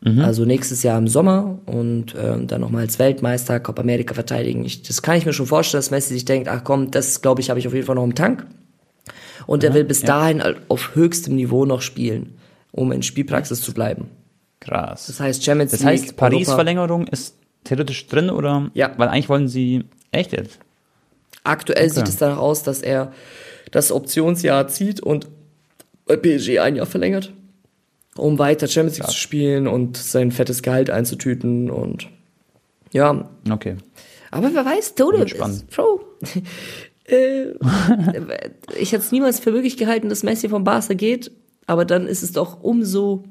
Also 0.01 0.45
nächstes 0.45 0.85
Jahr 0.85 0.97
im 0.97 1.09
Sommer 1.09 1.59
und 1.67 2.15
ähm, 2.17 2.47
dann 2.47 2.61
nochmal 2.61 2.83
als 2.83 3.01
Weltmeister 3.01 3.59
Copa 3.59 3.83
America 3.83 4.15
verteidigen. 4.15 4.65
Ich, 4.65 4.83
das 4.83 5.03
kann 5.03 5.17
ich 5.19 5.27
mir 5.27 5.33
schon 5.33 5.47
vorstellen, 5.47 5.81
dass 5.81 5.91
Messi 5.91 6.15
sich 6.15 6.25
denkt, 6.25 6.47
ach 6.47 6.63
komm, 6.63 6.93
das 6.93 7.21
glaube 7.21 7.41
ich, 7.41 7.51
habe 7.51 7.59
ich 7.59 7.67
auf 7.67 7.75
jeden 7.75 7.85
Fall 7.85 7.97
noch 7.97 8.05
im 8.05 8.15
Tank. 8.15 8.47
Und 9.49 9.65
er 9.65 9.75
will 9.75 9.83
bis 9.83 10.03
dahin 10.03 10.41
auf 10.69 10.95
höchstem 10.95 11.35
Niveau 11.35 11.65
noch 11.65 11.83
spielen, 11.83 12.35
um 12.73 12.93
in 12.93 13.03
Spielpraxis 13.03 13.61
zu 13.63 13.73
bleiben. 13.75 14.09
Krass. 14.61 15.07
Das 15.07 15.21
heißt 15.21 15.45
Champions 15.45 15.71
Das 15.73 15.81
League. 15.81 15.89
heißt, 16.03 16.17
Paris 16.17 16.49
Europa- 16.49 16.55
Verlängerung 16.57 17.07
ist 17.07 17.37
theoretisch 17.65 18.07
drin 18.07 18.31
oder? 18.31 18.71
Ja. 18.75 18.93
Weil 18.97 19.09
eigentlich 19.09 19.29
wollen 19.29 19.49
sie 19.49 19.85
echt 20.13 20.33
jetzt. 20.33 20.59
Aktuell 21.45 21.89
sieht 21.91 22.09
es 22.09 22.17
danach 22.17 22.39
aus, 22.39 22.63
dass 22.63 22.83
er 22.83 23.13
das 23.71 23.93
Optionsjahr 23.93 24.69
zieht 24.69 25.01
und 25.01 25.29
PSG 26.07 26.59
ein 26.59 26.77
Jahr 26.77 26.87
verlängert, 26.87 27.33
um 28.17 28.39
weiter 28.39 28.67
Champions 28.67 28.99
League 28.99 29.09
zu 29.11 29.17
spielen 29.17 29.67
und 29.67 29.97
sein 29.97 30.33
fettes 30.33 30.63
Gehalt 30.63 30.91
einzutüten 30.91 31.71
und 31.71 32.09
ja, 32.93 33.29
Okay. 33.51 33.77
aber 34.31 34.53
wer 34.55 34.65
weiß, 34.65 34.95
Wird 34.97 35.33
ist. 35.33 35.69
Bro. 35.71 36.01
äh, 37.05 37.45
ich 38.79 38.93
hätte 38.93 39.03
es 39.05 39.13
niemals 39.13 39.39
für 39.41 39.53
möglich 39.53 39.77
gehalten, 39.77 40.09
dass 40.09 40.23
Messi 40.23 40.49
vom 40.49 40.65
Barca 40.65 40.95
geht, 40.95 41.31
aber 41.69 41.85
dann 41.85 42.07
ist 42.07 42.23
es 42.23 42.33
doch 42.33 42.63
umso 42.63 43.25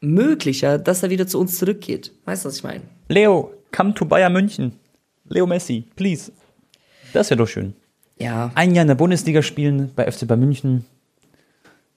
möglicher, 0.00 0.78
dass 0.78 1.02
er 1.02 1.10
wieder 1.10 1.26
zu 1.26 1.38
uns 1.38 1.58
zurückgeht. 1.58 2.12
Weißt 2.24 2.44
du, 2.44 2.48
was 2.48 2.56
ich 2.56 2.64
meine? 2.64 2.82
Leo, 3.08 3.52
come 3.70 3.94
to 3.94 4.04
Bayern 4.06 4.32
München. 4.32 4.72
Leo 5.28 5.46
Messi, 5.46 5.84
please. 5.94 6.32
Das 7.12 7.30
wäre 7.30 7.38
doch 7.38 7.46
schön. 7.48 7.74
Ja, 8.18 8.50
Ein 8.54 8.74
Jahr 8.74 8.82
in 8.82 8.88
der 8.88 8.94
Bundesliga 8.94 9.42
spielen 9.42 9.90
bei 9.94 10.10
FC 10.10 10.26
Bayern 10.26 10.40
München. 10.40 10.86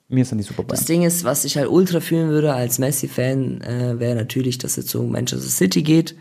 Mir 0.10 0.24
ist 0.24 0.32
dann 0.32 0.40
die 0.40 0.44
super 0.44 0.66
Das 0.68 0.84
Ding 0.84 1.04
ist, 1.04 1.24
was 1.24 1.46
ich 1.46 1.56
halt 1.56 1.70
ultra 1.70 2.02
fühlen 2.02 2.28
würde 2.30 2.54
als 2.54 2.78
Messi-Fan, 2.78 3.62
äh, 3.62 3.98
wäre 3.98 4.16
natürlich, 4.16 4.58
dass 4.58 4.78
er 4.78 4.86
zu 4.86 5.04
Manchester 5.04 5.50
City 5.50 5.84
geht. 5.84 6.16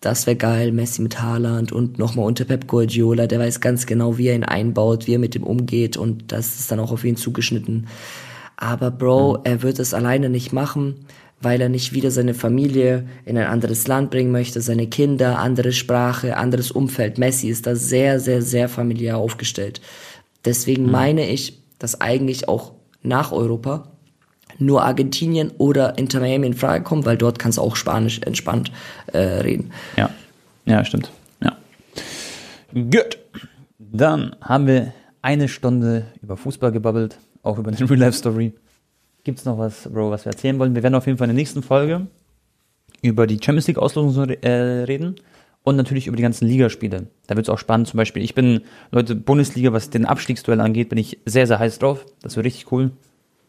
Das 0.00 0.26
wäre 0.26 0.36
geil, 0.36 0.72
Messi 0.72 1.00
mit 1.00 1.22
Haaland 1.22 1.70
und 1.70 1.96
nochmal 1.96 2.26
unter 2.26 2.44
Pep 2.44 2.66
Guardiola, 2.66 3.28
der 3.28 3.38
weiß 3.38 3.60
ganz 3.60 3.86
genau, 3.86 4.18
wie 4.18 4.28
er 4.28 4.34
ihn 4.34 4.42
einbaut, 4.42 5.06
wie 5.06 5.14
er 5.14 5.20
mit 5.20 5.36
ihm 5.36 5.44
umgeht 5.44 5.96
und 5.96 6.32
das 6.32 6.58
ist 6.58 6.72
dann 6.72 6.80
auch 6.80 6.90
auf 6.90 7.04
ihn 7.04 7.16
zugeschnitten. 7.16 7.86
Aber 8.60 8.90
Bro, 8.90 9.38
mhm. 9.38 9.40
er 9.44 9.62
wird 9.62 9.80
es 9.80 9.92
alleine 9.92 10.28
nicht 10.28 10.52
machen, 10.52 11.06
weil 11.40 11.60
er 11.60 11.70
nicht 11.70 11.94
wieder 11.94 12.10
seine 12.10 12.34
Familie 12.34 13.08
in 13.24 13.38
ein 13.38 13.46
anderes 13.46 13.88
Land 13.88 14.10
bringen 14.10 14.30
möchte, 14.30 14.60
seine 14.60 14.86
Kinder, 14.86 15.38
andere 15.38 15.72
Sprache, 15.72 16.36
anderes 16.36 16.70
Umfeld. 16.70 17.18
Messi 17.18 17.48
ist 17.48 17.66
da 17.66 17.74
sehr, 17.74 18.20
sehr, 18.20 18.42
sehr 18.42 18.68
familiär 18.68 19.16
aufgestellt. 19.16 19.80
Deswegen 20.44 20.84
mhm. 20.84 20.92
meine 20.92 21.28
ich, 21.28 21.58
dass 21.78 22.00
eigentlich 22.00 22.48
auch 22.48 22.72
nach 23.02 23.32
Europa 23.32 23.88
nur 24.58 24.82
Argentinien 24.82 25.52
oder 25.56 25.96
Inter 25.96 26.20
Miami 26.20 26.48
in 26.48 26.54
Frage 26.54 26.84
kommen, 26.84 27.06
weil 27.06 27.16
dort 27.16 27.38
kannst 27.38 27.56
du 27.56 27.62
auch 27.62 27.76
Spanisch 27.76 28.20
entspannt 28.26 28.70
äh, 29.06 29.18
reden. 29.18 29.72
Ja, 29.96 30.10
ja, 30.66 30.84
stimmt. 30.84 31.10
Ja. 31.42 31.56
Gut. 32.74 33.18
Dann 33.78 34.36
haben 34.42 34.66
wir 34.66 34.92
eine 35.22 35.48
Stunde 35.48 36.06
über 36.22 36.36
Fußball 36.36 36.72
gebabbelt, 36.72 37.16
auch 37.42 37.58
über 37.58 37.70
eine 37.70 37.78
Real-Life-Story. 37.90 38.52
Gibt 39.24 39.38
es 39.38 39.44
noch 39.44 39.58
was, 39.58 39.88
Bro, 39.88 40.10
was 40.10 40.24
wir 40.24 40.32
erzählen 40.32 40.58
wollen? 40.58 40.74
Wir 40.74 40.82
werden 40.82 40.94
auf 40.94 41.06
jeden 41.06 41.18
Fall 41.18 41.26
in 41.28 41.34
der 41.34 41.40
nächsten 41.40 41.62
Folge 41.62 42.06
über 43.02 43.26
die 43.26 43.38
Champions 43.42 43.66
League-Auslosung 43.68 44.30
äh, 44.30 44.50
reden 44.84 45.16
und 45.62 45.76
natürlich 45.76 46.06
über 46.06 46.16
die 46.16 46.22
ganzen 46.22 46.46
Ligaspiele. 46.46 47.08
Da 47.26 47.36
wird 47.36 47.46
es 47.46 47.50
auch 47.50 47.58
spannend. 47.58 47.88
Zum 47.88 47.98
Beispiel, 47.98 48.22
ich 48.22 48.34
bin, 48.34 48.62
Leute, 48.90 49.14
Bundesliga, 49.14 49.72
was 49.72 49.90
den 49.90 50.06
Abstiegsduell 50.06 50.60
angeht, 50.60 50.88
bin 50.88 50.98
ich 50.98 51.18
sehr, 51.26 51.46
sehr 51.46 51.58
heiß 51.58 51.78
drauf. 51.78 52.06
Das 52.22 52.36
wird 52.36 52.46
richtig 52.46 52.72
cool. 52.72 52.92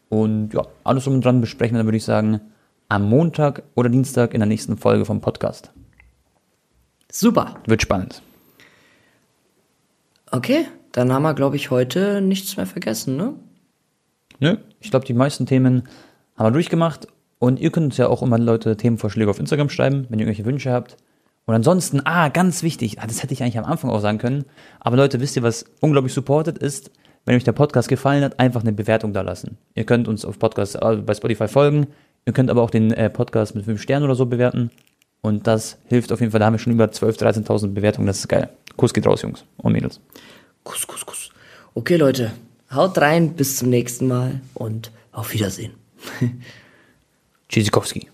Und 0.08 0.52
ja, 0.52 0.66
alles 0.84 1.06
um 1.06 1.14
und 1.14 1.24
dran 1.24 1.40
besprechen 1.40 1.74
wir 1.74 1.78
dann, 1.78 1.86
würde 1.86 1.96
ich 1.96 2.04
sagen, 2.04 2.40
am 2.88 3.08
Montag 3.08 3.62
oder 3.74 3.88
Dienstag 3.88 4.34
in 4.34 4.40
der 4.40 4.46
nächsten 4.46 4.76
Folge 4.76 5.06
vom 5.06 5.22
Podcast. 5.22 5.72
Super. 7.10 7.56
Wird 7.66 7.80
spannend. 7.80 8.22
Okay, 10.30 10.66
dann 10.92 11.12
haben 11.12 11.22
wir, 11.22 11.34
glaube 11.34 11.56
ich, 11.56 11.70
heute 11.70 12.20
nichts 12.20 12.56
mehr 12.56 12.66
vergessen, 12.66 13.16
ne? 13.16 13.34
Nö, 14.42 14.56
ich 14.80 14.90
glaube, 14.90 15.06
die 15.06 15.14
meisten 15.14 15.46
Themen 15.46 15.84
haben 16.36 16.46
wir 16.46 16.50
durchgemacht. 16.50 17.06
Und 17.38 17.60
ihr 17.60 17.70
könnt 17.70 17.86
uns 17.86 17.96
ja 17.96 18.08
auch 18.08 18.22
immer 18.22 18.38
Leute 18.38 18.76
Themenvorschläge 18.76 19.30
auf 19.30 19.38
Instagram 19.38 19.68
schreiben, 19.68 20.06
wenn 20.08 20.18
ihr 20.18 20.26
irgendwelche 20.26 20.44
Wünsche 20.44 20.72
habt. 20.72 20.96
Und 21.46 21.54
ansonsten, 21.54 22.02
ah, 22.04 22.28
ganz 22.28 22.64
wichtig, 22.64 23.00
ah, 23.00 23.06
das 23.06 23.22
hätte 23.22 23.34
ich 23.34 23.42
eigentlich 23.42 23.58
am 23.58 23.64
Anfang 23.64 23.88
auch 23.90 24.00
sagen 24.00 24.18
können. 24.18 24.44
Aber 24.80 24.96
Leute, 24.96 25.20
wisst 25.20 25.36
ihr, 25.36 25.44
was 25.44 25.64
unglaublich 25.80 26.12
supportet 26.12 26.58
ist? 26.58 26.90
Wenn 27.24 27.36
euch 27.36 27.44
der 27.44 27.52
Podcast 27.52 27.88
gefallen 27.88 28.24
hat, 28.24 28.40
einfach 28.40 28.62
eine 28.62 28.72
Bewertung 28.72 29.12
da 29.12 29.20
lassen. 29.20 29.58
Ihr 29.74 29.84
könnt 29.84 30.08
uns 30.08 30.24
auf 30.24 30.40
Podcast 30.40 30.74
äh, 30.74 30.96
bei 30.96 31.14
Spotify 31.14 31.46
folgen. 31.46 31.86
Ihr 32.26 32.32
könnt 32.32 32.50
aber 32.50 32.62
auch 32.62 32.70
den 32.70 32.92
äh, 32.92 33.10
Podcast 33.10 33.54
mit 33.54 33.64
5 33.64 33.80
Sternen 33.80 34.04
oder 34.04 34.16
so 34.16 34.26
bewerten. 34.26 34.72
Und 35.20 35.46
das 35.46 35.78
hilft 35.86 36.10
auf 36.10 36.18
jeden 36.18 36.32
Fall. 36.32 36.40
Da 36.40 36.46
haben 36.46 36.54
wir 36.54 36.58
schon 36.58 36.72
über 36.72 36.86
12.000, 36.86 37.44
13.000 37.46 37.74
Bewertungen. 37.74 38.08
Das 38.08 38.18
ist 38.18 38.28
geil. 38.28 38.48
Kuss 38.76 38.92
geht 38.92 39.06
raus, 39.06 39.22
Jungs 39.22 39.44
und 39.56 39.72
Mädels. 39.72 40.00
Kuss, 40.64 40.84
Kuss, 40.84 41.06
Kuss. 41.06 41.30
Okay, 41.74 41.96
Leute. 41.96 42.32
Haut 42.74 42.98
rein. 42.98 43.34
Bis 43.34 43.56
zum 43.56 43.70
nächsten 43.70 44.08
Mal 44.08 44.40
und 44.54 44.90
auf 45.12 45.32
Wiedersehen. 45.32 45.74
Tschüssikowski. 47.48 48.08